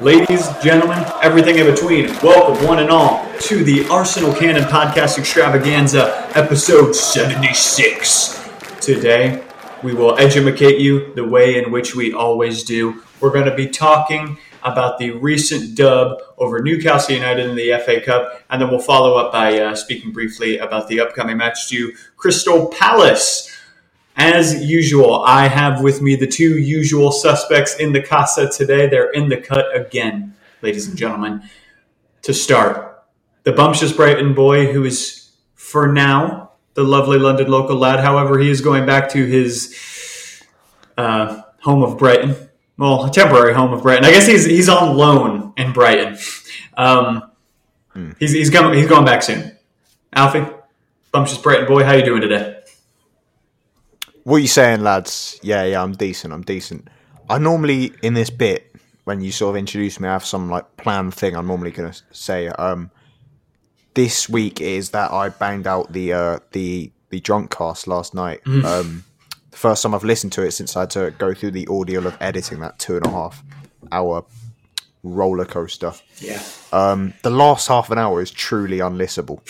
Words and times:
Ladies, 0.00 0.48
gentlemen, 0.62 1.04
everything 1.20 1.58
in 1.58 1.66
between, 1.66 2.06
welcome 2.22 2.66
one 2.66 2.78
and 2.78 2.88
all 2.88 3.30
to 3.40 3.62
the 3.62 3.86
Arsenal 3.90 4.32
Cannon 4.34 4.62
Podcast 4.62 5.18
Extravaganza, 5.18 6.26
episode 6.34 6.94
76. 6.94 8.48
Today, 8.80 9.44
we 9.82 9.92
will 9.92 10.18
educate 10.18 10.78
you 10.78 11.12
the 11.16 11.28
way 11.28 11.62
in 11.62 11.70
which 11.70 11.94
we 11.94 12.14
always 12.14 12.64
do. 12.64 13.02
We're 13.20 13.30
going 13.30 13.44
to 13.44 13.54
be 13.54 13.68
talking 13.68 14.38
about 14.62 14.98
the 14.98 15.10
recent 15.10 15.74
dub 15.74 16.18
over 16.38 16.62
Newcastle 16.62 17.14
United 17.14 17.50
in 17.50 17.54
the 17.54 17.78
FA 17.84 18.00
Cup, 18.00 18.42
and 18.48 18.62
then 18.62 18.70
we'll 18.70 18.78
follow 18.78 19.18
up 19.18 19.32
by 19.32 19.60
uh, 19.60 19.74
speaking 19.74 20.12
briefly 20.12 20.56
about 20.56 20.88
the 20.88 21.00
upcoming 21.00 21.36
match 21.36 21.68
to 21.68 21.92
Crystal 22.16 22.68
Palace. 22.68 23.49
As 24.16 24.64
usual, 24.64 25.22
I 25.22 25.48
have 25.48 25.82
with 25.82 26.02
me 26.02 26.16
the 26.16 26.26
two 26.26 26.58
usual 26.58 27.12
suspects 27.12 27.76
in 27.76 27.92
the 27.92 28.02
casa 28.02 28.48
today. 28.48 28.88
They're 28.88 29.10
in 29.10 29.28
the 29.28 29.36
cut 29.38 29.74
again, 29.74 30.34
ladies 30.62 30.86
and 30.88 30.96
gentlemen. 30.96 31.42
To 32.22 32.34
start, 32.34 33.02
the 33.44 33.52
bumptious 33.52 33.92
Brighton 33.92 34.34
boy 34.34 34.72
who 34.72 34.84
is, 34.84 35.30
for 35.54 35.90
now, 35.90 36.50
the 36.74 36.84
lovely 36.84 37.18
London 37.18 37.50
local 37.50 37.76
lad. 37.76 38.00
However, 38.00 38.38
he 38.38 38.50
is 38.50 38.60
going 38.60 38.84
back 38.84 39.08
to 39.10 39.24
his 39.24 40.42
uh, 40.98 41.42
home 41.60 41.82
of 41.82 41.98
Brighton. 41.98 42.36
Well, 42.76 43.06
a 43.06 43.10
temporary 43.10 43.54
home 43.54 43.72
of 43.72 43.82
Brighton. 43.82 44.04
I 44.04 44.10
guess 44.10 44.26
he's 44.26 44.44
he's 44.44 44.68
on 44.68 44.96
loan 44.96 45.54
in 45.56 45.72
Brighton. 45.72 46.18
Um, 46.76 47.30
Hmm. 47.92 48.12
He's 48.18 48.32
he's 48.32 48.50
coming. 48.50 48.78
He's 48.78 48.86
going 48.88 49.04
back 49.04 49.22
soon. 49.22 49.56
Alfie, 50.12 50.46
bumptious 51.12 51.38
Brighton 51.38 51.66
boy, 51.66 51.84
how 51.84 51.92
you 51.92 52.04
doing 52.04 52.20
today? 52.20 52.59
What 54.30 54.36
are 54.36 54.42
you 54.42 54.46
saying, 54.46 54.82
lads? 54.82 55.40
Yeah, 55.42 55.64
yeah, 55.64 55.82
I'm 55.82 55.90
decent. 55.90 56.32
I'm 56.32 56.42
decent. 56.42 56.86
I 57.28 57.38
normally 57.38 57.92
in 58.00 58.14
this 58.14 58.30
bit 58.30 58.76
when 59.02 59.20
you 59.20 59.32
sort 59.32 59.50
of 59.50 59.58
introduce 59.58 59.98
me, 59.98 60.08
I 60.08 60.12
have 60.12 60.24
some 60.24 60.48
like 60.48 60.76
planned 60.76 61.14
thing. 61.14 61.34
I'm 61.34 61.48
normally 61.48 61.72
gonna 61.72 61.94
say. 62.12 62.46
Um, 62.46 62.92
this 63.94 64.28
week 64.28 64.60
is 64.60 64.90
that 64.90 65.10
I 65.10 65.30
banged 65.30 65.66
out 65.66 65.92
the 65.92 66.12
uh, 66.12 66.38
the 66.52 66.92
the 67.08 67.18
drunk 67.18 67.50
cast 67.50 67.88
last 67.88 68.14
night. 68.14 68.40
Um, 68.46 69.02
the 69.50 69.56
first 69.56 69.82
time 69.82 69.96
I've 69.96 70.04
listened 70.04 70.30
to 70.34 70.42
it 70.42 70.52
since 70.52 70.76
I 70.76 70.82
had 70.82 70.90
to 70.90 71.12
go 71.18 71.34
through 71.34 71.50
the 71.50 71.66
ordeal 71.66 72.06
of 72.06 72.16
editing 72.20 72.60
that 72.60 72.78
two 72.78 72.94
and 72.94 73.06
a 73.06 73.10
half 73.10 73.42
hour 73.90 74.24
roller 75.02 75.44
coaster. 75.44 75.92
Yeah. 76.18 76.40
Um, 76.72 77.14
the 77.24 77.30
last 77.30 77.66
half 77.66 77.90
an 77.90 77.98
hour 77.98 78.22
is 78.22 78.30
truly 78.30 78.78
unlistenable, 78.78 79.40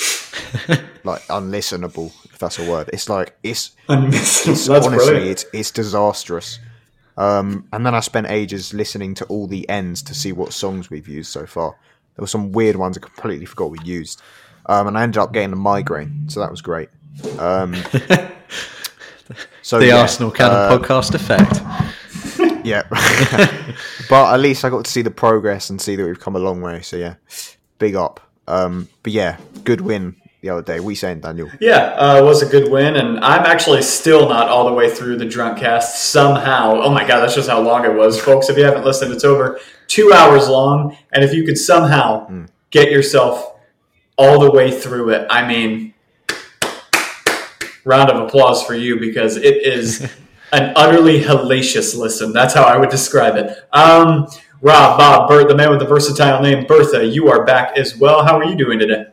like 1.04 1.20
unlistenable, 1.24 2.14
that's 2.40 2.58
a 2.58 2.68
word. 2.68 2.90
It's 2.92 3.08
like 3.08 3.36
it's 3.42 3.70
That's 3.88 4.68
honestly, 4.68 4.90
brilliant. 4.96 5.30
it's 5.30 5.44
it's 5.52 5.70
disastrous. 5.70 6.58
Um, 7.16 7.68
and 7.72 7.84
then 7.84 7.94
I 7.94 8.00
spent 8.00 8.28
ages 8.28 8.72
listening 8.72 9.14
to 9.16 9.24
all 9.26 9.46
the 9.46 9.68
ends 9.68 10.02
to 10.04 10.14
see 10.14 10.32
what 10.32 10.52
songs 10.52 10.90
we've 10.90 11.06
used 11.08 11.30
so 11.30 11.44
far. 11.46 11.76
There 12.16 12.22
were 12.22 12.26
some 12.26 12.50
weird 12.52 12.76
ones 12.76 12.96
I 12.96 13.00
completely 13.00 13.46
forgot 13.46 13.70
we 13.70 13.78
used, 13.84 14.22
um, 14.66 14.86
and 14.86 14.96
I 14.96 15.02
ended 15.02 15.18
up 15.18 15.32
getting 15.32 15.52
a 15.52 15.56
migraine, 15.56 16.28
so 16.28 16.40
that 16.40 16.50
was 16.50 16.62
great. 16.62 16.88
Um, 17.38 17.74
so 19.62 19.78
The 19.78 19.88
yeah, 19.88 20.00
Arsenal 20.00 20.30
Cannon 20.30 20.56
uh, 20.56 20.78
podcast 20.78 21.14
effect. 21.14 21.60
yeah, 22.64 22.82
but 24.08 24.34
at 24.34 24.40
least 24.40 24.64
I 24.64 24.70
got 24.70 24.84
to 24.84 24.90
see 24.90 25.02
the 25.02 25.10
progress 25.10 25.70
and 25.70 25.80
see 25.80 25.96
that 25.96 26.04
we've 26.04 26.20
come 26.20 26.36
a 26.36 26.40
long 26.40 26.60
way. 26.60 26.80
So 26.80 26.96
yeah, 26.96 27.14
big 27.78 27.96
up. 27.96 28.20
Um, 28.48 28.88
but 29.02 29.12
yeah, 29.12 29.38
good 29.64 29.80
win 29.80 30.16
the 30.40 30.48
other 30.48 30.62
day. 30.62 30.80
We 30.80 30.94
saying 30.94 31.20
Daniel? 31.20 31.50
Yeah, 31.60 31.94
uh, 31.96 32.18
it 32.18 32.24
was 32.24 32.42
a 32.42 32.46
good 32.46 32.70
win, 32.70 32.96
and 32.96 33.18
I'm 33.20 33.44
actually 33.44 33.82
still 33.82 34.28
not 34.28 34.48
all 34.48 34.66
the 34.66 34.72
way 34.72 34.90
through 34.90 35.16
the 35.16 35.26
drunk 35.26 35.58
cast 35.58 36.10
somehow. 36.10 36.80
Oh 36.80 36.90
my 36.90 37.06
god, 37.06 37.20
that's 37.20 37.34
just 37.34 37.48
how 37.48 37.60
long 37.60 37.84
it 37.84 37.94
was, 37.94 38.20
folks. 38.20 38.48
If 38.48 38.56
you 38.56 38.64
haven't 38.64 38.84
listened, 38.84 39.12
it's 39.12 39.24
over 39.24 39.60
two 39.86 40.12
hours 40.12 40.48
long, 40.48 40.96
and 41.12 41.22
if 41.22 41.34
you 41.34 41.44
could 41.44 41.58
somehow 41.58 42.46
get 42.70 42.90
yourself 42.90 43.54
all 44.16 44.40
the 44.40 44.50
way 44.50 44.70
through 44.70 45.10
it, 45.10 45.26
I 45.30 45.46
mean, 45.46 45.94
round 47.84 48.10
of 48.10 48.26
applause 48.26 48.62
for 48.62 48.74
you 48.74 48.98
because 48.98 49.36
it 49.36 49.62
is 49.62 50.02
an 50.52 50.72
utterly 50.76 51.20
hellacious 51.20 51.96
listen. 51.96 52.32
That's 52.32 52.54
how 52.54 52.64
I 52.64 52.76
would 52.76 52.90
describe 52.90 53.36
it. 53.36 53.56
Um, 53.72 54.26
Rob, 54.62 54.98
Bob, 54.98 55.28
Bert, 55.28 55.48
the 55.48 55.54
man 55.54 55.70
with 55.70 55.78
the 55.78 55.86
versatile 55.86 56.42
name 56.42 56.66
Bertha, 56.66 57.06
you 57.06 57.28
are 57.28 57.44
back 57.46 57.78
as 57.78 57.96
well. 57.96 58.24
How 58.24 58.38
are 58.38 58.44
you 58.44 58.56
doing 58.56 58.78
today? 58.78 59.06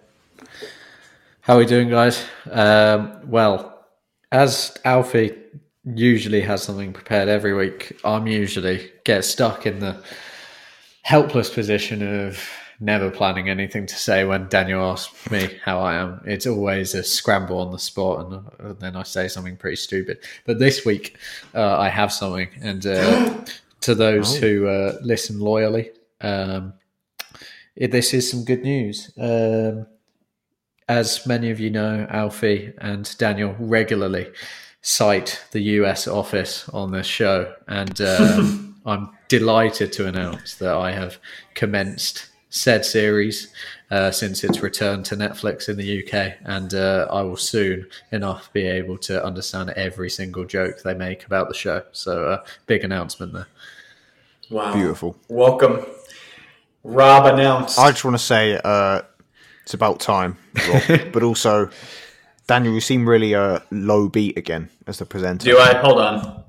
How 1.47 1.55
are 1.55 1.59
we 1.59 1.65
doing, 1.65 1.87
guys? 1.87 2.25
Um, 2.51 3.21
well, 3.23 3.85
as 4.33 4.77
Alfie 4.83 5.33
usually 5.85 6.41
has 6.41 6.61
something 6.61 6.91
prepared 6.91 7.29
every 7.29 7.53
week, 7.53 7.97
I'm 8.03 8.27
usually 8.27 8.91
get 9.05 9.23
stuck 9.23 9.65
in 9.65 9.79
the 9.79 10.03
helpless 11.03 11.49
position 11.49 12.25
of 12.25 12.45
never 12.81 13.09
planning 13.09 13.47
anything 13.47 13.85
to 13.85 13.95
say 13.95 14.25
when 14.25 14.49
Daniel 14.49 14.91
asks 14.91 15.31
me 15.31 15.57
how 15.63 15.79
I 15.79 15.95
am. 15.95 16.19
It's 16.25 16.45
always 16.45 16.93
a 16.93 17.01
scramble 17.01 17.59
on 17.59 17.71
the 17.71 17.79
spot, 17.79 18.25
and, 18.59 18.77
then 18.81 18.97
I 18.97 19.03
say 19.03 19.29
something 19.29 19.55
pretty 19.55 19.77
stupid. 19.77 20.19
But 20.45 20.59
this 20.59 20.83
week, 20.83 21.15
uh, 21.55 21.77
I 21.79 21.87
have 21.87 22.11
something, 22.11 22.49
and 22.59 22.85
uh, 22.85 23.45
to 23.79 23.95
those 23.95 24.35
who 24.35 24.67
uh, 24.67 24.97
listen 25.01 25.39
loyally, 25.39 25.91
um, 26.19 26.73
this 27.77 28.13
is 28.13 28.29
some 28.29 28.43
good 28.43 28.63
news. 28.63 29.13
Um, 29.17 29.87
as 30.87 31.25
many 31.25 31.49
of 31.49 31.59
you 31.59 31.69
know, 31.69 32.07
Alfie 32.09 32.73
and 32.77 33.17
Daniel 33.17 33.55
regularly 33.59 34.31
cite 34.81 35.43
the 35.51 35.61
US 35.61 36.07
office 36.07 36.67
on 36.69 36.91
this 36.91 37.07
show, 37.07 37.53
and 37.67 37.99
um, 38.01 38.75
I'm 38.85 39.09
delighted 39.27 39.91
to 39.93 40.07
announce 40.07 40.55
that 40.55 40.73
I 40.73 40.91
have 40.91 41.17
commenced 41.53 42.29
said 42.49 42.85
series 42.85 43.53
uh, 43.91 44.09
since 44.11 44.43
its 44.43 44.61
return 44.61 45.03
to 45.03 45.15
Netflix 45.15 45.69
in 45.69 45.77
the 45.77 46.03
UK, 46.03 46.37
and 46.43 46.73
uh, 46.73 47.07
I 47.11 47.21
will 47.21 47.37
soon 47.37 47.87
enough 48.11 48.51
be 48.53 48.65
able 48.65 48.97
to 48.99 49.23
understand 49.23 49.69
every 49.71 50.09
single 50.09 50.45
joke 50.45 50.81
they 50.83 50.93
make 50.93 51.25
about 51.25 51.49
the 51.49 51.53
show. 51.53 51.83
So, 51.91 52.29
uh, 52.29 52.43
big 52.65 52.83
announcement 52.83 53.33
there. 53.33 53.47
Wow. 54.49 54.73
Beautiful. 54.73 55.17
Welcome. 55.27 55.85
Rob 56.83 57.25
announced. 57.25 57.77
I 57.77 57.91
just 57.91 58.05
want 58.05 58.15
to 58.15 58.23
say 58.23 58.59
uh, 58.63 59.01
it's 59.67 59.73
about 59.73 59.99
time, 59.99 60.37
Rob. 60.69 61.01
but 61.11 61.23
also, 61.23 61.69
Daniel, 62.47 62.73
you 62.73 62.79
seem 62.79 63.07
really 63.07 63.35
uh, 63.35 63.59
low 63.69 64.07
beat 64.07 64.37
again 64.37 64.69
as 64.87 64.99
the 64.99 65.05
presenter. 65.05 65.43
Do 65.43 65.59
I? 65.59 65.73
Hold 65.73 65.99
on. 65.99 66.43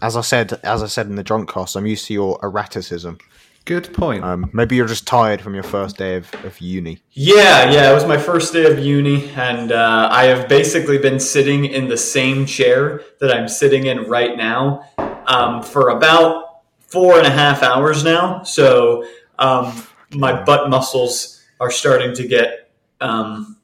As 0.00 0.16
I 0.16 0.22
said, 0.22 0.58
as 0.64 0.82
I 0.82 0.86
said 0.86 1.04
in 1.04 1.16
the 1.16 1.22
drunk 1.22 1.52
cast, 1.52 1.76
I'm 1.76 1.84
used 1.84 2.06
to 2.06 2.14
your 2.14 2.40
erraticism. 2.42 3.18
Good 3.66 3.92
point. 3.92 4.24
Um, 4.24 4.48
maybe 4.54 4.74
you're 4.74 4.86
just 4.86 5.06
tired 5.06 5.42
from 5.42 5.52
your 5.52 5.64
first 5.64 5.98
day 5.98 6.16
of, 6.16 6.32
of 6.46 6.58
uni. 6.62 7.02
Yeah, 7.10 7.70
yeah, 7.70 7.90
it 7.90 7.94
was 7.94 8.06
my 8.06 8.16
first 8.16 8.54
day 8.54 8.64
of 8.64 8.78
uni, 8.78 9.28
and 9.32 9.70
uh, 9.70 10.08
I 10.10 10.24
have 10.24 10.48
basically 10.48 10.96
been 10.96 11.20
sitting 11.20 11.66
in 11.66 11.88
the 11.88 11.98
same 11.98 12.46
chair 12.46 13.02
that 13.20 13.30
I'm 13.30 13.48
sitting 13.48 13.84
in 13.84 14.04
right 14.04 14.34
now 14.34 14.88
um, 15.26 15.62
for 15.62 15.90
about 15.90 16.62
four 16.78 17.18
and 17.18 17.26
a 17.26 17.30
half 17.30 17.62
hours 17.62 18.02
now. 18.02 18.42
So 18.44 19.04
um, 19.38 19.86
my 20.14 20.42
butt 20.42 20.70
muscles 20.70 21.38
are 21.60 21.70
starting 21.70 22.14
to 22.14 22.26
get 22.26 22.61
um, 23.02 23.56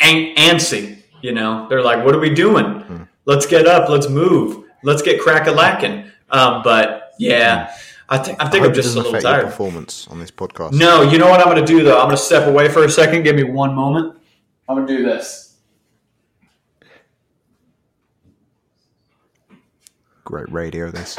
an- 0.00 0.34
antsy. 0.36 1.02
You 1.22 1.32
know, 1.32 1.66
they're 1.68 1.82
like, 1.82 2.04
"What 2.04 2.14
are 2.14 2.20
we 2.20 2.30
doing? 2.30 3.08
Let's 3.24 3.46
get 3.46 3.66
up. 3.66 3.88
Let's 3.88 4.08
move. 4.08 4.64
Let's 4.84 5.02
get 5.02 5.20
crack 5.20 5.46
a 5.48 5.50
lacking." 5.50 6.10
Um, 6.30 6.62
but 6.62 7.14
yeah, 7.18 7.74
I 8.08 8.18
think 8.18 8.42
I 8.42 8.48
think 8.48 8.64
I 8.64 8.68
I'm 8.68 8.74
just 8.74 8.94
a 8.94 9.00
little 9.00 9.20
tired. 9.20 9.44
performance 9.44 10.06
on 10.08 10.18
this 10.20 10.30
podcast. 10.30 10.72
No, 10.72 11.02
you 11.02 11.18
know 11.18 11.28
what 11.28 11.40
I'm 11.40 11.46
going 11.46 11.64
to 11.64 11.66
do 11.66 11.82
though? 11.82 11.98
I'm 11.98 12.06
going 12.06 12.16
to 12.16 12.22
step 12.22 12.46
away 12.46 12.68
for 12.68 12.84
a 12.84 12.90
second. 12.90 13.24
Give 13.24 13.34
me 13.34 13.44
one 13.44 13.74
moment. 13.74 14.16
I'm 14.68 14.76
going 14.76 14.86
to 14.86 14.96
do 14.98 15.02
this. 15.02 15.56
Great 20.24 20.50
radio, 20.52 20.90
this. 20.90 21.16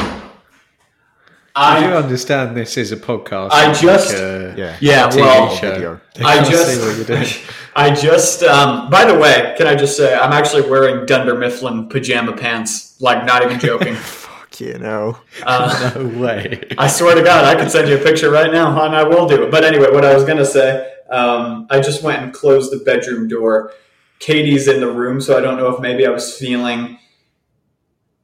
Do 1.56 1.62
I 1.62 1.94
understand 1.94 2.56
this 2.56 2.78
is 2.78 2.92
a 2.92 2.98
podcast? 2.98 3.50
I 3.51 3.74
just- 3.74 4.13
like 4.13 4.22
a 4.22 4.54
yeah, 4.57 4.78
yeah. 4.80 5.10
TV 5.10 5.22
Well, 5.22 5.56
video. 5.56 6.01
I 6.24 6.44
just 6.44 6.80
what 6.81 6.96
you're 6.96 7.06
doing. 7.06 7.28
I 7.75 7.94
just. 7.94 8.44
Um, 8.44 8.90
by 8.90 9.06
the 9.06 9.18
way, 9.18 9.56
can 9.57 9.68
I 9.68 9.75
just 9.75 9.98
say 9.98 10.13
I'm 10.16 10.31
actually 10.31 10.69
wearing 10.69 11.06
Dunder 11.06 11.36
Mifflin 11.36 11.90
pajama 11.90 12.34
pants. 12.36 12.96
Like, 13.01 13.25
not 13.25 13.44
even 13.44 13.60
joking. 13.60 13.96
Fuck 13.96 14.60
you 14.62 14.78
know. 14.78 15.18
Uh, 15.44 15.92
No 15.96 16.19
way. 16.19 16.62
I 16.78 16.88
swear 16.88 17.16
to 17.16 17.24
God, 17.24 17.46
I 17.46 17.56
can 17.60 17.69
send 17.69 17.88
you 17.90 17.96
a 17.98 18.04
picture 18.04 18.30
right 18.30 18.51
now, 18.51 18.84
and 18.86 18.96
I 18.96 19.04
will 19.04 19.28
do 19.28 19.44
it. 19.44 19.51
But 19.51 19.63
anyway, 19.63 19.92
what 19.92 20.06
I 20.06 20.13
was 20.13 20.24
going 20.25 20.38
to 20.38 20.46
say, 20.46 20.92
um, 21.10 21.68
I 21.69 21.80
just 21.80 22.04
went 22.04 22.22
and 22.24 22.34
closed 22.34 22.72
the 22.72 22.84
bedroom 22.84 23.28
door. 23.28 23.72
Katie's 24.19 24.68
in 24.68 24.81
the 24.81 24.92
room, 24.92 25.19
so 25.22 25.38
I 25.38 25.42
don't 25.42 25.57
know 25.57 25.74
if 25.74 25.80
maybe 25.80 26.06
I 26.06 26.10
was 26.10 26.38
feeling 26.38 27.00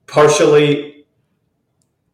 partially 0.08 0.95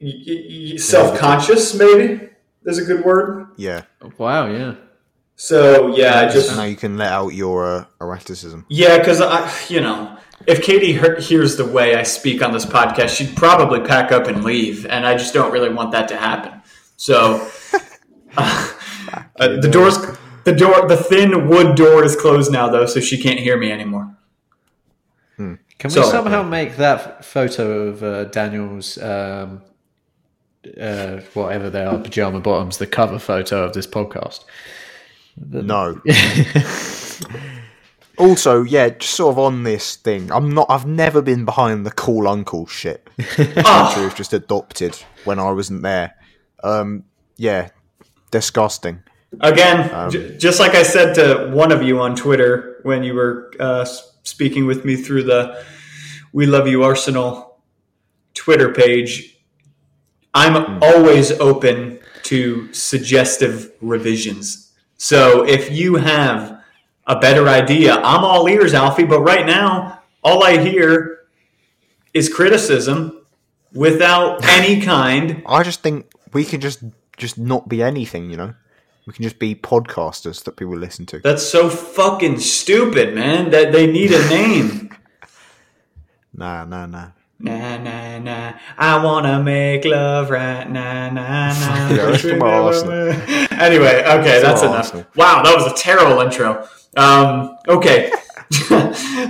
y- 0.02 0.24
y- 0.28 0.72
y- 0.74 0.78
self-conscious. 0.78 1.76
Maybe 1.76 2.30
is 2.66 2.78
a 2.78 2.84
good 2.86 3.04
word. 3.06 3.48
Yeah. 3.58 3.84
Wow, 4.18 4.48
yeah. 4.48 4.76
So 5.36 5.96
yeah, 5.96 6.20
I 6.20 6.28
just 6.30 6.56
Now 6.56 6.64
you 6.64 6.76
can 6.76 6.98
let 6.98 7.12
out 7.12 7.30
your 7.30 7.66
uh, 7.66 7.86
erraticism. 8.00 8.66
yeah, 8.70 8.98
because 9.00 9.22
I, 9.22 9.52
you 9.70 9.82
know, 9.82 10.18
if 10.46 10.62
Katie 10.64 10.94
he- 10.94 11.22
hears 11.24 11.56
the 11.58 11.66
way 11.66 11.96
I 11.96 12.04
speak 12.04 12.44
on 12.44 12.52
this 12.54 12.66
podcast, 12.66 13.10
she'd 13.16 13.36
probably 13.36 13.80
pack 13.82 14.12
up 14.12 14.28
and 14.28 14.44
leave, 14.44 14.86
and 14.86 15.06
I 15.08 15.16
just 15.18 15.34
don't 15.34 15.52
really 15.52 15.74
want 15.74 15.92
that 15.94 16.08
to 16.10 16.18
happen. 16.18 16.62
So 16.98 17.48
Uh, 19.40 19.58
the 19.60 19.68
doors, 19.68 19.98
the 20.46 20.54
door, 20.54 20.88
the 20.88 20.96
thin 20.96 21.50
wood 21.50 21.76
door 21.76 22.04
is 22.06 22.16
closed 22.16 22.50
now, 22.52 22.70
though, 22.70 22.86
so 22.86 23.00
she 23.02 23.22
can't 23.22 23.40
hear 23.40 23.58
me 23.58 23.72
anymore. 23.72 24.16
Can 25.38 25.58
we 25.84 25.90
So- 25.90 26.04
somehow 26.04 26.44
make 26.44 26.78
that 26.78 27.26
photo 27.26 27.88
of 27.88 28.04
uh, 28.04 28.26
Daniel's 28.26 28.98
um, 29.00 29.64
uh, 30.80 31.18
whatever 31.34 31.70
they 31.70 31.84
are 31.84 31.98
pajama 31.98 32.40
bottoms 32.40 32.78
the 32.78 32.88
cover 32.88 33.20
photo 33.20 33.64
of 33.64 33.74
this 33.74 33.88
podcast? 33.88 34.44
No. 35.38 36.02
also, 38.18 38.64
yeah, 38.64 38.90
just 38.90 39.16
sort 39.16 39.34
of 39.34 39.40
on 39.40 39.64
this 39.64 39.96
thing. 39.96 40.32
I'm 40.32 40.54
not. 40.54 40.68
I've 40.70 40.86
never 40.86 41.22
been 41.22 41.46
behind 41.46 41.86
the 41.86 41.92
cool 41.92 42.28
uncle 42.28 42.68
shit. 42.68 43.10
Which 43.16 43.38
was 43.38 44.14
just 44.14 44.34
adopted 44.34 44.96
when 45.24 45.40
I 45.40 45.52
wasn't 45.52 45.82
there. 45.82 46.16
Um, 46.64 47.06
yeah, 47.38 47.70
disgusting. 48.30 49.02
Again, 49.40 50.12
j- 50.12 50.38
just 50.38 50.60
like 50.60 50.76
I 50.76 50.84
said 50.84 51.16
to 51.16 51.50
one 51.54 51.72
of 51.72 51.82
you 51.82 52.02
on 52.02 52.16
Twitter 52.16 52.80
when 52.84 53.04
you 53.04 53.14
were 53.14 53.52
uh, 53.60 53.86
speaking 54.24 54.66
with 54.66 54.84
me 54.84 54.96
through 54.96 55.24
the 55.24 55.64
"We 56.34 56.46
Love 56.46 56.68
You 56.68 56.84
Arsenal" 56.84 57.58
Twitter 58.34 58.74
page, 58.74 59.31
I'm 60.34 60.64
hmm. 60.64 60.80
always 60.82 61.32
open 61.32 62.00
to 62.24 62.72
suggestive 62.74 63.72
revisions. 63.82 64.72
So 64.98 65.44
if 65.44 65.72
you 65.72 65.96
have 65.96 66.62
a 67.08 67.20
better 67.20 67.48
idea, 67.48 67.96
I'm 67.96 68.24
all 68.24 68.48
ears, 68.48 68.74
Alfie. 68.74 69.06
But 69.06 69.22
right 69.22 69.46
now, 69.46 70.02
all 70.24 70.44
I 70.44 70.58
hear 70.58 71.20
is 72.14 72.34
criticism 72.34 73.22
without 73.74 74.46
any 74.48 74.82
kind. 74.82 75.44
I 75.46 75.64
just 75.64 75.82
think 75.82 76.06
we 76.34 76.46
can 76.46 76.62
just 76.62 76.84
just 77.18 77.38
not 77.38 77.68
be 77.68 77.82
anything. 77.82 78.30
You 78.30 78.38
know, 78.38 78.54
we 79.06 79.14
can 79.14 79.24
just 79.24 79.40
be 79.40 79.56
podcasters 79.56 80.44
that 80.44 80.56
people 80.56 80.78
listen 80.78 81.06
to. 81.08 81.20
That's 81.20 81.46
so 81.46 81.70
fucking 81.70 82.40
stupid, 82.40 83.16
man. 83.16 83.50
That 83.50 83.72
they 83.72 83.92
need 83.92 84.12
a 84.12 84.30
name. 84.30 84.96
Nah, 86.34 86.66
nah, 86.66 86.86
nah. 86.86 87.10
Nah, 87.44 87.78
nah, 87.78 88.20
nah. 88.20 88.54
I 88.78 89.04
wanna 89.04 89.42
make 89.44 89.84
love 89.86 90.30
right 90.30 90.70
nah, 90.70 91.10
nah, 91.10 91.54
nah. 91.54 91.90
Yeah, 91.96 92.04
let's 92.06 92.22
talk 92.24 92.32
about 92.34 92.64
Arsenal. 92.66 92.94
anyway, 93.60 94.04
okay, 94.06 94.42
that's 94.42 94.62
enough. 94.62 94.94
Wow, 95.16 95.42
that 95.44 95.54
was 95.56 95.72
a 95.72 95.76
terrible 95.76 96.22
intro. 96.22 96.68
Um, 96.98 97.58
okay, 97.68 98.12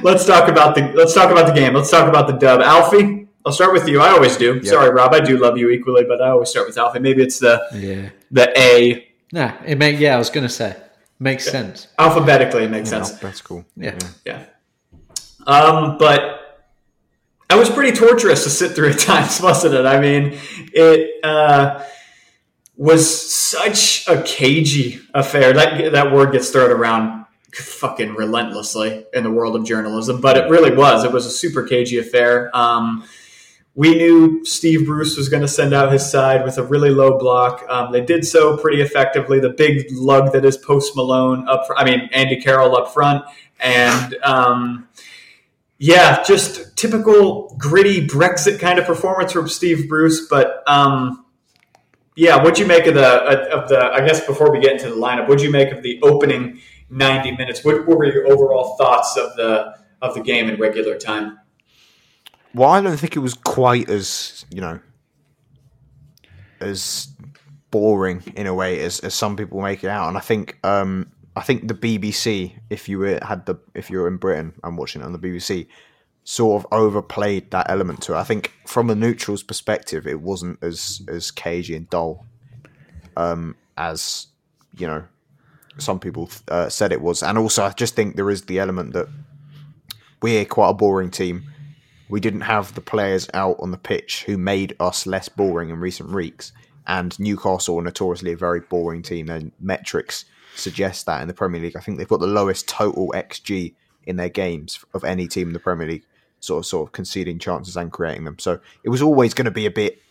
let's 0.04 0.26
talk 0.26 0.50
about 0.50 0.76
the 0.76 0.92
let's 0.96 1.14
talk 1.14 1.32
about 1.32 1.48
the 1.48 1.54
game. 1.54 1.74
Let's 1.74 1.90
talk 1.92 2.08
about 2.10 2.28
the 2.28 2.34
dub. 2.34 2.62
Alfie, 2.62 3.28
I'll 3.46 3.52
start 3.52 3.72
with 3.74 3.88
you. 3.88 4.02
I 4.02 4.10
always 4.10 4.36
do. 4.38 4.64
Sorry, 4.64 4.90
Rob. 4.90 5.14
I 5.14 5.20
do 5.20 5.38
love 5.38 5.58
you 5.58 5.70
equally, 5.70 6.04
but 6.04 6.22
I 6.22 6.30
always 6.30 6.50
start 6.50 6.68
with 6.68 6.78
Alfie. 6.78 7.00
Maybe 7.00 7.22
it's 7.24 7.40
the 7.40 7.62
Yeah. 7.74 8.10
the 8.32 8.52
A 8.60 9.08
Nah, 9.32 9.54
it 9.66 9.78
make 9.78 10.00
yeah. 10.00 10.16
I 10.16 10.18
was 10.18 10.30
gonna 10.30 10.50
say 10.50 10.76
makes 11.20 11.46
sense. 11.50 11.88
alphabetically. 11.98 12.64
It 12.66 12.72
makes 12.72 12.90
sense. 12.90 13.12
Oh, 13.14 13.18
that's 13.22 13.42
cool. 13.42 13.64
Yeah. 13.78 13.98
Yeah. 14.26 14.46
Um, 15.48 15.98
but 15.98 16.41
I 17.52 17.56
was 17.56 17.70
pretty 17.70 17.92
torturous 17.92 18.46
to 18.46 18.50
sit 18.50 18.72
through 18.72 18.92
at 18.92 19.00
times, 19.12 19.42
wasn't 19.42 19.76
it? 19.76 19.86
I 19.86 20.00
mean, 20.00 20.40
it 20.74 21.22
uh, 21.22 21.84
was 22.78 23.32
such 23.32 24.08
a 24.08 24.24
cagey 24.24 25.02
affair. 25.14 25.52
That 25.52 25.92
that 25.92 26.14
word 26.14 26.32
gets 26.32 26.50
thrown 26.50 26.72
around 26.72 27.26
fucking 27.54 28.16
relentlessly 28.16 29.06
in 29.14 29.26
the 29.26 29.32
world 29.32 29.58
of 29.58 29.66
journalism, 29.66 30.22
but 30.22 30.38
it 30.38 30.50
really 30.50 30.74
was. 30.74 31.04
It 31.04 31.12
was 31.12 31.26
a 31.26 31.30
super 31.30 31.64
cagey 31.64 31.98
affair. 31.98 32.56
Um, 32.56 33.04
we 33.76 33.96
knew 33.96 34.46
Steve 34.46 34.86
Bruce 34.86 35.18
was 35.18 35.28
going 35.28 35.42
to 35.42 35.48
send 35.48 35.74
out 35.74 35.92
his 35.92 36.10
side 36.10 36.46
with 36.46 36.58
a 36.58 36.64
really 36.64 36.90
low 36.90 37.18
block. 37.18 37.66
Um, 37.70 37.92
they 37.92 38.02
did 38.02 38.26
so 38.26 38.56
pretty 38.56 38.82
effectively. 38.82 39.42
The 39.42 39.50
big 39.50 39.88
lug 39.92 40.32
that 40.32 40.46
is 40.46 40.56
Post 40.56 40.96
Malone 40.96 41.48
up, 41.50 41.68
I 41.76 41.84
mean 41.84 42.10
Andy 42.14 42.40
Carroll 42.40 42.78
up 42.78 42.94
front, 42.94 43.26
and 43.60 44.16
um, 44.24 44.88
yeah, 45.84 46.22
just 46.24 46.71
typical 46.82 47.56
gritty 47.60 48.08
Brexit 48.08 48.60
kind 48.60 48.80
of 48.80 48.86
performance 48.86 49.32
from 49.32 49.48
Steve 49.48 49.88
Bruce. 49.88 50.28
But 50.28 50.64
um, 50.68 51.26
yeah, 52.16 52.38
what'd 52.38 52.58
you 52.58 52.66
make 52.66 52.88
of 52.88 52.96
the 52.96 53.06
of 53.06 53.70
the? 53.70 53.80
I 53.80 54.06
guess 54.06 54.26
before 54.26 54.52
we 54.52 54.60
get 54.60 54.74
into 54.74 54.90
the 54.90 54.96
lineup, 54.96 55.28
what'd 55.28 55.44
you 55.44 55.52
make 55.52 55.72
of 55.72 55.84
the 55.84 56.02
opening 56.02 56.60
ninety 56.90 57.32
minutes? 57.32 57.64
What, 57.64 57.88
what 57.88 57.98
were 57.98 58.06
your 58.06 58.28
overall 58.28 58.76
thoughts 58.78 59.16
of 59.16 59.36
the 59.36 59.76
of 60.02 60.16
the 60.16 60.22
game 60.22 60.50
in 60.50 60.60
regular 60.60 60.98
time? 60.98 61.38
Well, 62.54 62.70
I 62.70 62.82
don't 62.82 62.98
think 62.98 63.16
it 63.16 63.20
was 63.20 63.36
quite 63.36 63.90
as 63.90 64.46
you 64.50 64.62
know 64.62 64.80
as 66.60 67.08
boring 67.70 68.22
in 68.36 68.46
a 68.46 68.54
way 68.54 68.82
as, 68.82 69.00
as 69.00 69.14
some 69.14 69.38
people 69.38 69.62
make 69.62 69.84
it 69.84 69.90
out, 69.90 70.10
and 70.10 70.18
I 70.18 70.22
think 70.22 70.58
um, 70.64 71.12
I 71.36 71.42
think 71.42 71.68
the 71.68 71.74
BBC, 71.74 72.60
if 72.70 72.90
you 72.90 72.98
were 73.00 73.20
had 73.22 73.46
the 73.46 73.56
if 73.76 73.90
you 73.90 74.00
were 74.00 74.08
in 74.08 74.18
Britain 74.18 74.54
and 74.64 74.78
watching 74.78 75.02
it 75.02 75.06
on 75.06 75.14
the 75.14 75.20
BBC, 75.20 75.68
sort 76.32 76.64
of 76.64 76.72
overplayed 76.72 77.52
that 77.52 77.70
element 77.70 78.02
to 78.04 78.14
it. 78.14 78.18
I 78.18 78.24
think 78.24 78.54
from 78.66 78.90
a 78.90 78.96
neutral's 78.96 79.44
perspective, 79.44 80.08
it 80.08 80.22
wasn't 80.22 80.64
as 80.64 81.02
as 81.08 81.32
cagey 81.32 81.76
and 81.76 81.90
dull 81.90 82.26
um, 83.18 83.56
as 83.78 84.28
you 84.78 84.88
know 84.88 85.04
some 85.78 86.00
people 86.00 86.30
uh, 86.50 86.70
said 86.70 86.92
it 86.92 87.02
was, 87.02 87.24
and 87.24 87.38
also 87.38 87.64
I 87.64 87.72
just 87.72 87.96
think 87.96 88.16
there 88.16 88.30
is 88.30 88.44
the 88.44 88.60
element 88.60 88.94
that 88.94 89.08
we're 90.22 90.46
quite 90.46 90.70
a 90.70 90.74
boring 90.74 91.10
team 91.10 91.52
we 92.12 92.20
didn't 92.20 92.42
have 92.42 92.76
the 92.76 92.82
players 92.82 93.30
out 93.34 93.56
on 93.60 93.72
the 93.72 93.78
pitch 93.78 94.26
who 94.26 94.38
made 94.38 94.76
us 94.82 95.08
less 95.08 95.30
boring 95.30 95.70
in 95.70 95.80
recent 95.80 96.12
weeks. 96.12 96.52
And 96.86 97.18
Newcastle 97.18 97.80
are 97.80 97.82
notoriously 97.82 98.34
a 98.34 98.38
very 98.38 98.60
boring 98.60 99.02
team. 99.02 99.28
Their 99.28 99.44
metrics 99.62 100.26
suggest 100.56 101.06
that 101.06 101.22
in 101.22 101.30
the 101.30 101.34
Premier 101.34 101.62
League. 101.62 101.78
I 101.78 101.80
think 101.80 101.98
they've 101.98 102.08
got 102.08 102.20
the 102.20 102.28
lowest 102.28 102.68
total 102.68 103.14
XG 103.16 103.76
in 104.04 104.18
their 104.18 104.30
games 104.30 104.84
of 104.94 105.06
any 105.06 105.26
team 105.30 105.48
in 105.48 105.54
the 105.54 105.60
Premier 105.60 105.88
League, 105.88 106.06
sort 106.42 106.60
of 106.60 106.66
sort 106.66 106.88
of 106.88 106.92
conceding 106.92 107.40
chances 107.40 107.78
and 107.78 107.92
creating 107.92 108.26
them. 108.26 108.38
So 108.40 108.60
it 108.84 108.90
was 108.90 109.02
always 109.02 109.34
going 109.34 109.46
to 109.46 109.52
be 109.52 109.66
a 109.66 109.72
bit, 109.72 110.02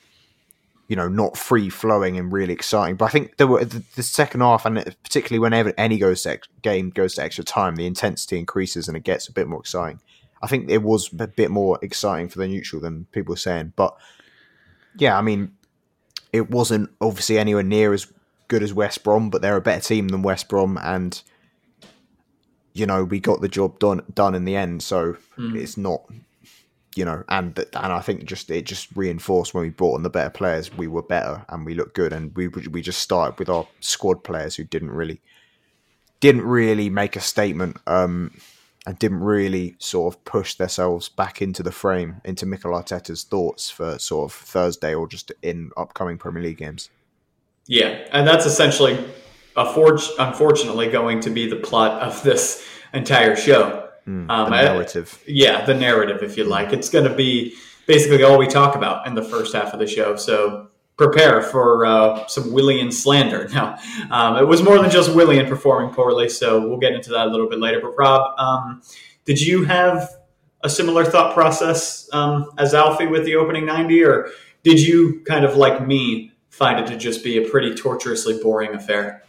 you 0.89 0.97
know, 0.97 1.09
not 1.09 1.37
free 1.37 1.69
flowing 1.69 2.17
and 2.19 2.33
really 2.33 2.55
exciting. 2.55 2.97
But 2.97 3.07
I 3.07 3.09
think 3.09 3.37
there 3.37 3.47
were 3.47 3.65
the, 3.65 3.85
the 3.97 4.03
second 4.03 4.41
half, 4.41 4.65
and 4.65 4.83
particularly 5.03 5.41
whenever 5.41 5.75
any 5.77 5.99
goes 5.99 6.25
ex- 6.25 6.49
game 6.63 6.91
goes 6.91 7.15
to 7.17 7.23
extra 7.23 7.45
time, 7.45 7.77
the 7.77 7.87
intensity 7.87 8.39
increases 8.39 8.89
and 8.89 8.97
it 8.97 9.05
gets 9.05 9.29
a 9.29 9.33
bit 9.33 9.47
more 9.47 9.61
exciting. 9.61 10.01
I 10.43 10.47
think 10.47 10.71
it 10.71 10.83
was 10.83 11.13
a 11.19 11.27
bit 11.27 11.51
more 11.51 11.79
exciting 11.83 12.29
for 12.29 12.39
the 12.39 12.49
neutral 12.49 12.81
than 12.81 13.05
people 13.13 13.33
were 13.33 13.37
saying. 13.37 13.75
But 13.77 13.95
yeah, 14.97 15.19
I 15.19 15.21
mean, 15.21 15.53
it 16.33 16.51
wasn't 16.51 16.91
obviously 17.01 17.39
anywhere 17.39 17.63
near 17.63 17.93
as 17.93 18.11
good 18.49 18.63
as 18.63 18.73
West 18.73 19.05
Brom, 19.05 19.31
but 19.31 19.43
they're 19.43 19.57
a 19.57 19.61
better 19.61 19.83
team 19.83 20.09
than 20.09 20.23
West 20.23 20.49
Brom, 20.49 20.79
and 20.83 21.23
you 22.73 22.87
know 22.87 23.05
we 23.05 23.21
got 23.21 23.41
the 23.41 23.49
job 23.49 23.79
done 23.79 24.03
done 24.15 24.35
in 24.35 24.45
the 24.45 24.57
end. 24.57 24.83
So 24.83 25.17
it's 25.39 25.77
not, 25.77 26.03
you 26.95 27.05
know, 27.05 27.25
and 27.29 27.59
and 27.59 27.93
I 27.93 28.01
think 28.01 28.25
just 28.25 28.51
it 28.51 28.67
just 28.67 28.89
reinforced 28.95 29.55
when 29.55 29.63
we 29.63 29.71
brought 29.71 29.95
on 29.95 30.03
the 30.03 30.11
better 30.11 30.31
players, 30.31 30.73
we 30.77 30.87
were 30.87 31.03
better 31.03 31.45
and 31.49 31.65
we 31.65 31.75
looked 31.75 31.95
good, 31.95 32.13
and 32.13 32.35
we 32.37 32.49
we 32.49 32.83
just 32.83 33.01
started 33.01 33.39
with 33.39 33.49
our 33.49 33.67
squad 33.81 34.25
players 34.25 34.57
who 34.57 34.65
didn't 34.65 34.91
really 34.91 35.21
didn't 36.21 36.43
really 36.43 36.91
make 36.91 37.17
a 37.17 37.21
statement. 37.21 37.77
Um, 37.87 38.33
and 38.87 38.99
didn't 38.99 39.21
really 39.21 39.77
sort 39.79 40.15
of 40.15 40.25
push 40.25 40.55
themselves 40.55 41.09
back 41.09 41.43
into 41.43 41.63
the 41.63 41.71
frame, 41.71 42.21
into 42.25 42.47
Mikel 42.47 42.73
Arteta's 42.73 43.25
thoughts 43.25 43.69
for 43.69 43.99
sort 43.99 44.31
of 44.31 44.35
Thursday 44.35 44.95
or 44.95 45.07
just 45.07 45.33
in 45.43 45.71
upcoming 45.77 46.17
Premier 46.17 46.43
League 46.43 46.59
games. 46.59 46.89
Yeah, 47.67 48.09
and 48.11 48.27
that's 48.27 48.47
essentially, 48.47 48.99
unfortunately, 50.19 50.89
going 50.89 51.21
to 51.21 51.31
be 51.31 51.49
the 51.49 51.57
plot 51.57 52.01
of 52.03 52.23
this 52.23 52.65
entire 52.93 53.37
show. 53.37 53.89
um, 54.07 54.27
the 54.27 54.33
I- 54.33 54.63
narrative. 54.65 55.23
yeah, 55.27 55.65
the 55.65 55.75
narrative, 55.75 56.23
if 56.23 56.37
you 56.37 56.45
like. 56.45 56.73
It's 56.73 56.89
going 56.89 57.05
to 57.09 57.15
be 57.15 57.55
basically 57.87 58.23
all 58.23 58.39
we 58.39 58.47
talk 58.47 58.75
about 58.75 59.07
in 59.07 59.15
the 59.15 59.23
first 59.23 59.55
half 59.55 59.73
of 59.73 59.79
the 59.79 59.87
show. 59.87 60.17
So 60.17 60.69
prepare 60.97 61.43
for 61.43 61.87
uh, 61.87 62.27
some 62.27 62.53
Willian 62.53 62.91
slander. 62.93 63.49
Now, 63.55 63.77
um, 64.11 64.37
it 64.37 64.47
was 64.47 64.63
more 64.63 64.79
than 64.79 64.91
just 64.91 65.15
Willian 65.15 65.47
performing 65.47 65.95
poorly, 65.95 66.29
so 66.29 66.67
we'll 66.67 66.79
get 66.79 66.93
into 66.93 67.11
that 67.11 67.27
a 67.27 67.31
little 67.31 67.49
bit 67.49 67.59
later. 67.59 67.81
But 67.81 67.95
Rob, 67.97 68.39
um, 68.39 68.83
did 69.25 69.41
you 69.41 69.65
have 69.65 70.09
a 70.63 70.69
similar 70.69 71.05
thought 71.05 71.33
process 71.35 72.09
um, 72.13 72.51
as 72.59 72.75
Alfie 72.75 73.07
with 73.07 73.25
the 73.25 73.35
opening 73.37 73.65
90, 73.65 74.05
or 74.05 74.29
did 74.63 74.79
you 74.81 75.23
kind 75.27 75.45
of 75.45 75.57
like 75.57 75.87
me 75.87 76.33
find 76.51 76.79
it 76.81 76.87
to 76.89 76.97
just 76.97 77.25
be 77.25 77.39
a 77.43 77.49
pretty 77.49 77.75
torturously 77.75 78.39
boring 78.43 78.75
affair? 78.75 79.23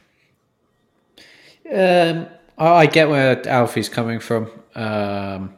Um, 1.72 2.28
I 2.58 2.68
I 2.68 2.86
get 2.86 3.10
where 3.10 3.48
Alfie's 3.48 3.90
coming 3.90 4.20
from, 4.20 4.50
um, 4.76 5.54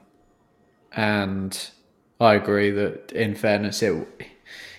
and 0.95 1.69
I 2.19 2.35
agree 2.35 2.71
that, 2.71 3.11
in 3.11 3.35
fairness, 3.35 3.81
it 3.81 4.07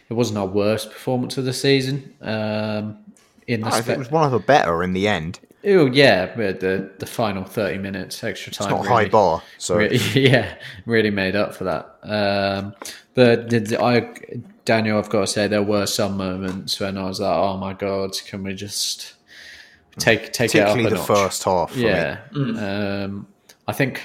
it 0.08 0.14
wasn't 0.14 0.38
our 0.38 0.46
worst 0.46 0.90
performance 0.90 1.36
of 1.38 1.44
the 1.44 1.52
season. 1.52 2.14
Um, 2.22 2.98
in 3.46 3.60
the 3.60 3.66
I 3.66 3.70
think 3.72 3.84
spe- 3.84 3.90
it 3.90 3.98
was 3.98 4.10
one 4.10 4.24
of 4.24 4.32
the 4.32 4.38
better 4.38 4.82
in 4.82 4.92
the 4.92 5.08
end. 5.08 5.40
oh 5.66 5.86
yeah, 5.86 6.32
but 6.34 6.60
the 6.60 6.90
the 6.98 7.06
final 7.06 7.44
thirty 7.44 7.78
minutes 7.78 8.22
extra 8.24 8.52
time. 8.52 8.66
It's 8.68 8.70
not 8.70 8.82
really- 8.84 9.04
high 9.04 9.08
bar, 9.10 9.42
so 9.58 9.76
Re- 9.76 9.96
yeah, 10.14 10.54
really 10.86 11.10
made 11.10 11.36
up 11.36 11.54
for 11.54 11.64
that. 11.64 11.96
Um, 12.02 12.74
but 13.14 13.48
did 13.48 13.74
I, 13.74 14.14
Daniel, 14.64 14.98
I've 14.98 15.10
got 15.10 15.20
to 15.20 15.26
say 15.26 15.46
there 15.46 15.62
were 15.62 15.86
some 15.86 16.16
moments 16.16 16.80
when 16.80 16.96
I 16.96 17.04
was 17.04 17.20
like, 17.20 17.36
"Oh 17.36 17.56
my 17.56 17.72
god, 17.74 18.12
can 18.26 18.42
we 18.42 18.54
just 18.54 19.13
take 19.98 20.32
take 20.32 20.54
it 20.54 20.60
up 20.60 20.76
a 20.76 20.82
the 20.82 20.90
notch. 20.90 21.06
first 21.06 21.44
half. 21.44 21.72
for 21.72 21.78
me. 21.78 21.84
Yeah. 21.84 22.20
Um, 22.34 23.26
I 23.66 23.72
think, 23.72 24.02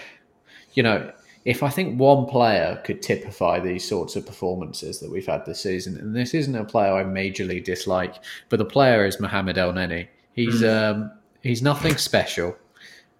you 0.73 0.83
know, 0.83 1.11
if 1.45 1.63
I 1.63 1.69
think 1.69 1.99
one 1.99 2.25
player 2.25 2.81
could 2.83 3.01
typify 3.01 3.59
these 3.59 3.87
sorts 3.87 4.15
of 4.15 4.25
performances 4.25 4.99
that 4.99 5.11
we've 5.11 5.25
had 5.25 5.45
this 5.45 5.61
season, 5.61 5.97
and 5.97 6.15
this 6.15 6.33
isn't 6.33 6.55
a 6.55 6.63
player 6.63 6.93
I 6.93 7.03
majorly 7.03 7.63
dislike, 7.63 8.15
but 8.49 8.57
the 8.57 8.65
player 8.65 9.05
is 9.05 9.19
Mohamed 9.19 9.57
El 9.57 9.73
Neni. 9.73 10.07
He's 10.33 10.63
um, 10.63 11.11
he's 11.41 11.61
nothing 11.61 11.97
special, 11.97 12.55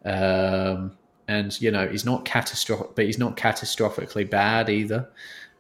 um, 0.05 0.97
and 1.27 1.59
you 1.61 1.71
know 1.71 1.87
he's 1.87 2.05
not 2.05 2.23
catastrophic, 2.25 2.95
but 2.95 3.05
he's 3.05 3.17
not 3.17 3.35
catastrophically 3.35 4.29
bad 4.29 4.69
either. 4.69 5.09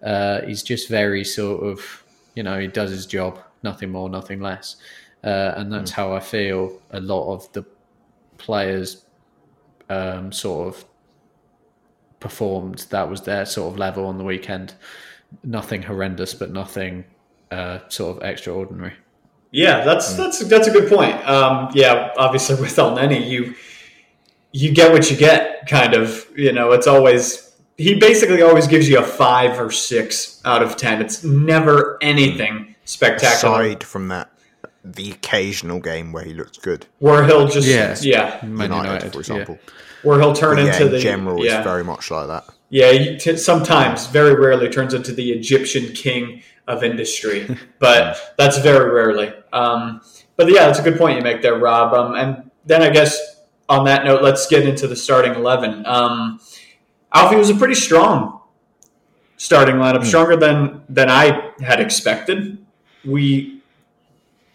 Uh, 0.03 0.41
he's 0.45 0.63
just 0.63 0.87
very 0.87 1.25
sort 1.25 1.61
of, 1.61 2.03
you 2.35 2.43
know, 2.43 2.57
he 2.57 2.67
does 2.67 2.89
his 2.89 3.05
job, 3.05 3.37
nothing 3.63 3.91
more, 3.91 4.09
nothing 4.09 4.39
less, 4.39 4.77
uh, 5.23 5.53
and 5.57 5.71
that's 5.71 5.91
how 5.91 6.13
I 6.13 6.19
feel 6.19 6.81
a 6.91 6.99
lot 6.99 7.33
of 7.33 7.51
the 7.53 7.65
players 8.37 9.05
um, 9.89 10.31
sort 10.31 10.67
of 10.75 10.85
performed. 12.19 12.85
That 12.89 13.09
was 13.09 13.21
their 13.21 13.45
sort 13.45 13.73
of 13.73 13.79
level 13.79 14.05
on 14.05 14.17
the 14.17 14.23
weekend. 14.23 14.73
Nothing 15.43 15.83
horrendous, 15.83 16.33
but 16.33 16.51
nothing 16.51 17.05
uh, 17.51 17.79
sort 17.89 18.17
of 18.17 18.23
extraordinary. 18.23 18.93
Yeah, 19.51 19.83
that's 19.83 20.13
that's 20.13 20.39
that's 20.47 20.67
a 20.67 20.71
good 20.71 20.89
point. 20.89 21.27
Um, 21.27 21.69
yeah, 21.73 22.11
obviously 22.17 22.55
with 22.61 22.77
El 22.77 22.95
Neni, 22.95 23.27
you 23.27 23.55
you 24.51 24.73
get 24.73 24.91
what 24.91 25.09
you 25.09 25.17
get, 25.17 25.67
kind 25.67 25.93
of. 25.93 26.25
You 26.35 26.53
know, 26.53 26.71
it's 26.71 26.87
always 26.87 27.57
he 27.77 27.95
basically 27.95 28.41
always 28.41 28.67
gives 28.67 28.87
you 28.89 28.99
a 28.99 29.03
five 29.03 29.59
or 29.59 29.71
six 29.71 30.41
out 30.45 30.61
of 30.61 30.77
ten. 30.77 31.01
It's 31.01 31.23
never 31.23 31.97
anything 32.01 32.75
spectacular. 32.85 33.61
Aside 33.61 33.83
from 33.83 34.07
that, 34.09 34.31
the 34.83 35.11
occasional 35.11 35.79
game 35.79 36.11
where 36.13 36.23
he 36.23 36.33
looks 36.33 36.57
good, 36.57 36.85
Where 36.99 37.25
he'll 37.25 37.47
just 37.47 37.67
Yeah. 37.67 37.95
yeah, 38.01 38.45
United, 38.45 38.75
United, 38.75 39.13
for 39.13 39.19
example. 39.19 39.59
where 40.03 40.19
he'll 40.19 40.33
turn 40.33 40.55
But 40.55 40.65
yeah, 40.65 40.71
into 40.73 40.85
in 40.85 40.91
the 40.93 40.99
general, 40.99 41.45
yeah. 41.45 41.57
it's 41.57 41.67
very 41.67 41.83
much 41.83 42.09
like 42.11 42.27
that. 42.27 42.45
Yeah, 42.69 42.91
you 42.91 43.17
t- 43.17 43.35
sometimes, 43.37 44.07
very 44.07 44.35
rarely, 44.35 44.69
turns 44.69 44.93
into 44.93 45.11
the 45.11 45.31
Egyptian 45.31 45.91
king 45.93 46.43
of 46.67 46.83
industry, 46.83 47.57
but 47.79 48.33
that's 48.37 48.57
very 48.59 48.89
rarely. 48.91 49.33
Um, 49.51 50.01
but 50.37 50.47
yeah, 50.49 50.67
that's 50.67 50.79
a 50.79 50.83
good 50.83 50.97
point 50.97 51.17
you 51.17 51.23
make 51.23 51.41
there, 51.41 51.57
Rob. 51.57 51.93
Um, 51.93 52.13
and 52.15 52.49
then 52.65 52.81
I 52.81 52.89
guess 52.89 53.17
on 53.67 53.85
that 53.85 54.05
note, 54.05 54.21
let's 54.21 54.47
get 54.47 54.67
into 54.67 54.87
the 54.87 54.95
starting 54.95 55.33
eleven. 55.35 55.83
Um, 55.85 56.39
Alfie 57.13 57.35
was 57.37 57.49
a 57.49 57.55
pretty 57.55 57.73
strong 57.75 58.39
starting 59.37 59.75
lineup, 59.75 60.05
stronger 60.05 60.35
than 60.35 60.81
than 60.89 61.09
I 61.09 61.51
had 61.59 61.79
expected. 61.79 62.63
We 63.03 63.58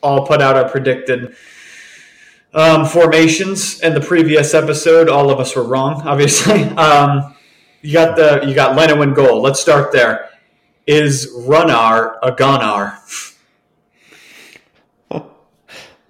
all 0.05 0.27
put 0.27 0.41
out 0.41 0.57
our 0.57 0.69
predicted 0.69 1.35
um, 2.53 2.87
formations 2.87 3.81
in 3.81 3.95
the 3.95 4.01
previous 4.01 4.55
episode. 4.55 5.09
All 5.09 5.31
of 5.31 5.41
us 5.41 5.57
were 5.57 5.65
wrong, 5.65 6.03
obviously. 6.07 6.63
Um, 6.63 7.35
you 7.83 7.93
got 7.93 8.17
the 8.17 8.47
you 8.47 8.55
got 8.55 8.77
Leno 8.77 9.03
in 9.03 9.15
goal. 9.15 9.43
Let's 9.43 9.61
start 9.61 9.93
there. 9.93 10.31
Is 10.87 11.33
Runar 11.35 12.17
a 12.23 12.31
Gunnar? 12.33 12.99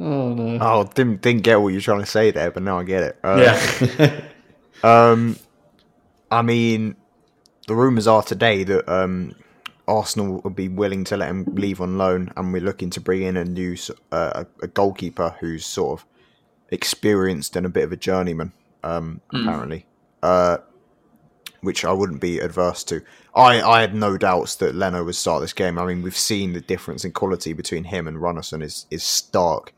Oh 0.01 0.35
no! 0.35 0.59
Oh, 0.61 0.85
didn't 0.93 1.23
didn't 1.23 1.43
get 1.43 1.61
what 1.61 1.69
you're 1.69 1.81
trying 1.81 2.01
to 2.01 2.07
say 2.07 2.33
there, 2.33 2.51
but 2.51 2.63
now 2.65 2.81
I 2.81 2.85
get 2.85 3.03
it. 3.05 3.19
Uh, 3.23 3.57
Yeah, 3.99 4.21
Um, 4.83 5.37
I 6.31 6.43
mean, 6.43 6.97
the 7.69 7.75
rumours 7.75 8.07
are 8.07 8.23
today 8.23 8.65
that 8.65 8.89
um, 8.93 9.35
Arsenal 9.87 10.41
would 10.43 10.57
be 10.57 10.69
willing 10.69 11.05
to 11.05 11.17
let 11.17 11.29
him 11.29 11.45
leave 11.53 11.81
on 11.81 11.99
loan, 11.99 12.33
and 12.37 12.53
we're 12.53 12.63
looking 12.63 12.91
to 12.91 13.01
bring 13.01 13.23
in 13.23 13.37
a 13.37 13.45
new 13.45 13.77
uh, 14.13 14.45
a 14.63 14.67
goalkeeper 14.67 15.37
who's 15.41 15.67
sort 15.67 16.01
of 16.01 16.07
experienced 16.71 17.57
and 17.57 17.67
a 17.67 17.69
bit 17.69 17.85
of 17.85 17.93
a 17.93 17.97
journeyman. 17.97 18.53
Um, 18.83 19.23
apparently, 19.33 19.87
uh, 20.23 20.59
which 21.63 21.85
I 21.85 21.93
wouldn't 21.93 22.21
be 22.21 22.39
adverse 22.39 22.85
to. 22.85 23.03
I, 23.35 23.63
I 23.63 23.81
had 23.81 23.95
no 23.95 24.19
doubts 24.19 24.57
that 24.57 24.75
Leno 24.75 25.05
would 25.05 25.15
start 25.15 25.41
this 25.41 25.55
game. 25.55 25.79
I 25.79 25.87
mean, 25.87 26.03
we've 26.03 26.17
seen 26.17 26.53
the 26.53 26.61
difference 26.61 27.05
in 27.05 27.13
quality 27.13 27.55
between 27.55 27.85
him 27.85 28.07
and 28.07 28.19
Runarsson 28.19 28.63
is 28.63 28.87
is 28.91 29.03
stark 29.03 29.73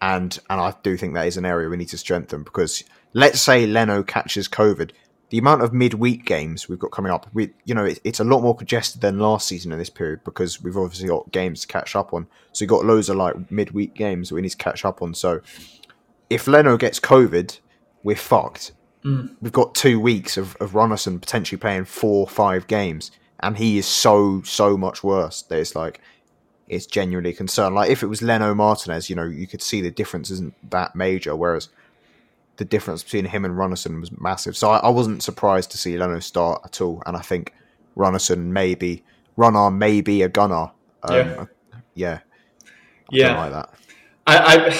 and 0.00 0.38
and 0.48 0.60
I 0.60 0.74
do 0.82 0.96
think 0.96 1.14
that 1.14 1.26
is 1.26 1.36
an 1.36 1.44
area 1.44 1.68
we 1.68 1.76
need 1.76 1.88
to 1.88 1.98
strengthen 1.98 2.42
because 2.42 2.84
let's 3.12 3.40
say 3.40 3.66
Leno 3.66 4.02
catches 4.02 4.48
COVID, 4.48 4.92
the 5.30 5.38
amount 5.38 5.62
of 5.62 5.72
midweek 5.72 6.24
games 6.24 6.68
we've 6.68 6.78
got 6.78 6.90
coming 6.90 7.12
up, 7.12 7.26
we 7.34 7.50
you 7.64 7.74
know 7.74 7.84
it, 7.84 8.00
it's 8.04 8.20
a 8.20 8.24
lot 8.24 8.42
more 8.42 8.56
congested 8.56 9.00
than 9.00 9.18
last 9.18 9.46
season 9.46 9.72
in 9.72 9.78
this 9.78 9.90
period 9.90 10.20
because 10.24 10.62
we've 10.62 10.76
obviously 10.76 11.08
got 11.08 11.30
games 11.32 11.62
to 11.62 11.66
catch 11.66 11.94
up 11.94 12.14
on. 12.14 12.26
So 12.52 12.62
we've 12.62 12.70
got 12.70 12.84
loads 12.84 13.08
of 13.08 13.16
like 13.16 13.50
midweek 13.50 13.94
games 13.94 14.28
that 14.28 14.34
we 14.34 14.42
need 14.42 14.50
to 14.50 14.56
catch 14.56 14.84
up 14.84 15.02
on. 15.02 15.14
So 15.14 15.40
if 16.30 16.46
Leno 16.46 16.76
gets 16.76 17.00
COVID, 17.00 17.58
we're 18.02 18.16
fucked. 18.16 18.72
Mm. 19.04 19.34
We've 19.40 19.52
got 19.52 19.74
two 19.74 20.00
weeks 20.00 20.36
of, 20.36 20.56
of 20.56 20.72
Runarsson 20.72 21.20
potentially 21.20 21.58
playing 21.58 21.84
four, 21.84 22.26
five 22.26 22.66
games, 22.66 23.10
and 23.40 23.56
he 23.56 23.78
is 23.78 23.86
so 23.86 24.42
so 24.42 24.76
much 24.76 25.04
worse. 25.04 25.42
That 25.42 25.58
it's 25.58 25.74
like 25.74 26.00
it's 26.68 26.86
genuinely 26.86 27.32
concerned. 27.32 27.74
Like 27.74 27.90
if 27.90 28.02
it 28.02 28.06
was 28.06 28.22
Leno 28.22 28.54
Martinez, 28.54 29.08
you 29.08 29.16
know, 29.16 29.24
you 29.24 29.46
could 29.46 29.62
see 29.62 29.80
the 29.80 29.90
difference 29.90 30.30
isn't 30.30 30.54
that 30.70 30.94
major, 30.96 31.36
whereas 31.36 31.68
the 32.58 32.64
difference 32.64 33.02
between 33.02 33.24
him 33.24 33.44
and 33.44 33.54
Runarsson 33.54 34.00
was 34.00 34.10
massive. 34.20 34.56
So 34.56 34.70
I, 34.70 34.78
I 34.78 34.88
wasn't 34.90 35.22
surprised 35.22 35.70
to 35.70 35.78
see 35.78 35.96
Leno 35.96 36.18
start 36.20 36.62
at 36.64 36.80
all, 36.80 37.02
and 37.06 37.16
I 37.16 37.20
think 37.20 37.54
Runarsson 37.96 38.46
maybe 38.46 39.04
Runner 39.36 39.70
maybe 39.70 40.22
a 40.22 40.28
gunner. 40.28 40.72
Um, 41.02 41.14
Yeah. 41.14 41.46
yeah, 41.94 42.18
yeah. 43.10 43.38
like 43.38 43.52
that. 43.52 43.70
I, 44.26 44.36
I 44.36 44.70
do 44.70 44.76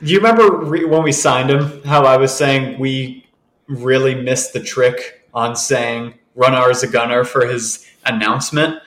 you 0.10 0.16
remember 0.16 0.56
re- 0.56 0.84
when 0.86 1.02
we 1.02 1.12
signed 1.12 1.50
him? 1.50 1.82
How 1.84 2.04
I 2.04 2.16
was 2.16 2.34
saying 2.34 2.80
we 2.80 3.26
really 3.68 4.14
missed 4.14 4.52
the 4.54 4.60
trick 4.60 5.28
on 5.34 5.54
saying 5.54 6.14
Runar 6.36 6.70
is 6.70 6.82
a 6.82 6.88
gunner 6.88 7.24
for 7.24 7.46
his 7.46 7.86
announcement. 8.06 8.78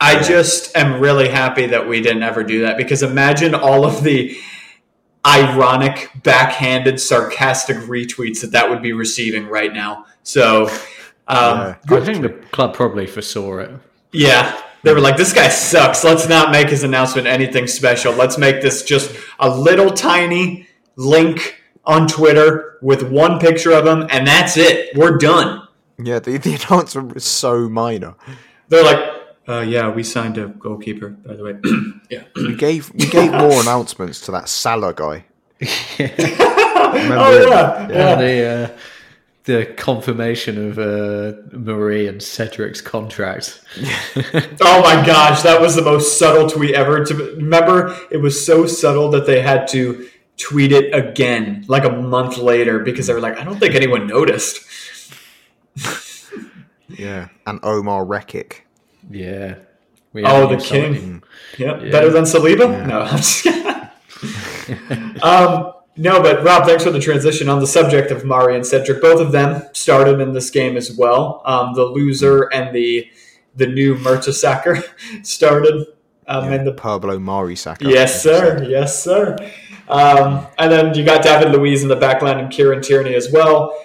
I 0.00 0.20
just 0.20 0.76
am 0.76 1.00
really 1.00 1.28
happy 1.28 1.66
that 1.66 1.88
we 1.88 2.00
didn't 2.00 2.24
ever 2.24 2.42
do 2.42 2.62
that 2.62 2.76
because 2.76 3.04
imagine 3.04 3.54
all 3.54 3.86
of 3.86 4.02
the 4.02 4.36
ironic, 5.26 6.10
backhanded, 6.22 7.00
sarcastic 7.00 7.76
retweets 7.78 8.40
that 8.40 8.52
that 8.52 8.68
would 8.68 8.82
be 8.82 8.92
receiving 8.92 9.46
right 9.46 9.72
now. 9.72 10.06
So, 10.22 10.68
um, 11.28 11.76
Yeah. 11.88 11.96
I 11.96 12.00
think 12.00 12.22
the 12.22 12.30
club 12.50 12.74
probably 12.74 13.06
foresaw 13.06 13.58
it. 13.58 13.70
yeah, 14.12 14.58
they 14.82 14.92
were 14.92 15.00
like, 15.00 15.16
"This 15.16 15.32
guy 15.32 15.48
sucks. 15.48 16.02
Let's 16.04 16.28
not 16.28 16.50
make 16.50 16.68
his 16.68 16.82
announcement 16.82 17.26
anything 17.26 17.66
special. 17.68 18.12
Let's 18.12 18.36
make 18.38 18.60
this 18.62 18.82
just 18.82 19.14
a 19.38 19.48
little 19.48 19.90
tiny 19.90 20.66
link 20.96 21.60
on 21.84 22.06
Twitter 22.08 22.78
with 22.82 23.02
one 23.02 23.38
picture 23.38 23.72
of 23.72 23.86
him, 23.86 24.06
and 24.10 24.26
that's 24.26 24.56
it. 24.56 24.96
We're 24.96 25.18
done." 25.18 25.62
Yeah, 26.02 26.18
the, 26.18 26.36
the 26.38 26.54
announcement 26.68 27.14
was 27.14 27.24
so 27.24 27.68
minor. 27.68 28.14
They're 28.68 28.82
like, 28.84 28.98
uh, 29.48 29.60
"Yeah, 29.60 29.90
we 29.90 30.02
signed 30.02 30.38
a 30.38 30.48
goalkeeper, 30.48 31.10
by 31.10 31.34
the 31.34 31.44
way." 31.44 31.56
yeah. 32.10 32.24
We 32.36 32.54
gave 32.56 32.92
we 32.94 33.06
gave 33.06 33.30
more 33.32 33.60
announcements 33.60 34.20
to 34.22 34.32
that 34.32 34.48
Salah 34.48 34.94
guy. 34.94 35.24
Oh 36.94 37.48
yeah, 37.48 37.88
Yeah, 37.88 38.14
the 38.16 38.44
uh, 38.44 38.78
the 39.44 39.66
confirmation 39.76 40.68
of 40.68 40.78
uh, 40.78 41.32
Mari 41.56 42.06
and 42.06 42.20
Cedric's 42.20 42.80
contract. 42.80 43.62
Oh 44.60 44.82
my 44.82 45.04
gosh, 45.04 45.42
that 45.42 45.60
was 45.60 45.74
the 45.74 45.82
most 45.82 46.18
subtle 46.18 46.48
tweet 46.48 46.74
ever. 46.74 47.04
To 47.04 47.14
remember, 47.14 47.96
it 48.10 48.18
was 48.18 48.44
so 48.44 48.66
subtle 48.66 49.10
that 49.10 49.26
they 49.26 49.40
had 49.40 49.66
to 49.68 50.08
tweet 50.36 50.72
it 50.72 50.94
again, 50.94 51.64
like 51.66 51.84
a 51.84 51.90
month 51.90 52.36
later, 52.36 52.78
because 52.80 53.06
they 53.06 53.14
were 53.14 53.20
like, 53.20 53.38
"I 53.38 53.44
don't 53.44 53.58
think 53.58 53.74
anyone 53.74 54.06
noticed." 54.06 54.60
Yeah, 56.88 57.28
and 57.46 57.58
Omar 57.62 58.04
Rekik. 58.04 58.60
Yeah. 59.10 59.56
We 60.12 60.24
Oh, 60.24 60.46
the 60.46 60.62
king. 60.62 61.22
Yep, 61.58 61.90
better 61.90 62.10
than 62.10 62.24
Saliba. 62.24 62.86
No, 62.86 63.00
I'm 63.00 63.16
just 63.16 63.46
um, 65.24 65.72
no, 65.96 66.22
but 66.22 66.44
Rob, 66.44 66.66
thanks 66.66 66.84
for 66.84 66.90
the 66.90 67.00
transition 67.00 67.48
on 67.48 67.60
the 67.60 67.66
subject 67.66 68.10
of 68.10 68.24
Mari 68.24 68.56
and 68.56 68.64
Cedric. 68.64 69.00
Both 69.00 69.20
of 69.20 69.32
them 69.32 69.62
started 69.72 70.20
in 70.20 70.32
this 70.32 70.50
game 70.50 70.76
as 70.76 70.96
well. 70.96 71.42
Um, 71.44 71.74
the 71.74 71.84
loser 71.84 72.44
and 72.52 72.74
the 72.74 73.10
the 73.56 73.66
new 73.66 73.94
Mertesacker 73.96 74.82
started 75.26 75.86
um, 76.26 76.52
in 76.52 76.64
the 76.64 76.72
Pablo 76.72 77.18
Mari 77.18 77.56
Saka. 77.56 77.86
Yes, 77.88 78.22
sir. 78.22 78.64
Yes, 78.68 79.02
sir. 79.02 79.36
Um, 79.88 80.46
and 80.58 80.72
then 80.72 80.94
you 80.94 81.04
got 81.04 81.22
David 81.22 81.52
Luiz 81.52 81.82
in 81.82 81.88
the 81.88 81.96
backline 81.96 82.38
and 82.38 82.50
Kieran 82.50 82.80
Tierney 82.80 83.14
as 83.14 83.30
well. 83.30 83.76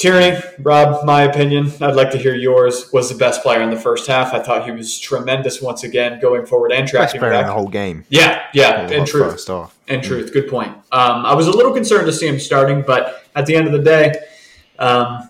Tierney, 0.00 0.40
Rob, 0.60 1.04
my 1.04 1.24
opinion, 1.24 1.70
I'd 1.78 1.94
like 1.94 2.10
to 2.12 2.16
hear 2.16 2.34
yours, 2.34 2.90
was 2.90 3.10
the 3.10 3.14
best 3.14 3.42
player 3.42 3.60
in 3.60 3.68
the 3.68 3.76
first 3.76 4.06
half. 4.06 4.32
I 4.32 4.38
thought 4.40 4.64
he 4.64 4.70
was 4.70 4.98
tremendous 4.98 5.60
once 5.60 5.84
again, 5.84 6.18
going 6.20 6.46
forward 6.46 6.72
and 6.72 6.84
Best 6.84 6.92
tracking 6.92 7.20
player 7.20 7.34
in 7.34 7.46
the 7.46 7.52
whole 7.52 7.68
game. 7.68 8.04
Yeah, 8.08 8.46
yeah, 8.54 8.88
in 8.88 9.04
truth. 9.04 9.46
In 9.88 10.00
truth, 10.00 10.32
good 10.32 10.48
point. 10.48 10.70
Um, 10.90 11.26
I 11.26 11.34
was 11.34 11.48
a 11.48 11.50
little 11.50 11.74
concerned 11.74 12.06
to 12.06 12.14
see 12.14 12.26
him 12.26 12.40
starting, 12.40 12.80
but 12.80 13.26
at 13.36 13.44
the 13.44 13.54
end 13.54 13.66
of 13.66 13.72
the 13.72 13.82
day, 13.82 14.14
um, 14.78 15.28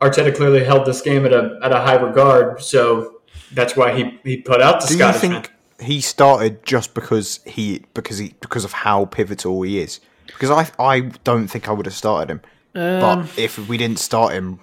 Arteta 0.00 0.34
clearly 0.34 0.64
held 0.64 0.86
this 0.86 1.02
game 1.02 1.26
at 1.26 1.34
a 1.34 1.58
at 1.62 1.72
a 1.72 1.80
high 1.80 1.96
regard, 1.96 2.62
so 2.62 3.20
that's 3.52 3.76
why 3.76 3.92
he, 3.92 4.18
he 4.24 4.38
put 4.38 4.62
out 4.62 4.80
the 4.80 4.86
Do 4.86 4.96
you 4.96 5.12
think? 5.12 5.32
man. 5.32 5.46
he 5.78 6.00
started 6.00 6.64
just 6.64 6.94
because 6.94 7.40
he 7.44 7.84
because 7.92 8.16
he 8.16 8.34
because 8.40 8.64
of 8.64 8.72
how 8.72 9.04
pivotal 9.04 9.60
he 9.60 9.78
is. 9.78 10.00
Because 10.26 10.50
I 10.50 10.70
I 10.82 11.00
don't 11.24 11.48
think 11.48 11.68
I 11.68 11.72
would 11.72 11.84
have 11.84 11.94
started 11.94 12.30
him, 12.30 12.40
Um, 12.76 13.22
but 13.22 13.38
if 13.38 13.68
we 13.68 13.76
didn't 13.76 13.98
start 13.98 14.32
him, 14.32 14.60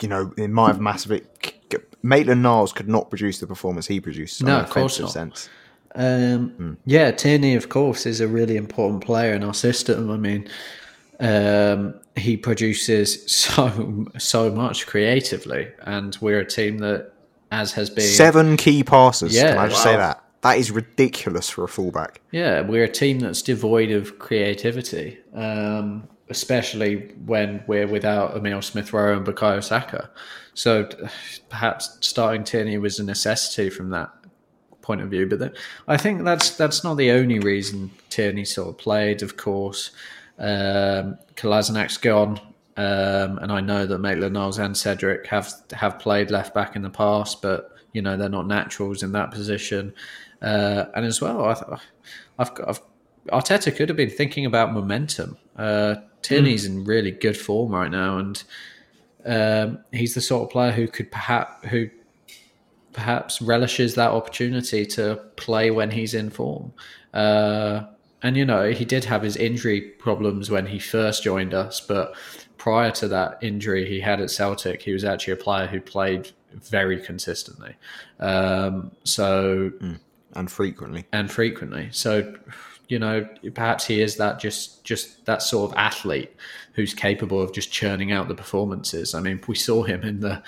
you 0.00 0.08
know, 0.08 0.32
it 0.36 0.48
might 0.48 0.68
have 0.68 0.80
massively. 0.80 1.22
Maitland 2.02 2.42
Niles 2.42 2.72
could 2.72 2.88
not 2.88 3.10
produce 3.10 3.40
the 3.40 3.46
performance 3.46 3.86
he 3.86 4.00
produced. 4.00 4.42
No, 4.42 4.60
of 4.60 4.70
course 4.70 4.98
not. 4.98 5.10
Sense. 5.10 5.48
Um, 5.94 6.78
Yeah, 6.86 7.10
Tierney, 7.10 7.54
of 7.54 7.68
course, 7.68 8.06
is 8.06 8.20
a 8.20 8.28
really 8.28 8.56
important 8.56 9.04
player 9.04 9.34
in 9.34 9.44
our 9.44 9.54
system. 9.54 10.10
I 10.10 10.16
mean, 10.16 10.48
um, 11.18 11.94
he 12.16 12.36
produces 12.36 13.30
so 13.30 14.06
so 14.18 14.50
much 14.50 14.86
creatively, 14.86 15.68
and 15.82 16.16
we're 16.20 16.40
a 16.40 16.46
team 16.46 16.78
that, 16.78 17.12
as 17.50 17.72
has 17.72 17.90
been, 17.90 18.04
Seven 18.04 18.56
key 18.56 18.82
passes. 18.82 19.34
Yeah, 19.34 19.50
can 19.50 19.58
I 19.58 19.68
just 19.68 19.84
wow. 19.84 19.92
say 19.92 19.96
that? 19.98 20.24
That 20.42 20.56
is 20.56 20.70
ridiculous 20.70 21.50
for 21.50 21.64
a 21.64 21.68
fullback. 21.68 22.22
yeah, 22.32 22.62
we're 22.62 22.84
a 22.84 22.88
team 22.88 23.18
that's 23.18 23.42
devoid 23.42 23.90
of 23.90 24.18
creativity, 24.18 25.18
um, 25.34 26.08
especially 26.30 27.12
when 27.26 27.62
we're 27.66 27.86
without 27.86 28.36
Emil 28.36 28.62
Smith 28.62 28.92
Rowe 28.92 29.16
and 29.16 29.26
Bukayo 29.26 29.62
Saka. 29.62 30.08
So 30.54 30.88
perhaps 31.48 31.98
starting 32.00 32.44
Tierney 32.44 32.78
was 32.78 32.98
a 32.98 33.04
necessity 33.04 33.68
from 33.68 33.90
that 33.90 34.10
point 34.82 35.00
of 35.00 35.10
view. 35.10 35.26
But 35.26 35.40
then, 35.40 35.52
I 35.88 35.96
think 35.96 36.24
that's 36.24 36.56
that's 36.56 36.82
not 36.84 36.96
the 36.96 37.10
only 37.10 37.38
reason 37.38 37.90
Tierney 38.08 38.44
sort 38.44 38.68
of 38.68 38.78
played. 38.78 39.22
Of 39.22 39.36
course, 39.36 39.90
um, 40.38 41.18
Kolasinac 41.36 42.00
gone, 42.00 42.40
um, 42.76 43.38
and 43.38 43.52
I 43.52 43.60
know 43.60 43.86
that 43.86 43.98
Maitland 43.98 44.34
Niles 44.34 44.58
and 44.58 44.76
Cedric 44.76 45.26
have 45.26 45.52
have 45.72 45.98
played 45.98 46.30
left 46.30 46.54
back 46.54 46.76
in 46.76 46.82
the 46.82 46.90
past, 46.90 47.42
but 47.42 47.72
you 47.92 48.02
know 48.02 48.16
they're 48.16 48.28
not 48.28 48.46
naturals 48.46 49.02
in 49.02 49.12
that 49.12 49.30
position. 49.30 49.92
Uh, 50.40 50.86
and 50.94 51.04
as 51.04 51.20
well, 51.20 51.44
I 51.44 51.54
th- 51.54 51.80
I've, 52.38 52.50
I've 52.66 52.80
Arteta 53.28 53.74
could 53.74 53.88
have 53.88 53.96
been 53.96 54.10
thinking 54.10 54.46
about 54.46 54.72
momentum. 54.72 55.36
Uh, 55.56 55.96
Tierney's 56.22 56.64
in 56.66 56.84
really 56.84 57.10
good 57.10 57.36
form 57.36 57.72
right 57.72 57.90
now, 57.90 58.18
and 58.18 58.42
um, 59.24 59.78
he's 59.92 60.14
the 60.14 60.20
sort 60.20 60.44
of 60.44 60.50
player 60.50 60.72
who 60.72 60.86
could 60.88 61.10
perhaps 61.10 61.66
who 61.68 61.88
perhaps 62.92 63.40
relishes 63.40 63.94
that 63.94 64.10
opportunity 64.10 64.84
to 64.84 65.16
play 65.36 65.70
when 65.70 65.90
he's 65.92 66.14
in 66.14 66.28
form. 66.30 66.72
Uh, 67.14 67.82
and 68.22 68.36
you 68.36 68.44
know, 68.44 68.70
he 68.70 68.84
did 68.84 69.04
have 69.04 69.22
his 69.22 69.36
injury 69.36 69.80
problems 69.80 70.50
when 70.50 70.66
he 70.66 70.78
first 70.78 71.22
joined 71.22 71.54
us, 71.54 71.80
but 71.80 72.14
prior 72.58 72.90
to 72.90 73.08
that 73.08 73.38
injury 73.42 73.88
he 73.88 74.00
had 74.00 74.20
at 74.20 74.30
Celtic, 74.30 74.82
he 74.82 74.92
was 74.92 75.04
actually 75.04 75.32
a 75.32 75.36
player 75.36 75.66
who 75.66 75.80
played 75.80 76.32
very 76.52 77.00
consistently. 77.00 77.76
Um, 78.18 78.90
so 79.04 79.72
And 80.34 80.50
frequently. 80.50 81.06
and 81.12 81.30
frequently. 81.30 81.88
So, 81.92 82.34
you 82.90 82.98
know, 82.98 83.26
perhaps 83.54 83.86
he 83.86 84.02
is 84.02 84.16
that 84.16 84.40
just 84.40 84.82
just 84.82 85.24
that 85.24 85.42
sort 85.42 85.70
of 85.70 85.78
athlete 85.78 86.34
who's 86.72 86.92
capable 86.92 87.40
of 87.40 87.52
just 87.54 87.70
churning 87.70 88.10
out 88.10 88.26
the 88.26 88.34
performances. 88.34 89.14
I 89.14 89.20
mean, 89.20 89.40
we 89.46 89.54
saw 89.54 89.84
him 89.84 90.02
in 90.02 90.20
the 90.20 90.42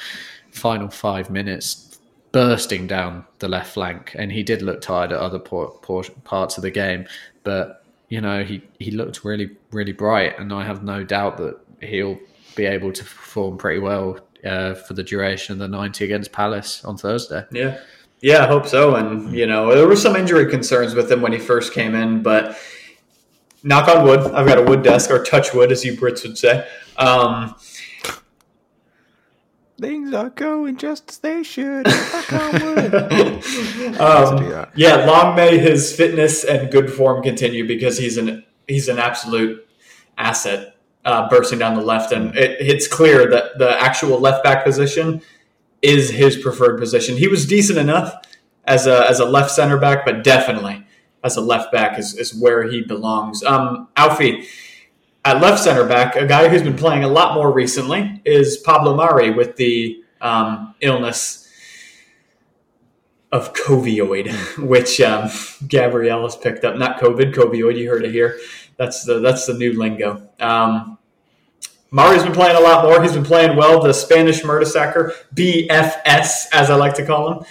final 0.50 0.90
five 0.90 1.30
minutes 1.30 2.00
bursting 2.32 2.88
down 2.88 3.24
the 3.38 3.46
left 3.46 3.72
flank, 3.74 4.16
and 4.18 4.32
he 4.32 4.42
did 4.42 4.60
look 4.60 4.80
tired 4.80 5.12
at 5.12 5.20
other 5.20 5.38
por- 5.38 5.78
por- 5.82 6.02
parts 6.24 6.56
of 6.56 6.62
the 6.62 6.70
game, 6.70 7.06
but 7.44 7.84
you 8.08 8.20
know, 8.20 8.42
he 8.42 8.60
he 8.80 8.90
looked 8.90 9.24
really 9.24 9.56
really 9.70 9.92
bright, 9.92 10.36
and 10.40 10.52
I 10.52 10.64
have 10.64 10.82
no 10.82 11.04
doubt 11.04 11.36
that 11.36 11.60
he'll 11.80 12.18
be 12.56 12.66
able 12.66 12.92
to 12.92 13.04
perform 13.04 13.56
pretty 13.56 13.78
well. 13.80 14.18
Uh, 14.44 14.74
for 14.74 14.94
the 14.94 15.04
duration 15.04 15.52
of 15.52 15.60
the 15.60 15.68
90 15.68 16.04
against 16.04 16.32
Palace 16.32 16.84
on 16.84 16.96
Thursday. 16.96 17.44
Yeah. 17.52 17.78
Yeah, 18.22 18.44
I 18.44 18.46
hope 18.46 18.66
so. 18.68 18.94
And, 18.94 19.34
you 19.34 19.46
know, 19.46 19.74
there 19.74 19.86
were 19.86 19.96
some 19.96 20.14
injury 20.14 20.48
concerns 20.48 20.94
with 20.94 21.10
him 21.10 21.20
when 21.20 21.32
he 21.32 21.38
first 21.38 21.74
came 21.74 21.96
in, 21.96 22.22
but 22.22 22.56
knock 23.64 23.88
on 23.88 24.04
wood, 24.06 24.20
I've 24.32 24.46
got 24.46 24.58
a 24.58 24.62
wood 24.62 24.82
desk, 24.82 25.10
or 25.10 25.22
touch 25.24 25.52
wood, 25.52 25.72
as 25.72 25.84
you 25.84 25.96
Brits 25.96 26.22
would 26.22 26.38
say. 26.38 26.66
Um, 26.96 27.56
Things 29.80 30.14
are 30.14 30.30
going 30.30 30.76
just 30.76 31.10
as 31.10 31.18
they 31.18 31.42
should. 31.42 31.88
I 31.88 32.22
can't 32.28 32.52
wait. 32.62 34.00
um, 34.00 34.70
yeah, 34.76 35.04
long 35.06 35.34
may 35.34 35.58
his 35.58 35.92
fitness 35.94 36.44
and 36.44 36.70
good 36.70 36.92
form 36.92 37.20
continue 37.20 37.66
because 37.66 37.98
he's 37.98 38.16
an 38.16 38.44
he's 38.68 38.88
an 38.88 39.00
absolute 39.00 39.66
asset 40.18 40.76
uh, 41.04 41.28
bursting 41.28 41.58
down 41.58 41.74
the 41.74 41.82
left, 41.82 42.12
and 42.12 42.36
it, 42.36 42.58
it's 42.60 42.86
clear 42.86 43.28
that 43.30 43.58
the 43.58 43.70
actual 43.82 44.20
left 44.20 44.44
back 44.44 44.64
position 44.64 45.20
is 45.82 46.10
his 46.10 46.36
preferred 46.36 46.78
position. 46.78 47.16
He 47.16 47.28
was 47.28 47.46
decent 47.46 47.78
enough 47.78 48.14
as 48.64 48.86
a 48.86 49.08
as 49.08 49.20
a 49.20 49.24
left 49.24 49.50
center 49.50 49.76
back, 49.76 50.06
but 50.06 50.24
definitely 50.24 50.86
as 51.24 51.36
a 51.36 51.40
left 51.40 51.72
back 51.72 51.98
is, 51.98 52.16
is 52.16 52.34
where 52.34 52.68
he 52.70 52.82
belongs. 52.82 53.42
Um, 53.42 53.88
Alfie. 53.96 54.46
At 55.24 55.40
left 55.40 55.62
center 55.62 55.86
back, 55.86 56.16
a 56.16 56.26
guy 56.26 56.48
who's 56.48 56.62
been 56.62 56.76
playing 56.76 57.04
a 57.04 57.08
lot 57.08 57.34
more 57.34 57.52
recently 57.52 58.20
is 58.24 58.56
Pablo 58.56 58.96
Mari 58.96 59.30
with 59.30 59.54
the 59.54 60.02
um, 60.20 60.74
illness 60.80 61.48
of 63.30 63.54
covioid, 63.54 64.32
which 64.66 65.00
um, 65.00 65.30
Gabriel 65.68 66.22
has 66.22 66.34
picked 66.34 66.64
up. 66.64 66.76
Not 66.76 66.98
COVID, 67.00 67.32
covioid. 67.32 67.78
You 67.78 67.88
heard 67.88 68.04
it 68.04 68.10
here. 68.10 68.38
That's 68.78 69.04
the 69.04 69.20
that's 69.20 69.46
the 69.46 69.54
new 69.54 69.78
lingo. 69.78 70.28
Um, 70.40 70.98
Mari's 71.94 72.22
been 72.22 72.32
playing 72.32 72.56
a 72.56 72.60
lot 72.60 72.86
more. 72.86 73.02
He's 73.02 73.12
been 73.12 73.22
playing 73.22 73.54
well. 73.54 73.82
The 73.82 73.92
Spanish 73.92 74.40
Murdersacker, 74.40 75.12
BFS, 75.34 76.46
as 76.50 76.70
I 76.70 76.74
like 76.74 76.94
to 76.94 77.04
call 77.04 77.30
him. 77.30 77.46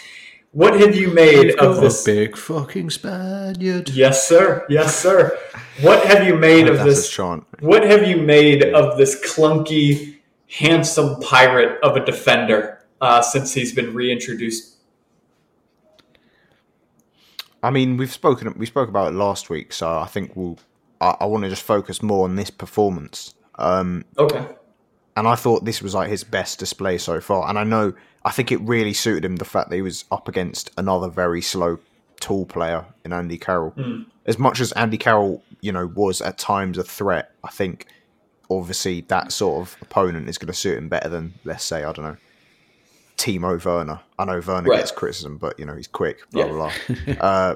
What 0.50 0.80
have 0.80 0.96
you 0.96 1.14
made 1.14 1.60
of 1.60 1.80
this? 1.80 2.04
big 2.04 2.36
fucking 2.36 2.90
Spaniard. 2.90 3.90
Yes, 3.90 4.28
sir. 4.28 4.66
Yes, 4.68 5.00
sir. 5.00 5.40
What 5.82 6.04
have 6.08 6.26
you 6.26 6.36
made 6.36 6.68
of 6.68 6.84
this? 6.84 7.08
chant. 7.08 7.46
What 7.60 7.84
have 7.84 8.08
you 8.08 8.18
made 8.18 8.64
of 8.74 8.98
this 8.98 9.16
clunky, 9.24 10.18
handsome 10.50 11.22
pirate 11.22 11.80
of 11.84 11.96
a 11.96 12.04
defender 12.04 12.84
uh, 13.00 13.22
since 13.22 13.54
he's 13.54 13.76
been 13.76 13.94
reintroduced? 13.94 14.78
I 17.62 17.70
mean, 17.70 17.96
we've 17.96 18.12
spoken 18.12 18.52
we 18.58 18.66
spoke 18.66 18.90
about 18.90 19.14
it 19.14 19.16
last 19.16 19.52
week, 19.52 19.72
so 19.72 20.00
I 20.00 20.08
think 20.08 20.36
we'll. 20.36 20.58
I, 21.00 21.16
I 21.20 21.26
want 21.26 21.44
to 21.44 21.50
just 21.50 21.62
focus 21.62 22.02
more 22.02 22.24
on 22.26 22.36
this 22.36 22.50
performance. 22.50 23.36
Um, 23.62 24.04
Okay. 24.18 24.46
and 25.16 25.28
I 25.28 25.36
thought 25.36 25.66
this 25.66 25.82
was 25.82 25.94
like 25.94 26.10
his 26.10 26.24
best 26.24 26.60
display 26.60 26.98
so 26.98 27.22
far. 27.22 27.48
And 27.50 27.58
I 27.60 27.64
know 27.64 27.94
I 28.26 28.32
think 28.32 28.52
it 28.52 28.62
really 28.62 28.94
suited 28.94 29.26
him 29.26 29.38
the 29.38 29.46
fact 29.46 29.70
that 29.70 29.76
he 29.76 29.82
was 29.82 30.06
up 30.12 30.28
against 30.28 30.70
another 30.78 31.10
very 31.10 31.42
slow, 31.42 31.80
tall 32.20 32.46
player 32.46 32.86
in 33.06 33.14
Andy 33.14 33.38
Carroll. 33.38 33.74
As 34.26 34.38
much 34.38 34.60
as 34.60 34.72
Andy 34.74 34.98
Carroll, 34.98 35.44
you 35.62 35.72
know, 35.72 35.88
was 35.88 36.22
at 36.22 36.38
times 36.38 36.78
a 36.78 36.84
threat, 36.84 37.32
I 37.44 37.50
think 37.50 37.88
obviously 38.50 39.02
that 39.08 39.32
sort 39.32 39.62
of 39.62 39.78
opponent 39.82 40.28
is 40.30 40.38
going 40.38 40.48
to 40.48 40.54
suit 40.54 40.78
him 40.78 40.90
better 40.90 41.10
than 41.10 41.34
let's 41.46 41.64
say 41.64 41.84
I 41.84 41.92
don't 41.94 42.06
know. 42.06 42.18
Timo 43.18 43.64
Werner. 43.64 44.00
I 44.18 44.26
know 44.26 44.42
Werner 44.46 44.70
Right. 44.70 44.78
gets 44.80 44.92
criticism, 44.92 45.38
but 45.38 45.60
you 45.60 45.66
know 45.66 45.76
he's 45.76 45.88
quick. 45.88 46.30
Blah 46.32 46.46
Yeah. 46.46 46.52
blah 46.52 46.74
blah. 47.06 47.14
uh, 47.20 47.56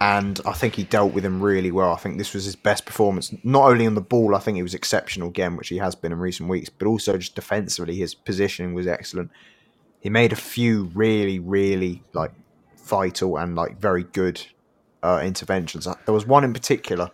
and 0.00 0.40
I 0.44 0.52
think 0.52 0.74
he 0.74 0.84
dealt 0.84 1.14
with 1.14 1.24
him 1.24 1.40
really 1.40 1.70
well. 1.70 1.92
I 1.92 1.96
think 1.96 2.18
this 2.18 2.34
was 2.34 2.44
his 2.44 2.56
best 2.56 2.84
performance, 2.84 3.32
not 3.42 3.70
only 3.70 3.86
on 3.86 3.94
the 3.94 4.02
ball. 4.02 4.34
I 4.34 4.38
think 4.38 4.56
he 4.56 4.62
was 4.62 4.74
exceptional 4.74 5.28
again, 5.28 5.56
which 5.56 5.68
he 5.68 5.78
has 5.78 5.94
been 5.94 6.12
in 6.12 6.18
recent 6.18 6.48
weeks, 6.48 6.68
but 6.68 6.86
also 6.86 7.16
just 7.16 7.34
defensively, 7.34 7.96
his 7.96 8.14
positioning 8.14 8.74
was 8.74 8.86
excellent. 8.86 9.30
He 10.00 10.10
made 10.10 10.32
a 10.32 10.36
few 10.36 10.90
really, 10.94 11.38
really 11.38 12.02
like 12.12 12.32
vital 12.76 13.38
and 13.38 13.56
like 13.56 13.80
very 13.80 14.04
good 14.04 14.44
uh, 15.02 15.22
interventions. 15.24 15.88
There 16.04 16.14
was 16.14 16.26
one 16.26 16.44
in 16.44 16.52
particular. 16.52 17.10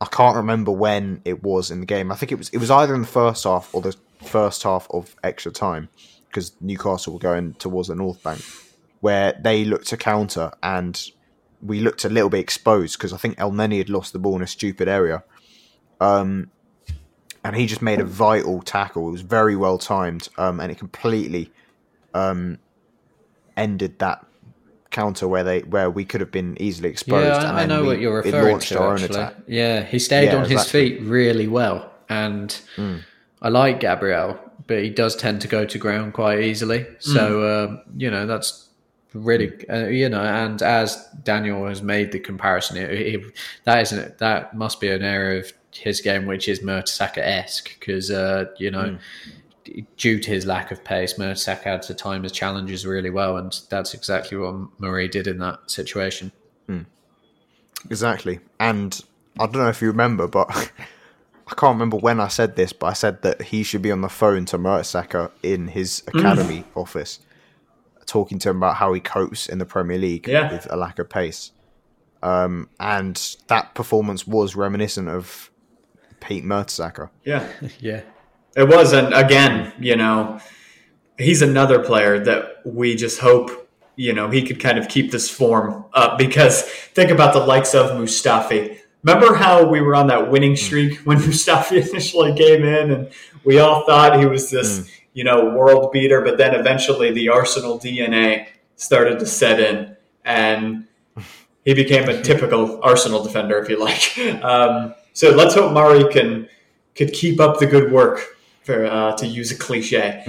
I 0.00 0.06
can't 0.06 0.36
remember 0.36 0.70
when 0.70 1.22
it 1.24 1.42
was 1.42 1.70
in 1.70 1.80
the 1.80 1.86
game. 1.86 2.12
I 2.12 2.16
think 2.16 2.32
it 2.32 2.34
was 2.36 2.50
it 2.50 2.58
was 2.58 2.70
either 2.70 2.94
in 2.94 3.02
the 3.02 3.06
first 3.06 3.44
half 3.44 3.74
or 3.74 3.80
the 3.80 3.96
first 4.22 4.62
half 4.64 4.86
of 4.90 5.16
extra 5.22 5.50
time 5.50 5.88
because 6.26 6.52
Newcastle 6.60 7.14
were 7.14 7.18
going 7.18 7.54
towards 7.54 7.88
the 7.88 7.94
North 7.94 8.22
Bank, 8.22 8.42
where 9.00 9.38
they 9.42 9.64
looked 9.64 9.86
to 9.88 9.96
counter 9.96 10.50
and 10.62 11.10
we 11.62 11.80
looked 11.80 12.04
a 12.04 12.08
little 12.08 12.28
bit 12.30 12.40
exposed 12.40 12.98
because 12.98 13.12
I 13.12 13.16
think 13.16 13.36
El 13.38 13.52
Neni 13.52 13.78
had 13.78 13.88
lost 13.88 14.12
the 14.12 14.18
ball 14.18 14.36
in 14.36 14.42
a 14.42 14.46
stupid 14.46 14.88
area. 14.88 15.22
Um, 16.00 16.50
and 17.44 17.56
he 17.56 17.66
just 17.66 17.82
made 17.82 18.00
a 18.00 18.04
vital 18.04 18.62
tackle. 18.62 19.08
It 19.08 19.12
was 19.12 19.20
very 19.22 19.56
well 19.56 19.78
timed, 19.78 20.28
um, 20.38 20.60
and 20.60 20.70
it 20.70 20.78
completely 20.78 21.52
um, 22.14 22.58
ended 23.56 23.98
that 23.98 24.24
counter 24.90 25.26
where 25.26 25.42
they 25.42 25.60
where 25.60 25.90
we 25.90 26.04
could 26.04 26.20
have 26.20 26.30
been 26.30 26.56
easily 26.60 26.88
exposed. 26.90 27.26
Yeah, 27.42 27.48
and 27.48 27.58
I, 27.58 27.62
I 27.62 27.66
know 27.66 27.82
we- 27.82 27.88
what 27.88 27.98
you're 28.00 28.16
referring 28.22 28.58
to. 28.60 28.82
Actually, 28.82 29.44
yeah, 29.48 29.82
he 29.82 29.98
stayed 29.98 30.26
Yeah, 30.26 30.36
on 30.36 30.48
his 30.48 30.64
feet 30.70 31.00
really 31.02 31.48
well, 31.48 31.92
and 32.08 32.60
I 33.40 33.48
like 33.48 33.80
Gabriel, 33.80 34.38
but 34.66 34.82
he 34.82 34.90
does 34.90 35.16
tend 35.16 35.40
to 35.40 35.48
go 35.48 35.64
to 35.64 35.78
ground 35.78 36.14
quite 36.14 36.40
easily. 36.40 36.86
So 37.00 37.64
um, 37.64 37.82
you 37.96 38.10
know 38.10 38.26
that's 38.26 38.68
really 39.14 39.68
uh, 39.68 39.86
you 39.86 40.08
know, 40.08 40.22
and 40.22 40.62
as 40.62 41.08
Daniel 41.22 41.66
has 41.66 41.82
made 41.82 42.12
the 42.12 42.20
comparison, 42.20 42.76
it, 42.76 42.90
it, 42.90 43.32
that 43.64 43.82
isn't 43.82 44.18
that 44.18 44.54
must 44.54 44.80
be 44.80 44.90
an 44.90 45.02
area 45.02 45.40
of 45.40 45.52
his 45.74 46.00
game 46.00 46.26
which 46.26 46.48
is 46.48 46.60
Mertesacker 46.60 47.18
esque 47.18 47.78
because 47.78 48.10
uh, 48.10 48.46
you 48.58 48.70
know. 48.70 48.98
due 49.96 50.18
to 50.18 50.28
his 50.28 50.44
lack 50.44 50.72
of 50.72 50.82
pace, 50.82 51.14
Mertesacker 51.14 51.62
had 51.62 51.82
to 51.82 51.94
time 51.94 52.24
his 52.24 52.32
challenges 52.32 52.84
really 52.84 53.10
well, 53.10 53.36
and 53.36 53.58
that's 53.70 53.94
exactly 53.94 54.36
what 54.36 54.54
Mari 54.80 55.06
did 55.06 55.28
in 55.28 55.38
that 55.38 55.70
situation. 55.70 56.32
Exactly. 57.90 58.40
And 58.60 59.00
I 59.38 59.46
don't 59.46 59.56
know 59.56 59.68
if 59.68 59.82
you 59.82 59.88
remember, 59.88 60.26
but 60.26 60.48
I 61.46 61.54
can't 61.54 61.74
remember 61.74 61.96
when 61.96 62.20
I 62.20 62.28
said 62.28 62.56
this, 62.56 62.72
but 62.72 62.86
I 62.86 62.92
said 62.92 63.22
that 63.22 63.42
he 63.42 63.62
should 63.62 63.82
be 63.82 63.92
on 63.92 64.00
the 64.00 64.08
phone 64.08 64.44
to 64.46 64.58
Mertesacker 64.58 65.30
in 65.42 65.68
his 65.68 66.02
academy 66.06 66.64
office, 66.74 67.20
talking 68.06 68.38
to 68.40 68.50
him 68.50 68.58
about 68.58 68.76
how 68.76 68.92
he 68.92 69.00
copes 69.00 69.48
in 69.48 69.58
the 69.58 69.64
Premier 69.66 69.98
League 69.98 70.26
Yeah. 70.28 70.52
with 70.52 70.66
a 70.70 70.76
lack 70.76 70.98
of 70.98 71.08
pace. 71.08 71.52
Um, 72.22 72.68
and 72.78 73.36
that 73.48 73.74
performance 73.74 74.26
was 74.26 74.54
reminiscent 74.54 75.08
of 75.08 75.50
Pete 76.20 76.44
Mertesacker. 76.44 77.10
Yeah. 77.24 77.46
Yeah, 77.80 78.02
It 78.56 78.68
was, 78.68 78.92
and 78.92 79.12
again, 79.12 79.72
you 79.80 79.96
know, 79.96 80.38
he's 81.18 81.42
another 81.42 81.80
player 81.80 82.18
that 82.24 82.62
we 82.64 82.94
just 82.94 83.18
hope, 83.20 83.68
you 83.96 84.12
know, 84.12 84.30
he 84.30 84.42
could 84.46 84.60
kind 84.60 84.78
of 84.78 84.88
keep 84.88 85.10
this 85.10 85.28
form 85.28 85.84
up 85.94 86.16
because 86.18 86.62
think 86.62 87.10
about 87.10 87.34
the 87.34 87.40
likes 87.44 87.74
of 87.74 87.90
Mustafi. 87.90 88.78
Remember 89.02 89.34
how 89.34 89.66
we 89.66 89.80
were 89.80 89.96
on 89.96 90.06
that 90.06 90.30
winning 90.30 90.54
streak 90.54 90.98
when 91.00 91.18
Mustafi 91.28 91.88
initially 91.90 92.34
came 92.36 92.62
in 92.64 92.92
and 92.92 93.10
we 93.44 93.58
all 93.58 93.84
thought 93.84 94.20
he 94.20 94.26
was 94.26 94.48
this, 94.50 94.88
you 95.12 95.24
know, 95.24 95.54
world 95.54 95.92
beater, 95.92 96.20
but 96.20 96.38
then 96.38 96.54
eventually 96.54 97.10
the 97.12 97.28
Arsenal 97.28 97.78
DNA 97.78 98.48
started 98.76 99.18
to 99.18 99.26
set 99.26 99.60
in 99.60 99.96
and 100.24 100.86
he 101.64 101.74
became 101.74 102.08
a 102.08 102.20
typical 102.22 102.80
Arsenal 102.82 103.22
defender, 103.22 103.58
if 103.58 103.68
you 103.68 103.78
like. 103.78 104.16
Um, 104.42 104.94
so 105.12 105.30
let's 105.30 105.54
hope 105.54 105.72
Mari 105.72 106.10
can 106.10 106.48
could 106.94 107.12
keep 107.12 107.38
up 107.38 107.58
the 107.58 107.66
good 107.66 107.92
work, 107.92 108.36
for 108.62 108.86
uh, 108.86 109.14
to 109.16 109.26
use 109.26 109.50
a 109.50 109.56
cliche. 109.56 110.22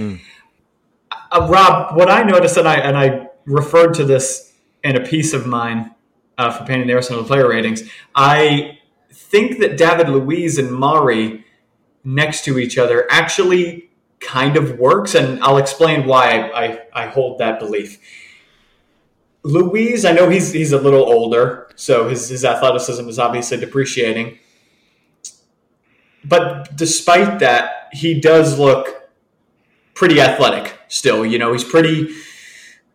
Uh, 1.10 1.48
Rob, 1.50 1.96
what 1.96 2.10
I 2.10 2.22
noticed, 2.22 2.56
and 2.56 2.68
I 2.68 2.76
and 2.76 2.96
I 2.96 3.28
referred 3.46 3.94
to 3.94 4.04
this 4.04 4.52
in 4.82 4.96
a 4.96 5.00
piece 5.00 5.32
of 5.32 5.46
mine 5.46 5.94
uh, 6.36 6.50
for 6.50 6.64
painting 6.64 6.86
the 6.86 6.94
Arsenal 6.94 7.24
player 7.24 7.48
ratings. 7.48 7.82
I 8.14 8.78
think 9.10 9.58
that 9.60 9.76
David 9.76 10.08
Luiz 10.08 10.58
and 10.58 10.70
Mari 10.70 11.44
next 12.04 12.44
to 12.44 12.58
each 12.58 12.76
other 12.76 13.06
actually 13.10 13.90
kind 14.20 14.56
of 14.56 14.78
works, 14.78 15.14
and 15.14 15.42
I'll 15.42 15.58
explain 15.58 16.06
why 16.06 16.30
I, 16.30 16.64
I, 16.64 16.80
I 16.92 17.06
hold 17.06 17.38
that 17.38 17.58
belief. 17.58 17.98
Luiz, 19.42 20.04
I 20.04 20.12
know 20.12 20.30
he's 20.30 20.52
he's 20.52 20.72
a 20.72 20.78
little 20.78 21.02
older, 21.02 21.68
so 21.76 22.08
his, 22.08 22.28
his 22.28 22.44
athleticism 22.44 23.06
is 23.08 23.18
obviously 23.18 23.58
depreciating. 23.58 24.38
But 26.24 26.74
despite 26.76 27.38
that, 27.40 27.88
he 27.92 28.18
does 28.18 28.58
look 28.58 29.10
pretty 29.92 30.20
athletic 30.20 30.78
still. 30.88 31.26
You 31.26 31.38
know, 31.38 31.52
he's 31.52 31.64
pretty 31.64 32.14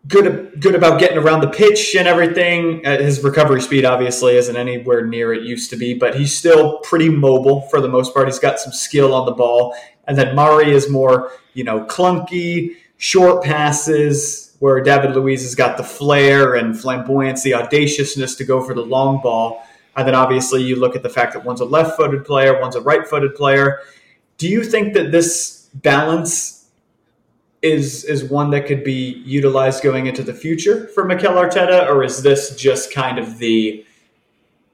good 0.08 0.60
good 0.60 0.76
about 0.76 1.00
getting 1.00 1.18
around 1.18 1.42
the 1.42 1.50
pitch 1.50 1.96
and 1.96 2.08
everything. 2.08 2.86
Uh, 2.86 2.98
his 2.98 3.24
recovery 3.24 3.62
speed 3.62 3.86
obviously 3.86 4.38
isn't 4.38 4.56
anywhere 4.56 5.06
near 5.06 5.34
it 5.34 5.44
used 5.44 5.70
to 5.72 5.76
be, 5.76 5.94
but 5.94 6.16
he's 6.16 6.36
still 6.36 6.80
pretty 6.80 7.10
mobile 7.10 7.62
for 7.64 7.82
the 7.82 7.90
most 7.90 8.14
part. 8.14 8.28
He's 8.28 8.40
got 8.40 8.60
some 8.60 8.72
skill 8.72 9.14
on 9.14 9.26
the 9.26 9.34
ball. 9.34 9.76
And 10.08 10.18
then 10.18 10.36
Mari 10.36 10.72
is 10.72 10.90
more, 10.90 11.32
you 11.54 11.64
know, 11.64 11.86
clunky, 11.86 12.78
short 12.98 13.44
passes, 13.44 14.56
where 14.60 14.82
David 14.82 15.16
Luiz 15.16 15.44
has 15.44 15.56
got 15.56 15.78
the 15.78 15.84
flair 15.84 16.56
and 16.56 16.80
flamboyance, 16.80 17.44
the 17.44 17.54
audaciousness 17.54 18.36
to 18.36 18.44
go 18.44 18.62
for 18.62 18.74
the 18.74 18.82
long 18.82 19.22
ball. 19.22 19.64
And 19.96 20.08
then 20.08 20.16
obviously 20.16 20.64
you 20.64 20.78
look 20.78 20.96
at 20.96 21.04
the 21.04 21.10
fact 21.10 21.34
that 21.34 21.46
one's 21.46 21.62
a 21.62 21.66
left 21.66 21.98
footed 21.98 22.26
player, 22.26 22.60
one's 22.60 22.76
a 22.76 22.82
right 22.82 23.08
footed 23.08 23.36
player. 23.36 23.80
Do 24.38 24.48
you 24.48 24.64
think 24.64 24.94
that 24.94 25.12
this 25.12 25.70
balance 25.74 26.59
is 27.62 28.04
is 28.06 28.24
one 28.24 28.52
that 28.52 28.66
could 28.68 28.84
be 28.84 29.22
utilized 29.26 29.84
going 29.84 30.08
into 30.08 30.24
the 30.24 30.34
future 30.34 30.88
for 30.88 31.06
Mikel 31.06 31.34
Arteta, 31.34 31.88
or 31.88 32.04
is 32.04 32.24
this 32.24 32.56
just 32.56 32.94
kind 32.94 33.20
of 33.20 33.38
the 33.38 33.86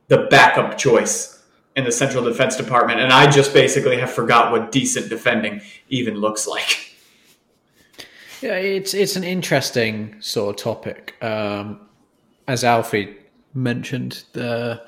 the 0.07 0.27
backup 0.29 0.77
choice 0.77 1.43
in 1.75 1.83
the 1.83 1.91
central 1.91 2.23
defense 2.23 2.55
department? 2.55 2.99
And 2.99 3.11
I 3.11 3.29
just 3.29 3.53
basically 3.53 3.97
have 3.97 4.11
forgot 4.11 4.51
what 4.51 4.71
decent 4.71 5.09
defending 5.09 5.61
even 5.89 6.15
looks 6.15 6.47
like. 6.47 6.91
Yeah, 8.41 8.57
it's 8.57 8.93
it's 8.93 9.15
an 9.15 9.23
interesting 9.23 10.15
sort 10.21 10.59
of 10.59 10.63
topic. 10.63 11.15
Um, 11.23 11.79
as 12.47 12.63
Alfie 12.63 13.17
mentioned, 13.53 14.23
the, 14.33 14.83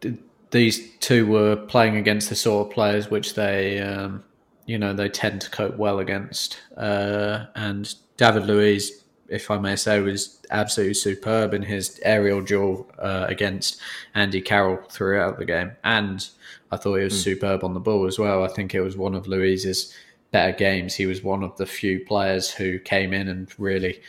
the, 0.00 0.16
these 0.50 0.96
two 0.98 1.26
were 1.26 1.56
playing 1.56 1.96
against 1.96 2.28
the 2.28 2.36
sort 2.36 2.68
of 2.68 2.72
players 2.72 3.10
which 3.10 3.34
they, 3.34 3.80
um, 3.80 4.22
you 4.68 4.78
know, 4.78 4.92
they 4.92 5.08
tend 5.08 5.40
to 5.40 5.50
cope 5.50 5.78
well 5.78 5.98
against. 5.98 6.60
Uh, 6.76 7.46
and 7.54 7.94
David 8.18 8.44
Luiz, 8.44 9.02
if 9.30 9.50
I 9.50 9.56
may 9.58 9.76
say, 9.76 9.98
was 10.00 10.42
absolutely 10.50 10.92
superb 10.92 11.54
in 11.54 11.62
his 11.62 11.98
aerial 12.04 12.42
duel 12.42 12.86
uh, 12.98 13.24
against 13.28 13.80
Andy 14.14 14.42
Carroll 14.42 14.76
throughout 14.90 15.38
the 15.38 15.46
game, 15.46 15.72
and 15.84 16.28
I 16.70 16.76
thought 16.76 16.96
he 16.96 17.04
was 17.04 17.20
superb 17.20 17.64
on 17.64 17.72
the 17.72 17.80
ball 17.80 18.06
as 18.06 18.18
well. 18.18 18.44
I 18.44 18.48
think 18.48 18.74
it 18.74 18.82
was 18.82 18.94
one 18.94 19.14
of 19.14 19.26
Luiz's 19.26 19.94
better 20.32 20.52
games. 20.52 20.94
He 20.94 21.06
was 21.06 21.22
one 21.22 21.42
of 21.42 21.56
the 21.56 21.64
few 21.64 22.04
players 22.04 22.50
who 22.50 22.78
came 22.78 23.14
in 23.14 23.28
and 23.28 23.50
really 23.58 24.02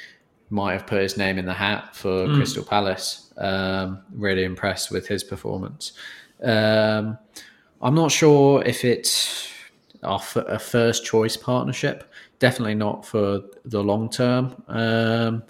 might 0.49 0.73
have 0.73 0.87
put 0.87 1.01
his 1.01 1.15
name 1.15 1.37
in 1.37 1.45
the 1.45 1.53
hat 1.53 1.95
for 1.95 2.25
Crystal 2.35 2.65
Palace. 2.65 3.33
Um, 3.37 4.01
really 4.11 4.43
impressed 4.43 4.91
with 4.91 5.07
his 5.07 5.23
performance. 5.23 5.93
Um, 6.43 7.17
I'm 7.81 7.95
not 7.95 8.11
sure 8.11 8.61
if 8.65 8.83
it's 8.83 9.49
a 10.03 10.13
f- 10.13 10.35
a 10.35 10.59
first 10.59 11.05
choice 11.05 11.37
partnership. 11.37 12.11
Definitely 12.39 12.75
not 12.75 13.05
for 13.05 13.41
the 13.65 13.83
long 13.83 14.09
term. 14.09 14.61
Um, 14.67 15.43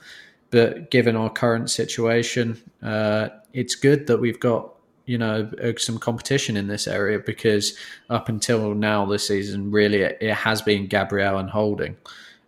but 0.52 0.90
given 0.90 1.16
our 1.16 1.30
current 1.30 1.70
situation, 1.70 2.60
uh, 2.82 3.30
it's 3.54 3.76
good 3.76 4.08
that 4.08 4.18
we've 4.18 4.40
got 4.40 4.74
you 5.06 5.18
know 5.18 5.50
uh, 5.64 5.74
some 5.78 5.98
competition 5.98 6.58
in 6.58 6.68
this 6.68 6.88
area 6.88 7.20
because 7.20 7.78
up 8.10 8.30
until 8.30 8.74
now 8.74 9.06
this 9.06 9.28
season, 9.28 9.72
really 9.72 10.02
it, 10.02 10.18
it 10.22 10.34
has 10.34 10.62
been 10.62 10.88
Gabriel 10.88 11.38
and 11.38 11.50
Holding, 11.50 11.98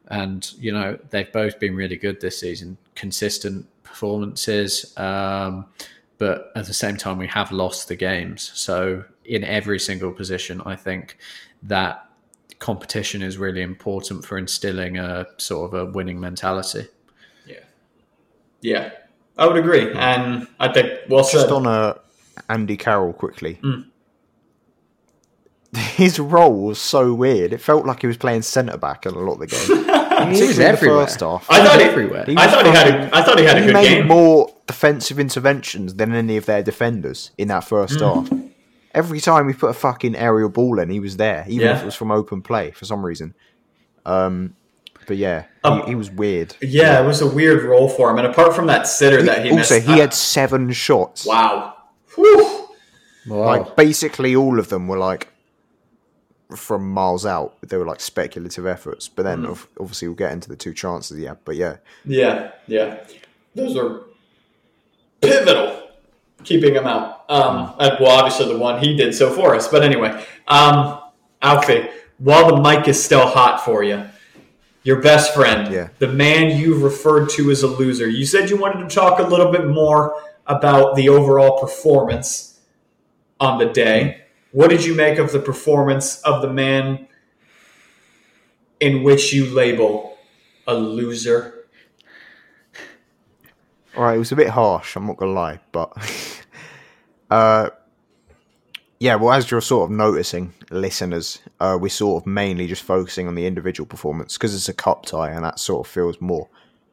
and 0.08 0.52
you 0.60 0.72
know 0.72 0.98
they've 1.10 1.32
both 1.32 1.60
been 1.60 1.76
really 1.76 1.98
good 1.98 2.22
this 2.22 2.40
season, 2.40 2.78
consistent 2.96 3.66
performances. 3.84 4.98
Um, 4.98 5.66
but 6.18 6.52
at 6.56 6.68
the 6.68 6.74
same 6.74 6.98
time, 6.98 7.18
we 7.18 7.26
have 7.28 7.52
lost 7.52 7.88
the 7.88 7.96
games. 7.96 8.52
So 8.54 9.04
in 9.26 9.44
every 9.44 9.80
single 9.80 10.12
position, 10.12 10.62
I 10.68 10.76
think 10.76 11.18
that 11.64 12.06
competition 12.60 13.22
is 13.22 13.38
really 13.38 13.62
important 13.62 14.24
for 14.26 14.38
instilling 14.38 14.98
a 14.98 15.26
sort 15.38 15.74
of 15.74 15.80
a 15.80 15.92
winning 15.92 16.20
mentality. 16.20 16.88
Yeah, 17.48 17.60
yeah, 18.62 18.92
I 19.38 19.48
would 19.48 19.58
agree, 19.58 19.92
and 19.94 20.48
I 20.60 20.72
think 20.72 20.92
well 21.10 21.24
said. 21.24 21.40
Just 21.42 21.52
on 21.52 21.66
uh, 21.68 21.96
Andy 22.50 22.78
Carroll 22.78 23.14
quickly. 23.14 23.60
His 25.74 26.20
role 26.20 26.66
was 26.66 26.80
so 26.82 27.14
weird. 27.14 27.54
It 27.54 27.60
felt 27.62 27.86
like 27.86 28.02
he 28.02 28.08
was 28.08 28.18
playing 28.18 28.42
centre 28.42 28.76
back 28.78 29.06
in 29.06 29.14
a 29.14 29.20
lot 29.20 29.34
of 29.36 29.40
the 29.40 29.48
game. 29.48 29.88
He 30.22 30.28
was 30.28 30.40
Particularly 30.40 30.54
the 30.54 30.68
everywhere. 30.68 31.06
first 31.08 31.20
half. 31.22 31.48
I 31.50 31.66
thought 31.66 31.80
he, 31.80 31.86
everywhere. 31.88 32.26
I 32.38 32.48
thought 32.48 32.66
he 32.68 32.72
had 32.72 32.88
a, 32.94 33.16
I 33.16 33.24
thought 33.24 33.40
he 33.40 33.46
had 33.46 33.58
a 33.58 33.60
he 33.62 33.66
good 33.68 33.74
made 33.74 33.88
game. 33.88 34.08
more 34.08 34.54
defensive 34.68 35.20
interventions 35.20 35.96
than 35.96 36.14
any 36.14 36.38
of 36.38 36.46
their 36.46 36.62
defenders 36.62 37.32
in 37.40 37.48
that 37.48 37.64
first 37.64 37.98
Mm. 37.98 38.30
half. 38.30 38.41
Every 38.94 39.20
time 39.22 39.46
we 39.48 39.54
put 39.54 39.70
a 39.70 39.74
fucking 39.74 40.16
aerial 40.16 40.50
ball 40.50 40.80
in, 40.80 40.90
he 40.90 41.00
was 41.00 41.18
there, 41.18 41.46
even 41.48 41.68
Yeah. 41.68 41.76
if 41.76 41.82
it 41.84 41.86
was 41.86 41.96
from 41.96 42.12
open 42.12 42.42
play 42.42 42.72
for 42.72 42.86
some 42.86 43.06
reason. 43.06 43.34
Um, 44.06 44.56
but 45.08 45.18
yeah, 45.18 45.46
Um, 45.64 45.82
he, 45.82 45.88
he 45.90 45.96
was 45.96 46.12
weird. 46.12 46.56
Yeah, 46.62 47.02
it 47.02 47.06
was 47.06 47.22
a 47.22 47.28
weird 47.28 47.64
role 47.64 47.88
for 47.90 48.10
him, 48.12 48.18
and 48.18 48.28
apart 48.28 48.54
from 48.54 48.68
that 48.68 48.88
sitter 48.88 49.22
that 49.24 49.46
he 49.46 49.52
also, 49.52 49.76
missed, 49.76 49.88
he 49.88 49.94
I- 49.94 49.98
had 50.00 50.14
seven 50.14 50.72
shots. 50.72 51.26
wow. 51.26 51.74
Whew. 52.16 52.68
Wow. 53.28 53.46
Like 53.46 53.76
basically 53.76 54.36
all 54.36 54.60
of 54.60 54.70
them 54.70 54.88
were 54.88 54.98
like 54.98 55.28
from 56.56 56.90
miles 56.92 57.26
out. 57.26 57.56
They 57.62 57.78
were 57.78 57.86
like 57.86 58.02
speculative 58.02 58.66
efforts. 58.66 59.08
But 59.08 59.24
then 59.24 59.44
Mm. 59.46 59.66
obviously 59.80 60.08
we'll 60.10 60.16
get 60.18 60.34
into 60.34 60.50
the 60.50 60.56
two 60.58 60.74
chances. 60.74 61.18
Yeah, 61.20 61.36
but 61.46 61.56
yeah, 61.56 61.78
Yeah, 62.04 62.52
yeah. 62.68 62.98
Those 63.56 63.78
are 63.78 64.02
pivotal, 65.22 65.81
keeping 66.44 66.74
him 66.76 66.86
out. 66.86 67.26
Um, 67.30 67.74
and, 67.80 67.98
well, 68.00 68.12
obviously 68.12 68.48
the 68.52 68.58
one 68.58 68.80
he 68.80 68.96
did 68.96 69.14
so 69.16 69.32
for 69.32 69.56
us. 69.56 69.68
But 69.68 69.84
anyway, 69.84 70.24
um, 70.48 71.00
Alfie, 71.42 71.88
while 72.18 72.56
the 72.56 72.62
mic 72.62 72.88
is 72.88 73.04
still 73.04 73.28
hot 73.28 73.64
for 73.64 73.84
you, 73.84 74.06
your 74.84 75.02
best 75.02 75.34
friend, 75.34 75.72
Yeah. 75.72 75.90
the 76.00 76.08
man 76.08 76.58
you 76.58 76.76
referred 76.76 77.30
to 77.32 77.52
as 77.52 77.64
a 77.64 77.68
loser, 77.68 78.08
you 78.10 78.26
said 78.26 78.50
you 78.50 78.58
wanted 78.58 78.88
to 78.90 78.94
talk 78.96 79.20
a 79.20 79.24
little 79.24 79.52
bit 79.52 79.68
more 79.68 80.16
about 80.48 80.96
the 80.96 81.08
overall 81.10 81.60
performance 81.60 82.60
on 83.40 83.60
the 83.60 83.66
day. 83.68 84.22
What 84.52 84.70
did 84.70 84.84
you 84.84 84.94
make 84.96 85.18
of 85.20 85.32
the 85.32 85.40
performance 85.40 86.20
of 86.22 86.42
the 86.42 86.52
man 86.52 87.08
in 88.80 89.04
which 89.04 89.32
you 89.34 89.46
label 89.46 90.18
a 90.68 90.74
loser? 90.74 91.66
all 93.96 94.04
right. 94.04 94.16
It 94.16 94.20
was 94.20 94.32
a 94.32 94.36
bit 94.36 94.50
harsh. 94.50 94.96
I'm 94.96 95.06
not 95.06 95.18
gonna 95.18 95.32
lie, 95.34 95.60
but 95.72 95.92
uh, 97.32 97.70
yeah, 99.00 99.16
well, 99.16 99.34
as 99.34 99.50
you're 99.50 99.62
sort 99.62 99.90
of 99.90 99.98
noticing, 99.98 100.54
listeners, 100.70 101.40
uh, 101.60 101.76
we're 101.82 101.90
sort 101.90 102.22
of 102.22 102.28
mainly 102.28 102.68
just 102.68 102.84
focusing 102.84 103.28
on 103.28 103.34
the 103.34 103.48
individual 103.48 103.88
performance 103.88 104.38
because 104.38 104.54
it's 104.54 104.70
a 104.70 104.74
cup 104.74 105.08
tie, 105.08 105.32
and 105.32 105.44
that 105.44 105.60
sort 105.60 105.88
of 105.88 105.92
feels 105.92 106.22
more 106.22 106.48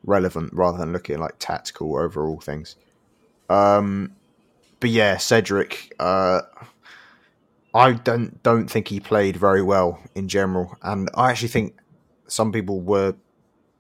relevant 0.05 0.51
rather 0.55 0.79
than 0.79 0.93
looking 0.93 1.19
like 1.19 1.35
tactical 1.39 1.99
overall 1.99 2.41
things. 2.41 2.77
Um, 3.51 4.15
but 4.81 4.89
yeah, 4.89 5.19
Cedric, 5.19 5.93
uh, 5.99 6.43
I 7.75 7.93
don't 7.93 8.43
don't 8.43 8.69
think 8.69 8.89
he 8.89 9.01
played 9.01 9.37
very 9.37 9.63
well 9.63 10.01
in 10.15 10.29
general, 10.29 10.77
and 10.83 11.11
I 11.15 11.31
actually 11.31 11.49
think 11.49 11.79
some 12.27 12.53
people 12.53 12.81
were 12.81 13.17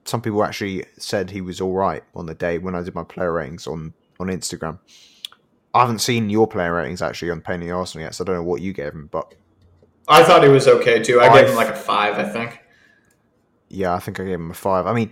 some 0.04 0.20
people 0.20 0.44
actually 0.44 0.84
said 0.98 1.30
he 1.30 1.40
was 1.40 1.60
all 1.60 1.74
right 1.74 2.02
on 2.14 2.26
the 2.26 2.34
day 2.34 2.58
when 2.58 2.74
I 2.74 2.82
did 2.82 2.94
my 2.94 3.04
player 3.04 3.32
ratings 3.32 3.66
on 3.66 3.94
on 4.20 4.26
Instagram. 4.26 4.80
I 5.78 5.82
haven't 5.82 6.00
seen 6.00 6.28
your 6.28 6.46
player 6.46 6.74
ratings 6.74 7.00
actually 7.02 7.30
on 7.30 7.40
Painting 7.40 7.72
Arsenal 7.72 8.04
yet, 8.04 8.14
so 8.14 8.24
I 8.24 8.26
don't 8.26 8.36
know 8.36 8.42
what 8.42 8.60
you 8.60 8.72
gave 8.72 8.92
him, 8.92 9.08
but 9.10 9.34
I 10.08 10.22
thought 10.24 10.42
he 10.42 10.48
was 10.48 10.66
okay 10.66 11.02
too. 11.02 11.20
I 11.20 11.28
I 11.28 11.40
gave 11.40 11.50
him 11.50 11.56
like 11.56 11.68
a 11.68 11.76
five, 11.76 12.18
I 12.18 12.28
think. 12.28 12.60
yeah, 13.68 13.94
I 13.94 13.98
think 13.98 14.18
I 14.18 14.24
gave 14.24 14.34
him 14.34 14.50
a 14.50 14.54
five. 14.54 14.86
I 14.86 14.92
mean, 14.92 15.10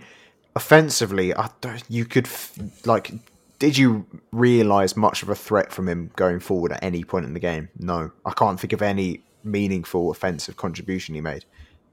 offensively, 0.55 1.33
I 1.33 1.49
don't, 1.61 1.83
you 1.89 2.05
could 2.05 2.25
f- 2.25 2.57
like. 2.85 3.11
Did 3.59 3.75
you 3.75 4.05
realise 4.31 4.95
much 4.95 5.23
of 5.23 5.29
a 5.29 5.35
threat 5.35 5.71
from 5.71 5.89
him 5.89 6.11
going 6.15 6.39
forward 6.39 6.71
at 6.73 6.83
any 6.83 7.03
point 7.03 7.25
in 7.25 7.33
the 7.33 7.39
game? 7.39 7.69
No, 7.79 8.11
I 8.23 8.31
can't 8.33 8.59
think 8.59 8.71
of 8.71 8.83
any 8.83 9.21
meaningful 9.43 10.11
offensive 10.11 10.57
contribution 10.57 11.15
he 11.15 11.21
made. 11.21 11.43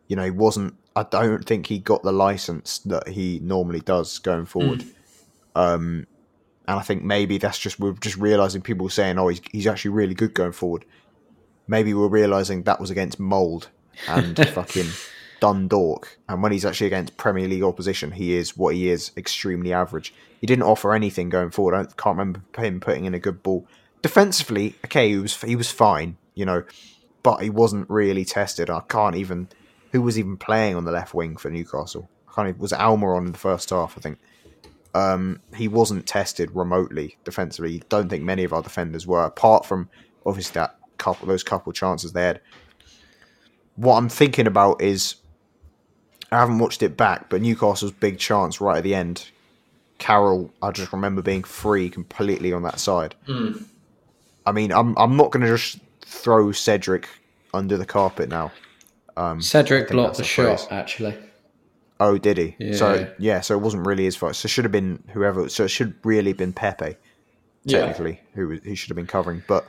You 0.08 0.16
know, 0.16 0.24
he 0.24 0.30
wasn't. 0.30 0.74
I 0.94 1.04
don't 1.04 1.42
think 1.46 1.66
he 1.66 1.78
got 1.78 2.02
the 2.02 2.12
license 2.12 2.78
that 2.80 3.08
he 3.08 3.40
normally 3.42 3.80
does 3.80 4.18
going 4.18 4.44
forward. 4.44 4.84
Um, 5.54 6.06
and 6.66 6.78
I 6.78 6.82
think 6.82 7.02
maybe 7.02 7.38
that's 7.38 7.58
just 7.58 7.78
we're 7.78 7.92
just 7.92 8.16
realizing 8.16 8.62
people 8.62 8.88
saying, 8.88 9.18
"Oh, 9.18 9.28
he's 9.28 9.40
he's 9.50 9.66
actually 9.66 9.92
really 9.92 10.14
good 10.14 10.34
going 10.34 10.52
forward." 10.52 10.84
Maybe 11.66 11.94
we're 11.94 12.08
realizing 12.08 12.62
that 12.62 12.80
was 12.80 12.90
against 12.90 13.18
Molde 13.18 13.68
and 14.08 14.36
fucking 14.48 14.88
Dundalk, 15.40 16.18
and 16.28 16.42
when 16.42 16.52
he's 16.52 16.64
actually 16.64 16.88
against 16.88 17.16
Premier 17.16 17.48
League 17.48 17.62
opposition, 17.62 18.12
he 18.12 18.34
is 18.34 18.56
what 18.56 18.74
he 18.74 18.88
is, 18.88 19.10
extremely 19.16 19.72
average. 19.72 20.14
He 20.40 20.46
didn't 20.46 20.64
offer 20.64 20.94
anything 20.94 21.28
going 21.28 21.50
forward. 21.50 21.74
I 21.74 21.84
can't 21.84 22.18
remember 22.18 22.42
him 22.56 22.80
putting 22.80 23.04
in 23.04 23.14
a 23.14 23.18
good 23.18 23.42
ball. 23.42 23.66
Defensively, 24.02 24.76
okay, 24.86 25.10
he 25.10 25.18
was 25.18 25.40
he 25.42 25.56
was 25.56 25.70
fine, 25.70 26.16
you 26.34 26.46
know, 26.46 26.64
but 27.22 27.42
he 27.42 27.50
wasn't 27.50 27.88
really 27.90 28.24
tested. 28.24 28.70
I 28.70 28.80
can't 28.88 29.16
even. 29.16 29.48
Who 29.92 30.02
was 30.02 30.18
even 30.18 30.36
playing 30.36 30.74
on 30.74 30.84
the 30.84 30.90
left 30.90 31.14
wing 31.14 31.36
for 31.36 31.50
Newcastle? 31.50 32.10
I 32.28 32.32
can't 32.34 32.48
even, 32.48 32.60
was 32.60 32.72
Almirón 32.72 33.26
in 33.26 33.32
the 33.32 33.38
first 33.38 33.70
half? 33.70 33.96
I 33.96 34.00
think 34.00 34.18
um, 34.94 35.40
he 35.56 35.68
wasn't 35.68 36.06
tested 36.06 36.50
remotely 36.54 37.16
defensively. 37.24 37.82
Don't 37.88 38.08
think 38.08 38.22
many 38.22 38.44
of 38.44 38.52
our 38.52 38.62
defenders 38.62 39.06
were, 39.06 39.24
apart 39.24 39.66
from 39.66 39.88
obviously 40.24 40.54
that 40.54 40.76
couple, 40.98 41.26
those 41.26 41.42
couple 41.42 41.72
chances 41.72 42.12
they 42.12 42.22
had. 42.22 42.40
What 43.76 43.96
I'm 43.96 44.08
thinking 44.08 44.46
about 44.46 44.80
is, 44.80 45.16
I 46.30 46.38
haven't 46.38 46.60
watched 46.60 46.82
it 46.82 46.96
back, 46.96 47.28
but 47.28 47.42
Newcastle's 47.42 47.92
big 47.92 48.18
chance 48.18 48.60
right 48.60 48.78
at 48.78 48.84
the 48.84 48.94
end. 48.94 49.30
Carroll, 49.98 50.52
I 50.62 50.70
just 50.70 50.92
remember 50.92 51.22
being 51.22 51.44
free 51.44 51.90
completely 51.90 52.52
on 52.52 52.62
that 52.62 52.78
side. 52.78 53.14
I 54.46 54.52
mean, 54.52 54.72
I'm 54.72 54.96
I'm 54.96 55.16
not 55.16 55.30
going 55.30 55.44
to 55.44 55.56
just 55.56 55.78
throw 56.02 56.52
Cedric 56.52 57.08
under 57.52 57.76
the 57.76 57.86
carpet 57.86 58.28
now. 58.28 58.52
Cedric 59.40 59.88
blocked 59.88 60.18
that's 60.18 60.34
the 60.34 60.42
the 60.42 60.56
shot, 60.56 60.72
actually. 60.72 61.16
Oh, 62.00 62.18
did 62.18 62.38
he? 62.38 62.56
Yeah. 62.58 62.76
So 62.76 63.12
yeah, 63.18 63.40
so 63.40 63.54
it 63.54 63.60
wasn't 63.62 63.86
really 63.86 64.04
his 64.04 64.16
fault. 64.16 64.34
So 64.36 64.46
it 64.46 64.50
should 64.50 64.64
have 64.64 64.72
been 64.72 65.02
whoever. 65.12 65.48
So 65.48 65.64
it 65.64 65.68
should 65.68 65.94
really 66.04 66.30
have 66.30 66.36
been 66.38 66.52
Pepe, 66.52 66.96
Yeah. 67.64 67.80
technically, 67.80 68.20
who 68.34 68.48
was- 68.48 68.60
who 68.64 68.74
should 68.74 68.90
have 68.90 68.96
been 68.96 69.06
covering. 69.06 69.42
But 69.46 69.64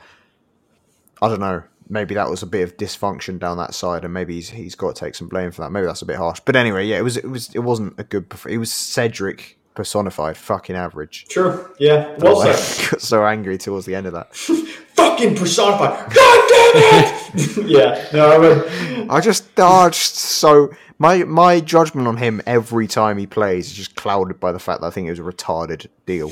I 1.22 1.30
don't 1.30 1.40
know. 1.40 1.64
Maybe 1.88 2.16
that 2.16 2.30
was 2.30 2.42
a 2.42 2.48
bit 2.48 2.64
of 2.64 2.78
dysfunction 2.78 3.38
down 3.38 3.58
that 3.58 3.76
side, 3.76 4.04
and 4.04 4.12
maybe 4.14 4.34
he's 4.36 4.50
he's 4.50 4.74
got 4.76 4.96
to 4.96 5.00
take 5.00 5.14
some 5.14 5.28
blame 5.28 5.52
for 5.52 5.62
that. 5.62 5.70
Maybe 5.72 5.86
that's 5.86 6.02
a 6.02 6.06
bit 6.06 6.16
harsh. 6.16 6.40
But 6.44 6.56
anyway, 6.56 6.88
yeah, 6.88 6.98
it 6.98 7.04
was 7.04 7.16
it 7.18 7.30
was 7.30 7.54
it 7.54 7.60
wasn't 7.60 7.94
a 8.00 8.04
good. 8.04 8.26
It 8.50 8.58
was 8.58 8.72
Cedric 8.72 9.58
personified, 9.76 10.38
fucking 10.38 10.76
average. 10.76 11.26
True. 11.30 11.70
Yeah. 11.78 12.16
Well 12.18 12.42
I 12.42 12.54
said. 12.54 12.92
got 12.92 13.02
so 13.02 13.26
angry 13.26 13.58
towards 13.58 13.86
the 13.86 13.96
end 13.96 14.08
of 14.08 14.14
that. 14.14 14.36
Fucking 14.96 15.36
personified. 15.36 16.14
God 16.14 16.50
damn 16.50 17.38
it! 17.38 17.58
yeah. 17.68 18.08
No, 18.14 18.32
I 18.32 18.38
would. 18.38 19.10
I 19.10 19.20
just, 19.22 19.46
oh, 19.58 19.90
just 19.90 20.16
so 20.16 20.70
my 21.00 21.24
my 21.26 21.60
judgment 21.60 22.08
on 22.08 22.16
him 22.18 22.42
every 22.46 22.88
time 22.88 23.18
he 23.18 23.28
plays 23.28 23.68
is 23.68 23.74
just 23.74 23.96
clouded 23.96 24.40
by 24.40 24.52
the 24.54 24.60
fact 24.60 24.82
that 24.82 24.88
I 24.88 24.90
think 24.92 25.08
it 25.08 25.12
was 25.12 25.20
a 25.20 25.24
retarded 25.24 25.88
deal. 26.06 26.32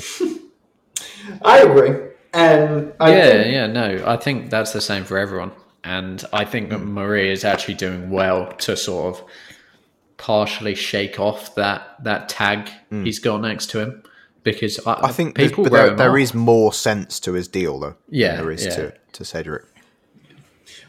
I 1.42 1.58
agree. 1.60 2.10
And 2.32 2.92
I 2.98 3.14
yeah, 3.14 3.30
think, 3.30 3.52
yeah, 3.52 3.66
no, 3.66 4.04
I 4.06 4.16
think 4.16 4.50
that's 4.50 4.72
the 4.72 4.80
same 4.80 5.04
for 5.04 5.18
everyone. 5.18 5.52
And 5.84 6.24
I 6.32 6.44
think 6.44 6.70
that 6.70 6.78
Hmm. 6.78 6.94
Mari 6.94 7.30
is 7.30 7.44
actually 7.44 7.74
doing 7.74 8.10
well 8.10 8.50
to 8.52 8.76
sort 8.76 9.14
of 9.14 9.24
partially 10.24 10.74
shake 10.74 11.20
off 11.20 11.54
that 11.54 12.02
that 12.02 12.30
tag 12.30 12.70
hmm. 12.88 13.04
he's 13.04 13.18
got 13.18 13.42
next 13.42 13.68
to 13.68 13.78
him. 13.78 14.02
Because 14.42 14.78
I. 14.86 15.08
I 15.08 15.12
think 15.12 15.36
people 15.36 15.64
but 15.64 15.72
there, 15.72 15.86
him 15.88 15.96
there 15.98 16.12
off. 16.12 16.18
is 16.18 16.32
more 16.32 16.72
sense 16.72 17.20
to 17.20 17.34
his 17.34 17.46
deal 17.46 17.78
though. 17.78 17.96
Yeah, 18.08 18.36
than 18.36 18.44
there 18.44 18.52
is 18.52 18.64
yeah. 18.64 18.74
to 18.76 18.94
to 19.12 19.24
Cedric. 19.24 19.64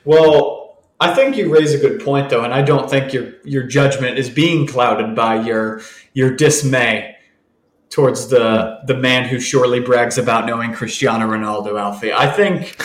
well, 0.06 0.78
I 1.02 1.14
think 1.14 1.36
you 1.36 1.54
raise 1.54 1.74
a 1.74 1.78
good 1.78 2.04
point 2.04 2.30
though, 2.30 2.46
and 2.46 2.54
I 2.54 2.62
don't 2.62 2.90
think 2.90 3.12
your 3.12 3.34
your 3.44 3.64
judgment 3.64 4.18
is 4.18 4.30
being 4.30 4.68
clouded 4.68 5.16
by 5.16 5.42
your 5.42 5.82
your 6.14 6.34
dismay 6.34 7.18
towards 7.90 8.30
the 8.30 8.80
the 8.88 8.96
man 8.96 9.28
who 9.28 9.42
surely 9.42 9.82
brags 9.82 10.18
about 10.18 10.46
knowing 10.46 10.72
Cristiano 10.72 11.28
Ronaldo, 11.28 11.78
Alfie. 11.78 12.14
I 12.14 12.32
think 12.32 12.78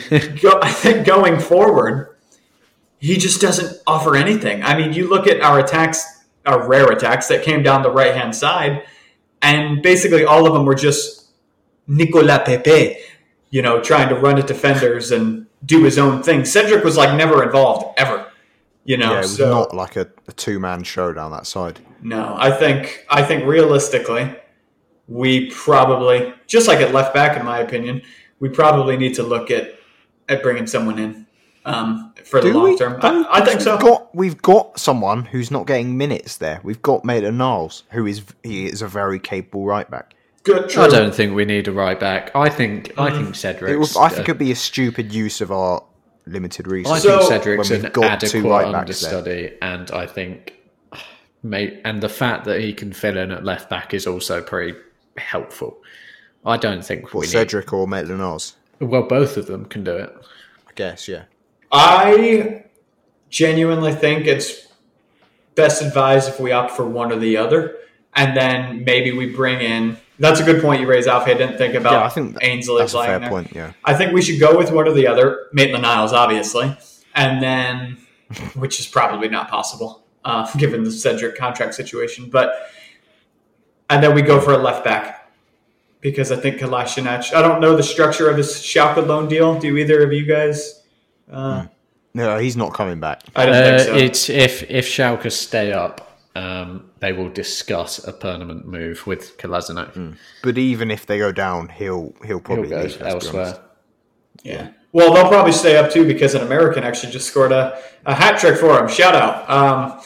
go, 0.40 0.60
I 0.62 0.70
think 0.70 1.04
going 1.04 1.40
forward, 1.40 2.15
he 2.98 3.16
just 3.16 3.40
doesn't 3.40 3.80
offer 3.86 4.16
anything. 4.16 4.62
I 4.62 4.76
mean, 4.76 4.92
you 4.92 5.08
look 5.08 5.26
at 5.26 5.40
our 5.40 5.58
attacks, 5.58 6.04
our 6.44 6.66
rare 6.66 6.90
attacks 6.90 7.28
that 7.28 7.42
came 7.42 7.62
down 7.62 7.82
the 7.82 7.90
right 7.90 8.14
hand 8.14 8.34
side, 8.34 8.84
and 9.42 9.82
basically 9.82 10.24
all 10.24 10.46
of 10.46 10.52
them 10.52 10.64
were 10.64 10.74
just 10.74 11.30
Nicolas 11.86 12.40
Pepe, 12.44 12.96
you 13.50 13.62
know, 13.62 13.80
trying 13.80 14.08
to 14.08 14.14
run 14.14 14.38
at 14.38 14.46
defenders 14.46 15.12
and 15.12 15.46
do 15.64 15.84
his 15.84 15.98
own 15.98 16.22
thing. 16.22 16.44
Cedric 16.44 16.84
was 16.84 16.96
like 16.96 17.16
never 17.16 17.42
involved 17.42 17.98
ever, 17.98 18.30
you 18.84 18.96
know. 18.96 19.12
Yeah, 19.12 19.18
it 19.18 19.22
was 19.22 19.36
so 19.36 19.50
not 19.50 19.74
like 19.74 19.96
a, 19.96 20.08
a 20.26 20.32
two 20.32 20.58
man 20.58 20.82
show 20.82 21.12
down 21.12 21.30
that 21.32 21.46
side. 21.46 21.80
no, 22.02 22.34
I 22.38 22.50
think 22.50 23.06
I 23.10 23.22
think 23.22 23.44
realistically, 23.44 24.34
we 25.08 25.50
probably 25.50 26.32
just 26.46 26.66
like 26.66 26.80
at 26.80 26.92
left 26.92 27.14
back, 27.14 27.38
in 27.38 27.44
my 27.44 27.58
opinion, 27.58 28.02
we 28.40 28.48
probably 28.48 28.96
need 28.96 29.14
to 29.14 29.22
look 29.22 29.50
at 29.50 29.78
at 30.28 30.42
bringing 30.42 30.66
someone 30.66 30.98
in 30.98 31.25
um, 31.66 32.14
for 32.24 32.40
the 32.40 32.48
Do 32.48 32.54
long 32.54 32.64
we? 32.70 32.76
term. 32.78 32.98
I, 33.02 33.26
I 33.30 33.44
think 33.44 33.60
so. 33.60 33.72
We've 33.76 33.80
got 33.84 34.14
we've 34.14 34.42
got 34.42 34.78
someone 34.80 35.24
who's 35.26 35.50
not 35.50 35.66
getting 35.66 35.96
minutes 35.98 36.38
there. 36.38 36.60
We've 36.62 36.80
got 36.80 37.04
Maitland 37.04 37.38
Niles, 37.38 37.82
who 37.90 38.06
is 38.06 38.22
he 38.42 38.66
is 38.66 38.80
a 38.82 38.88
very 38.88 39.18
capable 39.18 39.66
right 39.66 39.90
back. 39.90 40.14
Good, 40.44 40.68
true. 40.70 40.84
I 40.84 40.88
don't 40.88 41.12
think 41.14 41.34
we 41.34 41.44
need 41.44 41.66
a 41.68 41.72
right 41.72 41.98
back. 41.98 42.30
I 42.36 42.48
think 42.48 42.92
I 42.98 43.10
think 43.10 43.30
It 43.30 43.36
Cedric's. 43.36 43.78
was, 43.78 43.96
I 43.96 44.08
think 44.08 44.20
uh, 44.20 44.32
it'd 44.32 44.38
be 44.38 44.52
a 44.52 44.56
stupid 44.56 45.12
use 45.12 45.40
of 45.40 45.50
our 45.50 45.82
limited 46.26 46.66
I 46.68 46.70
resources. 46.70 47.02
So- 47.02 47.18
think 47.18 47.42
Cedric's 47.42 47.70
an 47.70 47.82
got 47.90 48.20
two 48.20 48.36
adequate 48.38 48.42
right 48.50 48.72
backs 48.72 49.00
there. 49.00 49.10
understudy, 49.16 49.58
and 49.60 49.90
I 49.90 50.06
think, 50.06 50.54
mate, 51.42 51.80
and 51.84 52.00
the 52.00 52.08
fact 52.08 52.44
that 52.44 52.60
he 52.60 52.72
can 52.72 52.92
fill 52.92 53.16
in 53.16 53.32
at 53.32 53.44
left 53.44 53.68
back 53.68 53.92
is 53.92 54.06
also 54.06 54.40
pretty 54.40 54.78
helpful. 55.16 55.78
I 56.44 56.56
don't 56.56 56.84
think 56.84 57.12
What, 57.12 57.22
we 57.22 57.26
Cedric 57.26 57.72
or 57.72 57.88
Maitland 57.88 58.20
Niles? 58.20 58.54
Well, 58.78 59.02
both 59.02 59.36
of 59.36 59.46
them 59.46 59.64
can 59.64 59.82
do 59.82 59.96
it. 59.96 60.14
I 60.68 60.70
guess, 60.76 61.08
yeah. 61.08 61.24
I 61.72 62.64
genuinely 63.30 63.92
think 63.92 64.26
it's 64.26 64.66
best 65.54 65.82
advised 65.82 66.28
if 66.28 66.38
we 66.40 66.52
opt 66.52 66.72
for 66.72 66.86
one 66.86 67.12
or 67.12 67.16
the 67.16 67.36
other, 67.36 67.76
and 68.14 68.36
then 68.36 68.84
maybe 68.84 69.12
we 69.12 69.26
bring 69.34 69.60
in. 69.60 69.96
That's 70.18 70.40
a 70.40 70.44
good 70.44 70.62
point 70.62 70.80
you 70.80 70.86
raise, 70.86 71.06
Alfie. 71.06 71.32
I 71.32 71.34
didn't 71.34 71.58
think 71.58 71.74
about 71.74 71.92
Yeah, 71.92 72.04
I 72.04 72.08
think 72.08 72.34
that- 72.34 72.44
Ainsley 72.44 72.78
That's 72.78 72.94
a 72.94 73.02
fair 73.04 73.18
there. 73.18 73.28
point, 73.28 73.52
yeah. 73.54 73.72
I 73.84 73.94
think 73.94 74.12
we 74.12 74.22
should 74.22 74.40
go 74.40 74.56
with 74.56 74.70
one 74.72 74.88
or 74.88 74.92
the 74.92 75.06
other. 75.06 75.48
Maitland 75.52 75.82
Niles, 75.82 76.12
obviously, 76.12 76.76
and 77.14 77.42
then, 77.42 77.98
which 78.54 78.80
is 78.80 78.86
probably 78.86 79.28
not 79.28 79.48
possible 79.50 80.04
uh, 80.24 80.50
given 80.56 80.84
the 80.84 80.90
Cedric 80.90 81.36
contract 81.36 81.74
situation, 81.74 82.30
but 82.30 82.70
and 83.88 84.02
then 84.02 84.14
we 84.14 84.22
go 84.22 84.40
for 84.40 84.52
a 84.52 84.58
left 84.58 84.84
back 84.84 85.30
because 86.00 86.32
I 86.32 86.36
think 86.36 86.58
Kolasinac. 86.58 87.32
I 87.34 87.40
don't 87.42 87.60
know 87.60 87.76
the 87.76 87.82
structure 87.82 88.28
of 88.28 88.36
this 88.36 88.60
Schalke 88.62 89.06
loan 89.06 89.28
deal. 89.28 89.58
Do 89.58 89.76
either 89.76 90.02
of 90.02 90.12
you 90.12 90.26
guys? 90.26 90.75
Uh, 91.30 91.66
No, 92.14 92.38
he's 92.38 92.56
not 92.56 92.72
coming 92.72 92.98
back. 93.00 93.22
I 93.34 93.46
don't 93.46 93.54
Uh, 93.54 93.78
think 93.78 93.80
so. 93.88 93.94
It's 93.96 94.28
if 94.30 94.70
if 94.70 94.86
Schalke 94.88 95.30
stay 95.30 95.72
up, 95.72 96.18
um, 96.34 96.90
they 97.00 97.12
will 97.12 97.28
discuss 97.28 98.06
a 98.06 98.12
permanent 98.12 98.66
move 98.66 99.06
with 99.06 99.36
Kolasinac. 99.38 100.16
But 100.42 100.56
even 100.56 100.90
if 100.90 101.04
they 101.06 101.18
go 101.18 101.32
down, 101.32 101.68
he'll 101.68 102.14
he'll 102.20 102.26
He'll 102.26 102.40
probably 102.40 102.68
go 102.70 102.80
leave, 102.82 103.02
elsewhere. 103.02 103.42
honest. 103.46 103.60
Yeah. 104.42 104.68
Well, 104.92 105.12
they'll 105.12 105.28
probably 105.28 105.52
stay 105.52 105.76
up 105.76 105.90
too 105.90 106.06
because 106.06 106.34
an 106.34 106.40
American 106.42 106.84
actually 106.84 107.12
just 107.12 107.28
scored 107.28 107.52
a, 107.52 107.78
a 108.06 108.14
hat 108.14 108.38
trick 108.38 108.56
for 108.56 108.78
him. 108.80 108.88
Shout 108.88 109.14
out. 109.14 109.50
Um, 109.50 110.00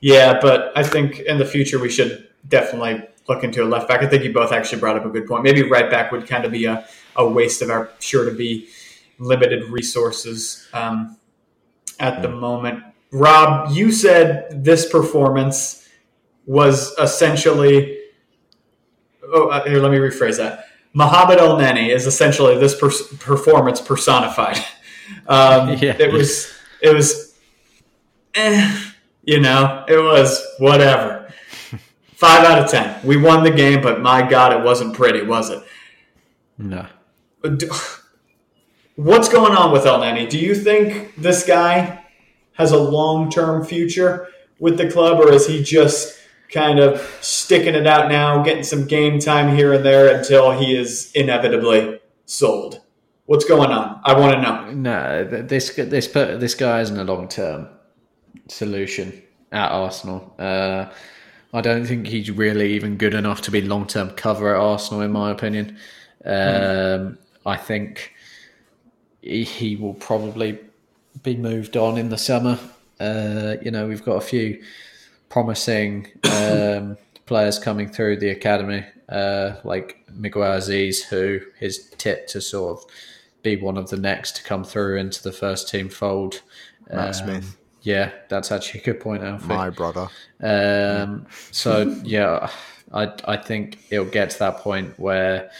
yeah, 0.00 0.38
but 0.40 0.70
I 0.76 0.84
think 0.84 1.18
in 1.20 1.38
the 1.38 1.44
future 1.44 1.80
we 1.80 1.88
should 1.90 2.28
definitely 2.46 3.02
look 3.28 3.42
into 3.42 3.64
a 3.64 3.66
left 3.66 3.88
back. 3.88 4.02
I 4.02 4.06
think 4.06 4.22
you 4.22 4.32
both 4.32 4.52
actually 4.52 4.78
brought 4.78 4.96
up 4.96 5.04
a 5.04 5.08
good 5.08 5.26
point. 5.26 5.42
Maybe 5.42 5.62
right 5.64 5.90
back 5.90 6.12
would 6.12 6.28
kind 6.28 6.44
of 6.44 6.52
be 6.52 6.66
a, 6.66 6.86
a 7.16 7.28
waste 7.28 7.60
of 7.60 7.70
our 7.70 7.90
sure 7.98 8.24
to 8.24 8.30
be 8.30 8.68
limited 9.18 9.64
resources 9.70 10.68
um, 10.72 11.16
at 11.98 12.22
the 12.22 12.28
moment. 12.28 12.82
Rob, 13.12 13.70
you 13.70 13.92
said 13.92 14.64
this 14.64 14.90
performance 14.90 15.88
was 16.44 16.92
essentially. 16.98 17.98
Oh, 19.28 19.48
uh, 19.48 19.64
here, 19.64 19.80
let 19.80 19.90
me 19.90 19.98
rephrase 19.98 20.36
that. 20.36 20.66
Muhammad 20.92 21.38
El 21.38 21.58
Neni 21.58 21.94
is 21.94 22.06
essentially 22.06 22.56
this 22.58 22.74
per- 22.74 23.16
performance 23.18 23.80
personified. 23.80 24.58
Um, 25.28 25.68
Yeah. 25.80 25.94
It 26.00 26.12
was, 26.12 26.52
it 26.82 26.92
was, 26.92 27.38
eh, 28.34 28.90
you 29.22 29.38
know, 29.38 29.84
it 29.86 29.98
was 29.98 30.44
whatever. 30.58 31.32
Five 32.14 32.44
out 32.44 32.64
of 32.64 32.68
ten. 32.68 32.98
We 33.06 33.16
won 33.16 33.44
the 33.44 33.52
game, 33.52 33.82
but 33.82 34.00
my 34.00 34.28
God, 34.28 34.52
it 34.52 34.64
wasn't 34.64 34.94
pretty, 34.94 35.22
was 35.22 35.50
it? 35.50 35.62
No. 36.58 36.86
What's 38.96 39.28
going 39.28 39.52
on 39.52 39.72
with 39.72 39.84
El 39.84 40.00
Neni? 40.00 40.26
Do 40.26 40.38
you 40.38 40.54
think 40.54 41.14
this 41.16 41.44
guy 41.44 42.02
has 42.54 42.72
a 42.72 42.78
long 42.78 43.28
term 43.28 43.62
future 43.62 44.28
with 44.58 44.78
the 44.78 44.90
club, 44.90 45.20
or 45.20 45.30
is 45.30 45.46
he 45.46 45.62
just 45.62 46.18
kind 46.50 46.78
of 46.78 47.02
sticking 47.20 47.74
it 47.74 47.86
out 47.86 48.10
now, 48.10 48.42
getting 48.42 48.62
some 48.62 48.86
game 48.86 49.18
time 49.18 49.54
here 49.54 49.74
and 49.74 49.84
there 49.84 50.16
until 50.16 50.52
he 50.52 50.74
is 50.74 51.12
inevitably 51.14 52.00
sold? 52.24 52.80
What's 53.26 53.44
going 53.44 53.70
on? 53.70 54.00
I 54.02 54.18
want 54.18 54.32
to 54.32 54.40
know. 54.40 54.72
No, 54.72 55.24
this 55.24 55.74
this 55.74 56.06
this 56.06 56.54
guy 56.54 56.80
isn't 56.80 56.98
a 56.98 57.04
long 57.04 57.28
term 57.28 57.68
solution 58.48 59.22
at 59.52 59.72
Arsenal. 59.72 60.34
Uh, 60.38 60.86
I 61.52 61.60
don't 61.60 61.84
think 61.84 62.06
he's 62.06 62.30
really 62.30 62.72
even 62.72 62.96
good 62.96 63.12
enough 63.12 63.42
to 63.42 63.50
be 63.50 63.60
long 63.60 63.86
term 63.86 64.12
cover 64.12 64.54
at 64.54 64.58
Arsenal, 64.58 65.02
in 65.02 65.12
my 65.12 65.32
opinion. 65.32 65.76
Um, 66.24 67.18
I 67.44 67.58
think 67.58 68.14
he, 69.26 69.76
will 69.76 69.94
probably 69.94 70.58
be 71.22 71.36
moved 71.36 71.76
on 71.76 71.98
in 71.98 72.08
the 72.08 72.18
summer. 72.18 72.58
Uh, 73.00 73.56
you 73.62 73.70
know, 73.70 73.86
we've 73.86 74.04
got 74.04 74.16
a 74.16 74.20
few 74.20 74.62
promising 75.28 76.08
um, 76.32 76.96
players 77.26 77.58
coming 77.58 77.88
through 77.88 78.18
the 78.18 78.30
academy, 78.30 78.84
uh, 79.08 79.56
like 79.64 80.04
Miguel 80.12 80.42
Azeez, 80.42 81.02
who 81.02 81.40
is 81.60 81.90
tipped 81.98 82.30
to 82.30 82.40
sort 82.40 82.78
of 82.78 82.84
be 83.42 83.56
one 83.56 83.76
of 83.76 83.90
the 83.90 83.96
next 83.96 84.36
to 84.36 84.42
come 84.42 84.64
through 84.64 84.96
into 84.98 85.22
the 85.22 85.32
first 85.32 85.68
team 85.68 85.88
fold. 85.88 86.42
Matt 86.90 87.08
Um, 87.08 87.14
Smith, 87.14 87.56
Yeah, 87.82 88.10
that's 88.28 88.50
actually 88.50 88.80
a 88.80 88.84
good 88.84 89.00
point, 89.00 89.22
Alfie. 89.22 89.46
my 89.46 89.70
brother. 89.70 90.08
Um, 90.40 91.26
so 91.50 91.96
yeah, 92.04 92.50
I 92.92 93.12
I 93.24 93.36
think 93.36 93.78
it'll 93.90 94.04
get 94.04 94.30
to 94.30 94.38
that 94.40 94.58
point 94.58 94.98
where 94.98 95.50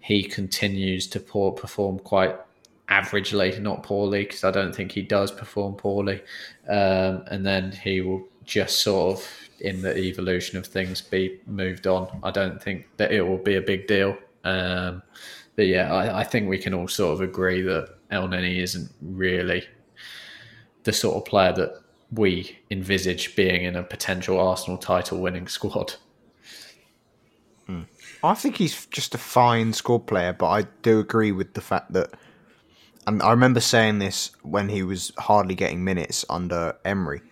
he 0.00 0.24
continues 0.24 1.06
to 1.06 1.20
poor, 1.20 1.52
perform 1.52 2.00
quite 2.00 2.36
averagely, 2.88 3.60
not 3.60 3.82
poorly, 3.82 4.24
because 4.24 4.44
I 4.44 4.50
don't 4.50 4.74
think 4.74 4.92
he 4.92 5.02
does 5.02 5.30
perform 5.30 5.74
poorly, 5.74 6.22
um, 6.68 7.24
and 7.28 7.44
then 7.46 7.72
he 7.72 8.00
will 8.00 8.26
just 8.44 8.80
sort 8.80 9.18
of 9.18 9.28
in 9.60 9.82
the 9.82 9.96
evolution 9.96 10.58
of 10.58 10.66
things 10.66 11.00
be 11.00 11.40
moved 11.46 11.86
on. 11.86 12.20
I 12.22 12.30
don't 12.30 12.60
think 12.62 12.86
that 12.96 13.12
it 13.12 13.22
will 13.22 13.38
be 13.38 13.56
a 13.56 13.62
big 13.62 13.86
deal. 13.86 14.16
Um, 14.44 15.02
but 15.54 15.66
yeah, 15.66 15.92
I, 15.92 16.20
I 16.20 16.24
think 16.24 16.48
we 16.48 16.58
can 16.58 16.74
all 16.74 16.88
sort 16.88 17.14
of 17.14 17.20
agree 17.20 17.62
that 17.62 17.94
El 18.10 18.28
Neni 18.28 18.58
isn't 18.58 18.90
really 19.00 19.64
the 20.82 20.92
sort 20.92 21.16
of 21.16 21.24
player 21.24 21.52
that 21.52 21.82
we 22.10 22.58
envisage 22.70 23.36
being 23.36 23.64
in 23.64 23.76
a 23.76 23.82
potential 23.82 24.40
Arsenal 24.40 24.78
title 24.78 25.20
winning 25.20 25.46
squad. 25.46 25.94
I 28.24 28.34
think 28.34 28.56
he's 28.56 28.86
just 28.86 29.14
a 29.14 29.18
fine 29.18 29.72
squad 29.72 30.06
player, 30.06 30.32
but 30.32 30.48
I 30.48 30.62
do 30.82 31.00
agree 31.00 31.32
with 31.32 31.54
the 31.54 31.60
fact 31.60 31.92
that, 31.92 32.10
and 33.06 33.22
I 33.22 33.30
remember 33.30 33.60
saying 33.60 33.98
this 33.98 34.30
when 34.42 34.68
he 34.68 34.82
was 34.82 35.12
hardly 35.18 35.54
getting 35.54 35.84
minutes 35.84 36.24
under 36.30 36.76
Emery. 36.84 37.22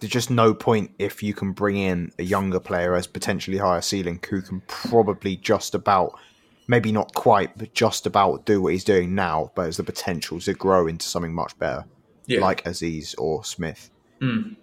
There's 0.00 0.12
just 0.12 0.30
no 0.30 0.52
point 0.52 0.90
if 0.98 1.22
you 1.22 1.32
can 1.32 1.52
bring 1.52 1.76
in 1.76 2.12
a 2.18 2.24
younger 2.24 2.58
player 2.58 2.94
as 2.96 3.06
potentially 3.06 3.58
higher 3.58 3.80
ceiling 3.80 4.20
who 4.28 4.42
can 4.42 4.60
probably 4.66 5.36
just 5.36 5.76
about, 5.76 6.18
maybe 6.66 6.90
not 6.90 7.14
quite, 7.14 7.56
but 7.56 7.72
just 7.72 8.04
about 8.06 8.44
do 8.44 8.60
what 8.60 8.72
he's 8.72 8.82
doing 8.84 9.14
now, 9.14 9.52
but 9.54 9.66
has 9.66 9.76
the 9.76 9.84
potential 9.84 10.40
to 10.40 10.54
grow 10.54 10.88
into 10.88 11.06
something 11.06 11.32
much 11.32 11.56
better, 11.58 11.84
Yeah. 12.26 12.40
like 12.40 12.64
Azeez 12.64 13.14
or 13.16 13.44
Smith. 13.44 13.90
Hmm. 14.20 14.54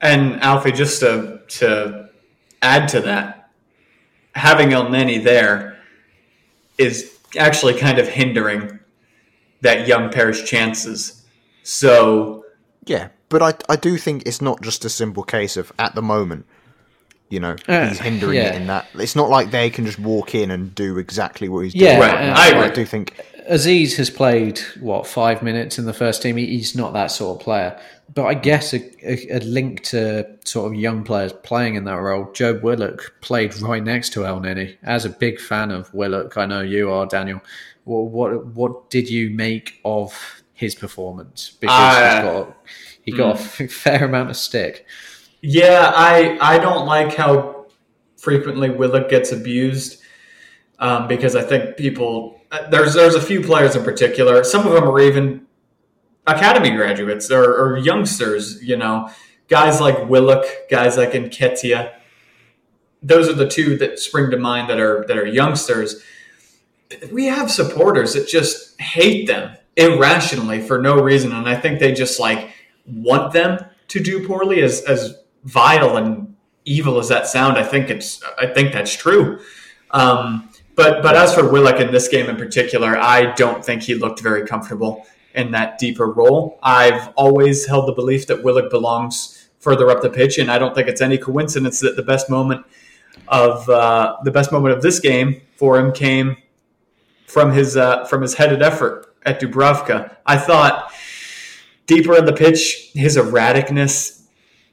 And 0.00 0.40
Alfie, 0.42 0.70
just 0.72 1.00
to 1.00 1.40
to 1.48 2.08
add 2.62 2.86
to 2.88 3.00
that, 3.00 3.50
having 4.36 4.72
El 4.72 4.86
Neni 4.86 5.22
there 5.24 5.76
is 6.78 7.18
actually 7.36 7.74
kind 7.74 7.98
of 7.98 8.06
hindering 8.06 8.78
that 9.64 9.88
young 9.88 10.10
pair's 10.10 10.42
chances. 10.44 11.22
So 11.64 12.44
Yeah, 12.86 13.08
but 13.28 13.42
I 13.42 13.54
I 13.72 13.76
do 13.76 13.96
think 13.98 14.22
it's 14.26 14.40
not 14.40 14.62
just 14.62 14.84
a 14.84 14.88
simple 14.88 15.22
case 15.24 15.56
of 15.56 15.72
at 15.78 15.94
the 15.94 16.02
moment, 16.02 16.46
you 17.30 17.40
know, 17.40 17.56
Uh, 17.68 17.88
he's 17.88 17.98
hindering 17.98 18.36
yeah. 18.36 18.50
it 18.50 18.56
in 18.56 18.66
that. 18.68 18.86
It's 18.94 19.16
not 19.16 19.30
like 19.30 19.50
they 19.50 19.70
can 19.70 19.84
just 19.86 19.98
walk 19.98 20.34
in 20.34 20.50
and 20.50 20.74
do 20.74 20.98
exactly 20.98 21.48
what 21.48 21.64
he's 21.64 21.74
Yeah, 21.74 21.96
doing. 21.98 22.00
Right, 22.00 22.20
now. 22.20 22.34
I 22.36 22.66
I 22.66 22.68
do 22.68 22.84
think 22.84 23.14
Azeez 23.50 23.96
has 23.96 24.08
played 24.10 24.58
what 24.80 25.06
five 25.06 25.42
minutes 25.42 25.78
in 25.78 25.84
the 25.86 25.92
first 25.92 26.22
team. 26.22 26.36
He- 26.36 26.46
He's 26.56 26.74
not 26.76 26.92
that 26.94 27.10
sort 27.10 27.36
of 27.38 27.44
player, 27.44 27.78
but 28.14 28.24
I 28.24 28.34
guess 28.34 28.72
a, 28.74 28.80
a, 29.02 29.38
a 29.38 29.40
link 29.40 29.82
to 29.92 30.26
sort 30.44 30.66
of 30.72 30.78
young 30.78 31.04
players 31.04 31.32
playing 31.32 31.74
in 31.74 31.84
that 31.84 32.00
role. 32.00 32.30
Joe 32.32 32.54
Willock 32.62 33.14
played 33.20 33.54
right 33.60 33.82
next 33.84 34.12
to 34.14 34.24
El 34.26 34.40
Neni. 34.40 34.76
As 34.82 35.04
a 35.04 35.10
big 35.10 35.38
fan 35.40 35.70
of 35.70 35.92
Willock, 35.92 36.36
I 36.38 36.46
know 36.46 36.60
you 36.62 36.90
are, 36.90 37.06
Daniel. 37.06 37.40
What 37.84 38.04
what, 38.10 38.46
what 38.46 38.90
did 38.90 39.08
you 39.10 39.30
make 39.30 39.80
of 39.84 40.42
his 40.52 40.74
performance? 40.74 41.56
Because 41.60 41.76
Uh, 41.96 42.14
he's 42.14 42.22
got 42.24 42.56
he 43.02 43.12
got 43.12 43.34
a 43.60 43.68
fair 43.68 44.04
amount 44.04 44.30
of 44.30 44.36
stick. 44.36 44.86
yeah, 45.42 45.92
I 45.94 46.38
I 46.40 46.58
don't 46.58 46.86
like 46.86 47.14
how 47.14 47.66
frequently 48.16 48.70
Willock 48.70 49.08
gets 49.10 49.32
abused 49.32 50.00
um, 50.78 51.06
because 51.08 51.36
I 51.36 51.42
think 51.42 51.76
people 51.76 52.40
uh, 52.50 52.68
there's 52.70 52.94
there's 52.94 53.14
a 53.14 53.20
few 53.20 53.40
players 53.42 53.76
in 53.76 53.84
particular. 53.84 54.42
Some 54.44 54.66
of 54.66 54.72
them 54.72 54.84
are 54.84 55.00
even 55.00 55.46
academy 56.26 56.70
graduates 56.70 57.30
or, 57.30 57.44
or 57.54 57.76
youngsters. 57.76 58.62
You 58.62 58.76
know, 58.78 59.10
guys 59.48 59.80
like 59.80 60.08
Willock, 60.08 60.46
guys 60.70 60.96
like 60.96 61.12
Nketiah. 61.12 61.92
Those 63.02 63.28
are 63.28 63.34
the 63.34 63.48
two 63.48 63.76
that 63.76 63.98
spring 63.98 64.30
to 64.30 64.38
mind 64.38 64.70
that 64.70 64.80
are 64.80 65.04
that 65.08 65.18
are 65.18 65.26
youngsters. 65.26 66.02
We 67.12 67.26
have 67.26 67.50
supporters 67.50 68.14
that 68.14 68.28
just 68.28 68.80
hate 68.80 69.26
them 69.26 69.56
irrationally 69.76 70.60
for 70.60 70.78
no 70.80 71.00
reason, 71.00 71.32
and 71.32 71.48
I 71.48 71.56
think 71.56 71.80
they 71.80 71.92
just 71.92 72.20
like 72.20 72.50
want 72.86 73.32
them 73.32 73.64
to 73.88 74.00
do 74.00 74.26
poorly. 74.26 74.62
As 74.62 74.82
as 74.82 75.16
vile 75.44 75.96
and 75.96 76.36
evil 76.64 76.98
as 76.98 77.08
that 77.08 77.26
sound, 77.26 77.58
I 77.58 77.62
think 77.62 77.90
it's 77.90 78.22
I 78.38 78.46
think 78.46 78.72
that's 78.72 78.94
true. 78.94 79.40
Um, 79.90 80.50
but 80.76 81.02
but 81.02 81.16
as 81.16 81.34
for 81.34 81.48
Willock 81.50 81.80
in 81.80 81.92
this 81.92 82.08
game 82.08 82.28
in 82.28 82.36
particular, 82.36 82.96
I 82.96 83.32
don't 83.32 83.64
think 83.64 83.82
he 83.82 83.94
looked 83.94 84.20
very 84.20 84.46
comfortable 84.46 85.06
in 85.34 85.50
that 85.50 85.78
deeper 85.78 86.10
role. 86.10 86.58
I've 86.62 87.08
always 87.16 87.66
held 87.66 87.88
the 87.88 87.92
belief 87.92 88.26
that 88.28 88.42
Willock 88.42 88.70
belongs 88.70 89.48
further 89.58 89.90
up 89.90 90.02
the 90.02 90.10
pitch, 90.10 90.38
and 90.38 90.50
I 90.50 90.58
don't 90.58 90.74
think 90.74 90.88
it's 90.88 91.00
any 91.00 91.18
coincidence 91.18 91.80
that 91.80 91.96
the 91.96 92.02
best 92.02 92.28
moment 92.28 92.64
of 93.28 93.68
uh, 93.68 94.16
the 94.24 94.30
best 94.30 94.52
moment 94.52 94.74
of 94.74 94.82
this 94.82 95.00
game 95.00 95.40
for 95.56 95.78
him 95.78 95.92
came 95.92 96.36
from 97.34 97.52
his 97.52 97.76
uh, 97.76 98.04
from 98.06 98.22
his 98.22 98.34
headed 98.34 98.62
effort 98.62 99.14
at 99.26 99.40
Dubravka. 99.40 100.16
I 100.24 100.38
thought 100.38 100.92
deeper 101.86 102.16
in 102.16 102.24
the 102.24 102.32
pitch, 102.32 102.90
his 102.94 103.16
erraticness 103.16 104.22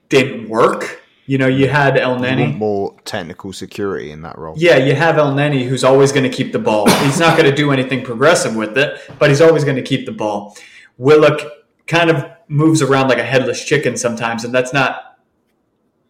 didn't 0.09 0.47
work. 0.47 1.01
You 1.25 1.37
know, 1.37 1.47
you 1.47 1.67
had 1.67 1.97
El 1.97 2.17
Neni. 2.17 2.55
more 2.55 2.95
technical 3.05 3.51
security 3.53 4.11
in 4.11 4.21
that 4.21 4.37
role. 4.37 4.53
Yeah, 4.57 4.77
you 4.77 4.93
have 4.95 5.17
El 5.17 5.33
Neni 5.33 5.67
who's 5.67 5.83
always 5.83 6.11
going 6.11 6.29
to 6.29 6.35
keep 6.37 6.51
the 6.51 6.59
ball. 6.59 6.89
He's 7.05 7.19
not 7.19 7.37
going 7.37 7.49
to 7.49 7.55
do 7.55 7.71
anything 7.71 8.03
progressive 8.03 8.55
with 8.55 8.77
it, 8.77 8.99
but 9.17 9.29
he's 9.29 9.41
always 9.41 9.63
going 9.63 9.77
to 9.77 9.81
keep 9.81 10.05
the 10.05 10.11
ball. 10.11 10.55
Willock 10.97 11.41
kind 11.87 12.09
of 12.09 12.29
moves 12.47 12.81
around 12.81 13.07
like 13.07 13.17
a 13.17 13.23
headless 13.23 13.63
chicken 13.63 13.97
sometimes, 13.97 14.43
and 14.43 14.53
that's 14.53 14.73
not 14.73 15.19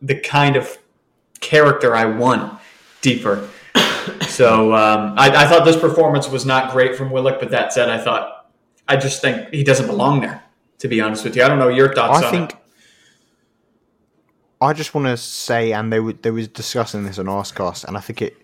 the 0.02 0.16
kind 0.20 0.56
of 0.56 0.78
character 1.40 1.96
I 1.96 2.06
want 2.06 2.60
deeper. 3.02 3.48
So 4.28 4.74
um, 4.74 5.16
I, 5.18 5.30
I 5.44 5.48
thought 5.48 5.66
this 5.66 5.78
performance 5.78 6.30
was 6.30 6.46
not 6.46 6.72
great 6.72 6.96
from 6.96 7.12
Willock, 7.12 7.40
but 7.40 7.52
that 7.52 7.74
said, 7.74 7.90
I 7.90 7.98
thought 7.98 8.50
I 8.88 8.98
just 8.98 9.22
think 9.22 9.54
he 9.54 9.64
doesn't 9.64 9.88
belong 9.88 10.22
there. 10.22 10.44
To 10.80 10.88
be 10.88 11.00
honest 11.00 11.24
with 11.24 11.36
you, 11.36 11.44
I 11.44 11.48
don't 11.48 11.60
know 11.60 11.68
your 11.68 11.94
thoughts 11.94 12.24
I 12.24 12.26
on 12.26 12.32
think 12.32 12.52
it. 12.54 12.58
I 14.62 14.74
just 14.74 14.94
want 14.96 15.08
to 15.08 15.18
say, 15.18 15.74
and 15.74 15.94
they 15.94 16.00
were 16.00 16.14
they 16.14 16.32
was 16.32 16.48
discussing 16.48 17.04
this 17.04 17.20
on 17.20 17.26
Arsecast, 17.26 17.86
and 17.86 17.98
I 17.98 18.00
think 18.00 18.22
it 18.22 18.36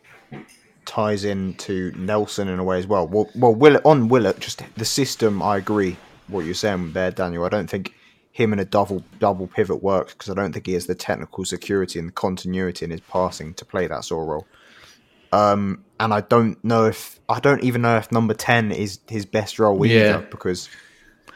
ties 0.86 1.26
into 1.26 1.92
Nelson 1.96 2.48
in 2.48 2.60
a 2.60 2.64
way 2.64 2.80
as 2.80 2.88
well. 2.88 3.08
Well, 3.08 3.30
well, 3.36 3.54
Will 3.54 3.80
on 3.86 4.08
Willock, 4.08 4.40
just 4.40 4.64
the 4.76 4.86
system. 4.86 5.42
I 5.42 5.58
agree 5.58 5.98
what 6.28 6.46
you're 6.46 6.54
saying 6.54 6.94
there, 6.94 7.12
Daniel. 7.12 7.46
I 7.46 7.50
don't 7.50 7.70
think 7.70 7.94
him 8.32 8.54
in 8.54 8.60
a 8.60 8.66
double 8.66 9.04
double 9.20 9.48
pivot 9.48 9.82
works 9.82 10.14
because 10.14 10.30
I 10.30 10.34
don't 10.36 10.54
think 10.54 10.68
he 10.68 10.74
has 10.74 10.86
the 10.86 10.96
technical 10.96 11.44
security 11.44 11.98
and 11.98 12.10
the 12.10 12.14
continuity 12.14 12.86
in 12.86 12.92
his 12.92 13.02
passing 13.02 13.54
to 13.56 13.66
play 13.66 13.88
that 13.88 14.04
sort 14.06 14.24
of 14.24 14.28
role. 14.30 14.48
Um, 15.32 15.84
and 16.00 16.14
I 16.14 16.22
don't 16.22 16.64
know 16.64 16.86
if 16.86 17.20
I 17.28 17.40
don't 17.40 17.64
even 17.64 17.82
know 17.82 17.98
if 17.98 18.12
number 18.12 18.34
ten 18.34 18.72
is 18.72 19.00
his 19.08 19.26
best 19.26 19.60
role 19.60 19.84
either 19.86 19.96
Yeah. 19.96 20.18
because 20.30 20.70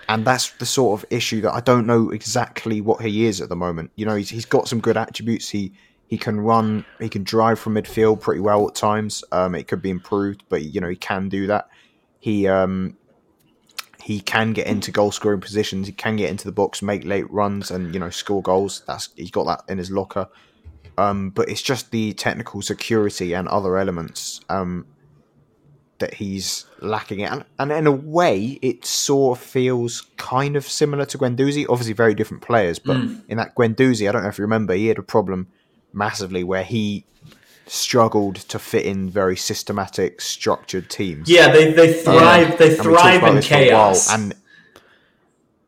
and 0.08 0.26
that's 0.26 0.52
the 0.52 0.66
sort 0.66 1.00
of 1.00 1.06
issue 1.10 1.42
that 1.42 1.54
I 1.54 1.62
don't 1.62 1.86
know 1.88 2.10
exactly 2.12 2.82
what 2.82 3.02
he 3.02 3.26
is 3.26 3.40
at 3.42 3.50
the 3.50 3.56
moment. 3.56 3.92
You 3.96 4.06
know, 4.06 4.16
he's, 4.16 4.30
he's 4.30 4.46
got 4.46 4.68
some 4.68 4.80
good 4.80 4.98
attributes. 4.98 5.50
He 5.50 5.74
he 6.08 6.18
can 6.18 6.42
run, 6.42 6.86
he 7.00 7.08
can 7.08 7.24
drive 7.24 7.58
from 7.60 7.76
midfield 7.76 8.20
pretty 8.20 8.42
well 8.42 8.68
at 8.68 8.76
times. 8.76 9.24
Um, 9.32 9.56
it 9.56 9.68
could 9.70 9.82
be 9.82 9.90
improved, 9.90 10.44
but 10.50 10.62
you 10.64 10.82
know 10.82 10.90
he 10.90 10.96
can 10.98 11.30
do 11.30 11.48
that. 11.48 11.70
He 12.20 12.48
um, 12.48 12.98
he 14.04 14.20
can 14.20 14.54
get 14.54 14.68
into 14.68 14.92
goal 14.92 15.12
scoring 15.12 15.40
positions. 15.42 15.88
He 15.88 15.94
can 15.94 16.18
get 16.18 16.30
into 16.30 16.46
the 16.46 16.52
box, 16.52 16.82
make 16.82 17.06
late 17.06 17.32
runs, 17.32 17.72
and 17.72 17.94
you 17.94 18.00
know 18.00 18.10
score 18.10 18.42
goals. 18.42 18.84
That's 18.88 19.10
he's 19.16 19.32
got 19.32 19.46
that 19.46 19.72
in 19.72 19.78
his 19.78 19.92
locker. 19.92 20.28
Um, 21.02 21.30
but 21.32 21.50
it's 21.50 21.62
just 21.62 21.92
the 21.92 22.14
technical 22.14 22.62
security 22.62 23.34
and 23.34 23.48
other 23.48 23.78
elements 23.78 24.42
um, 24.50 24.86
that 26.00 26.14
he's 26.16 26.66
lacking. 26.82 27.24
And, 27.24 27.46
and 27.60 27.72
in 27.72 27.88
a 27.88 27.92
way, 27.92 28.60
it 28.62 28.86
sort 28.86 29.38
of 29.38 29.44
feels 29.44 29.94
kind 30.18 30.56
of 30.56 30.64
similar 30.68 31.06
to 31.06 31.18
Guendouzi. 31.18 31.66
Obviously, 31.70 31.94
very 31.94 32.14
different 32.14 32.44
players, 32.44 32.80
but 32.80 32.98
Mm. 32.98 33.22
in 33.30 33.38
that 33.38 33.56
Guendouzi, 33.56 34.08
I 34.08 34.12
don't 34.12 34.24
know 34.24 34.30
if 34.30 34.38
you 34.38 34.44
remember, 34.44 34.74
he 34.74 34.88
had 34.88 34.98
a 34.98 35.04
problem 35.04 35.48
massively 35.94 36.44
where 36.44 36.64
he 36.64 37.06
struggled 37.68 38.36
to 38.36 38.60
fit 38.60 38.86
in 38.86 39.10
very 39.10 39.36
systematic, 39.38 40.22
structured 40.22 40.90
teams. 40.90 41.30
Yeah, 41.30 41.52
they, 41.52 41.72
they 41.74 41.94
thrive. 41.94 42.58
They 42.58 42.78
And 42.78 42.86
we 42.88 42.94
talked 42.94 43.02
thrive 43.02 43.24
in 43.24 43.34
while, 43.36 43.42
chaos. 43.42 44.12
and 44.14 44.34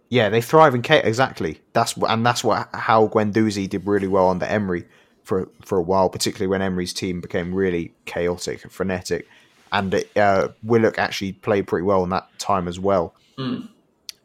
yeah, 0.09 0.29
they 0.29 0.41
thrive 0.41 0.75
in 0.75 0.81
chaos. 0.81 1.05
Exactly. 1.05 1.61
That's 1.73 1.95
and 1.97 2.25
that's 2.25 2.43
what 2.43 2.69
how 2.73 3.07
Guendouzi 3.07 3.69
did 3.69 3.85
really 3.87 4.07
well 4.07 4.29
under 4.29 4.45
Emery 4.45 4.85
for 5.23 5.49
for 5.63 5.77
a 5.77 5.81
while, 5.81 6.09
particularly 6.09 6.47
when 6.47 6.61
Emery's 6.61 6.93
team 6.93 7.21
became 7.21 7.53
really 7.53 7.93
chaotic 8.05 8.63
and 8.63 8.71
frenetic. 8.71 9.27
And 9.71 10.03
uh, 10.15 10.49
Willock 10.61 10.99
actually 10.99 11.33
played 11.33 11.65
pretty 11.65 11.83
well 11.83 12.03
in 12.03 12.09
that 12.11 12.27
time 12.37 12.67
as 12.67 12.79
well. 12.79 13.15
Mm. 13.39 13.69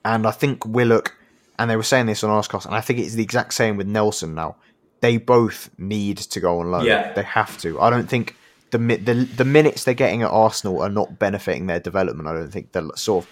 And 0.05 0.27
I 0.27 0.31
think 0.31 0.67
Willock, 0.67 1.15
and 1.59 1.71
they 1.71 1.77
were 1.77 1.83
saying 1.83 2.07
this 2.07 2.23
on 2.23 2.31
Arsecast, 2.31 2.67
and 2.67 2.75
I 2.75 2.83
think 2.83 2.99
it's 2.99 3.15
the 3.15 3.23
exact 3.23 3.55
same 3.55 3.77
with 3.77 3.87
Nelson 3.87 4.35
now. 4.35 4.57
They 5.01 5.17
both 5.17 5.71
need 5.79 6.19
to 6.19 6.41
go 6.41 6.61
on 6.61 6.71
loan. 6.71 6.85
Yeah. 6.85 7.13
They 7.13 7.23
have 7.23 7.57
to. 7.59 7.81
I 7.81 7.89
don't 7.89 8.09
think 8.09 8.37
the 8.71 8.79
the 8.79 9.15
the 9.15 9.45
minutes 9.45 9.85
they're 9.85 9.95
getting 9.95 10.23
at 10.23 10.31
Arsenal 10.31 10.83
are 10.83 10.91
not 10.91 11.19
benefiting 11.19 11.67
their 11.67 11.81
development. 11.81 12.29
I 12.29 12.33
don't 12.33 12.51
think 12.51 12.73
they're 12.73 12.89
sort 12.97 13.25
of 13.25 13.31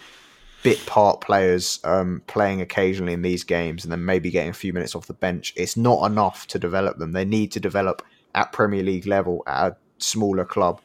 bit 0.67 0.85
part 0.85 1.21
players 1.21 1.79
um, 1.85 2.21
playing 2.27 2.61
occasionally 2.61 3.12
in 3.12 3.23
these 3.23 3.45
games 3.45 3.85
and 3.85 3.93
then 3.93 4.05
maybe 4.05 4.33
getting 4.33 4.51
a 4.51 4.55
few 4.55 4.73
minutes 4.73 4.97
off 4.97 5.07
the 5.07 5.14
bench. 5.14 5.53
It's 5.55 5.77
not 5.77 6.05
enough 6.11 6.49
to 6.49 6.59
develop 6.59 6.99
them. 6.99 7.12
They 7.12 7.25
need 7.25 7.53
to 7.53 7.61
develop 7.61 8.03
at 8.35 8.51
Premier 8.51 8.83
League 8.83 9.07
level 9.07 9.45
at 9.47 9.73
a 9.73 9.77
smaller 9.99 10.45
club 10.45 10.81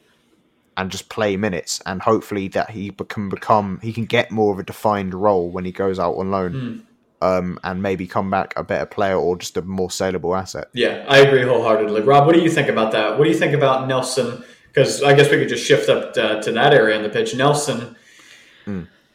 and 0.76 0.88
just 0.88 1.08
play 1.08 1.36
minutes 1.36 1.82
and 1.84 2.00
hopefully 2.00 2.46
that 2.46 2.70
he 2.70 2.90
can 3.08 3.28
become 3.28 3.80
he 3.82 3.92
can 3.92 4.04
get 4.04 4.30
more 4.30 4.52
of 4.52 4.60
a 4.60 4.62
defined 4.62 5.14
role 5.14 5.50
when 5.50 5.64
he 5.64 5.72
goes 5.72 5.98
out 5.98 6.14
on 6.14 6.30
loan 6.30 6.86
um, 7.20 7.58
and 7.64 7.82
maybe 7.82 8.06
come 8.06 8.30
back 8.30 8.54
a 8.56 8.62
better 8.62 8.86
player 8.86 9.16
or 9.16 9.36
just 9.36 9.56
a 9.56 9.62
more 9.62 9.90
saleable 9.90 10.36
asset. 10.36 10.68
Yeah, 10.74 11.04
I 11.08 11.18
agree 11.18 11.42
wholeheartedly. 11.42 12.02
Rob, 12.02 12.24
what 12.26 12.36
do 12.36 12.40
you 12.40 12.50
think 12.50 12.68
about 12.68 12.92
that? 12.92 13.18
What 13.18 13.24
do 13.24 13.30
you 13.30 13.36
think 13.36 13.52
about 13.52 13.88
Nelson? 13.88 14.44
Because 14.68 15.02
I 15.02 15.12
guess 15.14 15.28
we 15.28 15.38
could 15.38 15.48
just 15.48 15.66
shift 15.66 15.88
up 15.88 16.14
to, 16.14 16.40
to 16.40 16.52
that 16.52 16.72
area 16.72 16.96
on 16.96 17.02
the 17.02 17.10
pitch. 17.10 17.34
Nelson 17.34 17.96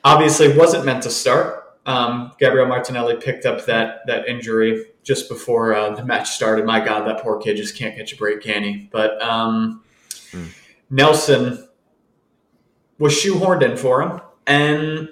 obviously 0.07 0.57
wasn't 0.57 0.85
meant 0.85 1.03
to 1.03 1.09
start. 1.09 1.77
Um, 1.85 2.31
Gabriel 2.39 2.65
Martinelli 2.67 3.17
picked 3.17 3.45
up 3.45 3.65
that 3.65 4.05
that 4.07 4.27
injury 4.27 4.85
just 5.03 5.29
before 5.29 5.73
uh, 5.73 5.95
the 5.95 6.03
match 6.03 6.29
started. 6.31 6.65
My 6.65 6.83
God, 6.83 7.07
that 7.07 7.21
poor 7.21 7.39
kid 7.39 7.57
just 7.57 7.77
can't 7.77 7.95
catch 7.95 8.13
a 8.13 8.15
break, 8.17 8.41
can 8.41 8.63
he? 8.63 8.89
But 8.91 9.21
um, 9.21 9.83
Nelson 10.89 11.67
was 12.97 13.13
shoehorned 13.13 13.63
in 13.63 13.77
for 13.77 14.01
him, 14.01 14.21
and 14.45 15.09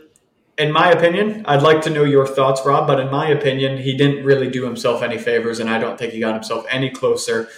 in 0.57 0.71
my 0.71 0.91
opinion, 0.91 1.45
I'd 1.45 1.61
like 1.61 1.81
to 1.81 1.89
know 1.89 2.03
your 2.03 2.25
thoughts, 2.25 2.65
Rob, 2.65 2.87
but 2.87 2.99
in 2.99 3.11
my 3.11 3.27
opinion, 3.27 3.77
he 3.77 3.95
didn't 3.95 4.23
really 4.25 4.49
do 4.49 4.63
himself 4.63 5.01
any 5.03 5.17
favors, 5.17 5.59
and 5.59 5.69
I 5.69 5.77
don't 5.77 5.97
think 5.97 6.13
he 6.13 6.19
got 6.19 6.33
himself 6.33 6.65
any 6.69 6.89
closer 6.89 7.49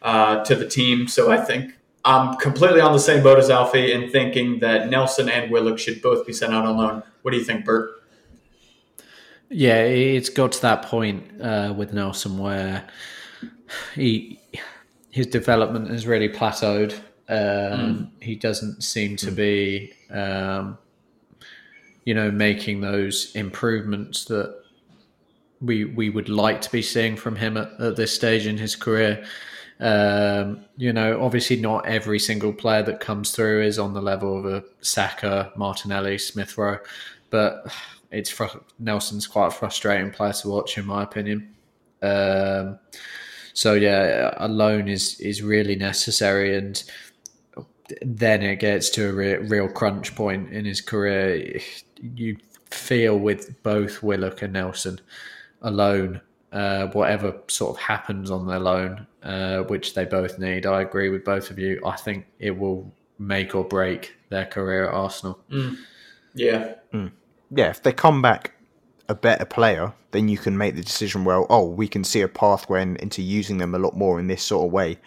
uh, 0.00 0.42
to 0.44 0.54
the 0.54 0.66
team. 0.66 1.08
So 1.08 1.30
I 1.30 1.36
think 1.38 1.77
I'm 2.04 2.36
completely 2.36 2.80
on 2.80 2.92
the 2.92 2.98
same 2.98 3.22
boat 3.22 3.38
as 3.38 3.50
Alfie 3.50 3.92
in 3.92 4.10
thinking 4.10 4.60
that 4.60 4.88
Nelson 4.88 5.28
and 5.28 5.50
Willock 5.50 5.78
should 5.78 6.00
both 6.00 6.26
be 6.26 6.32
sent 6.32 6.54
out 6.54 6.64
on 6.64 6.76
loan. 6.76 7.02
What 7.22 7.32
do 7.32 7.36
you 7.36 7.44
think, 7.44 7.64
Bert? 7.64 7.90
Yeah, 9.50 9.82
it's 9.82 10.28
got 10.28 10.52
to 10.52 10.62
that 10.62 10.82
point 10.82 11.40
uh, 11.40 11.74
with 11.76 11.92
Nelson 11.92 12.38
where 12.38 12.86
he 13.94 14.40
his 15.10 15.26
development 15.26 15.90
has 15.90 16.06
really 16.06 16.28
plateaued. 16.28 16.98
Um, 17.28 18.12
He 18.20 18.36
doesn't 18.36 18.82
seem 18.82 19.16
to 19.16 19.30
be, 19.30 19.92
um, 20.10 20.78
you 22.04 22.14
know, 22.14 22.30
making 22.30 22.80
those 22.80 23.34
improvements 23.34 24.24
that 24.26 24.54
we 25.60 25.84
we 25.84 26.10
would 26.10 26.28
like 26.28 26.60
to 26.62 26.70
be 26.70 26.82
seeing 26.82 27.16
from 27.16 27.36
him 27.36 27.56
at, 27.56 27.72
at 27.80 27.96
this 27.96 28.12
stage 28.12 28.46
in 28.46 28.58
his 28.58 28.76
career. 28.76 29.24
Um, 29.80 30.64
you 30.76 30.92
know, 30.92 31.22
obviously 31.24 31.56
not 31.56 31.86
every 31.86 32.18
single 32.18 32.52
player 32.52 32.82
that 32.82 33.00
comes 33.00 33.30
through 33.30 33.62
is 33.62 33.78
on 33.78 33.94
the 33.94 34.02
level 34.02 34.38
of 34.38 34.44
a 34.44 34.64
Saka, 34.80 35.52
Martinelli, 35.56 36.18
Smith 36.18 36.58
Rowe, 36.58 36.78
but 37.30 37.72
it's 38.10 38.30
fr- 38.30 38.58
Nelson's 38.78 39.26
quite 39.26 39.48
a 39.48 39.50
frustrating 39.50 40.10
player 40.10 40.32
to 40.32 40.48
watch, 40.48 40.78
in 40.78 40.86
my 40.86 41.02
opinion. 41.02 41.54
Um, 42.02 42.78
so 43.52 43.74
yeah, 43.74 44.34
a 44.36 44.48
loan 44.48 44.88
is 44.88 45.18
is 45.20 45.42
really 45.42 45.76
necessary, 45.76 46.56
and 46.56 46.82
then 48.02 48.42
it 48.42 48.60
gets 48.60 48.90
to 48.90 49.08
a 49.08 49.12
re- 49.12 49.36
real 49.36 49.68
crunch 49.68 50.14
point 50.14 50.52
in 50.52 50.64
his 50.64 50.80
career. 50.80 51.60
You 52.00 52.36
feel 52.70 53.18
with 53.18 53.62
both 53.62 54.02
Willock 54.02 54.42
and 54.42 54.52
Nelson 54.52 55.00
alone, 55.62 56.20
uh, 56.52 56.86
whatever 56.88 57.36
sort 57.48 57.76
of 57.76 57.82
happens 57.82 58.30
on 58.30 58.46
their 58.46 58.58
loan, 58.58 59.06
uh, 59.22 59.58
which 59.62 59.94
they 59.94 60.04
both 60.04 60.38
need. 60.38 60.66
I 60.66 60.82
agree 60.82 61.08
with 61.10 61.24
both 61.24 61.50
of 61.50 61.58
you. 61.58 61.80
I 61.84 61.96
think 61.96 62.26
it 62.38 62.58
will 62.58 62.92
make 63.18 63.54
or 63.54 63.64
break 63.64 64.14
their 64.30 64.46
career 64.46 64.88
at 64.88 64.94
Arsenal. 64.94 65.38
Yeah. 66.34 66.74
yeah, 67.50 67.70
if 67.70 67.82
they 67.82 67.92
come 67.92 68.22
back 68.22 68.52
a 69.08 69.14
better 69.14 69.44
player, 69.44 69.92
then 70.10 70.28
you 70.28 70.38
can 70.38 70.56
make 70.56 70.74
the 70.76 70.82
decision. 70.82 71.24
Well, 71.24 71.46
oh, 71.50 71.66
we 71.66 71.88
can 71.88 72.04
see 72.04 72.20
a 72.20 72.28
pathway 72.28 72.82
in- 72.82 72.96
into 72.96 73.22
using 73.22 73.58
them 73.58 73.74
a 73.74 73.78
lot 73.78 73.96
more 73.96 74.20
in 74.20 74.26
this 74.26 74.42
sort 74.42 74.66
of 74.66 74.72
way, 74.72 74.98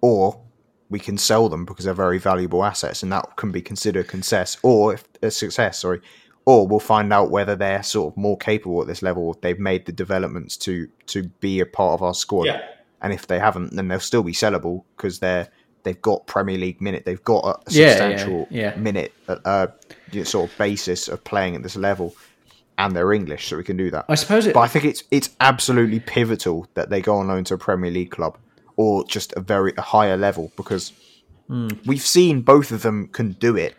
or 0.00 0.40
we 0.88 0.98
can 0.98 1.18
sell 1.18 1.48
them 1.48 1.64
because 1.64 1.84
they're 1.84 1.94
very 1.94 2.18
valuable 2.18 2.64
assets, 2.64 3.02
and 3.02 3.12
that 3.12 3.36
can 3.36 3.50
be 3.50 3.60
considered 3.60 4.06
a 4.06 4.10
success 4.10 4.56
or 4.62 4.94
if, 4.94 5.04
a 5.22 5.30
success. 5.30 5.80
Sorry, 5.80 6.00
or 6.46 6.66
we'll 6.66 6.78
find 6.80 7.12
out 7.12 7.30
whether 7.30 7.56
they're 7.56 7.82
sort 7.82 8.12
of 8.12 8.16
more 8.16 8.36
capable 8.36 8.80
at 8.82 8.86
this 8.86 9.02
level. 9.02 9.36
They've 9.40 9.58
made 9.58 9.86
the 9.86 9.92
developments 9.92 10.56
to 10.58 10.88
to 11.06 11.24
be 11.40 11.60
a 11.60 11.66
part 11.66 11.94
of 11.94 12.02
our 12.02 12.14
squad, 12.14 12.44
Yeah. 12.46 12.60
and 13.02 13.12
if 13.12 13.26
they 13.26 13.38
haven't, 13.38 13.74
then 13.74 13.88
they'll 13.88 14.00
still 14.00 14.22
be 14.22 14.32
sellable 14.32 14.84
because 14.96 15.18
they're 15.20 15.48
they've 15.84 16.00
got 16.00 16.26
Premier 16.26 16.56
League 16.58 16.80
minute, 16.80 17.04
they've 17.04 17.22
got 17.24 17.44
a 17.44 17.58
Yeah, 17.70 17.86
yeah, 17.86 17.90
substantial 17.90 18.46
yeah. 18.50 18.74
minute 18.76 19.12
uh, 19.28 19.36
uh, 19.44 19.66
sort 20.24 20.50
of 20.50 20.58
basis 20.58 21.08
of 21.08 21.22
playing 21.24 21.56
at 21.56 21.62
this 21.62 21.76
level, 21.76 22.14
and 22.78 22.94
they're 22.96 23.12
English, 23.12 23.48
so 23.48 23.56
we 23.56 23.64
can 23.64 23.76
do 23.76 23.90
that. 23.90 24.06
I 24.08 24.14
suppose 24.14 24.46
it. 24.46 24.54
But 24.54 24.60
I 24.60 24.68
think 24.68 24.84
it's 24.86 25.02
it's 25.10 25.30
absolutely 25.40 26.00
pivotal 26.00 26.66
that 26.74 26.88
they 26.90 27.00
go 27.02 27.16
on 27.16 27.28
loan 27.28 27.44
to 27.44 27.54
a 27.54 27.58
Premier 27.58 27.90
League 27.90 28.10
club 28.10 28.38
or 28.76 29.04
just 29.04 29.32
a 29.36 29.40
very 29.40 29.72
a 29.76 29.82
higher 29.82 30.16
level 30.16 30.50
because 30.56 30.92
we've 31.86 32.00
seen 32.02 32.40
both 32.40 32.70
of 32.72 32.82
them 32.82 33.08
can 33.08 33.32
do 33.32 33.56
it. 33.56 33.74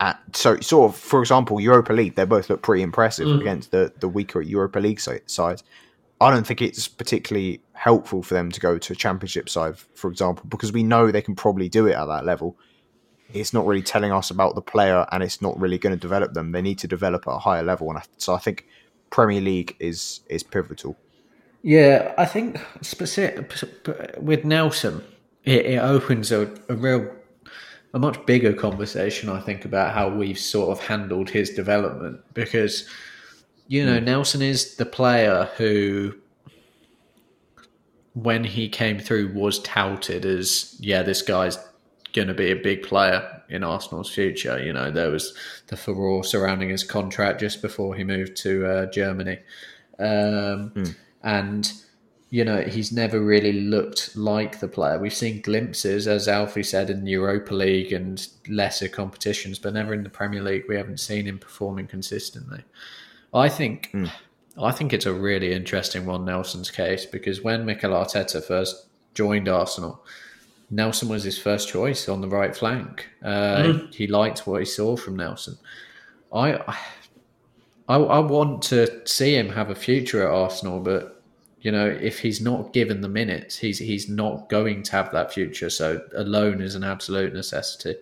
At 0.00 0.20
so 0.36 0.60
sort 0.60 0.92
of 0.92 0.98
for 0.98 1.20
example, 1.20 1.60
Europa 1.60 1.92
League, 1.92 2.14
they 2.14 2.24
both 2.24 2.48
look 2.48 2.62
pretty 2.62 2.82
impressive 2.82 3.26
mm. 3.26 3.40
against 3.40 3.70
the 3.70 3.92
the 3.98 4.08
weaker 4.08 4.40
Europa 4.40 4.78
League 4.78 5.00
sides. 5.00 5.64
I 6.20 6.30
don't 6.30 6.46
think 6.46 6.62
it's 6.62 6.88
particularly 6.88 7.60
helpful 7.74 8.22
for 8.22 8.34
them 8.34 8.50
to 8.50 8.60
go 8.60 8.76
to 8.76 8.92
a 8.92 8.96
Championship 8.96 9.48
side, 9.48 9.76
for 9.94 10.10
example, 10.10 10.44
because 10.48 10.72
we 10.72 10.82
know 10.82 11.10
they 11.10 11.22
can 11.22 11.36
probably 11.36 11.68
do 11.68 11.86
it 11.86 11.92
at 11.92 12.06
that 12.06 12.24
level. 12.24 12.56
It's 13.32 13.52
not 13.52 13.66
really 13.66 13.82
telling 13.82 14.10
us 14.10 14.30
about 14.30 14.54
the 14.54 14.62
player, 14.62 15.06
and 15.12 15.22
it's 15.22 15.40
not 15.40 15.58
really 15.60 15.78
going 15.78 15.94
to 15.94 16.00
develop 16.00 16.32
them. 16.32 16.52
They 16.52 16.62
need 16.62 16.78
to 16.80 16.88
develop 16.88 17.28
at 17.28 17.34
a 17.34 17.38
higher 17.38 17.62
level, 17.62 17.90
and 17.90 18.00
so 18.16 18.34
I 18.34 18.38
think 18.38 18.66
Premier 19.10 19.40
League 19.40 19.76
is 19.78 20.20
is 20.28 20.42
pivotal. 20.42 20.96
Yeah, 21.62 22.14
I 22.16 22.24
think 22.24 22.58
specific, 22.82 23.52
with 24.18 24.44
Nelson, 24.44 25.04
it, 25.44 25.66
it 25.66 25.78
opens 25.78 26.30
a, 26.30 26.50
a 26.68 26.74
real, 26.74 27.10
a 27.94 27.98
much 27.98 28.24
bigger 28.26 28.52
conversation. 28.52 29.28
I 29.28 29.40
think 29.40 29.64
about 29.64 29.94
how 29.94 30.08
we've 30.08 30.38
sort 30.38 30.70
of 30.70 30.84
handled 30.84 31.30
his 31.30 31.50
development 31.50 32.20
because, 32.34 32.88
you 33.66 33.84
know, 33.84 33.98
Nelson 33.98 34.42
is 34.42 34.76
the 34.76 34.86
player 34.86 35.48
who, 35.56 36.14
when 38.14 38.44
he 38.44 38.68
came 38.68 38.98
through, 38.98 39.32
was 39.32 39.60
touted 39.60 40.24
as 40.26 40.76
yeah, 40.80 41.02
this 41.02 41.22
guy's 41.22 41.58
going 42.12 42.28
to 42.28 42.34
be 42.34 42.50
a 42.50 42.56
big 42.56 42.82
player 42.82 43.42
in 43.48 43.64
Arsenal's 43.64 44.10
future. 44.12 44.62
You 44.62 44.72
know, 44.72 44.90
there 44.90 45.10
was 45.10 45.34
the 45.68 45.76
furore 45.76 46.24
surrounding 46.24 46.68
his 46.68 46.84
contract 46.84 47.40
just 47.40 47.62
before 47.62 47.94
he 47.94 48.04
moved 48.04 48.36
to 48.38 48.66
uh, 48.66 48.86
Germany. 48.86 49.38
Um, 49.98 50.72
And, 51.22 51.72
you 52.30 52.44
know, 52.44 52.60
he's 52.60 52.92
never 52.92 53.20
really 53.20 53.52
looked 53.52 54.14
like 54.16 54.60
the 54.60 54.68
player. 54.68 54.98
We've 54.98 55.14
seen 55.14 55.40
glimpses, 55.40 56.06
as 56.06 56.28
Alfie 56.28 56.62
said, 56.62 56.90
in 56.90 57.04
the 57.04 57.12
Europa 57.12 57.54
League 57.54 57.92
and 57.92 58.26
lesser 58.48 58.88
competitions, 58.88 59.58
but 59.58 59.72
never 59.72 59.94
in 59.94 60.02
the 60.02 60.10
Premier 60.10 60.42
League. 60.42 60.64
We 60.68 60.76
haven't 60.76 61.00
seen 61.00 61.24
him 61.26 61.38
performing 61.38 61.86
consistently. 61.86 62.62
I 63.32 63.48
think 63.48 63.94
I 64.60 64.72
think 64.72 64.92
it's 64.92 65.06
a 65.06 65.12
really 65.12 65.52
interesting 65.52 66.04
one, 66.04 66.24
Nelson's 66.24 66.70
case, 66.70 67.06
because 67.06 67.42
when 67.42 67.64
Mikel 67.64 67.92
Arteta 67.92 68.42
first 68.42 68.86
joined 69.14 69.48
Arsenal, 69.48 70.04
Nelson 70.70 71.08
was 71.08 71.24
his 71.24 71.38
first 71.38 71.68
choice 71.68 72.08
on 72.08 72.20
the 72.20 72.28
right 72.28 72.54
flank. 72.54 73.08
Uh, 73.22 73.62
He 73.92 74.06
liked 74.06 74.46
what 74.46 74.60
he 74.60 74.66
saw 74.66 74.96
from 74.96 75.16
Nelson. 75.16 75.56
I, 76.32 76.54
I 77.88 77.96
I 77.96 78.18
want 78.18 78.62
to 78.64 79.06
see 79.06 79.34
him 79.34 79.48
have 79.50 79.70
a 79.70 79.74
future 79.74 80.22
at 80.26 80.34
Arsenal, 80.34 80.80
but 80.80 81.17
you 81.60 81.72
know 81.72 81.86
if 81.86 82.20
he's 82.20 82.40
not 82.40 82.72
given 82.72 83.00
the 83.00 83.08
minutes, 83.08 83.58
he's 83.58 83.78
he's 83.78 84.08
not 84.08 84.48
going 84.48 84.82
to 84.84 84.92
have 84.92 85.12
that 85.12 85.32
future. 85.32 85.70
So 85.70 86.02
a 86.14 86.22
loan 86.22 86.60
is 86.60 86.74
an 86.74 86.84
absolute 86.84 87.32
necessity. 87.32 87.96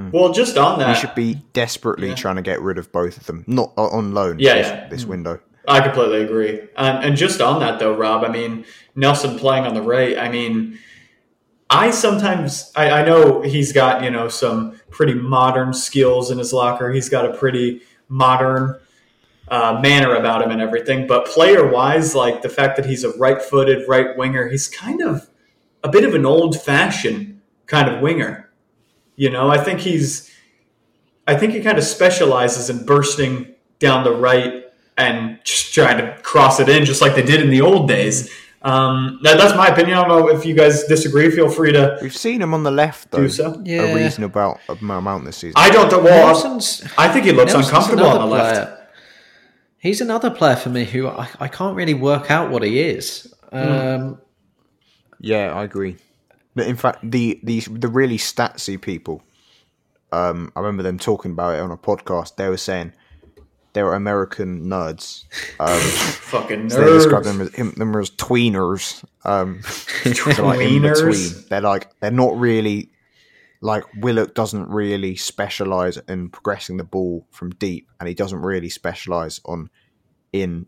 Mm. 0.00 0.12
Well, 0.12 0.32
just 0.32 0.56
on 0.56 0.78
that, 0.78 0.88
We 0.88 0.94
should 0.94 1.14
be 1.14 1.34
desperately 1.52 2.14
trying 2.14 2.36
to 2.36 2.42
get 2.42 2.60
rid 2.60 2.78
of 2.78 2.92
both 2.92 3.16
of 3.16 3.26
them, 3.26 3.44
not 3.46 3.72
uh, 3.76 3.88
on 3.88 4.14
loan. 4.14 4.38
Yeah, 4.38 4.54
this, 4.54 4.66
yeah. 4.68 4.88
this 4.88 5.04
mm. 5.04 5.08
window. 5.08 5.40
I 5.66 5.80
completely 5.80 6.22
agree. 6.22 6.60
And, 6.76 7.04
and 7.04 7.16
just 7.16 7.40
on 7.40 7.60
that 7.60 7.78
though, 7.78 7.94
Rob, 7.94 8.24
I 8.24 8.28
mean, 8.28 8.64
Nelson 8.94 9.38
playing 9.38 9.66
on 9.66 9.74
the 9.74 9.82
right, 9.82 10.16
I 10.16 10.28
mean, 10.30 10.78
I 11.68 11.90
sometimes 11.90 12.72
I, 12.74 12.90
I 12.90 13.04
know 13.04 13.42
he's 13.42 13.72
got, 13.72 14.02
you 14.02 14.10
know, 14.10 14.28
some 14.28 14.80
pretty 14.90 15.14
modern 15.14 15.74
skills 15.74 16.30
in 16.30 16.38
his 16.38 16.52
locker. 16.52 16.90
He's 16.90 17.10
got 17.10 17.26
a 17.26 17.36
pretty 17.36 17.82
modern 18.08 18.80
uh, 19.50 19.78
manner 19.82 20.14
about 20.14 20.42
him 20.42 20.50
and 20.50 20.60
everything. 20.60 21.06
But 21.06 21.26
player 21.26 21.66
wise, 21.66 22.14
like 22.14 22.42
the 22.42 22.48
fact 22.48 22.76
that 22.76 22.86
he's 22.86 23.04
a 23.04 23.16
right 23.18 23.40
footed 23.40 23.88
right 23.88 24.16
winger, 24.16 24.48
he's 24.48 24.68
kind 24.68 25.00
of 25.02 25.28
a 25.82 25.88
bit 25.88 26.04
of 26.04 26.14
an 26.14 26.26
old 26.26 26.60
fashioned 26.60 27.40
kind 27.66 27.88
of 27.88 28.00
winger. 28.00 28.50
You 29.16 29.30
know, 29.30 29.50
I 29.50 29.58
think 29.58 29.80
he's 29.80 30.30
I 31.26 31.36
think 31.36 31.52
he 31.52 31.60
kind 31.60 31.78
of 31.78 31.84
specializes 31.84 32.70
in 32.70 32.84
bursting 32.86 33.54
down 33.78 34.04
the 34.04 34.14
right 34.14 34.64
and 34.96 35.38
just 35.44 35.74
trying 35.74 35.98
to 35.98 36.16
cross 36.22 36.58
it 36.58 36.68
in, 36.68 36.84
just 36.84 37.00
like 37.00 37.14
they 37.14 37.22
did 37.22 37.40
in 37.40 37.50
the 37.50 37.60
old 37.60 37.88
days. 37.88 38.32
Um, 38.62 39.20
that, 39.22 39.38
that's 39.38 39.54
my 39.54 39.68
opinion. 39.68 39.98
I 39.98 40.06
don't 40.06 40.08
know 40.08 40.28
if 40.28 40.44
you 40.44 40.54
guys 40.54 40.84
disagree. 40.84 41.30
Feel 41.30 41.48
free 41.48 41.72
to 41.72 41.98
We've 42.02 42.16
seen 42.16 42.42
him 42.42 42.54
on 42.54 42.64
the 42.64 42.70
left 42.70 43.10
though, 43.10 43.18
do 43.18 43.28
so. 43.28 43.62
Yeah. 43.64 43.82
a 43.82 43.94
reasonable 43.94 44.58
amount 44.68 45.24
this 45.24 45.36
season. 45.36 45.54
I 45.56 45.70
don't. 45.70 45.90
Well, 45.90 46.26
Nelson's 46.26 46.84
I 46.98 47.08
think 47.08 47.26
he 47.26 47.32
looks 47.32 47.52
Nelson's 47.52 47.68
uncomfortable 47.68 48.06
on 48.06 48.28
the 48.28 48.34
another 48.34 48.60
left. 48.60 48.77
Player. 49.80 49.90
He's 49.90 50.00
another 50.00 50.30
player 50.30 50.56
for 50.56 50.70
me 50.70 50.84
who 50.84 51.08
I, 51.08 51.28
I 51.40 51.48
can't 51.48 51.76
really 51.76 51.94
work 51.94 52.30
out 52.30 52.50
what 52.50 52.62
he 52.62 52.80
is. 52.80 53.32
Um, 53.52 54.20
Yeah, 55.20 55.52
I 55.54 55.64
agree. 55.64 55.96
But 56.54 56.66
in 56.66 56.76
fact, 56.76 56.98
the 57.08 57.38
the 57.42 57.60
the 57.60 57.88
really 57.88 58.18
statsy 58.18 58.80
people, 58.80 59.22
um, 60.12 60.52
I 60.56 60.60
remember 60.60 60.82
them 60.82 60.98
talking 60.98 61.30
about 61.32 61.54
it 61.54 61.60
on 61.60 61.70
a 61.70 61.76
podcast. 61.76 62.36
They 62.36 62.48
were 62.48 62.56
saying 62.56 62.92
they 63.74 63.82
were 63.82 63.94
American 63.94 64.64
nerds. 64.64 65.24
Um, 65.60 65.78
Fucking 65.80 66.70
so 66.70 66.80
they 66.80 66.92
described 66.92 67.26
them 67.26 67.40
as, 67.42 67.54
him- 67.54 67.72
them 67.76 67.94
as 67.94 68.10
tweeners. 68.10 69.04
Um, 69.24 69.62
so 69.62 70.44
like 70.44 70.60
in 70.60 70.82
Tweeners? 70.82 71.34
between. 71.34 71.44
They're 71.48 71.60
like 71.60 72.00
they're 72.00 72.10
not 72.10 72.36
really 72.36 72.90
like 73.60 73.84
Willock 73.96 74.34
doesn't 74.34 74.68
really 74.68 75.16
specialize 75.16 75.96
in 76.08 76.28
progressing 76.30 76.76
the 76.76 76.84
ball 76.84 77.26
from 77.30 77.50
deep, 77.50 77.88
and 77.98 78.08
he 78.08 78.14
doesn't 78.14 78.40
really 78.40 78.68
specialize 78.68 79.40
on 79.44 79.70
in 80.32 80.66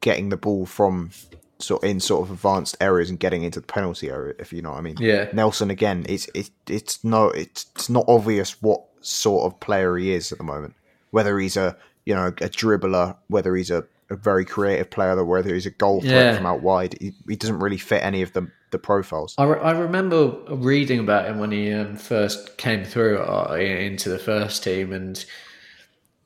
getting 0.00 0.28
the 0.28 0.36
ball 0.36 0.66
from 0.66 1.10
sort 1.58 1.82
in 1.84 2.00
sort 2.00 2.22
of 2.26 2.30
advanced 2.32 2.76
areas 2.80 3.10
and 3.10 3.18
getting 3.18 3.42
into 3.42 3.60
the 3.60 3.66
penalty 3.66 4.10
area. 4.10 4.34
If 4.38 4.52
you 4.52 4.62
know 4.62 4.70
what 4.70 4.78
I 4.78 4.82
mean. 4.82 4.96
Yeah. 5.00 5.28
Nelson 5.32 5.70
again. 5.70 6.04
It's 6.08 6.28
it's 6.34 6.50
it's 6.68 7.02
no 7.04 7.28
it's 7.28 7.66
it's 7.74 7.88
not 7.88 8.04
obvious 8.08 8.60
what 8.62 8.84
sort 9.00 9.44
of 9.52 9.60
player 9.60 9.96
he 9.96 10.12
is 10.12 10.32
at 10.32 10.38
the 10.38 10.44
moment. 10.44 10.74
Whether 11.10 11.38
he's 11.38 11.56
a 11.56 11.76
you 12.04 12.14
know 12.14 12.26
a 12.26 12.32
dribbler, 12.32 13.16
whether 13.28 13.54
he's 13.56 13.70
a, 13.70 13.84
a 14.10 14.16
very 14.16 14.44
creative 14.44 14.90
player, 14.90 15.16
or 15.18 15.24
whether 15.24 15.54
he's 15.54 15.66
a 15.66 15.70
goal 15.70 16.00
threat 16.00 16.12
Yeah. 16.12 16.36
from 16.36 16.46
out 16.46 16.62
wide, 16.62 16.96
he, 17.00 17.12
he 17.28 17.36
doesn't 17.36 17.58
really 17.60 17.78
fit 17.78 18.02
any 18.02 18.22
of 18.22 18.32
the 18.32 18.48
the 18.74 18.78
profiles. 18.78 19.34
I, 19.38 19.44
re- 19.44 19.60
I 19.60 19.70
remember 19.70 20.36
reading 20.48 20.98
about 20.98 21.26
him 21.26 21.38
when 21.38 21.52
he 21.52 21.72
um, 21.72 21.96
first 21.96 22.58
came 22.58 22.84
through 22.84 23.20
uh, 23.20 23.54
into 23.54 24.10
the 24.10 24.18
first 24.18 24.62
team, 24.62 24.92
and 24.92 25.24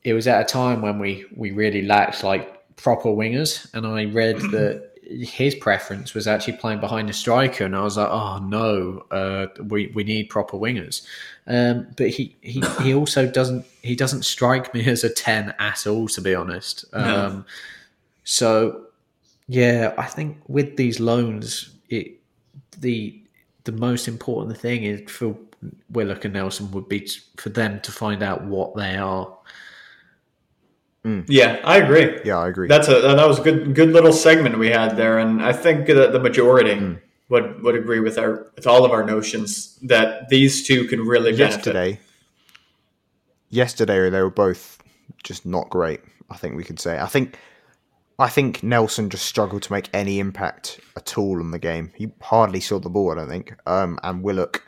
it 0.03 0.15
was 0.15 0.27
at 0.27 0.41
a 0.41 0.45
time 0.45 0.83
when 0.83 0.99
we, 0.99 1.27
we 1.37 1.53
really 1.53 1.83
lacked 1.83 2.25
like 2.25 2.77
proper 2.77 3.11
wingers. 3.11 3.73
And 3.75 3.87
I 3.87 4.07
read 4.07 4.37
that 4.53 4.89
his 5.03 5.55
preference 5.55 6.13
was 6.15 6.27
actually 6.27 6.57
playing 6.57 6.81
behind 6.81 7.09
a 7.09 7.13
striker, 7.13 7.65
and 7.65 7.77
I 7.77 7.83
was 7.83 7.97
like, 7.97 8.11
oh 8.11 8.39
no, 8.39 9.05
uh, 9.11 9.47
we 9.63 9.93
we 9.95 10.05
need 10.05 10.25
proper 10.31 10.57
wingers. 10.57 11.07
Um, 11.47 11.87
but 11.97 12.09
he, 12.11 12.37
he 12.41 12.63
he 12.83 12.95
also 12.95 13.31
doesn't 13.31 13.65
he 13.83 13.95
doesn't 13.95 14.25
strike 14.25 14.75
me 14.75 14.85
as 14.87 15.05
a 15.05 15.13
ten 15.13 15.55
at 15.59 15.87
all, 15.87 16.09
to 16.09 16.21
be 16.21 16.35
honest. 16.35 16.85
Um, 16.93 17.47
So 18.25 18.87
yeah, 19.49 19.95
I 19.97 20.05
think 20.05 20.37
with 20.47 20.77
these 20.77 21.01
loans, 21.01 21.71
it 21.89 22.18
the 22.79 23.21
the 23.65 23.73
most 23.73 24.09
important 24.09 24.57
thing 24.59 24.85
is 24.85 25.11
for 25.11 25.37
Willock 25.91 26.25
and 26.25 26.35
Nelson 26.35 26.71
would 26.71 26.89
be 26.89 27.01
t- 27.01 27.21
for 27.37 27.49
them 27.51 27.81
to 27.81 27.93
find 27.93 28.23
out 28.23 28.45
what 28.45 28.75
they 28.77 28.97
are. 28.97 29.37
Yeah, 31.27 31.61
I 31.65 31.79
agree. 31.79 32.21
Yeah, 32.23 32.37
I 32.39 32.49
agree. 32.49 32.69
That's 32.69 32.89
a 32.89 33.01
that 33.01 33.27
was 33.27 33.39
a 33.39 33.43
good 33.43 33.75
good 33.75 33.91
little 33.93 34.13
segment 34.13 34.59
we 34.59 34.69
had 34.69 34.97
there, 34.97 35.19
and 35.19 35.43
I 35.43 35.55
think 35.55 35.87
that 35.87 36.13
the 36.13 36.19
majority 36.21 36.75
Hmm. 36.75 36.95
would 37.31 37.63
would 37.63 37.77
agree 37.77 38.01
with 38.01 38.19
our 38.19 38.51
with 38.57 38.67
all 38.67 38.85
of 38.85 38.91
our 38.91 39.05
notions 39.05 39.79
that 39.83 40.29
these 40.29 40.67
two 40.67 40.85
can 40.85 41.01
really 41.07 41.31
benefit. 41.33 41.57
yesterday, 41.57 42.01
yesterday 43.49 44.11
they 44.11 44.21
were 44.23 44.29
both 44.31 44.83
just 45.25 45.47
not 45.47 45.71
great. 45.71 46.01
I 46.29 46.37
think 46.37 46.57
we 46.57 46.65
could 46.65 46.79
say. 46.79 46.99
I 46.99 47.07
think, 47.07 47.39
I 48.19 48.29
think 48.29 48.63
Nelson 48.63 49.11
just 49.11 49.27
struggled 49.27 49.63
to 49.63 49.73
make 49.73 49.89
any 49.93 50.19
impact 50.19 50.81
at 50.97 51.17
all 51.17 51.39
on 51.41 51.51
the 51.53 51.59
game. 51.59 51.93
He 51.95 52.11
hardly 52.21 52.61
saw 52.61 52.79
the 52.79 52.91
ball. 52.91 53.13
I 53.13 53.15
don't 53.15 53.29
think. 53.29 53.55
Um, 53.67 53.99
and 54.03 54.23
Willock 54.23 54.65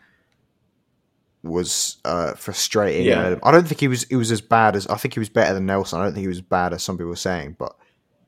was 1.42 1.96
uh, 2.05 2.34
frustrating. 2.34 3.07
Yeah. 3.07 3.36
I 3.42 3.51
don't 3.51 3.66
think 3.66 3.80
he 3.80 3.88
was. 3.88 4.05
He 4.05 4.16
was 4.16 4.30
as 4.30 4.40
bad 4.40 4.76
as. 4.76 4.86
I 4.86 4.96
think 4.96 5.14
he 5.14 5.20
was 5.20 5.28
better 5.28 5.55
than 5.55 5.66
Nelson. 5.66 6.01
I 6.01 6.05
don't 6.05 6.12
think 6.12 6.22
he 6.22 6.28
was 6.28 6.38
as 6.38 6.42
bad 6.42 6.72
as 6.72 6.82
some 6.82 6.96
people 6.96 7.09
were 7.09 7.16
saying, 7.16 7.57
but. 7.59 7.74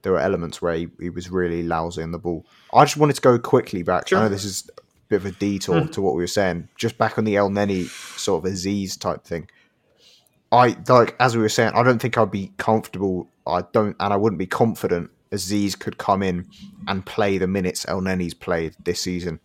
There 0.03 0.11
were 0.11 0.19
elements 0.19 0.61
where 0.61 0.75
he, 0.75 0.89
he 0.99 1.11
was 1.11 1.31
really 1.31 1.63
lousy 1.63 2.03
in 2.03 2.11
the 2.11 2.19
ball. 2.19 2.45
I 2.75 2.85
just 2.85 2.97
wanted 2.97 3.13
to 3.13 3.23
go 3.23 3.39
quickly 3.39 3.85
back. 3.85 4.09
Sure. 4.09 4.19
I 4.19 4.23
know 4.23 4.31
this 4.31 4.45
is 4.45 4.69
a 4.77 4.83
bit 5.09 5.15
of 5.15 5.27
a 5.27 5.31
detour 5.31 5.87
to 5.87 6.03
what 6.03 6.17
we 6.17 6.25
were 6.25 6.27
saying. 6.27 6.69
Just 6.77 6.99
back 6.99 7.19
on 7.19 7.25
the 7.25 7.37
El 7.37 7.51
Neni 7.51 7.85
sort 8.19 8.45
of 8.45 8.53
Azeez 8.53 8.99
type 8.99 9.23
thing. 9.23 9.49
I 10.53 10.77
like 10.89 11.17
as 11.19 11.35
we 11.35 11.43
were 11.43 11.49
saying. 11.49 11.73
I 11.75 11.83
don't 11.83 11.99
think 11.99 12.19
I'd 12.19 12.31
be 12.31 12.53
comfortable. 12.59 13.29
I 13.47 13.63
don't, 13.73 13.97
and 13.99 14.13
I 14.13 14.17
wouldn't 14.17 14.39
be 14.39 14.47
confident 14.47 15.11
Azeez 15.33 15.79
could 15.79 15.99
come 15.99 16.23
in 16.23 16.47
and 16.87 17.05
play 17.05 17.39
the 17.39 17.49
minutes 17.49 17.87
El 17.89 18.03
Neni's 18.03 18.35
played 18.35 18.77
this 18.85 19.01
season. 19.01 19.41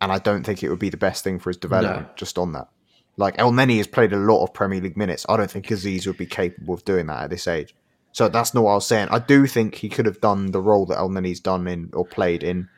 And 0.00 0.10
I 0.10 0.18
don't 0.18 0.44
think 0.44 0.62
it 0.62 0.70
would 0.70 0.78
be 0.78 0.90
the 0.90 0.96
best 0.96 1.22
thing 1.22 1.38
for 1.38 1.50
his 1.50 1.56
development. 1.56 2.08
No. 2.08 2.14
Just 2.16 2.38
on 2.38 2.52
that, 2.52 2.68
like 3.16 3.34
El 3.38 3.52
Neni 3.52 3.76
has 3.76 3.86
played 3.86 4.12
a 4.12 4.16
lot 4.16 4.42
of 4.42 4.54
Premier 4.54 4.80
League 4.80 4.96
minutes. 4.96 5.26
I 5.28 5.36
don't 5.36 5.50
think 5.50 5.66
Azeez 5.66 6.06
would 6.06 6.16
be 6.16 6.26
capable 6.26 6.74
of 6.74 6.84
doing 6.84 7.06
that 7.06 7.24
at 7.24 7.30
this 7.30 7.46
age. 7.46 7.74
So 8.12 8.28
that's 8.28 8.54
not 8.54 8.64
what 8.64 8.72
I 8.72 8.74
was 8.74 8.86
saying. 8.86 9.08
I 9.10 9.18
do 9.18 9.46
think 9.46 9.74
he 9.74 9.88
could 9.88 10.06
have 10.06 10.20
done 10.20 10.52
the 10.52 10.62
role 10.62 10.86
that 10.86 10.98
El 10.98 11.10
Neni's 11.10 11.40
done 11.40 11.66
in 11.66 11.90
or 11.92 12.06
played 12.06 12.42
in 12.42 12.68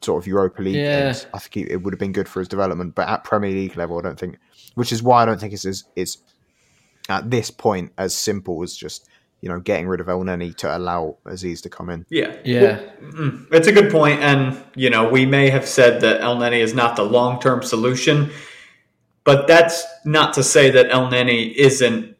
sort 0.00 0.22
of 0.22 0.26
Europa 0.26 0.62
League 0.62 0.76
Yeah. 0.76 1.14
I 1.34 1.38
think 1.38 1.54
he, 1.54 1.72
it 1.72 1.82
would 1.82 1.92
have 1.92 1.98
been 1.98 2.12
good 2.12 2.28
for 2.28 2.38
his 2.40 2.48
development, 2.48 2.94
but 2.94 3.08
at 3.08 3.24
Premier 3.24 3.50
League 3.50 3.76
level, 3.76 3.98
I 3.98 4.02
don't 4.02 4.18
think. 4.18 4.38
Which 4.76 4.92
is 4.92 5.02
why 5.02 5.22
I 5.22 5.26
don't 5.26 5.40
think 5.40 5.52
it's 5.52 5.66
as 5.66 5.84
it's 5.96 6.18
at 7.08 7.30
this 7.30 7.50
point 7.50 7.92
as 7.98 8.14
simple 8.14 8.62
as 8.62 8.76
just 8.76 9.08
you 9.40 9.48
know 9.48 9.60
getting 9.60 9.86
rid 9.86 10.00
of 10.00 10.08
El 10.08 10.22
Neni 10.22 10.54
to 10.56 10.76
allow 10.76 11.16
Azeez 11.24 11.62
to 11.62 11.70
come 11.70 11.90
in. 11.90 12.04
Yeah, 12.10 12.36
Yeah, 12.60 12.80
It's 13.52 13.68
a 13.68 13.72
good 13.72 13.90
point, 13.90 14.20
and 14.20 14.62
you 14.74 14.90
know 14.90 15.08
we 15.08 15.26
may 15.26 15.50
have 15.50 15.66
said 15.66 16.00
that 16.02 16.20
El 16.20 16.36
Neni 16.36 16.60
is 16.60 16.74
not 16.74 16.96
the 16.96 17.04
long 17.04 17.40
term 17.40 17.62
solution, 17.62 18.30
but 19.24 19.46
that's 19.46 19.84
not 20.04 20.34
to 20.34 20.42
say 20.42 20.70
that 20.70 20.90
El 20.90 21.10
Neni 21.10 21.54
isn't 21.54 22.16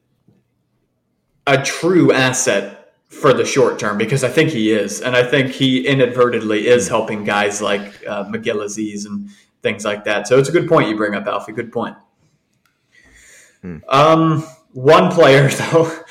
a 1.46 1.62
true 1.62 2.12
asset 2.12 2.92
for 3.08 3.32
the 3.32 3.44
short 3.44 3.78
term 3.78 3.96
because 3.96 4.22
I 4.22 4.28
think 4.28 4.50
he 4.50 4.70
is, 4.70 5.00
and 5.00 5.16
I 5.16 5.24
think 5.24 5.50
he 5.50 5.86
inadvertently 5.86 6.68
is 6.68 6.88
helping 6.88 7.24
guys 7.24 7.60
like 7.60 8.06
uh, 8.06 8.24
Miguel 8.28 8.58
Azeez 8.58 9.06
and 9.06 9.28
things 9.62 9.84
like 9.84 10.04
that. 10.04 10.28
So 10.28 10.38
it's 10.38 10.48
a 10.48 10.52
good 10.52 10.68
point 10.68 10.88
you 10.88 10.96
bring 10.96 11.14
up, 11.14 11.26
Alfie. 11.26 11.52
Good 11.52 11.72
point. 11.72 11.96
Um, 13.88 14.46
one 14.72 15.10
player 15.10 15.48
though 15.72 16.04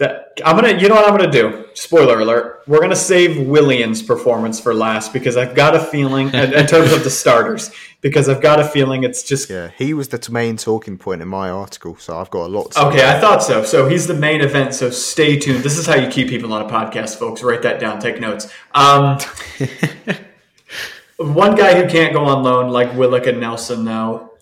that 0.00 0.32
I'm 0.42 0.56
gonna, 0.56 0.78
you 0.78 0.88
know 0.88 0.94
what 0.94 1.06
I'm 1.06 1.16
gonna 1.16 1.30
do? 1.30 1.66
Spoiler 1.74 2.20
alert: 2.20 2.62
we're 2.66 2.80
gonna 2.80 2.96
save 2.96 3.46
Willian's 3.46 4.02
performance 4.02 4.58
for 4.58 4.72
last 4.72 5.12
because 5.12 5.36
I've 5.36 5.54
got 5.54 5.76
a 5.76 5.80
feeling, 5.80 6.28
in, 6.28 6.54
in 6.54 6.66
terms 6.66 6.92
of 6.92 7.04
the 7.04 7.10
starters, 7.10 7.70
because 8.00 8.26
I've 8.26 8.40
got 8.40 8.58
a 8.58 8.64
feeling 8.64 9.04
it's 9.04 9.22
just 9.22 9.50
Yeah, 9.50 9.70
he 9.76 9.92
was 9.92 10.08
the 10.08 10.28
main 10.32 10.56
talking 10.56 10.96
point 10.96 11.20
in 11.20 11.28
my 11.28 11.50
article, 11.50 11.96
so 11.98 12.16
I've 12.18 12.30
got 12.30 12.46
a 12.46 12.48
lot. 12.48 12.72
To 12.72 12.72
say. 12.72 12.86
okay. 12.86 13.10
I 13.10 13.20
thought 13.20 13.42
so. 13.42 13.62
So 13.62 13.88
he's 13.88 14.06
the 14.06 14.14
main 14.14 14.40
event. 14.40 14.74
So 14.74 14.88
stay 14.88 15.38
tuned. 15.38 15.62
This 15.62 15.76
is 15.76 15.86
how 15.86 15.96
you 15.96 16.08
keep 16.08 16.28
people 16.28 16.52
on 16.54 16.62
a 16.62 16.68
podcast, 16.68 17.18
folks. 17.18 17.42
Write 17.42 17.60
that 17.62 17.78
down. 17.78 18.00
Take 18.00 18.20
notes. 18.20 18.50
Um, 18.72 19.18
one 21.18 21.54
guy 21.56 21.80
who 21.80 21.86
can't 21.90 22.14
go 22.14 22.24
on 22.24 22.42
loan 22.42 22.70
like 22.70 22.94
Willock 22.94 23.26
and 23.26 23.38
Nelson, 23.38 23.84
though, 23.84 24.38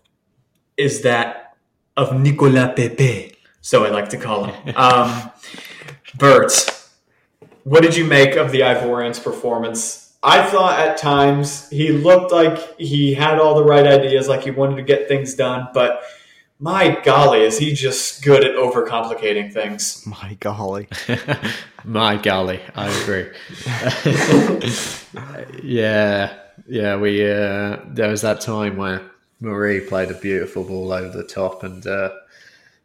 is 0.76 1.02
that 1.02 1.47
of 1.98 2.18
Nicolas 2.18 2.70
Pepe. 2.76 3.34
So 3.60 3.84
I 3.84 3.90
like 3.90 4.08
to 4.10 4.16
call 4.16 4.44
him. 4.44 4.74
Um, 4.76 5.30
Bert, 6.16 6.52
what 7.64 7.82
did 7.82 7.96
you 7.96 8.04
make 8.04 8.36
of 8.36 8.52
the 8.52 8.60
Ivorian's 8.60 9.18
performance? 9.18 10.14
I 10.22 10.42
thought 10.48 10.78
at 10.78 10.96
times 10.96 11.68
he 11.70 11.90
looked 11.90 12.32
like 12.32 12.78
he 12.78 13.14
had 13.14 13.38
all 13.38 13.54
the 13.54 13.64
right 13.64 13.86
ideas, 13.86 14.28
like 14.28 14.42
he 14.42 14.50
wanted 14.50 14.76
to 14.76 14.82
get 14.82 15.08
things 15.08 15.34
done, 15.34 15.68
but 15.74 16.02
my 16.60 17.00
golly, 17.04 17.42
is 17.42 17.58
he 17.58 17.72
just 17.72 18.24
good 18.24 18.44
at 18.44 18.56
overcomplicating 18.56 19.52
things? 19.52 20.04
My 20.06 20.36
golly. 20.40 20.88
My 21.84 22.16
golly, 22.16 22.60
I 22.74 22.88
agree. 22.88 23.28
yeah, 25.62 26.36
yeah. 26.66 26.96
We 26.96 27.22
uh, 27.22 27.78
there 27.86 28.08
was 28.08 28.22
that 28.22 28.40
time 28.40 28.76
where 28.76 29.02
Mari 29.40 29.80
played 29.80 30.10
a 30.10 30.14
beautiful 30.14 30.64
ball 30.64 30.92
over 30.92 31.16
the 31.16 31.24
top, 31.24 31.62
and 31.62 31.86
uh, 31.86 32.10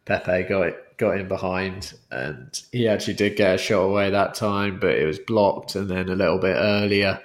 Pepe 0.06 0.44
got 0.44 0.68
it, 0.68 0.98
got 0.98 1.18
in 1.18 1.28
behind, 1.28 1.94
and 2.12 2.62
he 2.72 2.88
actually 2.88 3.16
did 3.16 3.36
get 3.36 3.56
a 3.56 3.58
shot 3.58 3.82
away 3.82 4.10
that 4.10 4.36
time, 4.36 4.80
but 4.80 4.92
it 4.92 5.06
was 5.06 5.20
blocked. 5.20 5.76
And 5.76 5.90
then 5.90 6.10
a 6.10 6.16
little 6.16 6.38
bit 6.38 6.56
earlier, 6.56 7.20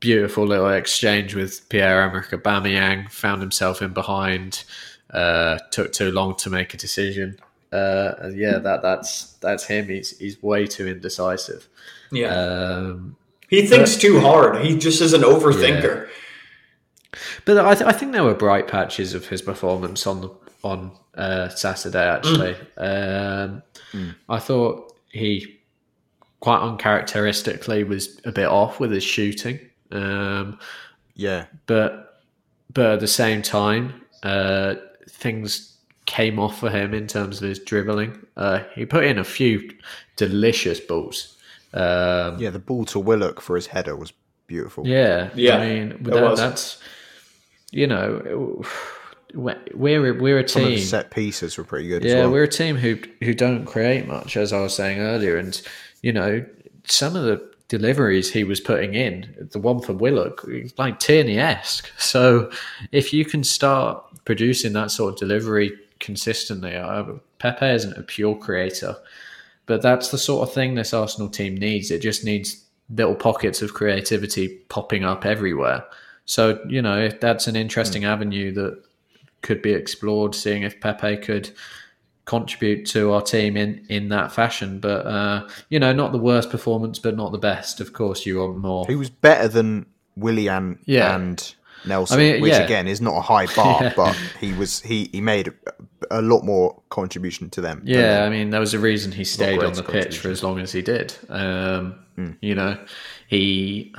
beautiful 0.00 0.46
little 0.46 0.70
exchange 0.70 1.34
with 1.34 1.68
Pierre 1.68 2.02
Emerick 2.02 2.30
Aubameyang, 2.30 3.10
found 3.10 3.40
himself 3.40 3.82
in 3.82 3.92
behind. 3.92 4.64
Uh, 5.10 5.58
took 5.70 5.92
too 5.92 6.10
long 6.10 6.34
to 6.36 6.48
make 6.48 6.72
a 6.72 6.76
decision. 6.78 7.38
Uh, 7.70 8.14
and 8.18 8.38
yeah, 8.38 8.58
that 8.58 8.82
that's 8.82 9.34
that's 9.34 9.64
him. 9.64 9.88
He's 9.88 10.18
he's 10.18 10.42
way 10.42 10.66
too 10.66 10.86
indecisive. 10.86 11.68
Yeah. 12.10 12.28
Um, 12.28 13.16
he 13.48 13.66
thinks 13.66 13.96
too 13.96 14.20
hard. 14.20 14.64
He 14.64 14.78
just 14.78 15.02
is 15.02 15.12
an 15.12 15.20
overthinker. 15.20 16.08
But 17.44 17.58
I, 17.58 17.74
th- 17.74 17.86
I 17.86 17.92
think 17.92 18.12
there 18.12 18.24
were 18.24 18.34
bright 18.34 18.68
patches 18.68 19.14
of 19.14 19.26
his 19.28 19.42
performance 19.42 20.06
on 20.06 20.20
the 20.22 20.30
on 20.62 20.92
uh, 21.16 21.48
Saturday. 21.48 22.04
Actually, 22.08 22.56
um, 22.78 23.62
I 24.28 24.38
thought 24.38 24.94
he 25.10 25.58
quite 26.40 26.60
uncharacteristically 26.60 27.84
was 27.84 28.20
a 28.24 28.32
bit 28.32 28.46
off 28.46 28.80
with 28.80 28.90
his 28.92 29.04
shooting. 29.04 29.58
Um, 29.90 30.58
Yeah. 31.14 31.46
but 31.66 32.22
but 32.72 32.86
at 32.94 33.00
the 33.00 33.08
same 33.08 33.42
time, 33.42 34.00
uh, 34.22 34.74
things 35.08 35.76
came 36.06 36.38
off 36.38 36.58
for 36.58 36.70
him 36.70 36.94
in 36.94 37.06
terms 37.06 37.40
of 37.42 37.48
his 37.48 37.58
dribbling. 37.58 38.18
Uh, 38.36 38.60
he 38.74 38.86
put 38.86 39.04
in 39.04 39.18
a 39.18 39.24
few 39.24 39.70
delicious 40.16 40.80
balls. 40.80 41.36
Um, 41.74 42.38
Yeah, 42.38 42.50
the 42.50 42.58
ball 42.58 42.84
to 42.86 42.98
Willock 42.98 43.40
for 43.40 43.56
his 43.56 43.66
header 43.68 43.94
was 43.96 44.12
beautiful. 44.46 44.86
yeah, 44.86 45.30
Yeah, 45.34 45.58
I 45.58 45.68
mean, 45.68 45.92
it 45.92 46.04
that, 46.04 46.36
that's 46.36 46.78
you 47.72 47.86
know, 47.86 48.62
we're 49.34 50.14
we're 50.14 50.38
a 50.38 50.48
Some 50.48 50.62
of 50.62 50.68
team. 50.68 50.76
the 50.76 50.82
set 50.82 51.10
pieces 51.10 51.56
were 51.58 51.64
pretty 51.64 51.88
good 51.88 52.04
as 52.04 52.12
Yeah, 52.12 52.20
well. 52.20 52.32
we're 52.32 52.42
a 52.44 52.48
team 52.48 52.76
who 52.76 52.98
who 53.22 53.34
don't 53.34 53.64
create 53.64 54.06
much, 54.06 54.36
as 54.36 54.52
I 54.52 54.60
was 54.60 54.74
saying 54.74 55.00
earlier, 55.00 55.36
and 55.36 55.60
you 56.02 56.12
know 56.12 56.44
some 56.84 57.16
of 57.16 57.24
the 57.24 57.50
deliveries 57.68 58.30
he 58.30 58.44
was 58.44 58.60
putting 58.60 58.92
in, 58.94 59.48
the 59.52 59.58
one 59.58 59.80
for 59.80 59.94
Willock, 59.94 60.46
like 60.76 60.98
Tierney 61.00 61.38
esque. 61.38 61.90
So 61.98 62.50
if 62.92 63.12
you 63.14 63.24
can 63.24 63.42
start 63.44 64.04
producing 64.26 64.74
that 64.74 64.90
sort 64.90 65.14
of 65.14 65.18
delivery 65.18 65.72
consistently, 65.98 66.72
Pepe 67.38 67.66
isn't 67.66 67.96
a 67.96 68.02
pure 68.02 68.36
creator, 68.36 68.94
but 69.66 69.80
that's 69.80 70.10
the 70.10 70.18
sort 70.18 70.46
of 70.46 70.54
thing 70.54 70.74
this 70.74 70.92
Arsenal 70.92 71.30
team 71.30 71.56
needs. 71.56 71.90
It 71.90 72.00
just 72.02 72.24
needs 72.24 72.62
little 72.90 73.14
pockets 73.14 73.62
of 73.62 73.72
creativity 73.72 74.48
popping 74.68 75.04
up 75.04 75.24
everywhere. 75.24 75.82
So 76.24 76.60
you 76.68 76.82
know 76.82 77.08
that's 77.08 77.46
an 77.46 77.56
interesting 77.56 78.04
avenue 78.04 78.52
that 78.52 78.82
could 79.42 79.60
be 79.62 79.72
explored, 79.72 80.34
seeing 80.34 80.62
if 80.62 80.80
Pepe 80.80 81.16
could 81.18 81.50
contribute 82.24 82.86
to 82.86 83.12
our 83.12 83.20
team 83.20 83.56
in, 83.56 83.84
in 83.88 84.08
that 84.10 84.30
fashion. 84.32 84.78
But 84.78 85.06
uh, 85.06 85.48
you 85.68 85.80
know, 85.80 85.92
not 85.92 86.12
the 86.12 86.18
worst 86.18 86.50
performance, 86.50 86.98
but 86.98 87.16
not 87.16 87.32
the 87.32 87.38
best. 87.38 87.80
Of 87.80 87.92
course, 87.92 88.24
you 88.24 88.38
want 88.38 88.58
more. 88.58 88.86
He 88.86 88.94
was 88.94 89.10
better 89.10 89.48
than 89.48 89.86
Willian 90.16 90.78
Yeah. 90.84 91.14
and 91.16 91.54
Nelson, 91.84 92.20
I 92.20 92.22
mean, 92.22 92.42
which 92.42 92.52
yeah. 92.52 92.60
again 92.60 92.86
is 92.86 93.00
not 93.00 93.16
a 93.16 93.20
high 93.20 93.46
bar, 93.46 93.78
Yeah. 93.82 93.92
but 93.96 94.16
he 94.40 94.52
was 94.52 94.80
he 94.80 95.08
he 95.12 95.20
made 95.20 95.52
a, 96.10 96.22
lot 96.22 96.44
more 96.44 96.80
contribution 96.90 97.50
to 97.50 97.60
them. 97.60 97.82
Yeah. 97.84 98.24
I 98.24 98.30
mean, 98.30 98.50
there 98.50 98.60
was 98.60 98.74
a 98.74 98.78
reason 98.78 99.10
he 99.10 99.24
stayed 99.24 99.62
on 99.62 99.72
the 99.72 99.82
pitch 99.82 100.18
for 100.18 100.28
as 100.30 100.44
long 100.44 100.60
as 100.60 100.70
he 100.72 100.82
did. 100.82 101.14
Um, 101.28 101.96
You 102.40 102.54
know, 102.54 102.78
he 103.26 103.92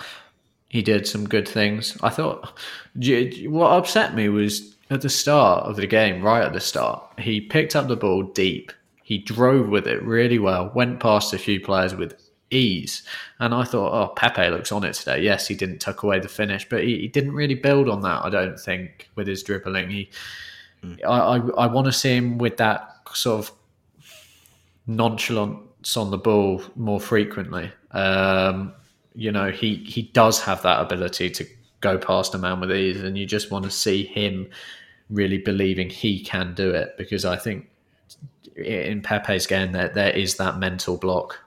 he 0.74 0.82
did 0.82 1.08
some 1.08 1.30
good 1.30 1.48
things. 1.48 1.96
I 2.02 2.10
thought 2.10 2.58
what 2.96 3.72
upset 3.74 4.16
me 4.16 4.28
was 4.28 4.76
at 4.90 5.02
the 5.02 5.10
start 5.10 5.68
of 5.68 5.76
the 5.76 5.86
game, 5.86 6.24
right 6.24 6.44
at 6.44 6.52
the 6.52 6.60
start, 6.60 7.00
he 7.20 7.40
picked 7.40 7.76
up 7.76 7.88
the 7.88 7.96
ball 7.96 8.24
deep. 8.24 8.72
He 9.04 9.20
drove 9.20 9.70
with 9.70 9.86
it 9.86 10.02
really 10.02 10.40
well, 10.40 10.72
went 10.74 11.00
past 11.00 11.32
a 11.32 11.38
few 11.38 11.62
players 11.62 11.94
with 11.94 12.20
ease. 12.50 13.04
And 13.38 13.54
I 13.54 13.66
thought, 13.66 13.94
oh, 13.94 14.14
Pepe 14.16 14.50
looks 14.50 14.72
on 14.72 14.84
it 14.84 14.94
today. 14.94 15.22
Yes, 15.22 15.48
he 15.48 15.54
didn't 15.54 15.78
tuck 15.78 16.02
away 16.02 16.20
the 16.20 16.28
finish, 16.28 16.68
but 16.68 16.84
he, 16.84 17.02
he 17.02 17.08
didn't 17.08 17.34
really 17.34 17.54
build 17.54 17.88
on 17.88 18.02
that, 18.02 18.26
I 18.26 18.32
don't 18.32 18.60
think, 18.60 19.12
with 19.14 19.28
his 19.28 19.44
dribbling. 19.44 19.92
He, 19.92 20.10
I, 21.08 21.38
I, 21.38 21.38
I 21.50 21.68
want 21.68 21.86
to 21.86 21.94
see 21.94 22.16
him 22.16 22.40
with 22.40 22.58
that 22.58 22.98
sort 23.14 23.46
of 23.46 23.52
nonchalance 24.88 25.96
on 25.96 26.10
the 26.10 26.18
ball 26.18 26.64
more 26.76 27.00
frequently. 27.00 27.72
Um, 27.92 28.74
you 29.16 29.32
know, 29.32 29.52
he 29.52 29.76
he 29.76 30.04
does 30.04 30.42
have 30.42 30.62
that 30.64 30.82
ability 30.82 31.30
to 31.32 31.46
go 31.82 31.98
past 31.98 32.34
a 32.34 32.38
man 32.38 32.60
with 32.60 32.72
ease, 32.72 33.02
and 33.02 33.18
you 33.18 33.26
just 33.26 33.52
want 33.52 33.66
to 33.66 33.72
see 33.72 34.06
him 34.06 34.50
really 35.10 35.38
believing 35.38 35.90
he 35.90 36.24
can 36.24 36.54
do 36.54 36.72
it 36.72 36.96
because 36.98 37.26
I 37.26 37.38
think 37.38 37.70
in 38.56 39.02
Pepe's 39.02 39.48
game 39.48 39.72
there 39.72 39.90
there 39.90 40.12
is 40.12 40.38
that 40.38 40.58
mental 40.58 40.98
block. 40.98 41.40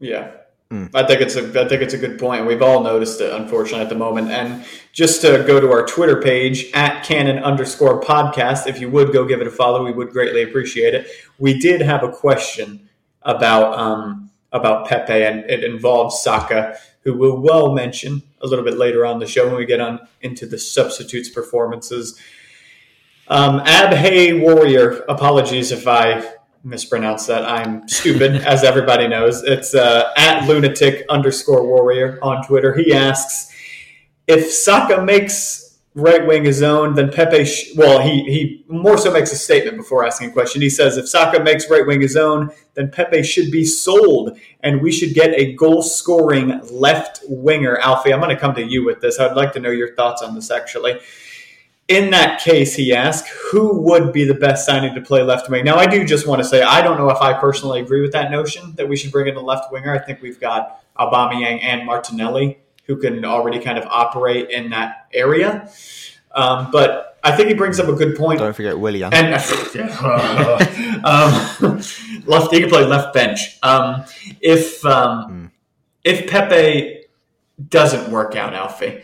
Yeah. 0.00 0.32
I 0.70 1.02
think 1.06 1.22
it's 1.22 1.34
a 1.34 1.48
I 1.58 1.66
think 1.66 1.80
it's 1.80 1.94
a 1.94 1.98
good 1.98 2.18
point. 2.18 2.44
We've 2.44 2.60
all 2.60 2.82
noticed 2.82 3.22
it, 3.22 3.32
unfortunately, 3.32 3.80
at 3.80 3.88
the 3.88 3.94
moment. 3.94 4.30
And 4.30 4.66
just 4.92 5.22
to 5.22 5.42
go 5.46 5.60
to 5.60 5.72
our 5.72 5.86
Twitter 5.86 6.20
page 6.20 6.70
at 6.74 7.02
canon 7.04 7.38
underscore 7.38 8.02
podcast, 8.02 8.66
if 8.66 8.78
you 8.78 8.90
would 8.90 9.10
go 9.10 9.24
give 9.24 9.40
it 9.40 9.46
a 9.46 9.50
follow, 9.50 9.82
we 9.82 9.92
would 9.92 10.10
greatly 10.10 10.42
appreciate 10.42 10.92
it. 10.92 11.08
We 11.38 11.58
did 11.58 11.80
have 11.80 12.02
a 12.02 12.12
question 12.12 12.90
about 13.22 13.78
um, 13.78 14.30
about 14.52 14.88
Pepe, 14.88 15.24
and 15.24 15.40
it 15.50 15.62
involves 15.62 16.22
Saka, 16.22 16.78
who 17.02 17.16
we'll 17.16 17.40
well 17.40 17.72
mention 17.72 18.22
a 18.40 18.46
little 18.46 18.64
bit 18.64 18.76
later 18.76 19.04
on 19.04 19.18
the 19.18 19.26
show 19.26 19.46
when 19.46 19.56
we 19.56 19.66
get 19.66 19.80
on 19.80 20.00
into 20.20 20.46
the 20.46 20.58
substitutes 20.58 21.28
performances. 21.28 22.18
Um, 23.28 23.60
Abhay 23.60 24.40
Warrior, 24.40 25.04
apologies 25.08 25.70
if 25.70 25.86
I 25.86 26.34
mispronounce 26.64 27.26
that. 27.26 27.44
I'm 27.44 27.86
stupid, 27.88 28.36
as 28.46 28.64
everybody 28.64 29.06
knows. 29.06 29.42
It's 29.42 29.74
uh, 29.74 30.12
at 30.16 30.46
lunatic 30.46 31.04
underscore 31.08 31.66
warrior 31.66 32.18
on 32.22 32.46
Twitter. 32.46 32.74
He 32.74 32.92
asks 32.92 33.54
if 34.26 34.50
Saka 34.50 35.02
makes 35.02 35.67
right 35.94 36.26
wing 36.26 36.44
his 36.44 36.62
own, 36.62 36.94
then 36.94 37.10
Pepe. 37.10 37.44
Sh- 37.44 37.72
well, 37.76 38.00
he 38.00 38.22
he 38.24 38.64
more 38.68 38.96
so 38.96 39.10
makes 39.12 39.32
a 39.32 39.36
statement 39.36 39.76
before 39.76 40.04
asking 40.04 40.30
a 40.30 40.32
question. 40.32 40.62
He 40.62 40.70
says 40.70 40.96
if 40.96 41.08
Saka 41.08 41.42
makes 41.42 41.68
right 41.70 41.86
wing 41.86 42.00
his 42.00 42.16
own, 42.16 42.50
then 42.74 42.90
Pepe 42.90 43.22
should 43.22 43.50
be 43.50 43.64
sold, 43.64 44.38
and 44.60 44.80
we 44.80 44.92
should 44.92 45.14
get 45.14 45.30
a 45.34 45.54
goal 45.54 45.82
scoring 45.82 46.60
left 46.70 47.20
winger. 47.28 47.76
Alfie, 47.78 48.12
I'm 48.12 48.20
going 48.20 48.34
to 48.34 48.40
come 48.40 48.54
to 48.54 48.64
you 48.64 48.84
with 48.84 49.00
this. 49.00 49.18
I'd 49.18 49.36
like 49.36 49.52
to 49.54 49.60
know 49.60 49.70
your 49.70 49.94
thoughts 49.94 50.22
on 50.22 50.34
this 50.34 50.50
actually. 50.50 51.00
In 51.88 52.10
that 52.10 52.42
case, 52.42 52.74
he 52.74 52.94
asked, 52.94 53.28
who 53.50 53.80
would 53.80 54.12
be 54.12 54.24
the 54.24 54.34
best 54.34 54.66
signing 54.66 54.94
to 54.94 55.00
play 55.00 55.22
left 55.22 55.48
wing? 55.48 55.64
Now, 55.64 55.76
I 55.76 55.86
do 55.86 56.04
just 56.04 56.26
want 56.26 56.42
to 56.42 56.46
say, 56.46 56.60
I 56.60 56.82
don't 56.82 56.98
know 56.98 57.08
if 57.08 57.16
I 57.22 57.32
personally 57.32 57.80
agree 57.80 58.02
with 58.02 58.12
that 58.12 58.30
notion 58.30 58.74
that 58.74 58.86
we 58.86 58.94
should 58.94 59.10
bring 59.10 59.26
in 59.26 59.36
a 59.36 59.40
left 59.40 59.72
winger. 59.72 59.94
I 59.94 59.98
think 59.98 60.20
we've 60.20 60.38
got 60.38 60.82
Aubameyang 60.98 61.62
and 61.62 61.86
Martinelli 61.86 62.58
who 62.88 62.96
can 62.96 63.24
already 63.24 63.60
kind 63.60 63.78
of 63.78 63.86
operate 63.86 64.50
in 64.50 64.70
that 64.70 65.06
area. 65.12 65.70
Um, 66.34 66.70
but 66.72 67.18
I 67.22 67.36
think 67.36 67.48
he 67.48 67.54
brings 67.54 67.78
up 67.78 67.88
a 67.88 67.92
good 67.92 68.16
point. 68.16 68.40
Don't 68.40 68.56
forget 68.56 68.78
Willian. 68.78 69.12
And 69.12 69.34
um, 71.04 71.80
left, 72.26 72.52
he 72.52 72.60
can 72.60 72.68
play 72.68 72.84
left 72.84 73.12
bench. 73.14 73.58
Um, 73.62 74.04
if 74.40 74.84
um, 74.86 75.52
if 76.02 76.28
Pepe 76.30 77.04
doesn't 77.68 78.10
work 78.10 78.34
out, 78.36 78.54
Alfie, 78.54 79.02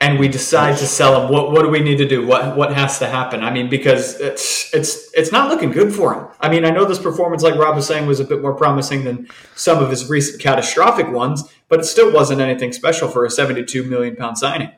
and 0.00 0.18
we 0.18 0.28
decide 0.28 0.78
to 0.78 0.86
sell 0.86 1.20
him, 1.22 1.30
what 1.30 1.52
what 1.52 1.62
do 1.62 1.68
we 1.68 1.80
need 1.80 1.98
to 1.98 2.08
do? 2.08 2.26
What 2.26 2.56
what 2.56 2.72
has 2.72 2.98
to 3.00 3.06
happen? 3.06 3.42
I 3.42 3.50
mean, 3.52 3.68
because 3.68 4.18
it's 4.18 4.72
it's 4.74 5.12
it's 5.12 5.30
not 5.30 5.50
looking 5.50 5.70
good 5.70 5.94
for 5.94 6.14
him. 6.14 6.28
I 6.40 6.48
mean, 6.48 6.64
I 6.64 6.70
know 6.70 6.86
this 6.86 6.98
performance, 6.98 7.42
like 7.42 7.54
Rob 7.56 7.76
was 7.76 7.86
saying, 7.86 8.06
was 8.06 8.18
a 8.18 8.24
bit 8.24 8.40
more 8.40 8.54
promising 8.54 9.04
than 9.04 9.28
some 9.54 9.82
of 9.82 9.90
his 9.90 10.08
recent 10.08 10.40
catastrophic 10.40 11.10
ones, 11.10 11.44
but 11.68 11.80
it 11.80 11.84
still 11.84 12.10
wasn't 12.10 12.40
anything 12.40 12.72
special 12.72 13.08
for 13.08 13.26
a 13.26 13.30
seventy-two 13.30 13.84
million 13.84 14.16
pound 14.16 14.38
signing. 14.38 14.72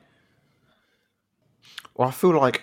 Well, 1.97 2.09
I 2.09 2.13
feel 2.13 2.37
like 2.37 2.63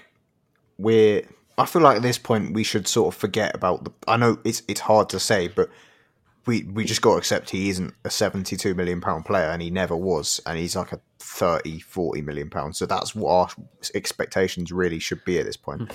we're. 0.77 1.23
I 1.57 1.65
feel 1.65 1.81
like 1.81 1.97
at 1.97 2.03
this 2.03 2.17
point 2.17 2.53
we 2.53 2.63
should 2.63 2.87
sort 2.87 3.13
of 3.13 3.19
forget 3.19 3.55
about 3.55 3.85
the. 3.85 3.91
I 4.07 4.17
know 4.17 4.37
it's 4.43 4.63
it's 4.67 4.81
hard 4.81 5.09
to 5.09 5.19
say, 5.19 5.47
but 5.47 5.69
we 6.49 6.63
we 6.63 6.83
just 6.83 7.03
got 7.03 7.11
to 7.11 7.17
accept 7.17 7.51
he 7.51 7.69
isn't 7.69 7.93
a 8.03 8.09
72 8.09 8.73
million 8.73 9.01
pound 9.01 9.23
player, 9.23 9.49
and 9.49 9.61
he 9.61 9.69
never 9.69 9.95
was, 9.95 10.41
and 10.47 10.57
he's 10.57 10.75
like 10.75 10.91
a 10.91 10.99
30, 11.19 11.79
40 11.79 12.23
million 12.23 12.49
pounds. 12.49 12.79
So 12.79 12.87
that's 12.87 13.13
what 13.13 13.31
our 13.31 13.49
expectations 13.93 14.71
really 14.71 14.97
should 14.97 15.23
be 15.25 15.37
at 15.37 15.45
this 15.45 15.57
point. 15.57 15.91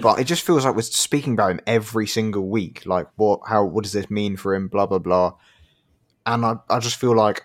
But 0.00 0.18
it 0.18 0.24
just 0.24 0.46
feels 0.46 0.64
like 0.64 0.74
we're 0.74 0.82
speaking 0.82 1.34
about 1.34 1.50
him 1.50 1.60
every 1.66 2.06
single 2.06 2.48
week. 2.48 2.86
Like, 2.86 3.06
what? 3.16 3.40
How? 3.46 3.64
What 3.64 3.84
does 3.84 3.92
this 3.92 4.10
mean 4.10 4.36
for 4.38 4.54
him? 4.54 4.68
Blah 4.68 4.86
blah 4.86 4.98
blah. 4.98 5.34
And 6.24 6.46
I, 6.46 6.54
I 6.70 6.78
just 6.78 6.96
feel 6.96 7.14
like 7.14 7.42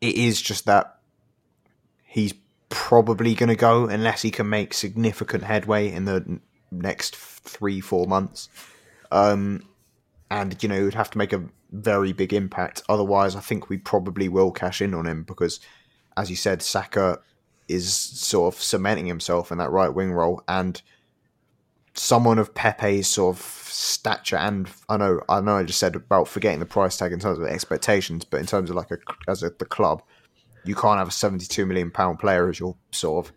it 0.00 0.14
is 0.14 0.40
just 0.40 0.66
that 0.66 0.98
he's 2.04 2.34
probably 2.68 3.34
going 3.34 3.48
to 3.48 3.56
go 3.56 3.86
unless 3.86 4.22
he 4.22 4.30
can 4.30 4.48
make 4.48 4.74
significant 4.74 5.42
headway 5.42 5.90
in 5.90 6.04
the 6.04 6.40
next 6.70 7.16
three 7.16 7.80
four 7.80 8.06
months. 8.06 8.48
Um, 9.10 9.67
and 10.30 10.60
you 10.62 10.68
know, 10.68 10.84
he'd 10.84 10.94
have 10.94 11.10
to 11.10 11.18
make 11.18 11.32
a 11.32 11.44
very 11.72 12.12
big 12.12 12.32
impact. 12.32 12.82
Otherwise, 12.88 13.36
I 13.36 13.40
think 13.40 13.68
we 13.68 13.78
probably 13.78 14.28
will 14.28 14.50
cash 14.50 14.80
in 14.80 14.94
on 14.94 15.06
him 15.06 15.22
because, 15.24 15.60
as 16.16 16.30
you 16.30 16.36
said, 16.36 16.62
Saka 16.62 17.20
is 17.68 17.92
sort 17.94 18.54
of 18.54 18.62
cementing 18.62 19.06
himself 19.06 19.52
in 19.52 19.58
that 19.58 19.70
right 19.70 19.92
wing 19.92 20.12
role, 20.12 20.42
and 20.48 20.80
someone 21.94 22.38
of 22.38 22.54
Pepe's 22.54 23.08
sort 23.08 23.36
of 23.36 23.42
stature 23.42 24.36
and 24.36 24.70
I 24.88 24.96
know 24.96 25.20
I 25.28 25.40
know 25.40 25.56
I 25.56 25.64
just 25.64 25.78
said 25.80 25.96
about 25.96 26.28
forgetting 26.28 26.60
the 26.60 26.66
price 26.66 26.96
tag 26.96 27.12
in 27.12 27.20
terms 27.20 27.38
of 27.38 27.44
expectations, 27.46 28.24
but 28.24 28.40
in 28.40 28.46
terms 28.46 28.70
of 28.70 28.76
like 28.76 28.90
a 28.90 28.98
as 29.28 29.42
a, 29.42 29.50
the 29.50 29.64
club, 29.64 30.02
you 30.64 30.74
can't 30.74 30.98
have 30.98 31.08
a 31.08 31.12
seventy-two 31.12 31.66
million 31.66 31.90
pound 31.90 32.18
player 32.18 32.48
as 32.48 32.58
your 32.60 32.76
sort 32.92 33.26
of 33.26 33.32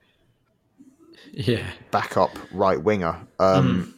Yeah. 1.32 1.66
backup 1.92 2.32
right 2.52 2.82
winger. 2.82 3.20
Um, 3.40 3.96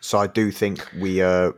So 0.00 0.18
I 0.18 0.26
do 0.26 0.50
think 0.50 0.86
we, 0.98 1.22
uh, 1.22 1.52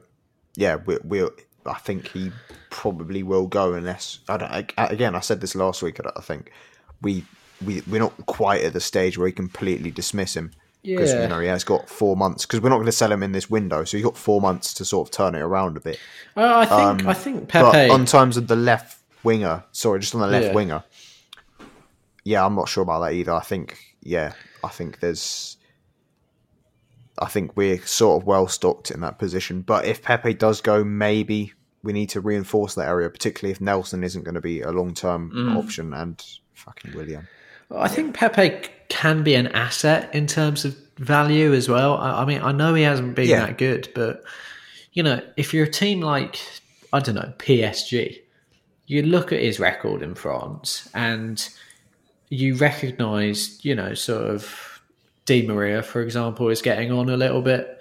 yeah, 0.55 0.76
we, 0.76 0.98
we'll. 1.05 1.30
I 1.64 1.74
think 1.78 2.09
he 2.09 2.32
probably 2.70 3.22
will 3.22 3.46
go 3.46 3.74
unless 3.74 4.18
I 4.28 4.36
don't. 4.36 4.50
I, 4.50 4.66
again, 4.86 5.14
I 5.14 5.20
said 5.20 5.40
this 5.40 5.55
last 5.55 5.82
week. 5.82 6.00
I, 6.05 6.11
I 6.16 6.20
think 6.20 6.50
we 7.00 7.24
we 7.64 7.82
we're 7.88 8.00
not 8.00 8.26
quite 8.26 8.62
at 8.64 8.72
the 8.72 8.80
stage 8.80 9.16
where 9.18 9.24
we 9.26 9.32
completely 9.32 9.90
dismiss 9.90 10.34
him 10.36 10.50
because 10.82 11.12
Yeah. 11.12 11.22
you 11.22 11.28
know 11.28 11.38
he 11.38 11.46
has 11.46 11.62
got 11.62 11.88
four 11.88 12.16
months 12.16 12.44
because 12.44 12.61
we're 12.61 12.70
not 12.70 12.76
going 12.76 12.86
to 12.86 12.92
sell 12.92 13.12
him 13.12 13.22
in 13.22 13.30
this 13.32 13.48
window. 13.48 13.84
So 13.84 13.96
he's 13.96 14.05
got 14.05 14.16
four 14.16 14.40
months 14.40 14.74
to 14.74 14.84
sort 14.84 15.09
of 15.09 15.12
turn 15.12 15.34
it 15.36 15.40
around 15.40 15.76
a 15.76 15.80
bit. 15.80 15.98
Uh, 16.36 16.64
I 16.68 16.94
think 16.96 17.07
I 17.09 17.14
think 17.14 17.53
But 17.53 17.72
Pepe. 17.72 17.90
on 17.90 18.05
terms 18.07 18.36
of 18.36 18.48
the 18.48 18.57
left 18.57 18.98
winger, 19.22 19.62
sorry, 19.70 20.00
just 20.00 20.14
on 20.16 20.20
the 20.20 20.26
left 20.26 20.46
Yeah. 20.46 20.53
winger, 20.55 20.82
yeah, 22.24 22.44
I'm 22.44 22.55
not 22.57 22.68
sure 22.68 22.82
about 22.82 23.00
that 23.00 23.12
either. 23.12 23.32
I 23.32 23.40
think, 23.40 23.78
yeah, 24.03 24.32
I 24.64 24.68
think 24.68 25.00
there's, 25.00 25.57
I 27.19 27.27
think 27.27 27.57
we're 27.57 27.79
sort 27.85 28.21
of 28.23 28.27
well 28.27 28.49
stocked 28.49 28.91
in 28.91 29.01
that 29.01 29.19
position. 29.19 29.63
But 29.63 29.85
if 29.85 30.03
Pepe 30.03 30.35
does 30.35 30.61
go, 30.61 30.83
maybe 30.85 31.53
we 31.83 31.93
need 31.93 32.09
to 32.11 32.21
reinforce 32.21 32.75
that 32.77 32.89
area, 32.89 33.11
particularly 33.11 33.53
if 33.53 33.61
Nelson 33.61 34.03
isn't 34.05 34.23
going 34.25 34.35
to 34.37 34.41
be 34.41 34.63
a 34.63 34.71
long 34.73 34.95
term 34.95 35.31
Mm. 35.35 35.57
option 35.57 35.93
and 35.93 36.23
fucking 36.55 36.95
Willian. 36.95 37.29
I 37.75 37.89
think 37.89 38.15
Pepe 38.15 38.69
can 38.89 39.23
be 39.23 39.35
an 39.35 39.49
asset 39.49 40.15
in 40.15 40.27
terms 40.27 40.65
of 40.65 40.77
value 40.99 41.53
as 41.55 41.69
well. 41.69 41.97
I, 41.97 42.23
I 42.23 42.25
mean, 42.25 42.41
I 42.43 42.53
know 42.53 42.75
he 42.75 42.83
hasn't 42.83 43.15
been 43.15 43.29
Yeah. 43.29 43.47
that 43.47 43.59
good, 43.59 43.89
but 43.95 44.23
you 44.93 45.03
know, 45.03 45.21
if 45.37 45.53
you're 45.55 45.65
a 45.65 45.71
team 45.71 46.01
like 46.03 46.39
I 46.93 47.01
don't 47.01 47.15
know 47.15 47.33
PSG, 47.39 48.19
you 48.87 49.03
look 49.03 49.33
at 49.33 49.41
his 49.41 49.59
record 49.59 50.03
in 50.03 50.15
France 50.15 50.89
and 50.95 51.49
you 52.29 52.55
recognise, 52.57 53.65
you 53.65 53.75
know, 53.75 53.95
sort 53.95 54.23
of 54.31 54.72
Di 55.33 55.47
Maria, 55.47 55.83
for 55.83 56.03
example, 56.03 56.49
is 56.51 56.61
getting 56.61 56.93
on 56.93 57.09
a 57.09 57.16
little 57.16 57.41
bit. 57.41 57.78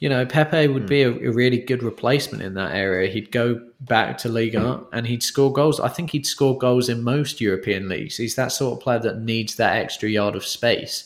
You 0.00 0.08
know, 0.08 0.26
Pepe 0.26 0.66
would 0.66 0.82
hmm. 0.82 0.88
be 0.88 1.02
a, 1.02 1.10
a 1.10 1.30
really 1.30 1.58
good 1.58 1.82
replacement 1.82 2.42
in 2.42 2.54
that 2.54 2.74
area. 2.74 3.10
He'd 3.10 3.30
go 3.30 3.60
back 3.80 4.18
to 4.18 4.28
Ligue 4.28 4.56
1 4.56 4.86
and 4.92 5.06
he'd 5.06 5.22
score 5.22 5.52
goals. 5.52 5.78
I 5.78 5.88
think 5.88 6.10
he'd 6.10 6.26
score 6.26 6.58
goals 6.58 6.88
in 6.88 7.02
most 7.04 7.40
European 7.40 7.88
leagues. 7.88 8.16
He's 8.16 8.34
that 8.34 8.52
sort 8.52 8.76
of 8.76 8.82
player 8.82 8.98
that 9.00 9.20
needs 9.20 9.56
that 9.56 9.76
extra 9.76 10.08
yard 10.08 10.34
of 10.34 10.44
space, 10.44 11.04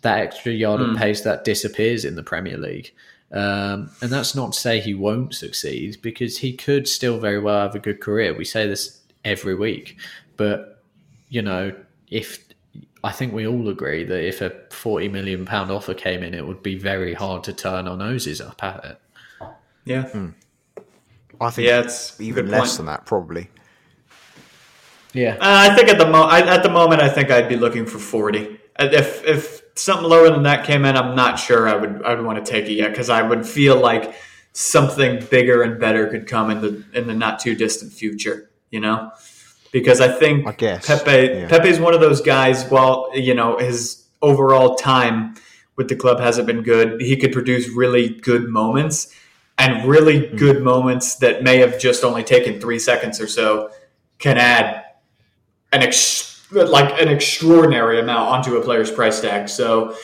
that 0.00 0.20
extra 0.20 0.52
yard 0.52 0.80
of 0.80 0.90
hmm. 0.90 0.96
pace 0.96 1.20
that 1.22 1.44
disappears 1.44 2.04
in 2.04 2.16
the 2.16 2.22
Premier 2.22 2.56
League. 2.56 2.94
Um, 3.32 3.90
and 4.00 4.10
that's 4.10 4.34
not 4.34 4.52
to 4.52 4.58
say 4.58 4.80
he 4.80 4.94
won't 4.94 5.34
succeed 5.34 5.98
because 6.00 6.38
he 6.38 6.52
could 6.54 6.88
still 6.88 7.18
very 7.18 7.40
well 7.40 7.60
have 7.60 7.74
a 7.74 7.80
good 7.80 8.00
career. 8.00 8.34
We 8.34 8.44
say 8.44 8.66
this 8.66 9.00
every 9.24 9.54
week, 9.54 9.98
but 10.36 10.82
you 11.28 11.42
know, 11.42 11.74
if 12.08 12.46
I 13.06 13.12
think 13.12 13.32
we 13.32 13.46
all 13.46 13.68
agree 13.68 14.02
that 14.04 14.22
if 14.26 14.40
a 14.40 14.50
forty 14.70 15.08
million 15.08 15.44
pound 15.46 15.70
offer 15.70 15.94
came 15.94 16.22
in, 16.22 16.34
it 16.34 16.44
would 16.46 16.62
be 16.62 16.76
very 16.76 17.14
hard 17.14 17.44
to 17.44 17.52
turn 17.52 17.86
our 17.86 17.96
noses 17.96 18.40
up 18.40 18.62
at 18.64 18.84
it. 18.84 18.98
Yeah. 19.84 20.08
I 21.40 21.50
think 21.50 21.68
Yeah, 21.68 21.80
it's 21.80 22.20
even 22.20 22.48
less 22.50 22.60
point. 22.70 22.76
than 22.78 22.86
that, 22.86 23.06
probably. 23.06 23.48
Yeah, 25.12 25.34
Uh, 25.40 25.70
I 25.70 25.74
think 25.74 25.88
at 25.88 25.98
the 25.98 26.06
mo- 26.06 26.24
I, 26.36 26.40
at 26.56 26.62
the 26.62 26.68
moment, 26.68 27.00
I 27.00 27.08
think 27.08 27.30
I'd 27.30 27.48
be 27.48 27.56
looking 27.56 27.86
for 27.86 27.98
forty. 27.98 28.58
If 28.78 29.24
if 29.24 29.62
something 29.76 30.08
lower 30.08 30.28
than 30.30 30.42
that 30.42 30.66
came 30.66 30.84
in, 30.84 30.96
I'm 30.96 31.14
not 31.14 31.38
sure 31.38 31.68
I 31.68 31.76
would 31.76 32.02
I 32.04 32.14
would 32.14 32.24
want 32.24 32.44
to 32.44 32.50
take 32.50 32.66
it 32.66 32.72
yet 32.74 32.90
because 32.90 33.08
I 33.08 33.22
would 33.22 33.46
feel 33.46 33.76
like 33.80 34.14
something 34.52 35.24
bigger 35.30 35.62
and 35.62 35.78
better 35.78 36.08
could 36.08 36.26
come 36.26 36.50
in 36.50 36.60
the 36.60 36.84
in 36.92 37.06
the 37.06 37.14
not 37.14 37.38
too 37.38 37.54
distant 37.54 37.92
future. 37.92 38.50
You 38.70 38.80
know, 38.80 39.12
because 39.80 40.00
I 40.00 40.08
think 40.08 40.46
I 40.46 40.52
guess, 40.52 40.86
Pepe 40.86 41.10
yeah. 41.34 41.48
Pepe's 41.48 41.78
one 41.78 41.92
of 41.92 42.00
those 42.00 42.22
guys. 42.22 42.64
While 42.70 43.10
you 43.14 43.34
know 43.34 43.58
his 43.58 44.06
overall 44.22 44.74
time 44.76 45.34
with 45.76 45.88
the 45.88 45.96
club 45.96 46.18
hasn't 46.18 46.46
been 46.46 46.62
good, 46.62 47.02
he 47.02 47.14
could 47.18 47.32
produce 47.32 47.68
really 47.68 48.08
good 48.08 48.48
moments 48.48 49.14
and 49.58 49.86
really 49.86 50.28
Hmm. 50.28 50.36
good 50.36 50.62
moments 50.62 51.16
that 51.16 51.42
may 51.42 51.58
have 51.58 51.78
just 51.78 52.04
only 52.04 52.22
taken 52.24 52.58
three 52.58 52.78
seconds 52.78 53.20
or 53.20 53.26
so 53.26 53.68
can 54.18 54.38
add 54.38 54.82
an 55.72 55.82
ex- 55.82 56.42
like 56.50 56.98
an 57.02 57.08
extraordinary 57.08 58.00
amount 58.00 58.30
onto 58.30 58.56
a 58.56 58.62
player's 58.62 58.90
price 58.90 59.20
tag. 59.20 59.48
So 59.50 59.94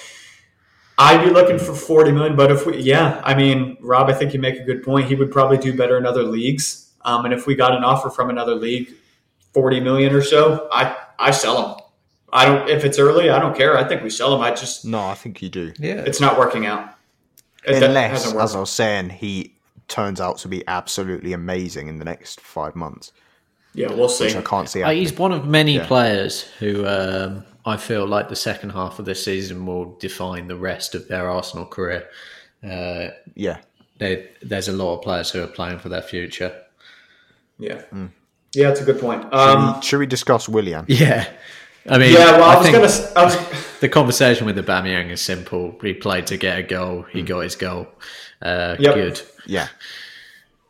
I'd 0.98 1.24
be 1.24 1.30
looking 1.30 1.58
for 1.58 1.72
40 1.74 2.12
million, 2.12 2.36
but 2.36 2.52
if 2.52 2.66
we, 2.66 2.76
yeah, 2.78 3.22
I 3.24 3.34
mean, 3.34 3.78
Rob, 3.80 4.10
I 4.10 4.12
think 4.12 4.34
you 4.34 4.40
make 4.40 4.56
a 4.60 4.64
good 4.64 4.82
point. 4.82 5.06
He 5.06 5.14
would 5.14 5.30
probably 5.32 5.56
do 5.56 5.74
better 5.74 5.96
in 5.96 6.04
other 6.04 6.24
leagues. 6.24 6.90
Um, 7.04 7.24
and 7.24 7.32
if 7.32 7.46
we 7.46 7.54
got 7.54 7.74
an 7.74 7.82
offer 7.84 8.10
from 8.10 8.28
another 8.28 8.54
league, 8.54 8.92
40 9.54 9.80
million 9.80 10.14
or 10.14 10.22
so, 10.22 10.68
I, 10.72 10.96
I 11.18 11.30
sell 11.30 11.60
them. 11.62 11.84
I 12.32 12.46
don't, 12.46 12.68
if 12.68 12.84
it's 12.84 12.98
early, 12.98 13.28
I 13.28 13.38
don't 13.38 13.54
care. 13.56 13.76
I 13.76 13.84
think 13.86 14.02
we 14.02 14.08
sell 14.10 14.30
them. 14.30 14.40
I 14.40 14.50
just, 14.54 14.84
No, 14.86 15.00
I 15.00 15.14
think 15.14 15.42
you 15.42 15.48
do. 15.50 15.72
yeah. 15.78 16.02
it's 16.06 16.20
not 16.20 16.38
working 16.38 16.64
out. 16.66 16.94
It 17.66 17.82
Unless, 17.82 18.10
hasn't 18.10 18.34
worked. 18.36 18.44
as 18.44 18.56
I 18.56 18.60
was 18.60 18.70
saying, 18.70 19.10
he 19.10 19.54
turns 19.88 20.20
out 20.20 20.38
to 20.38 20.48
be 20.48 20.66
absolutely 20.66 21.32
amazing 21.34 21.88
in 21.88 21.98
the 21.98 22.04
next 22.04 22.40
five 22.40 22.74
months, 22.74 23.12
yeah, 23.74 23.88
we'll 23.92 24.08
see. 24.08 24.24
which 24.24 24.36
I 24.36 24.42
can't 24.42 24.68
see. 24.68 24.80
Uh, 24.82 24.86
happening. 24.86 25.02
he's 25.02 25.12
one 25.18 25.32
of 25.32 25.46
many 25.46 25.74
Yeah. 25.76 25.86
players 25.86 26.42
who 26.58 26.86
um, 26.86 27.44
I 27.66 27.76
feel 27.76 28.06
like 28.06 28.28
the 28.30 28.36
second 28.36 28.70
half 28.70 28.98
of 28.98 29.04
this 29.04 29.22
season 29.24 29.64
will 29.66 29.96
define 29.98 30.48
the 30.48 30.56
rest 30.56 30.94
of 30.94 31.06
their 31.08 31.30
Arsenal 31.30 31.66
career. 31.66 32.08
Uh, 32.64 33.08
Yeah, 33.34 33.58
they, 33.98 34.30
there's 34.42 34.68
a 34.68 34.72
lot 34.72 34.96
of 34.96 35.02
players 35.02 35.30
who 35.30 35.42
are 35.42 35.46
playing 35.46 35.78
for 35.78 35.88
their 35.90 36.02
future. 36.02 36.62
Yeah. 37.58 37.82
Hmm. 37.82 38.06
Yeah, 38.54 38.70
it's 38.70 38.80
a 38.80 38.84
good 38.84 39.00
point. 39.00 39.22
should, 39.22 39.34
Um, 39.34 39.74
we, 39.76 39.82
should 39.82 39.98
we 39.98 40.06
discuss 40.06 40.48
Willian? 40.48 40.84
Yeah, 40.88 41.26
I 41.88 41.98
mean, 41.98 42.12
yeah, 42.12 42.32
well, 42.38 42.44
I, 42.44 42.54
I 42.54 42.58
was 42.58 42.70
going 42.70 42.88
to, 42.88 43.12
was, 43.24 43.78
the 43.80 43.88
conversation 43.88 44.46
with 44.46 44.56
Aubameyang 44.56 45.10
is 45.10 45.20
simple. 45.20 45.74
He 45.82 45.94
played 45.94 46.26
to 46.28 46.36
get 46.36 46.58
a 46.58 46.62
goal. 46.62 47.02
He 47.10 47.22
got 47.22 47.40
his 47.40 47.56
goal. 47.56 47.86
Uh, 48.42 48.76
Yep. 48.78 48.94
Good. 48.94 49.22
Yeah, 49.46 49.68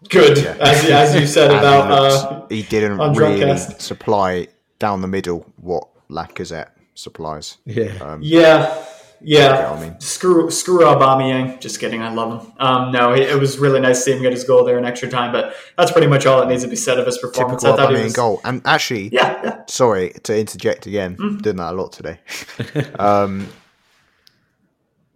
good, 0.09 0.39
as, 0.39 0.85
as 0.91 1.15
you 1.21 1.27
said 1.27 1.51
about, 1.59 1.85
he, 1.85 1.91
looked- 1.91 2.33
uh, 2.53 2.55
he 2.55 2.63
didn't 2.63 2.99
really 2.99 3.41
Drumcast. 3.41 3.81
supply 3.81 4.49
down 4.79 5.01
the 5.01 5.09
middle 5.09 5.51
what 5.57 5.89
Lacazette 6.11 6.71
supplies. 6.95 7.59
Yeah. 7.65 8.19
Yeah, 8.21 8.85
yeah. 9.25 9.71
what 9.71 9.79
I 9.79 9.89
mean? 9.89 10.01
Screw, 10.01 10.51
screw 10.51 10.81
Aubameyang. 10.81 11.61
Just 11.61 11.81
kidding. 11.81 12.03
I 12.03 12.13
love 12.13 12.43
him. 12.45 12.53
Um, 12.59 12.93
no, 12.93 13.13
it, 13.13 13.23
it 13.31 13.39
was 13.39 13.59
really 13.59 13.81
nice 13.81 13.99
to 13.99 14.03
see 14.05 14.13
him 14.13 14.23
get 14.23 14.33
his 14.33 14.45
goal 14.45 14.65
there 14.65 14.79
in 14.79 14.85
extra 14.85 15.09
time. 15.09 15.33
But 15.33 15.55
that's 15.77 15.91
pretty 15.91 16.07
much 16.07 16.27
all 16.27 16.41
that 16.41 16.49
needs 16.49 16.63
to 16.63 16.69
be 16.69 16.77
said 16.77 16.99
of 16.99 17.07
his 17.07 17.19
performance. 17.19 17.63
Typical 17.63 17.81
I 17.81 17.87
thought 17.87 17.95
Aubameyang 17.95 18.05
was, 18.05 18.13
goal. 18.13 18.41
And 18.45 18.63
actually, 18.65 19.09
Yeah, 19.09 19.41
yeah. 19.45 19.63
sorry 19.69 20.11
to 20.25 20.39
interject 20.39 20.87
again, 20.87 21.17
doing 21.43 21.57
that 21.57 21.73
a 21.73 21.77
lot 21.77 21.93
today. 21.93 22.21
um, 22.99 23.49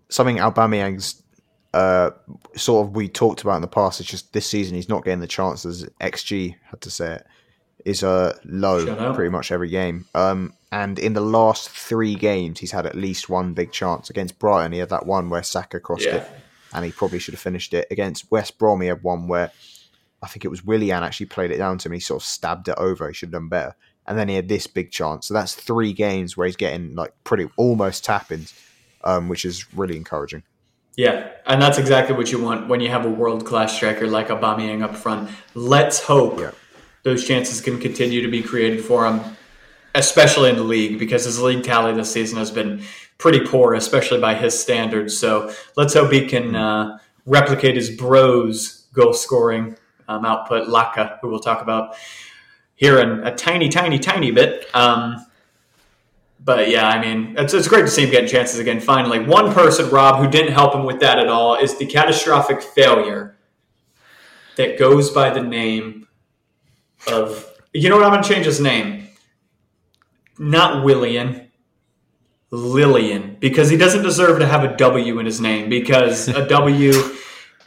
something 0.09 0.37
Aubameyang's 0.37 1.23
uh, 1.75 2.11
sort 2.55 2.87
of 2.87 2.97
we 2.97 3.09
talked 3.09 3.43
about 3.43 3.57
in 3.57 3.63
the 3.63 3.69
past. 3.69 4.01
It's 4.01 4.09
just 4.09 4.33
this 4.33 4.47
season 4.47 4.75
he's 4.75 4.89
not 4.89 5.05
getting 5.05 5.21
the 5.21 5.27
chances. 5.27 5.87
XG 6.01 6.57
had 6.71 6.81
to 6.83 6.91
say 6.91 7.15
it 7.15 7.27
is 7.87 8.03
uh, 8.03 8.37
low 8.45 9.15
pretty 9.15 9.31
much 9.31 9.53
every 9.53 9.71
game. 9.71 10.05
Um, 10.15 10.53
and 10.73 10.99
in 10.99 11.13
the 11.15 11.21
last 11.21 11.71
three 11.71 12.17
games, 12.17 12.59
he's 12.59 12.73
had 12.73 12.85
at 12.85 12.97
least 12.97 13.29
one 13.31 13.55
big 13.55 13.71
chance. 13.71 14.11
Against 14.11 14.39
Brighton, 14.41 14.73
he 14.73 14.81
had 14.81 14.89
that 14.91 15.07
one 15.07 15.31
where 15.31 15.45
Saka 15.45 15.79
crossed 15.79 16.05
Yeah. 16.05 16.17
it, 16.17 16.31
and 16.75 16.85
he 16.85 16.91
probably 16.91 17.21
should 17.21 17.35
have 17.35 17.41
finished 17.41 17.73
it. 17.73 17.87
Against 17.91 18.29
West 18.31 18.59
Brom, 18.59 18.81
he 18.81 18.89
had 18.89 19.05
one 19.05 19.29
where 19.29 19.53
I 20.21 20.27
think 20.27 20.45
it 20.45 20.49
was 20.49 20.65
Willian 20.65 21.05
actually 21.05 21.27
played 21.27 21.53
it 21.53 21.59
down 21.59 21.79
to 21.79 21.89
him. 21.89 21.93
He 21.93 22.01
sort 22.01 22.23
of 22.23 22.27
stabbed 22.27 22.67
it 22.69 22.75
over. 22.77 23.07
He 23.07 23.15
should 23.15 23.29
have 23.29 23.41
done 23.41 23.49
better. 23.49 23.77
And 24.07 24.19
then 24.19 24.29
he 24.29 24.35
had 24.35 24.49
this 24.49 24.67
big 24.67 24.91
chance. 24.91 25.29
So 25.29 25.35
that's 25.35 25.55
three 25.55 25.93
games 25.93 26.37
where 26.37 26.47
he's 26.47 26.57
getting 26.57 26.95
like 26.97 27.13
pretty 27.23 27.49
almost 27.57 28.05
tap-ins, 28.05 28.53
um, 29.05 29.29
which 29.29 29.45
is 29.45 29.73
really 29.75 29.97
encouraging. 29.97 30.43
Yeah, 30.97 31.29
and 31.45 31.61
that's 31.63 31.77
exactly 31.79 32.17
what 32.17 32.33
you 32.33 32.43
want 32.43 32.69
when 32.69 32.81
you 32.81 32.89
have 32.89 33.05
a 33.05 33.11
world 33.11 33.45
class 33.45 33.75
striker 33.75 34.07
like 34.07 34.29
Aubameyang 34.29 34.83
up 34.83 34.97
front. 34.97 35.31
Let's 35.55 36.03
hope 36.03 36.41
Yeah. 36.41 36.51
Those 37.07 37.25
chances 37.25 37.61
can 37.61 37.79
continue 37.79 38.21
to 38.21 38.29
be 38.29 38.43
created 38.43 38.85
for 38.85 39.07
him. 39.07 39.21
especially 39.97 40.51
in 40.51 40.57
the 40.57 40.63
league, 40.63 40.99
because 40.99 41.25
his 41.25 41.41
league 41.41 41.65
tally 41.65 41.93
this 41.95 42.13
season 42.13 42.39
has 42.39 42.51
been 42.51 42.83
pretty 43.19 43.41
poor, 43.41 43.75
especially 43.75 44.21
by 44.21 44.35
his 44.35 44.59
standards. 44.59 45.17
So 45.17 45.53
let's 45.77 45.95
hope 45.95 46.13
he 46.13 46.27
can 46.27 46.55
uh, 46.55 46.99
replicate 47.25 47.77
his 47.77 47.91
bros 47.91 48.87
goal 48.93 49.15
scoring 49.15 49.77
um, 50.09 50.25
output, 50.25 50.69
Laca, 50.69 51.19
who 51.21 51.29
we'll 51.29 51.41
talk 51.41 51.63
about 51.63 51.97
here 52.77 52.99
in 53.01 53.27
a 53.27 53.35
tiny, 53.35 53.69
tiny, 53.69 53.99
tiny 53.99 54.31
bit. 54.31 54.67
Um, 54.75 55.25
but 56.45 56.69
yeah, 56.69 56.89
I 56.89 57.01
mean, 57.01 57.35
it's, 57.39 57.55
it's 57.55 57.67
great 57.67 57.83
to 57.83 57.89
see 57.89 58.05
him 58.05 58.11
getting 58.11 58.29
chances 58.29 58.61
again. 58.61 58.81
Finally, 58.81 59.21
one 59.21 59.53
person, 59.53 59.89
Rob, 59.91 60.23
who 60.23 60.31
didn't 60.31 60.53
help 60.53 60.75
him 60.75 60.85
with 60.85 61.01
that 61.01 61.19
at 61.19 61.29
all 61.29 61.57
is 61.57 61.79
the 61.79 61.87
catastrophic 61.87 62.63
failure 62.63 63.37
that 64.57 64.79
goes 64.79 65.11
by 65.11 65.31
the 65.31 65.43
name 65.43 66.06
of. 67.09 67.53
You 67.73 67.89
know 67.89 67.97
what? 67.97 68.07
I'm 68.07 68.23
to 68.23 68.29
change 68.29 68.47
his 68.47 68.61
name. 68.61 69.09
Not 70.39 70.85
Willian, 70.85 71.49
Lillian, 72.51 73.37
because 73.41 73.71
he 73.71 73.77
doesn't 73.77 74.03
deserve 74.03 74.39
to 74.39 74.47
have 74.47 74.65
a 74.65 74.77
W 74.77 75.19
in 75.19 75.27
his 75.27 75.41
name. 75.41 75.69
Because 75.69 76.29
a 76.29 76.47
W 76.49 76.93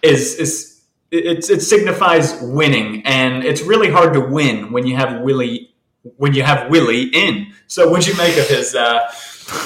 is 0.01 0.35
is 0.35 0.81
it, 1.11 1.49
it 1.49 1.61
signifies 1.61 2.39
winning, 2.41 3.05
and 3.05 3.43
it's 3.43 3.61
really 3.61 3.89
hard 3.89 4.13
to 4.13 4.19
win 4.19 4.71
when 4.71 4.85
you 4.85 4.95
have 4.95 5.21
Willie 5.21 5.73
when 6.17 6.33
you 6.33 6.43
have 6.43 6.69
Willie 6.69 7.03
in. 7.03 7.53
So, 7.67 7.89
what'd 7.89 8.07
you 8.07 8.15
make 8.17 8.37
of 8.37 8.47
his 8.47 8.75
uh, 8.75 9.07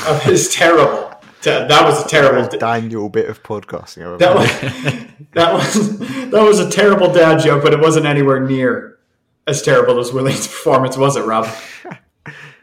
of 0.07 0.21
his 0.24 0.49
terrible? 0.49 1.11
That 1.43 1.84
was 1.86 2.05
a 2.05 2.07
terrible 2.07 2.57
Daniel 2.57 3.09
bit 3.09 3.30
of 3.30 3.43
podcasting. 3.43 4.17
That 4.19 4.34
was, 4.34 4.47
that 5.34 5.53
was 5.53 5.99
that 6.30 6.41
was 6.41 6.59
a 6.59 6.69
terrible 6.69 7.11
dad 7.11 7.41
joke, 7.41 7.63
but 7.63 7.74
it 7.74 7.80
wasn't 7.80 8.05
anywhere 8.05 8.39
near 8.39 8.97
as 9.48 9.62
terrible 9.62 10.00
as 10.00 10.12
Willie's 10.12 10.48
performance, 10.54 10.98
was 10.98 11.16
it, 11.16 11.26
Rob? 11.26 11.48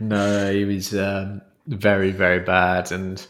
No, 0.02 0.50
he 0.50 0.64
was 0.64 0.94
um, 0.96 1.42
very, 1.66 2.10
very 2.10 2.40
bad, 2.40 2.90
and 2.90 3.24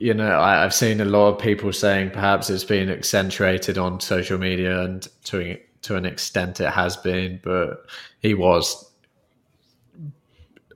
you 0.00 0.12
know, 0.12 0.40
I, 0.40 0.62
have 0.62 0.74
seen 0.74 1.00
a 1.00 1.04
lot 1.04 1.28
of 1.28 1.38
people 1.38 1.72
saying 1.72 2.10
perhaps 2.10 2.50
it's 2.50 2.64
been 2.64 2.90
accentuated 2.90 3.78
on 3.78 4.00
social 4.00 4.36
media, 4.36 4.80
and 4.82 5.06
to 5.26 5.56
to 5.82 5.94
an 5.94 6.04
extent 6.04 6.60
it 6.60 6.70
has 6.70 6.96
been, 6.96 7.38
but 7.44 7.86
he 8.20 8.34
was 8.34 8.90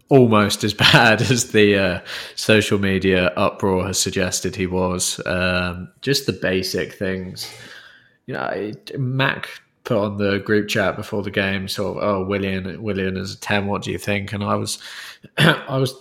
almost 0.09 0.63
as 0.63 0.75
bad 0.93 1.23
as 1.23 1.51
the 1.51 1.77
uh, 1.77 2.01
social 2.37 2.79
media 2.79 3.33
uproar 3.37 3.87
has 3.87 3.99
suggested 3.99 4.55
he 4.55 4.69
was. 4.69 5.21
Um, 5.27 5.89
just 6.03 6.27
the 6.27 6.33
basic 6.33 6.93
things, 6.93 7.53
you 8.27 8.35
know. 8.35 8.73
Mac 8.97 9.49
put 9.87 9.97
on 9.97 10.18
the 10.18 10.41
group 10.41 10.68
chat 10.68 10.97
before 10.97 11.22
the 11.22 11.30
game, 11.30 11.68
sort 11.68 11.97
of, 11.97 12.03
oh, 12.03 12.24
Willian, 12.24 12.82
Willian 12.82 13.16
is 13.16 13.34
a 13.34 13.41
ten. 13.41 13.66
What 13.66 13.82
do 13.82 13.91
you 13.91 13.99
think? 13.99 14.34
And 14.34 14.45
I 14.45 14.57
was, 14.57 14.78
I 15.39 15.78
was 15.78 15.95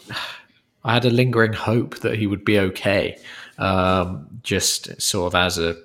I 0.83 0.93
had 0.93 1.05
a 1.05 1.09
lingering 1.09 1.53
hope 1.53 1.99
that 1.99 2.15
he 2.15 2.27
would 2.27 2.45
be 2.45 2.59
okay, 2.59 3.17
um, 3.57 4.27
just 4.43 5.01
sort 5.01 5.33
of 5.33 5.36
as 5.36 5.57
a, 5.57 5.75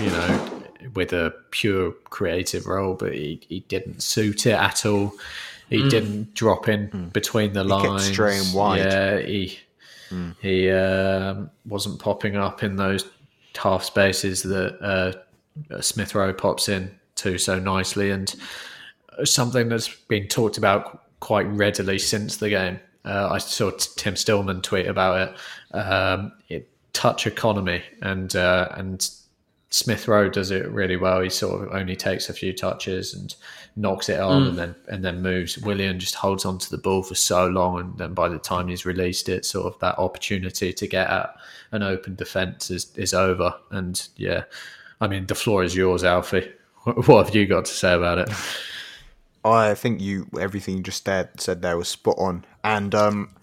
you 0.00 0.10
know, 0.10 0.62
with 0.94 1.12
a 1.12 1.34
pure 1.50 1.92
creative 2.04 2.66
role, 2.66 2.94
but 2.94 3.12
he, 3.12 3.42
he 3.46 3.60
didn't 3.60 4.02
suit 4.02 4.46
it 4.46 4.54
at 4.54 4.86
all. 4.86 5.12
He 5.68 5.78
mm. 5.78 5.90
didn't 5.90 6.34
drop 6.34 6.68
in 6.68 6.88
mm. 6.88 7.12
between 7.12 7.52
the 7.52 7.62
he 7.62 7.68
lines. 7.68 8.04
Kept 8.04 8.14
straying 8.14 8.52
wide. 8.54 8.78
Yeah, 8.78 9.18
he 9.20 9.58
mm. 10.10 10.34
he 10.40 10.70
um, 10.70 11.50
wasn't 11.66 11.98
popping 11.98 12.36
up 12.36 12.62
in 12.62 12.76
those 12.76 13.04
half 13.54 13.84
spaces 13.84 14.42
that 14.44 14.80
uh, 14.80 15.80
Smith 15.82 16.14
Rowe 16.14 16.32
pops 16.32 16.70
in 16.70 16.90
to 17.16 17.38
so 17.38 17.58
nicely, 17.58 18.10
and 18.10 18.34
something 19.24 19.68
that's 19.68 19.94
been 20.08 20.28
talked 20.28 20.58
about 20.58 21.02
quite 21.20 21.46
readily 21.46 21.98
since 21.98 22.38
the 22.38 22.48
game 22.48 22.80
uh, 23.04 23.28
I 23.32 23.38
saw 23.38 23.70
Tim 23.70 24.16
Stillman 24.16 24.62
tweet 24.62 24.86
about 24.86 25.28
it. 25.28 25.76
Um, 25.76 26.32
it 26.48 26.68
touch 26.92 27.26
economy, 27.26 27.82
and 28.00 28.34
uh, 28.36 28.68
and 28.72 29.08
Smith 29.70 30.06
Rowe 30.06 30.28
does 30.28 30.50
it 30.50 30.70
really 30.70 30.96
well. 30.96 31.20
He 31.20 31.30
sort 31.30 31.62
of 31.62 31.74
only 31.74 31.96
takes 31.96 32.28
a 32.28 32.34
few 32.34 32.52
touches 32.52 33.14
and 33.14 33.34
knocks 33.74 34.08
it 34.08 34.20
on, 34.20 34.42
mm. 34.42 34.48
and 34.48 34.58
then 34.58 34.74
and 34.88 35.04
then 35.04 35.22
moves. 35.22 35.58
Willian 35.58 35.98
just 35.98 36.14
holds 36.14 36.44
onto 36.44 36.68
the 36.68 36.80
ball 36.80 37.02
for 37.02 37.16
so 37.16 37.46
long, 37.48 37.80
and 37.80 37.98
then 37.98 38.14
by 38.14 38.28
the 38.28 38.38
time 38.38 38.68
he's 38.68 38.86
released 38.86 39.28
it, 39.28 39.44
sort 39.44 39.72
of 39.72 39.80
that 39.80 39.98
opportunity 39.98 40.72
to 40.72 40.86
get 40.86 41.08
at 41.08 41.34
an 41.72 41.82
open 41.82 42.14
defence 42.14 42.70
is 42.70 42.96
is 42.96 43.14
over. 43.14 43.52
And 43.70 44.08
yeah, 44.16 44.44
I 45.00 45.08
mean 45.08 45.26
the 45.26 45.34
floor 45.34 45.64
is 45.64 45.74
yours, 45.74 46.04
Alfie. 46.04 46.52
What 47.06 47.26
have 47.26 47.34
you 47.34 47.46
got 47.46 47.66
to 47.66 47.72
say 47.72 47.94
about 47.94 48.18
it? 48.18 48.28
I 49.44 49.74
think 49.74 50.00
you 50.00 50.26
everything 50.40 50.78
you 50.78 50.82
just 50.82 51.04
said 51.04 51.62
there 51.62 51.76
was 51.76 51.88
spot 51.88 52.16
on, 52.18 52.44
and 52.64 52.94
um, 52.94 53.34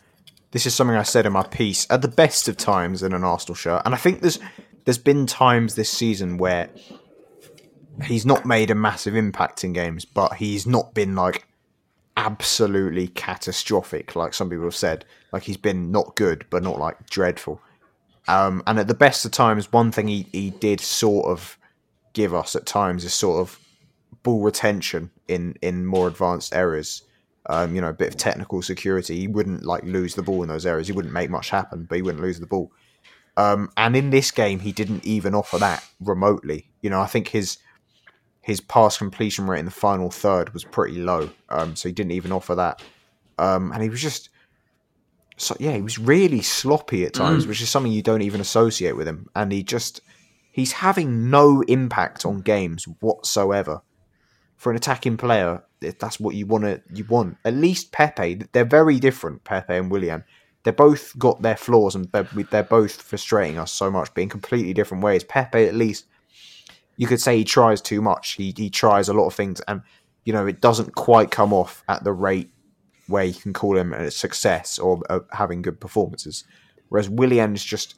this 0.52 0.66
is 0.66 0.74
something 0.74 0.96
I 0.96 1.04
said 1.04 1.26
in 1.26 1.34
my 1.34 1.44
piece. 1.44 1.88
At 1.90 2.02
the 2.02 2.08
best 2.08 2.48
of 2.48 2.58
times 2.58 3.04
in 3.04 3.14
an 3.14 3.24
Arsenal 3.24 3.56
shirt, 3.56 3.82
and 3.86 3.94
I 3.94 3.98
think 3.98 4.22
there's 4.22 4.40
there's 4.86 4.98
been 4.98 5.26
times 5.26 5.76
this 5.76 5.90
season 5.90 6.38
where 6.38 6.70
he's 8.04 8.26
not 8.26 8.46
made 8.46 8.72
a 8.72 8.76
massive 8.76 9.16
impact 9.16 9.64
in 9.64 9.74
games, 9.74 10.06
but 10.06 10.36
he's 10.36 10.66
not 10.66 10.94
been 10.94 11.16
like 11.16 11.46
absolutely 12.18 13.08
catastrophic, 13.10 14.16
like 14.16 14.34
some 14.34 14.50
people 14.50 14.66
have 14.66 14.76
said. 14.76 15.06
Like 15.32 15.44
he's 15.44 15.58
been 15.58 15.92
not 15.92 16.16
good, 16.16 16.46
but 16.50 16.64
not 16.64 16.80
like 16.80 17.10
dreadful. 17.10 17.62
Um, 18.28 18.64
and 18.68 18.80
at 18.80 18.88
the 18.88 18.94
best 18.94 19.26
of 19.26 19.32
times, 19.32 19.72
one 19.72 19.92
thing 19.92 20.08
he, 20.08 20.28
he 20.32 20.50
did 20.50 20.80
sort 20.80 21.28
of 21.28 21.58
give 22.14 22.34
us 22.34 22.56
at 22.56 22.66
times 22.66 23.04
is 23.04 23.14
sort 23.14 23.40
of 23.42 23.60
ball 24.24 24.42
retention 24.42 25.12
in 25.28 25.56
in 25.62 25.86
more 25.86 26.08
advanced 26.08 26.54
areas. 26.54 27.04
Um, 27.46 27.74
you 27.74 27.82
know, 27.82 27.90
a 27.90 27.94
bit 27.94 28.10
of 28.10 28.18
technical 28.18 28.62
security. 28.62 29.18
He 29.20 29.28
wouldn't 29.28 29.64
like 29.64 29.84
lose 29.84 30.14
the 30.14 30.22
ball 30.22 30.44
in 30.44 30.50
those 30.50 30.66
areas. 30.66 30.88
He 30.88 30.94
wouldn't 30.94 31.14
make 31.14 31.32
much 31.32 31.50
happen, 31.50 31.86
but 31.90 31.96
he 31.96 32.02
wouldn't 32.02 32.24
lose 32.24 32.40
the 32.40 32.46
ball. 32.46 32.72
Um, 33.38 33.72
and 33.78 33.96
in 33.96 34.10
this 34.10 34.30
game, 34.32 34.60
he 34.60 34.72
didn't 34.72 35.06
even 35.06 35.34
offer 35.34 35.58
that 35.58 35.84
remotely. 36.00 36.70
You 36.82 36.90
know, 36.90 37.02
I 37.02 37.08
think 37.08 37.30
his 37.30 37.58
his 38.42 38.62
pass 38.62 38.98
completion 38.98 39.48
rate 39.48 39.60
in 39.60 39.66
the 39.66 39.72
final 39.72 40.12
third 40.12 40.54
was 40.54 40.64
pretty 40.64 40.98
low. 41.00 41.30
Um, 41.50 41.76
so 41.76 41.90
he 41.90 41.94
didn't 41.94 42.12
even 42.12 42.32
offer 42.32 42.56
that. 42.56 42.82
Um, 43.38 43.72
and 43.72 43.82
he 43.82 43.90
was 43.90 44.02
just, 44.02 44.30
so 45.38 45.56
yeah, 45.60 45.74
he 45.74 45.82
was 45.82 45.98
really 45.98 46.42
sloppy 46.42 47.06
at 47.06 47.14
times, 47.14 47.46
mm. 47.46 47.48
which 47.48 47.62
is 47.62 47.70
something 47.70 47.92
you 47.92 48.02
don't 48.02 48.22
even 48.22 48.42
associate 48.42 48.98
with 48.98 49.08
him. 49.08 49.30
And 49.36 49.52
he 49.52 49.64
just, 49.64 50.02
he's 50.60 50.74
having 50.74 51.30
no 51.30 51.62
impact 51.64 52.26
on 52.26 52.42
games 52.42 52.86
whatsoever 53.00 53.82
for 54.56 54.72
an 54.72 54.76
attacking 54.76 55.18
player, 55.18 55.64
if 55.82 56.00
that's 56.00 56.20
what 56.20 56.36
you 56.36 56.46
want 56.46 56.66
to 56.66 56.82
you 56.94 57.06
want. 57.06 57.38
At 57.46 57.54
least 57.54 57.92
Pepe, 57.92 58.42
they're 58.52 58.66
very 58.66 59.00
different. 59.00 59.44
Pepe 59.44 59.74
and 59.74 59.90
Willian, 59.90 60.24
they 60.64 60.72
both 60.72 61.18
got 61.18 61.42
their 61.42 61.56
flaws 61.56 61.96
and 61.96 62.12
they're, 62.12 62.28
they're 62.52 62.64
both 62.64 63.02
frustrating 63.02 63.58
us 63.58 63.72
so 63.72 63.90
much, 63.90 64.14
but 64.14 64.22
in 64.22 64.30
completely 64.30 64.74
different 64.74 65.04
ways. 65.04 65.24
Pepe, 65.24 65.66
at 65.66 65.76
least, 65.76 66.06
you 66.98 67.08
could 67.08 67.22
say 67.22 67.38
he 67.38 67.46
tries 67.46 67.82
too 67.82 68.02
much. 68.02 68.32
He 68.32 68.54
he 68.56 68.70
tries 68.70 69.08
a 69.08 69.14
lot 69.14 69.28
of 69.28 69.34
things, 69.34 69.62
and 69.62 69.82
you 70.26 70.34
know 70.34 70.46
it 70.46 70.60
doesn't 70.60 70.96
quite 70.96 71.32
come 71.32 71.54
off 71.54 71.84
at 71.88 72.04
the 72.04 72.12
rate 72.12 72.52
where 73.08 73.24
you 73.24 73.34
can 73.34 73.54
call 73.54 73.78
him 73.78 73.94
a 73.94 74.12
success 74.12 74.78
or 74.78 75.02
uh, 75.10 75.20
having 75.32 75.62
good 75.62 75.80
performances. 75.80 76.44
Whereas 76.90 77.10
Willian 77.10 77.56
is 77.56 77.64
just 77.64 77.96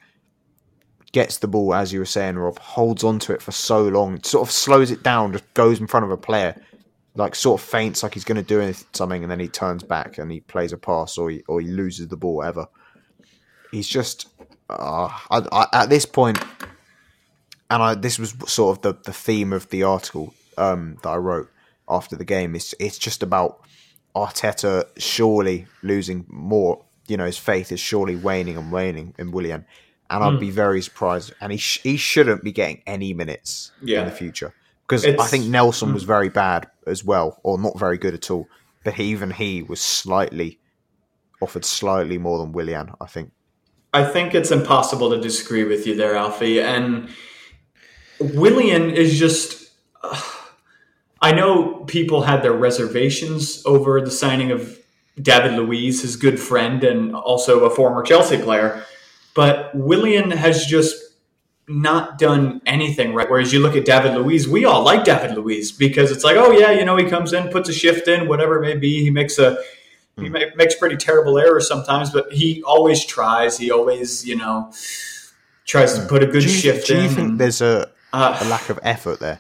gets 1.12 1.38
the 1.38 1.48
ball, 1.48 1.74
as 1.74 1.92
you 1.92 2.00
were 2.00 2.06
saying, 2.06 2.38
Rob, 2.38 2.60
holds 2.60 3.04
onto 3.04 3.34
it 3.34 3.42
for 3.42 3.52
so 3.52 3.84
long, 3.88 4.22
sort 4.24 4.48
of 4.48 4.52
slows 4.52 4.92
it 4.92 5.04
down, 5.04 5.34
just 5.34 5.54
goes 5.54 5.80
in 5.80 5.88
front 5.88 6.06
of 6.06 6.12
a 6.12 6.18
player, 6.18 6.60
like 7.16 7.36
sort 7.36 7.60
of 7.60 7.68
faints 7.68 8.04
like 8.04 8.14
he's 8.14 8.24
going 8.24 8.44
to 8.44 8.44
do 8.44 8.74
something, 8.94 9.24
and 9.24 9.32
then 9.32 9.40
he 9.40 9.48
turns 9.48 9.84
back 9.84 10.18
and 10.18 10.32
he 10.32 10.40
plays 10.40 10.72
a 10.72 10.78
pass 10.78 11.18
or 11.18 11.30
he, 11.30 11.44
or 11.48 11.60
he 11.60 11.68
loses 11.68 12.08
the 12.08 12.18
ball, 12.18 12.38
whatever. 12.38 12.68
He's 13.72 13.88
just 13.88 14.28
uh, 14.70 15.10
I, 15.30 15.42
I, 15.52 15.68
at 15.74 15.90
this 15.90 16.06
point, 16.06 16.40
and 17.70 17.84
I, 17.84 17.96
this 17.96 18.18
was 18.18 18.36
sort 18.48 18.78
of 18.78 18.82
the, 18.82 19.02
the 19.04 19.14
theme 19.14 19.54
of 19.54 19.70
the 19.70 19.84
article 19.84 20.34
um, 20.58 20.98
that 21.04 21.10
I 21.10 21.18
wrote 21.18 21.50
after 21.90 22.16
the 22.16 22.26
game. 22.26 22.56
It's 22.56 22.74
it's 22.80 22.98
just 22.98 23.24
about 23.24 23.62
Arteta 24.16 24.86
surely 24.98 25.68
losing 25.84 26.26
more. 26.28 26.84
You 27.08 27.18
know, 27.18 27.26
his 27.26 27.38
faith 27.38 27.72
is 27.72 27.80
surely 27.80 28.16
waning 28.16 28.58
and 28.58 28.72
waning 28.72 29.14
in 29.18 29.32
Willian 29.32 29.66
and 30.12 30.24
I'd 30.24 30.34
mm. 30.34 30.40
be 30.40 30.52
very 30.52 30.82
surprised. 30.82 31.34
And 31.42 31.52
he 31.52 31.58
sh- 31.58 31.80
he 31.82 31.98
shouldn't 31.98 32.44
be 32.44 32.52
getting 32.52 32.84
any 32.86 33.14
minutes 33.14 33.72
yeah. 33.82 34.02
in 34.02 34.06
the 34.06 34.12
future 34.12 34.54
because 34.88 35.06
I 35.06 35.26
think 35.26 35.46
Nelson 35.46 35.90
mm. 35.90 35.94
was 35.94 36.04
very 36.04 36.30
bad 36.30 36.70
as 36.86 37.04
well, 37.04 37.40
or 37.44 37.58
not 37.58 37.80
very 37.80 37.98
good 37.98 38.14
at 38.14 38.30
all. 38.30 38.48
But 38.84 39.00
even 39.00 39.32
he 39.32 39.64
was 39.64 39.80
slightly 39.80 40.60
offered 41.42 41.66
slightly 41.66 42.18
more 42.18 42.38
than 42.40 42.52
Willian. 42.52 42.92
I 43.00 43.06
think. 43.06 43.32
I 43.94 44.04
think 44.04 44.36
it's 44.36 44.52
impossible 44.52 45.10
to 45.10 45.20
disagree 45.20 45.64
with 45.64 45.88
you 45.88 45.96
there, 45.96 46.16
Alfie. 46.16 46.62
And 46.62 47.10
Willian 48.20 48.92
is 48.92 49.18
just. 49.18 49.72
Uh, 50.04 50.22
I 51.24 51.34
know 51.34 51.86
people 51.86 52.24
had 52.24 52.42
their 52.42 52.52
reservations 52.52 53.62
over 53.64 54.02
the 54.02 54.10
signing 54.10 54.50
of 54.50 54.80
David 55.22 55.52
Luiz, 55.52 56.02
his 56.02 56.16
good 56.16 56.40
friend 56.40 56.84
and 56.84 57.16
also 57.16 57.64
a 57.66 57.70
former 57.70 58.02
Chelsea 58.02 58.42
player. 58.42 58.84
But 59.34 59.74
Willian 59.74 60.32
has 60.32 60.66
just 60.66 60.96
not 61.68 62.18
done 62.18 62.62
anything 62.66 63.14
right. 63.14 63.30
Whereas 63.30 63.54
you 63.54 63.60
look 63.60 63.76
at 63.76 63.86
David 63.86 64.14
Luiz, 64.16 64.48
we 64.48 64.66
all 64.66 64.84
like 64.84 65.04
David 65.06 65.36
Luiz 65.38 65.72
because 65.72 66.12
it's 66.12 66.24
like, 66.24 66.36
oh 66.36 66.52
yeah, 66.52 66.72
you 66.72 66.84
know, 66.84 66.98
he 66.98 67.06
comes 67.06 67.32
in, 67.32 67.48
puts 67.50 67.70
a 67.70 67.74
shift 67.74 68.08
in, 68.08 68.28
whatever 68.28 68.58
it 68.58 68.62
may 68.62 68.76
be. 68.76 69.02
He 69.04 69.10
makes 69.10 69.40
a 69.40 69.58
He 70.18 70.28
ma- 70.28 70.40
makes 70.58 70.76
pretty 70.76 70.98
terrible 70.98 71.38
errors 71.40 71.68
sometimes, 71.68 72.10
but 72.12 72.32
he 72.34 72.62
always 72.64 73.06
tries. 73.06 73.58
He 73.58 73.72
always, 73.72 74.26
you 74.28 74.36
know, 74.36 74.74
tries 75.66 75.98
to 75.98 76.06
put 76.08 76.22
a 76.24 76.26
good 76.26 76.42
Do 76.42 76.48
you, 76.52 76.58
shift 76.58 76.88
do 76.88 76.96
you 76.96 77.02
in. 77.04 77.10
think 77.10 77.30
and- 77.30 77.40
there's 77.40 77.62
a, 77.62 77.90
uh, 78.12 78.38
a 78.42 78.46
lack 78.50 78.70
of 78.70 78.78
effort 78.84 79.20
there? 79.22 79.40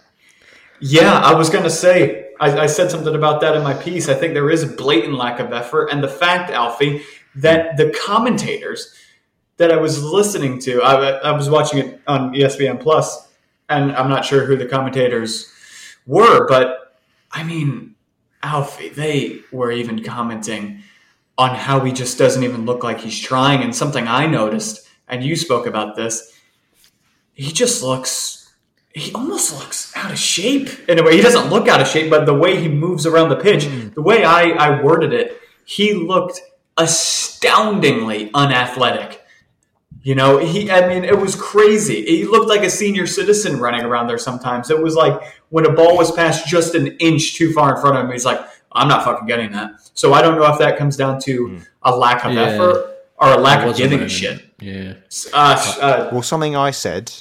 Yeah, 0.79 1.13
I 1.19 1.33
was 1.35 1.49
going 1.49 1.65
to 1.65 1.69
say, 1.69 2.29
I, 2.39 2.61
I 2.61 2.65
said 2.67 2.89
something 2.89 3.13
about 3.13 3.41
that 3.41 3.55
in 3.55 3.61
my 3.63 3.73
piece. 3.73 4.07
I 4.09 4.13
think 4.15 4.33
there 4.33 4.49
is 4.49 4.63
a 4.63 4.67
blatant 4.67 5.13
lack 5.15 5.39
of 5.39 5.51
effort. 5.53 5.89
And 5.91 6.01
the 6.01 6.07
fact, 6.07 6.49
Alfie, 6.49 7.03
that 7.35 7.77
the 7.77 7.91
commentators 7.91 8.95
that 9.57 9.71
I 9.71 9.77
was 9.77 10.03
listening 10.03 10.59
to, 10.59 10.81
I, 10.81 11.09
I 11.11 11.31
was 11.31 11.49
watching 11.49 11.79
it 11.79 12.01
on 12.07 12.33
ESPN 12.33 12.79
Plus, 12.79 13.27
and 13.69 13.91
I'm 13.93 14.09
not 14.09 14.25
sure 14.25 14.45
who 14.45 14.55
the 14.55 14.65
commentators 14.65 15.51
were, 16.05 16.47
but 16.47 16.97
I 17.31 17.43
mean, 17.43 17.95
Alfie, 18.43 18.89
they 18.89 19.39
were 19.51 19.71
even 19.71 20.03
commenting 20.03 20.83
on 21.37 21.55
how 21.55 21.79
he 21.81 21.91
just 21.91 22.17
doesn't 22.17 22.43
even 22.43 22.65
look 22.65 22.83
like 22.83 22.99
he's 22.99 23.19
trying. 23.19 23.61
And 23.61 23.75
something 23.75 24.07
I 24.07 24.25
noticed, 24.25 24.87
and 25.07 25.23
you 25.23 25.35
spoke 25.35 25.65
about 25.65 25.95
this, 25.95 26.37
he 27.33 27.51
just 27.51 27.81
looks 27.83 28.41
he 28.93 29.13
almost 29.13 29.57
looks 29.57 29.95
out 29.95 30.11
of 30.11 30.19
shape 30.19 30.89
in 30.89 30.99
a 30.99 31.03
way. 31.03 31.15
He 31.15 31.21
doesn't 31.21 31.49
look 31.49 31.67
out 31.67 31.79
of 31.79 31.87
shape, 31.87 32.09
but 32.09 32.25
the 32.25 32.33
way 32.33 32.59
he 32.59 32.67
moves 32.67 33.05
around 33.05 33.29
the 33.29 33.37
pitch, 33.37 33.65
hmm. 33.65 33.89
the 33.89 34.01
way 34.01 34.25
I, 34.25 34.49
I 34.49 34.81
worded 34.81 35.13
it, 35.13 35.39
he 35.65 35.93
looked 35.93 36.41
astoundingly 36.77 38.29
unathletic. 38.33 39.20
You 40.03 40.15
know, 40.15 40.37
he 40.39 40.71
I 40.71 40.87
mean, 40.87 41.03
it 41.03 41.17
was 41.19 41.35
crazy. 41.35 42.03
He 42.05 42.25
looked 42.25 42.49
like 42.49 42.61
a 42.63 42.69
senior 42.69 43.05
citizen 43.05 43.59
running 43.59 43.81
around 43.83 44.07
there 44.07 44.17
sometimes. 44.17 44.71
It 44.71 44.81
was 44.81 44.95
like 44.95 45.21
when 45.49 45.65
a 45.65 45.71
ball 45.71 45.95
was 45.95 46.11
passed 46.11 46.47
just 46.47 46.73
an 46.73 46.87
inch 46.97 47.35
too 47.35 47.53
far 47.53 47.75
in 47.75 47.81
front 47.81 47.97
of 47.97 48.05
him, 48.05 48.11
he's 48.11 48.25
like, 48.25 48.39
I'm 48.71 48.87
not 48.87 49.03
fucking 49.03 49.27
getting 49.27 49.51
that. 49.51 49.73
So 49.93 50.13
I 50.13 50.21
don't 50.23 50.35
know 50.39 50.51
if 50.51 50.57
that 50.59 50.77
comes 50.77 50.97
down 50.97 51.19
to 51.21 51.59
a 51.83 51.95
lack 51.95 52.25
of 52.25 52.33
Yeah. 52.33 52.41
effort 52.41 52.95
or 53.17 53.31
a 53.33 53.37
lack 53.37 53.59
of 53.59 53.67
was 53.69 53.79
a 53.79 53.83
giving 53.83 53.99
a 54.01 54.09
shit. 54.09 54.43
Yeah. 54.59 54.93
Uh, 55.33 55.75
uh, 55.81 56.09
Well, 56.11 56.23
something 56.23 56.55
I 56.55 56.71
said 56.71 57.11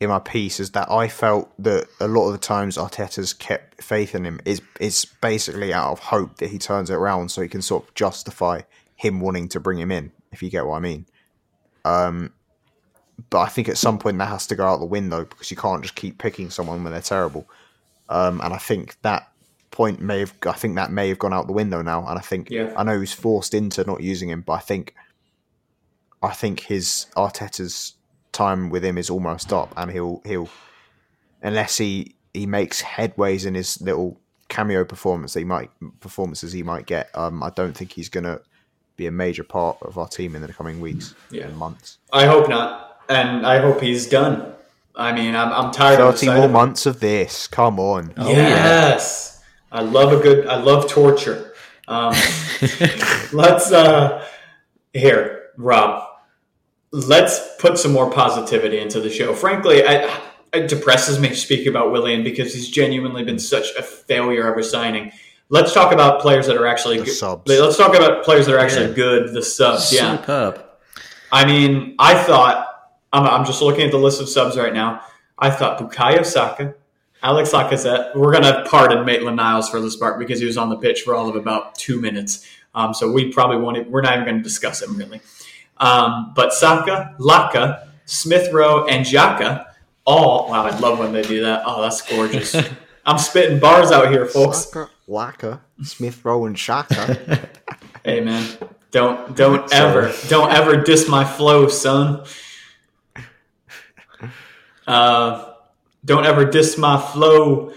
in 0.00 0.08
my 0.08 0.18
piece 0.18 0.58
is 0.58 0.70
that 0.72 0.90
I 0.90 1.06
felt 1.06 1.52
that 1.62 1.86
a 2.00 2.08
lot 2.08 2.26
of 2.26 2.32
the 2.32 2.38
times 2.38 2.76
Arteta's 2.76 3.32
kept 3.32 3.80
faith 3.80 4.16
in 4.16 4.24
him 4.24 4.40
is 4.44 4.60
is 4.80 5.04
basically 5.20 5.72
out 5.72 5.92
of 5.92 5.98
hope 6.00 6.38
that 6.38 6.50
he 6.50 6.58
turns 6.58 6.90
it 6.90 6.94
around 6.94 7.30
so 7.30 7.42
he 7.42 7.48
can 7.48 7.62
sort 7.62 7.84
of 7.84 7.94
justify 7.94 8.62
him 8.96 9.20
wanting 9.20 9.46
to 9.50 9.60
bring 9.60 9.78
him 9.78 9.92
in, 9.92 10.10
if 10.32 10.42
you 10.42 10.50
get 10.50 10.66
what 10.66 10.76
I 10.76 10.80
mean. 10.80 11.06
Um, 11.84 12.32
but 13.30 13.40
I 13.40 13.48
think 13.48 13.68
at 13.68 13.78
some 13.78 13.98
point 13.98 14.18
that 14.18 14.28
has 14.28 14.46
to 14.48 14.56
go 14.56 14.66
out 14.66 14.80
the 14.80 14.86
window 14.86 15.24
because 15.24 15.50
you 15.50 15.56
can't 15.56 15.82
just 15.82 15.94
keep 15.94 16.18
picking 16.18 16.50
someone 16.50 16.82
when 16.82 16.92
they're 16.92 17.02
terrible. 17.02 17.48
Um, 18.08 18.40
and 18.40 18.52
I 18.52 18.58
think 18.58 18.96
that 19.02 19.30
point 19.70 20.00
may 20.00 20.20
have, 20.20 20.34
I 20.46 20.52
think 20.52 20.74
that 20.76 20.90
may 20.90 21.08
have 21.08 21.18
gone 21.18 21.32
out 21.32 21.46
the 21.46 21.52
window 21.52 21.82
now. 21.82 22.06
And 22.06 22.18
I 22.18 22.22
think, 22.22 22.50
Yeah. 22.50 22.72
I 22.76 22.82
know 22.82 22.98
he's 23.00 23.12
forced 23.12 23.54
into 23.54 23.84
not 23.84 24.02
using 24.02 24.28
him, 24.28 24.42
but 24.42 24.54
I 24.54 24.60
think, 24.60 24.94
I 26.22 26.32
think 26.32 26.60
his 26.60 27.06
Arteta's 27.16 27.94
time 28.32 28.70
with 28.70 28.84
him 28.84 28.98
is 28.98 29.10
almost 29.10 29.52
up, 29.52 29.72
and 29.76 29.90
he'll 29.90 30.22
he'll 30.24 30.48
unless 31.42 31.76
he 31.78 32.14
he 32.32 32.46
makes 32.46 32.80
headways 32.80 33.46
in 33.46 33.54
his 33.54 33.80
little 33.80 34.18
cameo 34.48 34.84
performance 34.84 35.34
that 35.34 35.40
he 35.40 35.44
might 35.44 35.70
performances 36.00 36.52
he 36.52 36.62
might 36.62 36.86
get. 36.86 37.10
Um, 37.14 37.42
I 37.42 37.50
don't 37.50 37.76
think 37.76 37.92
he's 37.92 38.08
gonna 38.08 38.40
be 38.96 39.06
a 39.06 39.10
major 39.10 39.44
part 39.44 39.78
of 39.82 39.98
our 39.98 40.08
team 40.08 40.34
in 40.36 40.42
the 40.42 40.52
coming 40.52 40.80
weeks 40.80 41.14
Yeah. 41.30 41.44
and 41.44 41.56
months. 41.56 41.98
I 42.12 42.26
hope 42.26 42.48
not, 42.48 43.02
and 43.08 43.46
I 43.46 43.58
hope 43.58 43.80
he's 43.80 44.06
done. 44.06 44.52
I 44.94 45.12
mean, 45.12 45.34
I'm, 45.34 45.50
I'm 45.52 45.72
tired 45.72 45.96
Thirty 45.98 46.26
more 46.26 46.44
of 46.44 46.50
months 46.50 46.84
of 46.86 47.00
this. 47.00 47.46
Come 47.46 47.80
on. 47.80 48.12
Oh, 48.16 48.28
yes, 48.28 49.42
I 49.70 49.80
love 49.82 50.12
a 50.12 50.22
good. 50.22 50.46
I 50.46 50.56
love 50.56 50.88
torture. 50.88 51.54
Um, 51.88 52.12
let's 53.32 53.72
uh, 53.72 54.26
here, 54.92 55.44
Rob. 55.56 56.08
Let's 56.90 57.56
put 57.58 57.78
some 57.78 57.92
more 57.92 58.10
positivity 58.10 58.78
into 58.78 59.00
the 59.00 59.08
show. 59.08 59.32
Frankly, 59.34 59.82
I, 59.82 60.14
it 60.52 60.68
depresses 60.68 61.18
me 61.18 61.28
to 61.28 61.36
speak 61.36 61.66
about 61.66 61.90
Willian 61.90 62.22
because 62.22 62.52
he's 62.54 62.68
genuinely 62.68 63.24
been 63.24 63.38
such 63.38 63.68
a 63.78 63.82
failure 63.82 64.46
ever 64.46 64.62
signing. 64.62 65.10
Let's 65.52 65.74
talk 65.74 65.92
about 65.92 66.20
players 66.22 66.46
that 66.46 66.56
are 66.56 66.66
actually 66.66 66.98
The 66.98 67.04
good. 67.04 67.12
subs. 67.14 67.42
Let's 67.46 67.76
talk 67.76 67.94
about 67.94 68.24
players 68.24 68.46
that 68.46 68.54
are 68.54 68.58
actually 68.58 68.86
Yeah. 68.88 68.94
good. 68.94 69.34
The 69.34 69.42
subs, 69.42 69.92
yeah. 69.92 70.16
Superb. 70.16 70.64
I 71.30 71.44
mean, 71.44 71.94
I 71.98 72.14
thought 72.14 72.66
I'm, 73.12 73.24
I'm 73.26 73.44
just 73.44 73.60
looking 73.60 73.82
at 73.84 73.90
the 73.90 73.98
list 73.98 74.20
of 74.22 74.28
subs 74.30 74.56
right 74.56 74.72
now. 74.72 75.02
I 75.38 75.50
thought 75.50 75.78
Bukayo 75.78 76.24
Saka, 76.24 76.74
Alex 77.22 77.50
Lacazette. 77.52 78.16
We're 78.16 78.32
gonna 78.32 78.64
pardon 78.66 79.04
Maitland 79.04 79.36
Niles 79.36 79.68
for 79.68 79.78
this 79.80 79.94
part 79.94 80.18
because 80.18 80.40
he 80.40 80.46
was 80.46 80.56
on 80.56 80.70
the 80.70 80.76
pitch 80.76 81.02
for 81.02 81.14
all 81.14 81.28
of 81.28 81.36
about 81.36 81.74
two 81.74 82.00
minutes. 82.00 82.46
Um, 82.74 82.94
so 82.94 83.12
we 83.12 83.30
probably 83.30 83.58
won't. 83.58 83.76
e- 83.76 83.80
We're 83.86 84.00
not 84.00 84.14
even 84.14 84.24
going 84.24 84.38
to 84.38 84.42
discuss 84.42 84.80
him 84.80 84.96
really. 84.96 85.20
Um, 85.76 86.32
but 86.34 86.54
Saka, 86.54 87.14
Laca, 87.20 87.88
Smith 88.06 88.50
Rowe, 88.50 88.86
and 88.86 89.04
Xhaka 89.04 89.66
all. 90.06 90.48
Wow, 90.48 90.64
I 90.64 90.78
love 90.78 90.98
when 90.98 91.12
they 91.12 91.20
do 91.20 91.42
that. 91.42 91.64
Oh, 91.66 91.82
that's 91.82 92.00
gorgeous. 92.00 92.56
I'm 93.04 93.18
spitting 93.18 93.58
bars 93.58 93.90
out 93.90 94.10
here, 94.10 94.26
folks. 94.26 94.70
Saka, 94.70 94.90
Laka, 95.08 95.60
Smith 95.82 96.24
Rowe, 96.24 96.46
and 96.46 96.56
Xhaka. 96.56 97.48
Hey 98.04 98.18
man, 98.20 98.58
don't 98.90 99.36
don't 99.36 99.70
Sorry. 99.70 100.06
ever 100.08 100.14
don't 100.28 100.50
ever 100.50 100.76
diss 100.82 101.08
my 101.08 101.24
flow, 101.24 101.68
son. 101.68 102.24
Uh, 104.88 105.52
don't 106.04 106.26
ever 106.26 106.44
diss 106.44 106.76
my 106.76 107.00
flow, 107.00 107.72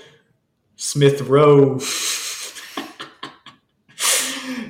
Smith 0.78 1.22
Rowe. 1.22 1.80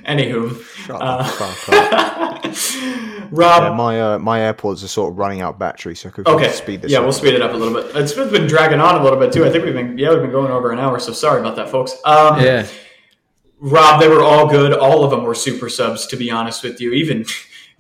Anywho, 0.08 0.64
Shut 0.86 1.02
Uh, 1.02 1.18
the 1.24 1.30
fuck 1.30 1.70
up. 1.70 3.32
Rob. 3.32 3.64
Yeah, 3.64 3.74
my 3.76 4.00
uh, 4.02 4.20
my 4.20 4.40
AirPods 4.40 4.84
are 4.84 4.88
sort 4.88 5.12
of 5.12 5.18
running 5.18 5.42
out 5.42 5.58
battery, 5.58 5.96
so 5.96 6.10
could 6.12 6.28
okay, 6.28 6.52
speed 6.52 6.82
this 6.84 6.92
yeah, 6.92 7.00
up. 7.00 7.04
we'll 7.06 7.14
speed 7.14 7.34
it 7.34 7.42
up 7.42 7.54
a 7.54 7.58
little 7.58 7.74
bit. 7.74 7.96
It's 7.96 8.14
been 8.14 8.46
dragging 8.48 8.80
on 8.80 8.96
a 9.00 9.04
little 9.04 9.20
bit 9.20 9.34
too. 9.34 9.46
I 9.46 9.50
think 9.50 9.66
we've 9.66 9.74
been 9.74 9.98
yeah 9.98 10.12
we've 10.12 10.22
been 10.22 10.32
going 10.32 10.52
over 10.52 10.72
an 10.72 10.80
hour, 10.80 11.00
so 11.00 11.12
sorry 11.12 11.40
about 11.42 11.56
that, 11.56 11.70
folks. 11.70 11.96
Um, 12.06 12.40
Yeah. 12.40 12.68
Rob, 13.60 14.00
they 14.02 14.08
were 14.10 14.22
all 14.22 14.48
good. 14.48 14.74
All 14.74 15.04
of 15.04 15.12
them 15.12 15.24
were 15.24 15.34
super 15.34 15.70
subs, 15.70 16.06
to 16.08 16.18
be 16.18 16.30
honest 16.30 16.62
with 16.64 16.80
you. 16.82 16.92
Even 16.92 17.24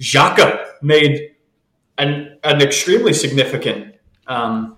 Xhaka 0.01 0.65
made 0.81 1.35
an 1.97 2.39
an 2.43 2.61
extremely 2.61 3.13
significant. 3.13 3.95
Um, 4.25 4.77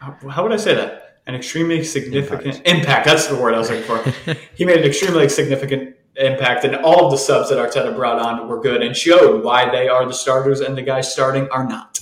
how, 0.00 0.16
how 0.28 0.42
would 0.42 0.52
I 0.52 0.56
say 0.56 0.74
that? 0.74 1.20
An 1.26 1.34
extremely 1.34 1.82
significant 1.84 2.60
impact. 2.66 3.06
That's 3.06 3.26
the 3.28 3.36
word 3.36 3.54
I 3.54 3.58
was 3.58 3.70
looking 3.70 3.84
for. 3.84 4.34
he 4.54 4.64
made 4.64 4.78
an 4.80 4.84
extremely 4.84 5.28
significant 5.28 5.96
impact, 6.20 6.64
and 6.64 6.76
all 6.76 7.06
of 7.06 7.10
the 7.10 7.18
subs 7.18 7.48
that 7.50 7.58
Arteta 7.58 7.94
brought 7.94 8.18
on 8.18 8.48
were 8.48 8.60
good 8.60 8.82
and 8.82 8.96
showed 8.96 9.42
why 9.42 9.70
they 9.70 9.88
are 9.88 10.06
the 10.06 10.14
starters 10.14 10.60
and 10.60 10.76
the 10.76 10.82
guys 10.82 11.12
starting 11.12 11.48
are 11.50 11.66
not. 11.66 11.98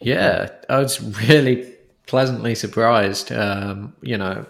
Yeah, 0.00 0.50
I 0.68 0.78
was 0.78 1.00
really 1.28 1.74
pleasantly 2.06 2.54
surprised. 2.54 3.32
Um, 3.32 3.94
you 4.02 4.18
know, 4.18 4.46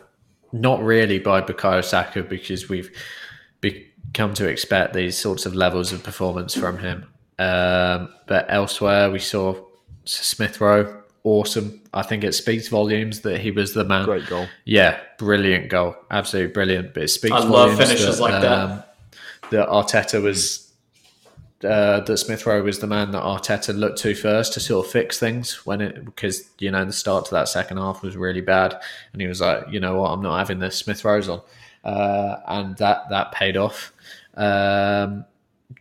not 0.52 0.82
really 0.82 1.18
by 1.18 1.40
Bukayo 1.40 1.84
Saka 1.84 2.22
because 2.22 2.68
we've 2.68 2.90
become 3.60 4.34
to 4.34 4.48
expect 4.48 4.94
these 4.94 5.16
sorts 5.16 5.46
of 5.46 5.54
levels 5.54 5.92
of 5.92 6.02
performance 6.02 6.54
from 6.54 6.78
him. 6.78 7.06
Um, 7.38 8.12
but 8.26 8.46
elsewhere, 8.48 9.10
we 9.10 9.18
saw 9.18 9.56
Smith 10.04 10.60
Rowe, 10.60 11.01
awesome. 11.24 11.80
I 11.92 12.02
think 12.02 12.24
it 12.24 12.32
speaks 12.34 12.68
volumes 12.68 13.20
that 13.20 13.40
he 13.40 13.50
was 13.50 13.74
the 13.74 13.84
man. 13.84 14.04
Great 14.04 14.26
goal. 14.26 14.46
Yeah, 14.64 14.98
brilliant 15.18 15.68
goal, 15.68 15.96
absolutely 16.10 16.52
brilliant. 16.52 16.94
But 16.94 17.04
it 17.04 17.08
speaks 17.08 17.32
I 17.34 17.38
love 17.38 17.72
volumes 17.72 17.78
finishes 17.78 18.20
like 18.20 18.42
that. 18.42 18.44
um, 18.70 18.82
That 19.50 19.68
Arteta 19.68 20.22
was 20.22 20.72
uh, 21.64 22.00
that 22.00 22.16
Smith 22.18 22.44
Rowe 22.46 22.62
was 22.62 22.80
the 22.80 22.86
man 22.86 23.12
that 23.12 23.22
Arteta 23.22 23.76
looked 23.76 23.98
to 23.98 24.14
first 24.14 24.52
to 24.54 24.60
sort 24.60 24.84
of 24.86 24.92
fix 24.92 25.18
things 25.18 25.64
when 25.64 25.80
it 25.80 26.04
because 26.04 26.48
you 26.58 26.70
know 26.70 26.84
the 26.84 26.92
start 26.92 27.26
to 27.26 27.34
that 27.34 27.48
second 27.48 27.76
half 27.76 28.02
was 28.02 28.16
really 28.16 28.40
bad, 28.40 28.80
and 29.12 29.22
he 29.22 29.28
was 29.28 29.40
like, 29.40 29.64
you 29.70 29.78
know 29.80 30.00
what, 30.00 30.10
I'm 30.10 30.22
not 30.22 30.38
having 30.38 30.58
this. 30.58 30.76
Smith 30.76 31.04
Rowe's 31.04 31.28
on, 31.28 31.40
uh, 31.84 32.36
and 32.48 32.76
that 32.78 33.08
that 33.10 33.32
paid 33.32 33.56
off. 33.56 33.92
Um, 34.34 35.24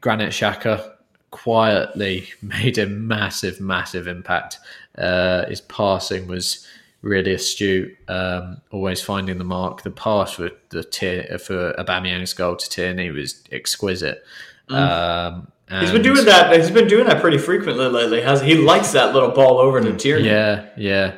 Granit 0.01 0.29
Xhaka 0.29 0.91
quietly 1.31 2.27
made 2.41 2.77
a 2.77 2.85
massive, 2.85 3.59
massive 3.59 4.07
impact. 4.07 4.59
Uh, 4.97 5.45
his 5.47 5.61
passing 5.61 6.27
was 6.27 6.67
really 7.01 7.33
astute, 7.33 7.97
um, 8.07 8.61
always 8.71 9.01
finding 9.01 9.37
the 9.37 9.43
mark. 9.43 9.81
The 9.83 9.91
pass 9.91 10.33
for 10.33 10.51
the 10.69 10.83
tier 10.83 11.39
for 11.39 11.73
Aubameyang's 11.79 12.33
goal 12.33 12.55
to 12.57 12.69
Tierney 12.69 13.09
was 13.11 13.43
exquisite. 13.51 14.23
Um, 14.69 15.47
Mm. 15.69 15.81
He's 15.83 15.91
been 15.91 16.01
doing 16.01 16.25
that. 16.25 16.53
He's 16.53 16.69
been 16.69 16.89
doing 16.89 17.07
that 17.07 17.21
pretty 17.21 17.37
frequently 17.37 17.85
lately. 17.87 18.19
Has 18.21 18.41
he 18.41 18.55
likes 18.55 18.91
that 18.91 19.13
little 19.13 19.29
ball 19.31 19.57
over 19.57 19.79
to 19.79 19.95
Tierney? 19.95 20.27
Yeah, 20.27 20.65
yeah. 20.75 21.15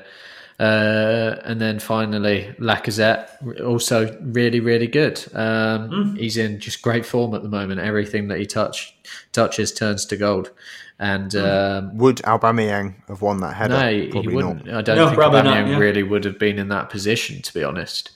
Uh, 0.59 1.39
and 1.43 1.59
then 1.59 1.79
finally, 1.79 2.53
Lacazette, 2.59 3.61
also 3.65 4.15
really, 4.21 4.59
really 4.59 4.85
good. 4.85 5.19
Um, 5.33 5.89
Hmm. 5.89 6.15
He's 6.17 6.37
in 6.37 6.59
just 6.59 6.83
great 6.83 7.03
form 7.03 7.33
at 7.33 7.41
the 7.41 7.49
moment. 7.49 7.79
Everything 7.81 8.27
that 8.27 8.37
he 8.37 8.45
touch 8.45 8.95
touches 9.31 9.71
turns 9.71 10.05
to 10.05 10.17
gold. 10.17 10.51
And 10.99 11.33
Hmm. 11.33 11.39
um, 11.39 11.97
Would 11.97 12.17
Aubameyang 12.17 12.93
have 13.07 13.21
won 13.21 13.37
that 13.41 13.55
header? 13.55 13.79
no, 13.79 13.91
he 13.91 14.07
Probably 14.07 14.35
wouldn't. 14.35 14.65
not. 14.65 14.75
I 14.75 14.81
don't 14.81 14.95
No, 14.95 15.05
think 15.07 15.17
probably 15.17 15.41
not, 15.41 15.67
yeah. 15.67 15.77
really 15.77 16.03
would 16.03 16.23
have 16.23 16.37
been 16.39 16.59
in 16.59 16.69
that 16.69 16.89
position, 16.89 17.41
to 17.41 17.53
be 17.53 17.63
honest. 17.63 18.11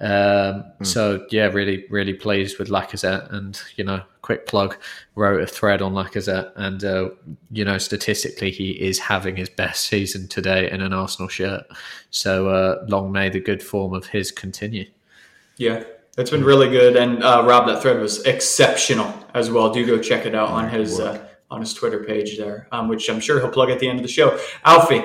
Um, 0.00 0.64
So 0.82 1.26
yeah, 1.30 1.46
really, 1.46 1.84
really 1.90 2.14
pleased 2.14 2.58
with 2.58 2.68
Lacazette, 2.70 3.30
and 3.32 3.60
you 3.76 3.84
know, 3.84 4.00
quick 4.22 4.46
plug, 4.46 4.76
wrote 5.14 5.42
a 5.42 5.46
thread 5.46 5.82
on 5.82 5.92
Lacazette, 5.92 6.52
and 6.56 6.82
uh, 6.84 7.10
you 7.50 7.64
know, 7.64 7.76
statistically, 7.76 8.50
he 8.50 8.70
is 8.70 8.98
having 8.98 9.36
his 9.36 9.50
best 9.50 9.88
season 9.88 10.26
today 10.28 10.70
in 10.70 10.80
an 10.80 10.92
Arsenal 10.94 11.28
shirt. 11.28 11.64
So 12.10 12.48
uh, 12.48 12.84
long 12.88 13.12
may 13.12 13.28
the 13.28 13.40
good 13.40 13.62
form 13.62 13.92
of 13.92 14.06
his 14.06 14.30
continue. 14.30 14.86
Yeah, 15.58 15.82
it's 16.16 16.30
been 16.30 16.44
really 16.44 16.70
good. 16.70 16.96
And 16.96 17.22
uh, 17.22 17.42
Rob, 17.46 17.66
that 17.66 17.82
thread 17.82 18.00
was 18.00 18.22
exceptional 18.24 19.12
as 19.34 19.50
well. 19.50 19.70
Do 19.70 19.84
go 19.84 19.98
check 19.98 20.24
it 20.24 20.34
out 20.34 20.48
on 20.48 20.70
his 20.70 20.98
uh, 20.98 21.18
on 21.50 21.60
his 21.60 21.74
Twitter 21.74 22.04
page 22.04 22.38
there, 22.38 22.68
um, 22.72 22.88
which 22.88 23.08
I'm 23.08 23.20
sure 23.20 23.40
he'll 23.40 23.50
plug 23.50 23.70
at 23.70 23.80
the 23.80 23.88
end 23.88 23.98
of 23.98 24.02
the 24.02 24.12
show. 24.12 24.38
Alfie, 24.64 25.04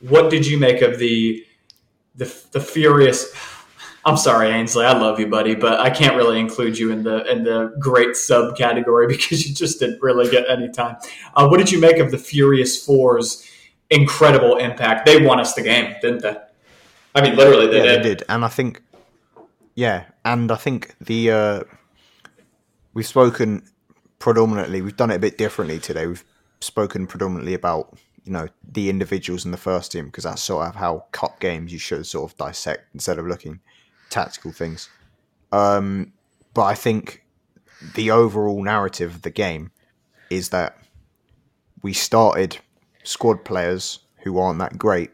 what 0.00 0.30
did 0.30 0.46
you 0.46 0.58
make 0.58 0.82
of 0.82 0.98
the 0.98 1.44
the 2.14 2.34
the 2.52 2.60
furious? 2.60 3.32
I'm 4.04 4.16
sorry, 4.16 4.48
Ainsley. 4.48 4.86
I 4.86 4.96
love 4.96 5.20
you, 5.20 5.26
buddy, 5.26 5.54
but 5.54 5.78
I 5.78 5.90
can't 5.90 6.16
really 6.16 6.40
include 6.40 6.78
you 6.78 6.90
in 6.90 7.02
the 7.02 7.30
in 7.30 7.44
the 7.44 7.74
great 7.78 8.10
subcategory 8.10 9.08
because 9.08 9.46
you 9.46 9.54
just 9.54 9.80
didn't 9.80 10.00
really 10.00 10.30
get 10.30 10.48
any 10.48 10.70
time. 10.70 10.96
Uh, 11.34 11.48
what 11.48 11.58
did 11.58 11.70
you 11.70 11.80
make 11.80 11.98
of 11.98 12.10
the 12.10 12.18
Furious 12.18 12.82
Four's 12.84 13.46
incredible 13.90 14.56
impact? 14.56 15.06
They 15.06 15.24
won 15.24 15.40
us 15.40 15.54
the 15.54 15.62
game, 15.62 15.94
didn't 16.00 16.22
they? 16.22 16.36
I 17.14 17.22
mean, 17.22 17.36
literally, 17.36 17.66
they 17.66 17.78
yeah, 17.78 17.96
did. 17.96 17.98
they 17.98 18.08
did, 18.10 18.22
and 18.28 18.44
I 18.44 18.48
think, 18.48 18.80
yeah, 19.74 20.04
and 20.24 20.50
I 20.52 20.56
think 20.56 20.94
the 21.00 21.30
uh, 21.32 21.62
we've 22.94 23.06
spoken 23.06 23.64
predominantly. 24.20 24.80
We've 24.80 24.96
done 24.96 25.10
it 25.10 25.16
a 25.16 25.20
bit 25.20 25.36
differently 25.36 25.80
today. 25.80 26.06
We've 26.06 26.24
spoken 26.60 27.08
predominantly 27.08 27.54
about 27.54 27.98
you 28.24 28.32
know 28.32 28.46
the 28.70 28.88
individuals 28.88 29.44
in 29.44 29.50
the 29.50 29.56
first 29.56 29.90
team 29.90 30.06
because 30.06 30.24
that's 30.24 30.42
sort 30.42 30.68
of 30.68 30.76
how 30.76 31.06
cup 31.10 31.40
games 31.40 31.72
you 31.72 31.78
should 31.78 32.06
sort 32.06 32.30
of 32.30 32.38
dissect 32.38 32.84
instead 32.94 33.18
of 33.18 33.26
looking 33.26 33.58
tactical 34.10 34.52
things. 34.52 34.88
Um, 35.50 36.12
but 36.54 36.62
I 36.62 36.74
think 36.74 37.24
the 37.94 38.12
overall 38.12 38.62
narrative 38.62 39.16
of 39.16 39.22
the 39.22 39.30
game 39.30 39.72
is 40.28 40.50
that 40.50 40.76
we 41.82 41.92
started 41.92 42.58
squad 43.02 43.44
players 43.44 44.00
who 44.22 44.38
aren't 44.38 44.58
that 44.58 44.78
great, 44.78 45.10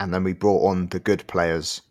and 0.00 0.12
then 0.12 0.24
we 0.24 0.32
brought 0.32 0.68
on 0.68 0.88
the 0.88 0.98
good 0.98 1.26
players, 1.28 1.82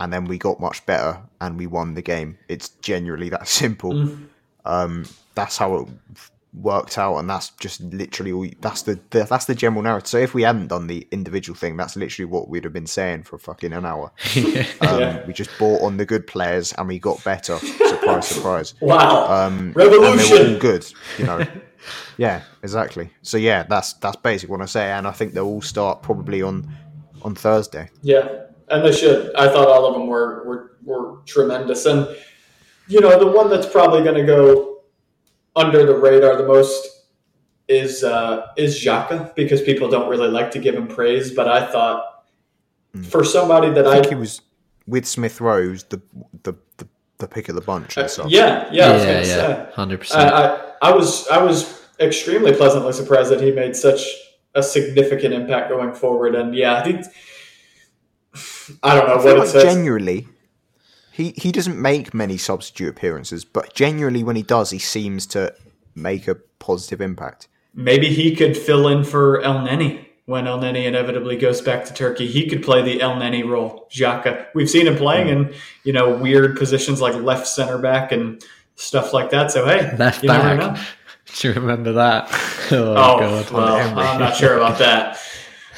and 0.00 0.12
then 0.12 0.24
we 0.24 0.38
got 0.38 0.60
much 0.60 0.84
better 0.86 1.20
and 1.40 1.58
we 1.58 1.66
won 1.66 1.94
the 1.94 2.02
game. 2.02 2.38
It's 2.48 2.70
genuinely 2.70 3.28
that 3.28 3.46
simple. 3.62 4.16
Um, 4.64 5.04
that's 5.38 5.56
how 5.56 5.76
it 5.76 5.88
worked 6.54 6.98
out, 6.98 7.18
and 7.18 7.28
that's 7.30 7.50
just 7.60 7.80
literally 7.80 8.32
all. 8.32 8.46
That's 8.60 8.82
the, 8.82 8.98
the 9.10 9.24
that's 9.24 9.44
the 9.44 9.54
general 9.54 9.82
narrative. 9.82 10.08
So 10.08 10.18
if 10.18 10.34
we 10.34 10.42
hadn't 10.42 10.68
done 10.68 10.86
the 10.88 11.06
individual 11.12 11.56
thing, 11.56 11.76
that's 11.76 11.94
literally 11.96 12.24
what 12.30 12.48
we'd 12.48 12.64
have 12.64 12.72
been 12.72 12.86
saying 12.86 13.22
for 13.24 13.38
fucking 13.38 13.72
an 13.72 13.84
hour. 13.84 14.10
Um, 14.80 15.00
Yeah. 15.00 15.26
We 15.26 15.32
just 15.32 15.50
bought 15.58 15.82
on 15.82 15.96
the 15.96 16.04
good 16.06 16.26
players 16.26 16.72
and 16.72 16.88
we 16.88 16.98
got 16.98 17.22
better. 17.24 17.58
surprise, 17.58 18.26
surprise. 18.28 18.74
Wow, 18.80 19.26
Um, 19.46 19.58
and 19.58 19.74
they 19.74 19.86
were 19.88 20.00
revolution! 20.00 20.54
all 20.54 20.58
good, 20.60 20.86
you 21.18 21.24
know. 21.26 21.46
yeah, 22.16 22.42
exactly. 22.62 23.10
So 23.22 23.36
yeah, 23.36 23.62
that's 23.64 23.92
that's 23.94 24.16
basically 24.16 24.52
what 24.52 24.62
I 24.62 24.66
say, 24.66 24.90
and 24.90 25.06
I 25.06 25.12
think 25.12 25.34
they'll 25.34 25.44
all 25.46 25.62
start 25.62 26.02
probably 26.02 26.42
on 26.42 26.68
on 27.22 27.34
Thursday. 27.34 27.90
Yeah, 28.02 28.26
and 28.68 28.84
they 28.84 28.92
should. 28.92 29.34
I 29.36 29.48
thought 29.48 29.68
all 29.68 29.86
of 29.86 29.94
them 29.94 30.06
were 30.08 30.42
were, 30.48 30.62
were 30.84 31.18
tremendous, 31.26 31.86
and 31.86 32.08
you 32.88 33.00
know 33.00 33.18
the 33.18 33.30
one 33.30 33.48
that's 33.50 33.68
probably 33.68 34.02
going 34.02 34.16
to 34.16 34.24
go 34.26 34.77
under 35.58 35.84
the 35.84 35.96
radar 35.96 36.36
the 36.36 36.46
most 36.46 36.86
is 37.68 38.02
uh, 38.02 38.46
is 38.56 38.82
Xhaka 38.82 39.34
because 39.34 39.60
people 39.60 39.90
don't 39.90 40.08
really 40.08 40.28
like 40.28 40.50
to 40.52 40.58
give 40.58 40.74
him 40.74 40.88
praise, 40.88 41.32
but 41.32 41.48
I 41.48 41.70
thought 41.70 42.24
for 43.10 43.24
somebody 43.24 43.70
that 43.70 43.86
I 43.86 43.90
I, 43.90 43.94
think 43.94 44.08
he 44.08 44.14
was 44.14 44.40
with 44.86 45.06
Smith 45.06 45.40
Rowe, 45.40 45.74
the 45.74 46.00
the 46.44 46.54
the, 46.78 46.88
the 47.18 47.28
pick 47.28 47.48
of 47.48 47.54
the 47.54 47.60
bunch 47.60 47.96
and 47.96 48.10
stuff. 48.10 48.26
Uh, 48.26 48.30
yeah 48.30 48.68
yeah 48.72 48.86
I 48.86 48.94
was 48.94 49.04
yeah, 49.04 49.12
gonna 49.12 49.26
yeah, 49.26 49.70
hundred 49.72 49.96
I, 49.96 49.98
percent. 49.98 50.32
I 50.32 50.72
I 50.82 50.92
was 50.92 51.28
I 51.28 51.42
was 51.42 51.86
extremely 52.00 52.52
pleasantly 52.52 52.92
surprised 52.92 53.30
that 53.30 53.40
he 53.40 53.50
made 53.50 53.76
such 53.76 54.02
a 54.54 54.62
significant 54.62 55.34
impact 55.34 55.68
going 55.68 55.92
forward, 55.92 56.34
and 56.34 56.54
yeah, 56.54 56.76
I 56.76 56.82
think 56.82 57.04
I 58.82 58.94
don't 58.94 59.06
know 59.06 59.14
I 59.14 59.16
what 59.16 59.24
feel 59.24 59.36
it 59.36 59.38
like 59.40 59.48
says. 59.48 59.62
genuinely, 59.64 60.26
he 61.18 61.34
he 61.36 61.50
doesn't 61.50 61.82
make 61.82 62.14
many 62.14 62.36
substitute 62.38 62.88
appearances, 62.88 63.44
but 63.44 63.74
genuinely 63.74 64.22
when 64.22 64.36
he 64.36 64.42
does, 64.44 64.70
he 64.70 64.78
seems 64.78 65.26
to 65.26 65.52
make 65.96 66.28
a 66.28 66.36
positive 66.60 67.00
impact. 67.00 67.48
Maybe 67.74 68.06
he 68.08 68.36
could 68.36 68.56
fill 68.56 68.86
in 68.86 69.02
for 69.02 69.40
El 69.42 69.66
Neni 69.66 70.06
when 70.26 70.46
El 70.46 70.60
Neni 70.60 70.84
inevitably 70.84 71.36
goes 71.36 71.60
back 71.60 71.84
to 71.86 71.92
Turkey. 71.92 72.28
He 72.28 72.48
could 72.48 72.62
play 72.62 72.82
the 72.82 73.02
El 73.02 73.16
Neni 73.16 73.44
role, 73.44 73.88
Xhaka. 73.90 74.46
We've 74.54 74.70
seen 74.70 74.86
him 74.86 74.94
playing 74.96 75.28
in 75.28 75.52
you 75.82 75.92
know 75.92 76.14
weird 76.16 76.56
positions 76.56 77.00
like 77.00 77.14
left 77.16 77.48
center 77.48 77.78
back 77.78 78.12
and 78.12 78.40
stuff 78.76 79.12
like 79.12 79.30
that. 79.30 79.50
So 79.50 79.66
hey, 79.66 79.96
Left 79.98 80.22
you 80.22 80.28
never 80.28 80.54
know. 80.54 80.76
Do 81.40 81.48
you 81.48 81.54
remember 81.54 81.92
that? 81.94 82.30
Oh, 82.70 82.92
Oh, 82.92 83.18
god. 83.18 83.50
well, 83.50 83.98
I'm 83.98 84.20
not 84.20 84.36
sure 84.36 84.56
about 84.56 84.78
that. 84.78 85.18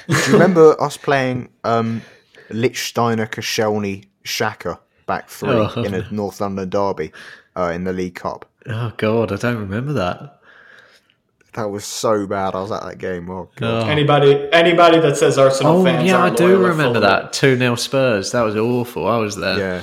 Do 0.09 0.17
you 0.17 0.33
remember 0.33 0.81
us 0.83 0.97
playing 0.97 1.51
um, 1.63 2.03
Lichtsteiner, 2.51 3.29
Koscielny, 3.31 4.07
Xhaka 4.25 4.81
back 5.11 5.29
three 5.29 5.51
Oh. 5.51 5.83
in 5.83 5.95
a 5.95 6.07
North 6.13 6.41
London 6.41 6.69
derby 6.69 7.13
uh, 7.57 7.73
in 7.75 7.85
the 7.85 7.93
League 7.93 8.15
Cup? 8.15 8.47
Oh 8.67 8.93
god, 8.97 9.33
I 9.33 9.37
don't 9.37 9.59
remember 9.59 9.93
that. 9.95 10.37
That 11.55 11.71
was 11.71 11.85
so 11.85 12.29
bad. 12.29 12.55
I 12.55 12.61
was 12.61 12.71
at 12.71 12.85
that 12.85 12.99
game. 12.99 13.29
Oh 13.29 13.49
god. 13.57 13.87
Oh. 13.87 13.89
Anybody 13.91 14.49
anybody 14.53 15.01
that 15.01 15.17
says 15.17 15.37
Arsenal 15.37 15.79
Oh 15.79 15.85
fans, 15.85 16.07
yeah, 16.09 16.19
I 16.19 16.21
aren't 16.23 16.37
do 16.37 16.47
loyal 16.57 16.69
remember 16.69 17.01
that 17.01 17.33
two 17.33 17.57
0 17.57 17.75
Spurs. 17.75 18.31
That 18.33 18.43
was 18.43 18.55
awful. 18.57 19.09
I 19.09 19.17
was 19.17 19.35
there. 19.37 19.59
Yeah. 19.59 19.83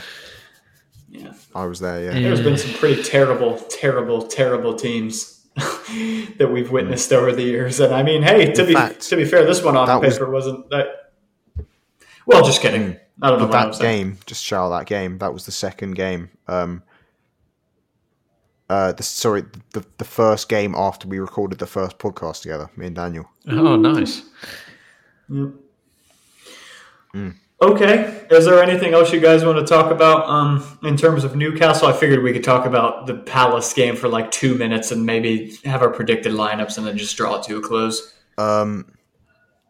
Yeah. 1.09 1.33
I 1.53 1.65
was 1.65 1.79
there. 1.79 2.03
Yeah. 2.05 2.19
There's 2.21 2.41
been 2.41 2.57
some 2.57 2.73
pretty 2.75 3.03
terrible, 3.03 3.57
terrible, 3.69 4.21
terrible 4.27 4.75
teams 4.75 5.45
that 6.37 6.49
we've 6.51 6.71
witnessed 6.71 7.11
over 7.11 7.33
the 7.33 7.43
years. 7.43 7.79
And 7.81 7.93
I 7.93 8.03
mean, 8.03 8.21
hey, 8.21 8.51
to 8.53 8.61
In 8.61 8.67
be 8.67 8.73
fact, 8.73 9.01
to 9.09 9.15
be 9.17 9.25
fair, 9.25 9.43
this 9.45 9.61
one 9.63 9.75
on 9.75 9.87
that 9.87 9.99
was- 10.01 10.13
paper 10.13 10.29
was, 10.29 10.47
not 10.47 10.69
that. 10.69 10.87
Well, 12.25 12.43
just 12.45 12.61
kidding. 12.61 12.97
I 13.21 13.29
don't 13.29 13.39
know 13.39 13.45
But 13.47 13.53
what 13.53 13.59
I'm 13.59 13.71
that 13.71 13.75
saying. 13.77 14.07
game, 14.09 14.17
just 14.25 14.43
shout 14.43 14.69
that 14.71 14.85
game. 14.85 15.17
That 15.17 15.33
was 15.33 15.45
the 15.45 15.51
second 15.51 15.95
game. 15.95 16.29
Um, 16.47 16.83
uh, 18.69 18.91
the 18.91 19.03
sorry, 19.03 19.43
the 19.73 19.85
the 19.97 20.03
first 20.05 20.49
game 20.49 20.75
after 20.75 21.07
we 21.07 21.19
recorded 21.19 21.57
the 21.59 21.65
first 21.67 21.97
podcast 21.99 22.41
together, 22.41 22.69
me 22.75 22.87
and 22.87 22.95
Daniel. 22.95 23.29
Oh, 23.47 23.75
nice. 23.75 24.23
Okay. 27.59 28.25
Is 28.29 28.45
there 28.45 28.61
anything 28.61 28.93
else 28.93 29.11
you 29.11 29.19
guys 29.19 29.43
want 29.43 29.57
to 29.57 29.65
talk 29.65 29.91
about 29.91 30.27
um, 30.29 30.77
in 30.83 30.95
terms 30.95 31.23
of 31.23 31.35
Newcastle? 31.35 31.87
I 31.87 31.93
figured 31.93 32.21
we 32.21 32.33
could 32.33 32.43
talk 32.43 32.65
about 32.67 33.07
the 33.07 33.15
Palace 33.15 33.73
game 33.73 33.95
for 33.95 34.07
like 34.07 34.29
two 34.29 34.53
minutes 34.55 34.91
and 34.91 35.05
maybe 35.05 35.57
have 35.65 35.81
our 35.81 35.89
predicted 35.89 36.33
lineups 36.33 36.77
and 36.77 36.85
then 36.85 36.97
just 36.97 37.17
draw 37.17 37.35
it 37.39 37.43
to 37.45 37.57
a 37.57 37.61
close. 37.61 38.13
Um, 38.37 38.93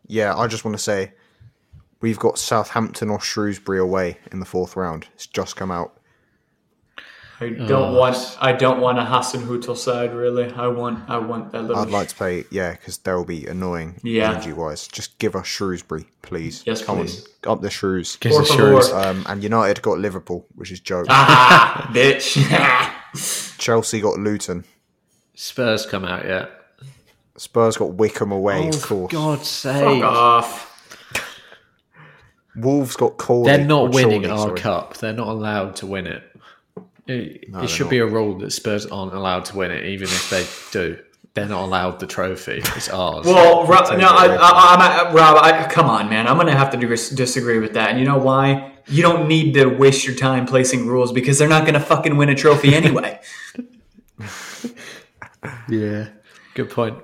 yeah, 0.07 0.35
I 0.35 0.47
just 0.47 0.65
want 0.65 0.76
to 0.76 0.84
say 0.84 1.13
we've 2.02 2.19
got 2.19 2.38
Southampton 2.38 3.10
or 3.10 3.19
Shrewsbury 3.19 3.80
away 3.80 4.18
in 4.32 4.40
the 4.40 4.45
fourth 4.45 4.76
round. 4.76 5.07
It's 5.15 5.28
just 5.28 5.56
come 5.56 5.72
out. 5.72 5.94
I 7.40 7.49
don't 7.49 7.72
Oh. 7.94 7.99
want. 7.99 8.36
I 8.41 8.52
don't 8.52 8.80
want 8.82 8.98
a 8.98 9.03
Hasenhüttl 9.03 9.78
side. 9.78 10.11
Really, 10.15 10.52
I 10.53 10.65
want. 10.69 11.07
I 11.07 11.19
want 11.19 11.52
that 11.52 11.61
little. 11.64 11.78
I'd 11.84 11.91
like 11.91 12.07
to 12.07 12.15
play, 12.15 12.45
yeah, 12.49 12.72
because 12.72 12.98
they'll 12.98 13.26
be 13.26 13.45
annoying 13.45 13.99
Yeah. 14.02 14.32
energy 14.32 14.53
wise. 14.53 14.88
Just 14.88 15.19
give 15.19 15.36
us 15.36 15.45
Shrewsbury, 15.45 16.07
please. 16.24 16.64
Yes, 16.65 16.84
Come 16.84 16.98
please. 16.98 17.28
on, 17.45 17.52
up 17.53 17.61
the 17.61 17.69
Shrews. 17.69 18.15
Gives 18.15 18.36
Por 18.36 18.41
us 18.78 18.90
favor. 18.90 18.98
Um, 19.07 19.24
and 19.30 19.44
United 19.44 19.84
got 19.84 19.99
Liverpool, 19.99 20.48
which 20.56 20.72
is 20.72 20.80
joke. 20.80 21.06
ah, 21.10 21.88
bitch. 21.94 22.38
Chelsea 23.60 24.02
got 24.02 24.18
Luton. 24.18 24.64
Spurs 25.36 25.86
come 25.86 26.06
out 26.06 26.26
yet? 26.26 26.49
Spurs 27.38 27.78
got 27.78 27.91
Wycombe 27.94 28.32
away, 28.32 28.65
Oh, 28.65 28.69
of 28.69 28.82
course. 28.82 29.11
God's 29.11 29.61
Fuck 29.61 30.03
off. 30.03 30.66
Wolves 32.57 32.95
got 32.95 33.17
Chorley. 33.17 33.51
They're 33.51 33.65
not 33.65 33.91
winning 33.91 34.23
Chorley, 34.23 34.29
our 34.29 34.47
sorry. 34.47 34.59
cup. 34.59 34.97
They're 34.97 35.13
not 35.13 35.27
allowed 35.27 35.75
to 35.77 35.85
win 35.85 36.07
it. 36.07 36.23
It, 37.05 37.45
it 37.53 37.69
should 37.69 37.85
not. 37.85 37.89
be 37.89 37.99
a 37.99 38.05
rule 38.05 38.38
that 38.39 38.51
Spurs 38.51 38.85
aren't 38.85 39.13
allowed 39.13 39.45
to 39.45 39.57
win 39.57 39.71
it, 39.71 39.85
even 39.85 40.05
if 40.05 40.29
they 40.29 40.45
do. 40.71 40.99
They're 41.34 41.45
not 41.45 41.63
allowed 41.65 41.99
the 41.99 42.07
trophy. 42.07 42.63
It's 42.75 42.89
ours. 42.89 43.25
Well, 43.25 43.65
Rob, 43.67 43.95
no, 43.97 44.07
I, 44.07 44.25
I, 44.25 44.73
I'm 44.73 44.81
at, 44.81 45.13
Rob. 45.13 45.38
I, 45.38 45.67
come 45.71 45.85
on, 45.88 46.09
man. 46.09 46.27
I'm 46.27 46.35
going 46.35 46.47
to 46.47 46.57
have 46.57 46.71
to 46.71 46.77
dis- 46.77 47.11
disagree 47.11 47.59
with 47.59 47.73
that. 47.73 47.91
And 47.91 47.99
you 47.99 48.05
know 48.05 48.17
why? 48.17 48.73
You 48.88 49.03
don't 49.03 49.27
need 49.27 49.53
to 49.53 49.67
waste 49.67 50.07
your 50.07 50.15
time 50.15 50.47
placing 50.47 50.88
rules 50.88 51.11
because 51.11 51.38
they're 51.38 51.47
not 51.47 51.61
going 51.61 51.75
to 51.75 51.79
fucking 51.79 52.17
win 52.17 52.29
a 52.29 52.35
trophy 52.35 52.73
anyway. 52.73 53.19
yeah, 55.69 56.07
good 56.55 56.71
point. 56.71 56.97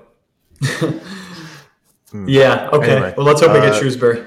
yeah. 2.26 2.70
Okay. 2.72 2.90
Anyway, 2.90 3.14
well, 3.16 3.26
let's 3.26 3.40
hope 3.40 3.52
we 3.52 3.60
get 3.60 3.74
uh, 3.74 3.78
Shrewsbury. 3.78 4.26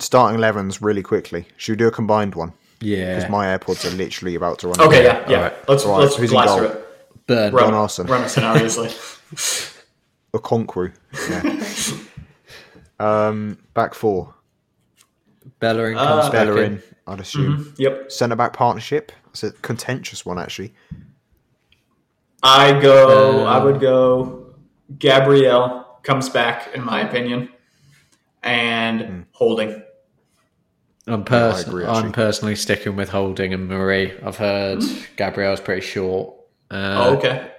Starting 0.00 0.40
11s 0.40 0.78
really 0.80 1.02
quickly. 1.02 1.46
Should 1.56 1.72
we 1.72 1.76
do 1.76 1.88
a 1.88 1.90
combined 1.92 2.34
one? 2.34 2.52
Yeah, 2.80 3.14
Because 3.16 3.30
my 3.30 3.46
AirPods 3.46 3.84
are 3.90 3.94
literally 3.94 4.34
about 4.34 4.58
to 4.60 4.68
run. 4.68 4.80
Out. 4.80 4.86
Okay. 4.86 5.04
Yeah. 5.04 5.28
Yeah. 5.28 5.36
Alright. 5.36 5.68
Let's 5.68 5.84
Alright, 5.84 6.00
let's 6.02 6.16
who's 6.16 6.30
in 6.30 6.34
blast 6.34 6.56
through 6.58 6.66
it. 6.68 7.26
Burn. 7.26 7.52
Run, 7.54 7.74
Arson. 7.74 8.06
run 8.06 8.22
us 8.22 8.36
in, 8.36 8.44
obviously. 8.44 8.88
A 10.34 10.38
Conqueror. 10.38 10.92
Yeah. 11.28 11.66
um, 12.98 13.58
back 13.74 13.94
four. 13.94 14.34
Bellerin 15.58 15.96
Uh, 15.98 16.06
comes 16.06 16.22
back 16.24 16.32
Bellerin. 16.46 16.72
in. 16.74 16.82
I'd 17.06 17.20
assume. 17.20 17.58
Mm-hmm. 17.58 17.70
Yep. 17.82 18.12
Centre 18.12 18.36
back 18.36 18.52
partnership. 18.54 19.12
It's 19.30 19.42
a 19.42 19.50
contentious 19.52 20.24
one, 20.24 20.38
actually. 20.38 20.72
I 22.42 22.80
go. 22.80 23.46
Uh, 23.46 23.50
I 23.50 23.62
would 23.62 23.80
go. 23.80 24.54
Gabriel 24.98 25.98
comes 26.02 26.28
back, 26.30 26.74
in 26.74 26.82
my 26.84 27.02
opinion, 27.02 27.50
and 28.42 29.26
Holding. 29.32 29.82
I'm, 31.12 31.24
pers- 31.24 31.66
agree. 31.66 31.84
I'm 31.84 32.12
personally 32.12 32.56
sticking 32.56 32.96
with 32.96 33.08
Holding 33.08 33.52
and 33.54 33.68
Mari. 33.68 34.18
I've 34.22 34.36
heard 34.36 34.82
Gabriel's 35.16 35.60
pretty 35.60 35.80
short. 35.82 36.34
Uh, 36.70 37.04
oh, 37.08 37.16
okay. 37.16 37.50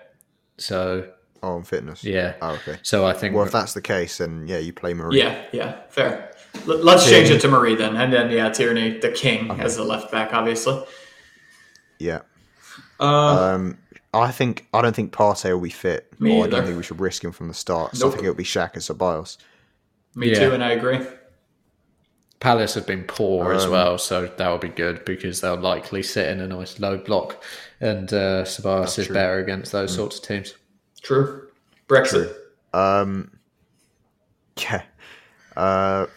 So, 0.58 1.10
Oh, 1.44 1.54
on 1.56 1.64
fitness. 1.64 2.04
yeah. 2.04 2.36
Oh, 2.42 2.52
okay. 2.52 2.78
So 2.84 3.06
I 3.06 3.14
think 3.14 3.36
Well, 3.36 3.46
if 3.46 3.52
that's 3.52 3.74
the 3.74 3.82
case, 3.82 4.20
then 4.20 4.46
yeah, 4.48 4.60
you 4.60 4.74
play 4.74 4.94
Mari. 4.94 5.18
Yeah, 5.18 5.44
yeah, 5.52 5.82
fair. 5.90 6.34
L- 6.68 6.78
let's 6.78 7.10
change 7.10 7.30
it 7.32 7.42
to 7.42 7.48
Mari 7.48 7.74
then, 7.76 7.96
and 7.98 8.14
then 8.14 8.30
yeah, 8.30 8.50
Tierney, 8.50 9.00
the 9.00 9.10
king, 9.12 9.50
as 9.60 9.76
the 9.76 9.84
left 9.84 10.12
back, 10.12 10.34
obviously. 10.34 10.84
Yeah. 12.00 12.20
Uh, 13.00 13.06
Um, 13.56 13.78
I 14.14 14.30
think 14.32 14.68
I 14.74 14.82
don't 14.82 14.96
think 14.96 15.14
Partey 15.14 15.52
will 15.54 15.62
be 15.62 15.70
fit. 15.70 16.14
Me 16.20 16.38
or 16.38 16.46
I 16.46 16.50
don't 16.50 16.66
think 16.66 16.78
we 16.78 16.84
should 16.84 17.00
risk 17.00 17.24
him 17.24 17.32
from 17.32 17.48
the 17.48 17.54
start. 17.54 17.96
So 17.96 18.06
Nope. 18.06 18.14
I 18.14 18.16
think 18.18 18.24
it'll 18.26 18.36
be 18.36 18.44
Shaq 18.44 18.74
and 18.74 18.82
Ceballos. 18.84 19.38
me 20.16 20.30
yeah. 20.32 20.40
too, 20.40 20.52
and 20.54 20.64
I 20.64 20.72
agree. 20.72 21.00
Palace 22.42 22.74
have 22.74 22.88
been 22.88 23.04
poor 23.04 23.54
as 23.54 23.66
Um, 23.66 23.72
well, 23.72 23.98
so 23.98 24.26
that 24.26 24.50
would 24.52 24.62
be 24.62 24.68
good 24.70 25.06
because 25.06 25.40
they'll 25.42 25.56
likely 25.56 26.02
sit 26.04 26.28
in 26.28 26.42
a 26.42 26.48
nice 26.48 26.80
low 26.80 26.98
block, 26.98 27.42
and 27.80 28.12
uh, 28.12 28.44
Ceballos 28.44 28.98
is 29.00 29.06
true. 29.06 29.14
better 29.14 29.38
against 29.40 29.72
those 29.72 29.94
sorts 29.94 30.18
of 30.18 30.24
teams. 30.24 30.56
True. 31.02 31.48
Brexit. 31.88 32.34
Um, 32.74 33.32
yeah. 34.60 34.82
Uh, 35.56 36.08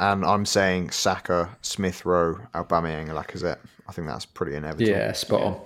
and 0.00 0.24
I'm 0.24 0.46
saying 0.46 0.90
Saka, 0.90 1.50
Smith 1.62 2.04
Rowe, 2.06 2.38
Aubameyang, 2.54 3.02
and 3.02 3.10
Lacazette. 3.10 3.58
I 3.88 3.92
think 3.92 4.08
that's 4.08 4.24
pretty 4.26 4.56
inevitable. 4.56 4.90
Yeah, 4.90 5.12
spot 5.12 5.42
on. 5.42 5.60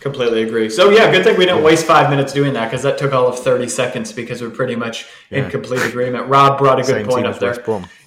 Completely 0.00 0.42
agree. 0.44 0.70
So 0.70 0.90
yeah, 0.90 1.10
good 1.10 1.24
thing 1.24 1.36
we 1.36 1.44
didn't 1.44 1.64
waste 1.64 1.84
five 1.84 2.08
minutes 2.08 2.32
doing 2.32 2.52
that 2.52 2.66
because 2.66 2.82
that 2.84 2.98
took 2.98 3.12
all 3.12 3.26
of 3.26 3.38
thirty 3.40 3.68
seconds 3.68 4.12
because 4.12 4.40
we're 4.40 4.50
pretty 4.50 4.76
much 4.76 5.06
in 5.30 5.50
complete 5.50 5.82
agreement. 5.82 6.28
Rob 6.28 6.56
brought 6.56 6.78
a 6.78 6.82
good 6.82 7.04
Same 7.04 7.06
point 7.06 7.26
up 7.26 7.40
there. 7.40 7.54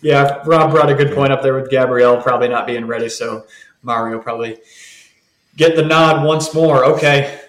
Yeah, 0.02 0.42
Rob 0.46 0.72
brought 0.72 0.90
a 0.90 0.96
good 0.96 1.14
point 1.14 1.34
up 1.34 1.42
there 1.42 1.54
with 1.54 1.70
Gabriel 1.70 2.16
probably 2.22 2.48
not 2.48 2.66
being 2.66 2.86
ready, 2.86 3.10
so 3.10 3.46
Mario 3.84 4.20
probably 4.20 4.60
get 5.58 5.76
the 5.76 5.84
nod 5.84 6.26
once 6.26 6.54
more. 6.54 6.86
Okay, 6.86 7.42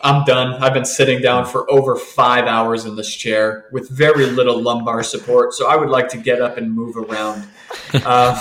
I'm 0.00 0.24
done. 0.24 0.62
I've 0.62 0.74
been 0.74 0.84
sitting 0.84 1.20
down 1.22 1.46
for 1.46 1.70
over 1.70 1.96
five 1.96 2.46
hours 2.46 2.86
in 2.86 2.96
this 2.96 3.14
chair 3.14 3.66
with 3.72 3.88
very 3.88 4.26
little 4.26 4.60
lumbar 4.60 5.02
support, 5.04 5.54
so 5.54 5.68
I 5.68 5.76
would 5.76 5.90
like 5.90 6.08
to 6.10 6.18
get 6.18 6.42
up 6.42 6.56
and 6.56 6.72
move 6.72 6.96
around. 6.96 7.46
Uh, 7.92 8.40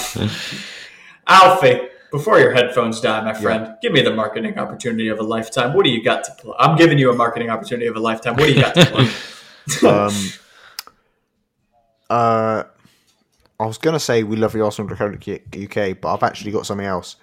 Alfie, 1.27 1.89
before 2.17 2.39
your 2.39 2.53
headphones 2.53 3.01
die, 3.01 3.21
my 3.21 3.33
friend, 3.33 3.75
give 3.81 3.91
me 3.91 4.01
the 4.01 4.13
marketing 4.13 4.57
opportunity 4.57 5.09
of 5.09 5.19
a 5.19 5.23
lifetime. 5.23 5.73
What 5.73 5.83
do 5.83 5.89
you 5.91 6.01
got 6.01 6.23
to 6.23 6.31
play? 6.39 6.53
I'm 6.57 6.77
giving 6.77 6.97
you 6.97 7.09
a 7.11 7.15
marketing 7.15 7.49
opportunity 7.49 7.87
of 7.87 7.95
a 7.97 7.99
lifetime. 7.99 8.35
What 8.35 8.45
do 8.47 8.53
you 8.53 8.61
got 8.61 8.75
to 8.75 8.85
play? 8.85 9.09
Um, 9.83 10.13
uh, 12.09 12.63
I 13.59 13.65
was 13.65 13.79
gonna 13.79 13.99
say 13.99 14.21
we 14.23 14.35
love 14.35 14.53
the 14.53 14.63
Arsenal 14.63 14.87
Record 14.89 15.15
UK, 15.27 15.99
but 15.99 16.13
I've 16.13 16.21
actually 16.23 16.51
got 16.51 16.65
something 16.67 16.85
else. 16.85 17.15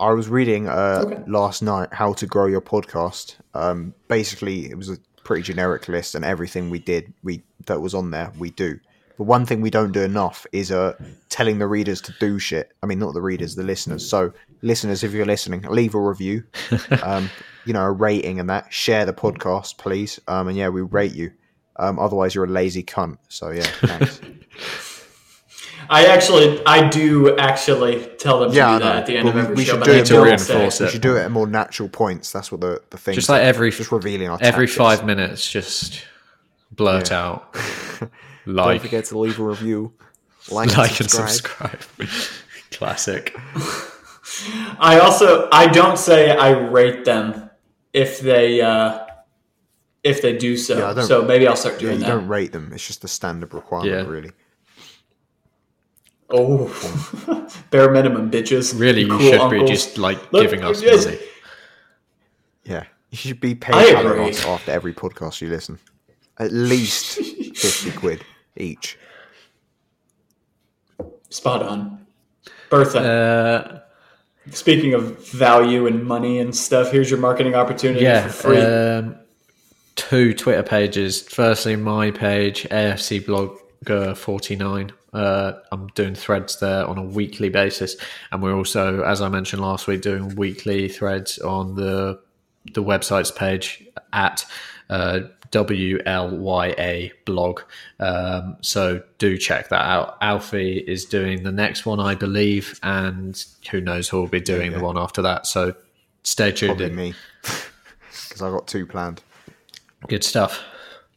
I 0.00 0.10
was 0.12 0.28
reading 0.28 0.66
uh, 0.66 1.02
Okay. 1.04 1.22
last 1.26 1.62
night 1.62 1.90
how 1.92 2.14
to 2.14 2.26
grow 2.26 2.46
your 2.46 2.62
podcast. 2.62 3.36
Um, 3.52 3.92
basically, 4.08 4.70
it 4.70 4.78
was 4.78 4.88
a 4.88 4.96
pretty 5.24 5.42
generic 5.42 5.86
list, 5.88 6.14
and 6.14 6.24
everything 6.24 6.70
we 6.70 6.78
did, 6.78 7.12
we 7.22 7.42
that 7.66 7.80
was 7.82 7.94
on 7.94 8.10
there, 8.10 8.32
we 8.38 8.48
do. 8.50 8.80
But 9.16 9.24
one 9.24 9.46
thing 9.46 9.60
we 9.60 9.70
don't 9.70 9.92
do 9.92 10.02
enough 10.02 10.44
is 10.52 10.72
uh, 10.72 10.94
telling 11.28 11.58
the 11.58 11.66
readers 11.68 12.00
to 12.02 12.14
do 12.18 12.38
shit. 12.38 12.72
I 12.82 12.86
mean, 12.86 12.98
not 12.98 13.14
the 13.14 13.22
readers, 13.22 13.54
the 13.54 13.62
listeners. 13.62 14.08
So, 14.08 14.32
listeners, 14.62 15.04
if 15.04 15.12
you're 15.12 15.24
listening, 15.26 15.62
leave 15.62 15.94
a 15.94 16.00
review, 16.00 16.42
um, 17.02 17.30
you 17.64 17.72
know, 17.72 17.82
a 17.84 17.92
rating 17.92 18.40
and 18.40 18.50
that. 18.50 18.72
Share 18.72 19.04
the 19.06 19.12
podcast, 19.12 19.78
please. 19.78 20.18
Um, 20.26 20.48
and 20.48 20.56
yeah, 20.56 20.68
we 20.68 20.82
rate 20.82 21.14
you. 21.14 21.30
Um, 21.76 21.98
otherwise, 21.98 22.34
you're 22.34 22.44
a 22.44 22.48
lazy 22.48 22.82
cunt. 22.82 23.18
So 23.28 23.50
yeah, 23.50 23.62
thanks. 23.62 24.20
I 25.90 26.06
actually, 26.06 26.64
I 26.64 26.88
do 26.88 27.36
actually 27.36 28.06
tell 28.18 28.40
them 28.40 28.52
Yeah, 28.52 28.70
I 28.70 28.78
do 28.78 28.84
that 28.84 28.96
at 28.96 29.06
the 29.06 29.16
end 29.18 29.24
But 29.26 29.28
of 29.30 29.34
we- 29.34 29.40
every 29.42 29.54
we 29.56 29.64
show. 29.64 29.72
should 29.72 29.80
but 29.80 29.86
do 29.86 29.92
I 29.92 29.96
it 29.96 30.06
to 30.06 30.20
reinforce 30.22 30.74
say- 30.76 30.84
we 30.86 30.90
should 30.90 31.00
do 31.02 31.16
it 31.16 31.20
at 31.22 31.30
more 31.30 31.46
natural 31.46 31.88
points. 31.90 32.32
That's 32.32 32.50
what 32.50 32.60
the 32.62 32.80
the 32.90 32.96
thing. 32.96 33.14
Just 33.14 33.28
like 33.28 33.42
every 33.42 33.70
just 33.70 33.92
revealing 33.92 34.28
our 34.28 34.38
every 34.40 34.66
tactics. 34.66 34.76
five 34.76 35.04
minutes, 35.04 35.48
just 35.50 36.02
blurt 36.72 37.12
out 37.12 37.54
Don't 38.46 38.80
forget 38.80 39.04
to 39.06 39.18
leave 39.18 39.38
a 39.38 39.44
review, 39.44 39.92
like, 40.50 40.76
like 40.76 40.90
and 40.92 41.00
and 41.00 41.10
subscribe. 41.10 41.82
subscribe. 41.82 42.08
Classic. 42.72 43.34
I 44.78 44.98
also, 45.00 45.48
I 45.52 45.66
don't 45.66 45.98
say 45.98 46.30
I 46.36 46.50
rate 46.50 47.04
them 47.04 47.50
if 47.92 48.20
they, 48.20 48.60
uh, 48.60 49.00
if 50.02 50.20
they 50.22 50.36
do 50.36 50.56
so. 50.56 50.78
Yeah, 50.94 51.02
so 51.02 51.22
maybe 51.22 51.46
I'll 51.46 51.56
start 51.56 51.78
doing 51.78 51.92
Yeah, 51.92 51.98
doing 51.98 52.00
you 52.00 52.06
that. 52.14 52.20
don't 52.20 52.28
rate 52.28 52.52
them. 52.52 52.72
It's 52.72 52.86
just 52.86 53.04
a 53.04 53.08
standard 53.08 53.54
requirement, 53.54 53.92
Yeah. 54.06 54.12
really. 54.12 54.32
Oh, 56.30 56.66
bare 57.70 57.90
minimum, 57.92 58.30
bitches. 58.30 58.78
Really, 58.78 59.02
you 59.02 59.08
cool 59.08 59.20
should 59.20 59.34
uncles. 59.40 59.62
be 59.62 59.66
just 59.68 59.98
like 59.98 60.32
Look, 60.32 60.42
giving 60.42 60.64
us 60.64 60.82
yes. 60.82 61.04
money. 61.04 61.18
Yeah, 62.64 62.84
you 63.10 63.18
should 63.18 63.40
be 63.40 63.54
paid 63.54 63.74
I 63.74 63.94
out 63.94 64.06
of 64.06 64.12
agree. 64.12 64.30
us 64.30 64.44
after 64.44 64.72
every 64.72 64.94
podcast 64.94 65.40
you 65.42 65.48
listen. 65.48 65.78
At 66.38 66.50
least 66.50 67.18
fifty 67.56 67.92
quid 67.92 68.24
each. 68.56 68.98
Spot 71.30 71.62
on. 71.62 72.06
Bertha, 72.70 73.00
Uh, 73.00 73.80
speaking 74.50 74.94
of 74.94 75.26
value 75.30 75.86
and 75.86 76.04
money 76.04 76.38
and 76.38 76.54
stuff, 76.54 76.90
here's 76.90 77.10
your 77.10 77.18
marketing 77.20 77.54
opportunity 77.54 78.04
yeah, 78.04 78.26
for 78.28 78.32
free. 78.48 78.60
um, 78.60 79.16
two 79.96 80.34
Twitter 80.34 80.62
pages. 80.62 81.22
Firstly, 81.22 81.76
my 81.76 82.10
page, 82.10 82.64
AFC 82.70 83.20
Blogger 83.20 84.16
forty 84.16 84.56
nine. 84.56 84.92
Uh, 85.12 85.52
I'm 85.70 85.86
doing 85.88 86.14
threads 86.14 86.58
there 86.58 86.84
on 86.86 86.98
a 86.98 87.02
weekly 87.02 87.48
basis, 87.48 87.96
and 88.32 88.42
we're 88.42 88.54
also, 88.56 89.02
as 89.04 89.20
I 89.20 89.28
mentioned 89.28 89.62
last 89.62 89.86
week, 89.86 90.02
doing 90.02 90.34
weekly 90.34 90.88
threads 90.88 91.38
on 91.38 91.74
the 91.76 92.20
the 92.72 92.82
website's 92.82 93.30
page 93.30 93.84
at 94.12 94.44
uh, 94.94 95.20
WLYA 95.50 97.12
blog. 97.24 97.60
Um, 98.00 98.56
so 98.60 99.02
do 99.18 99.36
check 99.38 99.68
that 99.68 99.82
out. 99.84 100.16
Alfie 100.20 100.78
is 100.78 101.04
doing 101.04 101.42
the 101.42 101.52
next 101.52 101.86
one, 101.86 102.00
I 102.00 102.14
believe, 102.14 102.78
and 102.82 103.42
who 103.70 103.80
knows 103.80 104.08
who 104.08 104.18
will 104.20 104.28
be 104.28 104.40
doing 104.40 104.72
the 104.72 104.80
one 104.80 104.98
after 104.98 105.22
that. 105.22 105.46
So 105.46 105.74
stay 106.22 106.52
tuned 106.52 106.78
Probably 106.78 106.86
in. 106.86 106.96
me, 106.96 107.14
because 107.42 108.42
I 108.42 108.50
got 108.50 108.66
two 108.66 108.86
planned. 108.86 109.22
Good 110.08 110.24
stuff. 110.24 110.62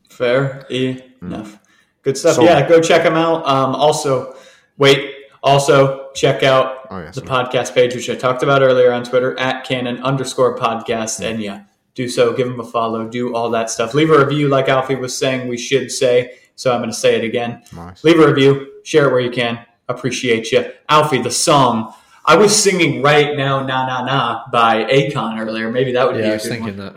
Fair 0.10 0.66
enough. 0.70 1.60
Good 2.04 2.18
stuff. 2.18 2.36
So- 2.36 2.44
yeah, 2.44 2.68
go 2.68 2.82
check 2.82 3.04
them 3.04 3.16
out. 3.16 3.46
Um, 3.48 3.76
also, 3.76 4.36
wait. 4.78 5.14
Also, 5.44 6.10
check 6.16 6.42
out 6.44 6.88
Oh, 6.90 6.98
yeah, 7.00 7.12
the 7.12 7.14
sorry. 7.26 7.28
podcast 7.28 7.74
page, 7.76 7.94
which 7.96 8.10
I 8.10 8.16
talked 8.16 8.44
about 8.44 8.62
earlier 8.64 8.92
on 8.92 9.04
Twitter 9.04 9.38
at 9.40 9.64
canon 9.66 10.02
underscore 10.04 10.58
podcast. 10.58 11.22
And 11.24 11.42
yeah, 11.42 11.64
do 11.98 12.08
so. 12.08 12.32
Give 12.32 12.48
them 12.48 12.60
a 12.60 12.64
follow. 12.64 13.10
Do 13.10 13.36
all 13.36 13.50
that 13.50 13.70
stuff. 13.72 13.94
Leave 13.96 14.12
a 14.12 14.20
review, 14.24 14.48
like 14.50 14.70
Alfie 14.70 14.94
was 14.96 15.18
saying 15.18 15.48
we 15.48 15.58
should 15.58 15.92
say. 15.92 16.38
So 16.56 16.72
I'm 16.72 16.80
going 16.80 16.92
to 16.92 16.96
say 16.96 17.16
it 17.16 17.24
again. 17.24 17.64
Nice. 17.76 18.04
Leave 18.04 18.20
a 18.20 18.28
review. 18.28 18.82
Share 18.84 19.08
it 19.10 19.12
where 19.12 19.20
you 19.20 19.32
can. 19.32 19.66
Appreciate 19.90 20.52
you. 20.52 20.72
Alfie, 20.88 21.22
the 21.24 21.32
song. 21.32 21.94
I 22.24 22.36
was 22.36 22.56
singing 22.56 23.02
right 23.02 23.36
now, 23.36 23.66
na 23.66 23.88
na 23.88 24.04
na 24.06 24.44
by 24.52 24.84
Akon 24.86 25.40
earlier. 25.40 25.72
Maybe 25.72 25.92
that 25.94 26.06
would 26.06 26.18
be 26.18 26.22
Yeah, 26.22 26.30
I 26.30 26.34
was 26.34 26.48
thinking 26.48 26.78
one. 26.78 26.94
that. 26.94 26.96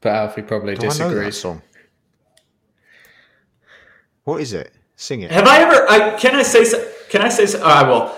But 0.00 0.12
Alfie 0.14 0.42
probably 0.42 0.74
Do 0.74 0.80
I 0.80 0.88
know 0.88 0.88
that 0.90 0.98
disagrees. 1.10 1.38
song? 1.38 1.62
What 4.24 4.40
is 4.40 4.52
it? 4.52 4.72
Sing 4.96 5.20
it. 5.22 5.30
Have 5.30 5.46
I 5.46 5.60
ever? 5.60 5.86
I 5.88 6.18
can 6.18 6.34
I 6.34 6.42
say? 6.42 6.64
Can 7.10 7.22
I 7.22 7.28
say? 7.28 7.46
so- 7.46 7.62
I 7.62 7.82
will. 7.88 8.12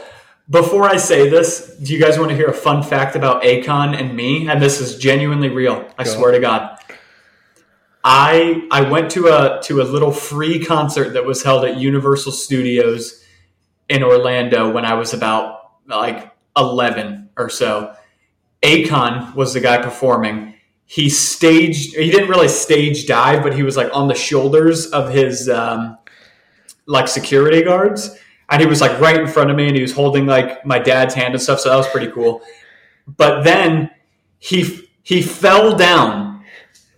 Before 0.51 0.85
I 0.85 0.97
say 0.97 1.29
this, 1.29 1.77
do 1.77 1.93
you 1.93 2.01
guys 2.01 2.19
want 2.19 2.31
to 2.31 2.37
hear 2.37 2.49
a 2.49 2.55
fun 2.55 2.83
fact 2.83 3.17
about 3.17 3.43
Akon 3.43 3.99
and 3.99 4.15
me? 4.15 4.49
And 4.49 4.61
this 4.61 4.81
is 4.81 4.99
genuinely 4.99 5.49
real. 5.49 5.89
I 5.97 6.05
Go 6.05 6.11
swear 6.11 6.33
to 6.33 6.41
God. 6.41 6.79
I 8.05 8.67
I 8.71 8.83
went 8.83 9.11
to 9.13 9.29
a 9.29 9.61
to 9.65 9.81
a 9.81 9.85
little 9.85 10.11
free 10.11 10.65
concert 10.65 11.13
that 11.13 11.25
was 11.25 11.43
held 11.43 11.65
at 11.65 11.77
Universal 11.77 12.33
Studios 12.33 13.25
in 13.89 14.03
Orlando 14.03 14.71
when 14.71 14.85
I 14.85 14.95
was 14.95 15.15
about 15.15 15.71
like 15.87 16.33
eleven 16.57 17.31
or 17.37 17.49
so. 17.49 17.95
Akon 18.63 19.35
was 19.35 19.55
the 19.55 19.61
guy 19.61 19.79
performing. 19.81 20.55
He 20.85 21.09
staged. 21.09 21.95
He 21.95 22.11
didn't 22.11 22.29
really 22.29 22.49
stage 22.49 23.07
dive, 23.07 23.43
but 23.43 23.55
he 23.55 23.63
was 23.63 23.77
like 23.77 23.91
on 23.95 24.09
the 24.09 24.15
shoulders 24.15 24.87
of 24.87 25.11
his 25.11 25.49
um, 25.49 25.97
like 26.87 27.09
security 27.09 27.63
guards, 27.63 28.17
and 28.53 28.61
he 28.61 28.67
was 28.67 28.81
like 28.81 29.01
right 29.01 29.19
in 29.19 29.27
front 29.27 29.51
of 29.51 29.57
me, 29.57 29.67
and 29.67 29.75
he 29.75 29.83
was 29.83 29.93
holding 29.93 30.27
like 30.27 30.65
my 30.65 30.79
dad's 30.79 31.15
hand 31.15 31.35
and 31.35 31.43
stuff. 31.43 31.61
So 31.61 31.71
that 31.71 31.77
was 31.77 31.89
pretty 31.89 32.13
cool. 32.13 32.43
But 33.17 33.43
then 33.43 33.91
he 34.39 34.89
he 35.03 35.23
fell 35.23 35.75
down 35.75 36.45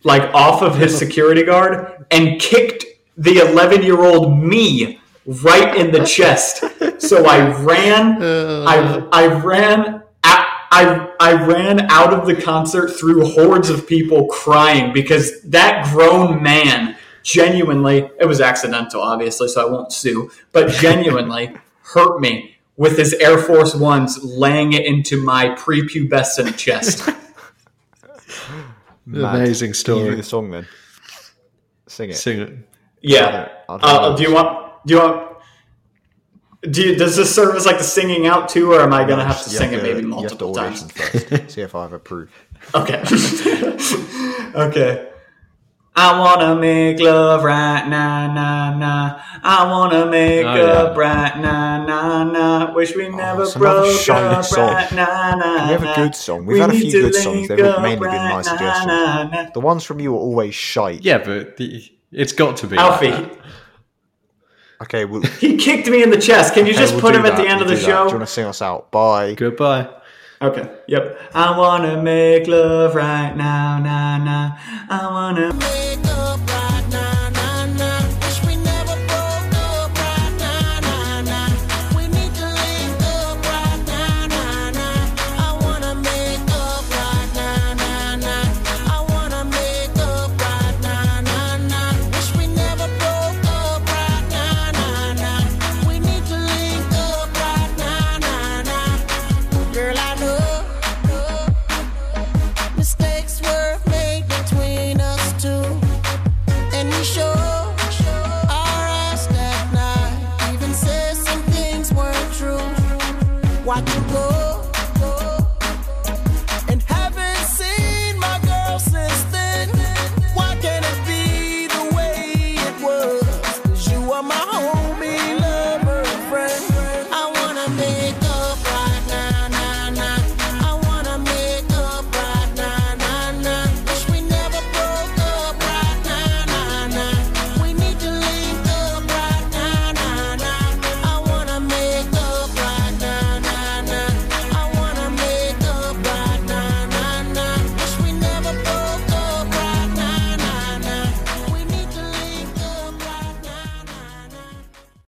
like 0.03 0.23
off 0.35 0.63
of 0.63 0.77
his 0.77 0.97
security 0.99 1.45
guard 1.45 2.07
and 2.11 2.41
kicked 2.41 2.85
the 3.17 3.39
11 3.39 3.83
year 3.83 4.03
old 4.03 4.37
me 4.37 5.01
right 5.27 5.77
in 5.77 5.91
the 5.91 6.05
chest. 6.05 6.65
So 7.01 7.27
I 7.27 7.51
ran, 7.63 8.23
uh. 8.23 8.65
I, 8.67 9.09
I 9.13 9.27
ran, 9.27 10.03
I, 10.23 11.09
I 11.21 11.33
ran 11.47 11.91
out 11.91 12.13
of 12.13 12.27
the 12.27 12.35
concert 12.35 12.89
through 12.89 13.27
hordes 13.27 13.71
of 13.71 13.87
people 13.87 14.27
crying 14.27 14.93
because 14.93 15.43
that 15.43 15.91
grown 15.93 16.43
man 16.43 16.97
genuinely, 17.25 18.09
it 18.21 18.27
was 18.27 18.41
accidental, 18.41 19.03
obviously, 19.03 19.49
so 19.49 19.67
I 19.67 19.71
won't 19.71 19.93
sue, 19.93 20.31
but 20.53 20.71
genuinely 20.71 21.57
hurt 21.83 22.21
me 22.21 22.55
with 22.77 22.97
his 22.97 23.13
Air 23.15 23.39
Force 23.39 23.75
Ones 23.75 24.23
laying 24.23 24.73
it 24.75 24.87
into 24.87 25.21
my 25.23 25.49
prepubescent 25.57 26.57
chest. 26.57 27.09
Mad. 29.07 29.35
Amazing 29.37 29.67
Can 29.67 29.69
you 29.71 29.75
story. 29.75 30.11
do 30.11 30.17
the 30.17 30.23
song 30.23 30.51
then? 30.51 30.67
Sing 31.89 32.11
it. 32.11 32.17
Sing 32.17 32.41
it. 32.41 32.53
Yeah. 33.03 33.49
I 33.69 33.73
don't 33.77 33.85
Uh, 33.85 34.17
do 34.17 34.23
you 34.23 34.33
want? 34.35 34.87
Do 34.87 34.95
you 34.95 35.01
want? 35.01 35.31
Do 36.71 36.83
you, 36.83 36.97
does 36.97 37.15
this 37.17 37.35
serve 37.35 37.55
as 37.57 37.67
like 37.67 37.77
the 37.77 37.85
singing 37.85 38.27
out 38.27 38.49
too, 38.49 38.73
or 38.73 38.81
am 38.81 38.95
I 38.95 39.05
gonna 39.05 39.25
have 39.27 39.45
to 39.45 39.51
You 39.51 39.59
sing 39.59 39.73
it 39.75 39.77
to- 39.77 39.83
maybe 39.83 40.03
multiple 40.07 40.55
times? 40.55 40.91
first. 40.91 41.51
See 41.55 41.61
if 41.61 41.75
I 41.75 41.85
approve. 41.87 42.31
Okay. 42.75 43.03
okay. 44.55 45.11
I 45.97 46.19
wanna 46.19 46.57
make 46.57 46.99
love 46.99 47.45
right 47.45 47.87
now, 47.87 48.33
nah, 48.33 48.77
nah. 48.77 49.21
I 49.45 49.71
wanna 49.71 50.07
make 50.07 50.45
Oh, 50.45 50.49
up 50.49 50.97
yeah. 50.97 51.01
right 51.01 51.39
now, 51.39 51.85
nah, 51.87 52.25
nah. 52.25 52.75
Wish 52.75 52.97
we 52.97 53.07
oh, 53.07 53.11
never 53.11 53.43
it's 53.45 53.55
another 53.55 53.83
broke 53.83 54.01
shiny 54.01 54.35
up 54.35 54.45
song. 54.45 54.73
right 54.75 54.93
now, 54.93 55.37
nah, 55.37 55.57
Can 55.59 55.67
we 55.69 55.73
have 55.73 55.83
a 55.85 55.95
good 55.95 56.15
song? 56.17 56.47
We've 56.47 56.55
We 56.55 56.61
had 56.61 56.71
a 56.71 56.73
few 56.73 56.91
good 56.91 57.15
songs. 57.15 57.47
They've 57.49 57.61
up 57.65 57.81
mainly 57.83 58.09
been 58.09 58.17
right 58.17 58.29
nice 58.37 58.47
now, 58.47 58.53
suggestions. 58.53 58.87
nah, 58.89 59.23
nah. 59.25 59.51
The 59.55 59.61
ones 59.61 59.85
from 59.85 60.01
you 60.01 60.15
are 60.15 60.19
always 60.19 60.55
shite. 60.55 61.03
Yeah, 61.05 61.19
but 61.19 61.57
the, 61.59 61.85
it's 62.11 62.33
got 62.33 62.57
to 62.59 62.67
be. 62.67 62.77
Alfie, 62.77 63.11
that. 63.11 63.39
Okay, 64.83 65.05
we'll, 65.05 65.23
he 65.41 65.57
kicked 65.57 65.89
me 65.89 66.03
in 66.03 66.11
the 66.11 66.21
chest. 66.21 66.55
Can 66.55 66.67
you 66.67 66.73
okay, 66.73 66.81
just 66.81 66.95
we'll 66.95 67.03
put 67.03 67.13
do 67.13 67.21
him 67.21 67.27
at 67.27 67.37
the 67.37 67.47
end 67.49 67.61
of 67.63 67.69
we'll 67.69 67.77
the 67.77 67.81
do 67.81 67.87
that. 67.87 67.87
show? 67.87 68.05
Do 68.05 68.11
you 68.15 68.17
want 68.19 68.29
to 68.29 68.35
sing 68.35 68.47
us 68.47 68.61
out? 68.61 68.91
Bye. 68.91 69.35
Goodbye. 69.35 69.89
Okay. 70.45 70.69
Yep. 70.89 71.19
I 71.33 71.57
wanna 71.57 72.03
make 72.03 72.47
love 72.47 72.95
right 72.95 73.35
now, 73.35 73.79
nah, 73.79 74.19
nah. 74.19 74.59
I 74.91 75.07
wanna. 75.11 75.55
Make 75.55 76.05
up 76.09 76.34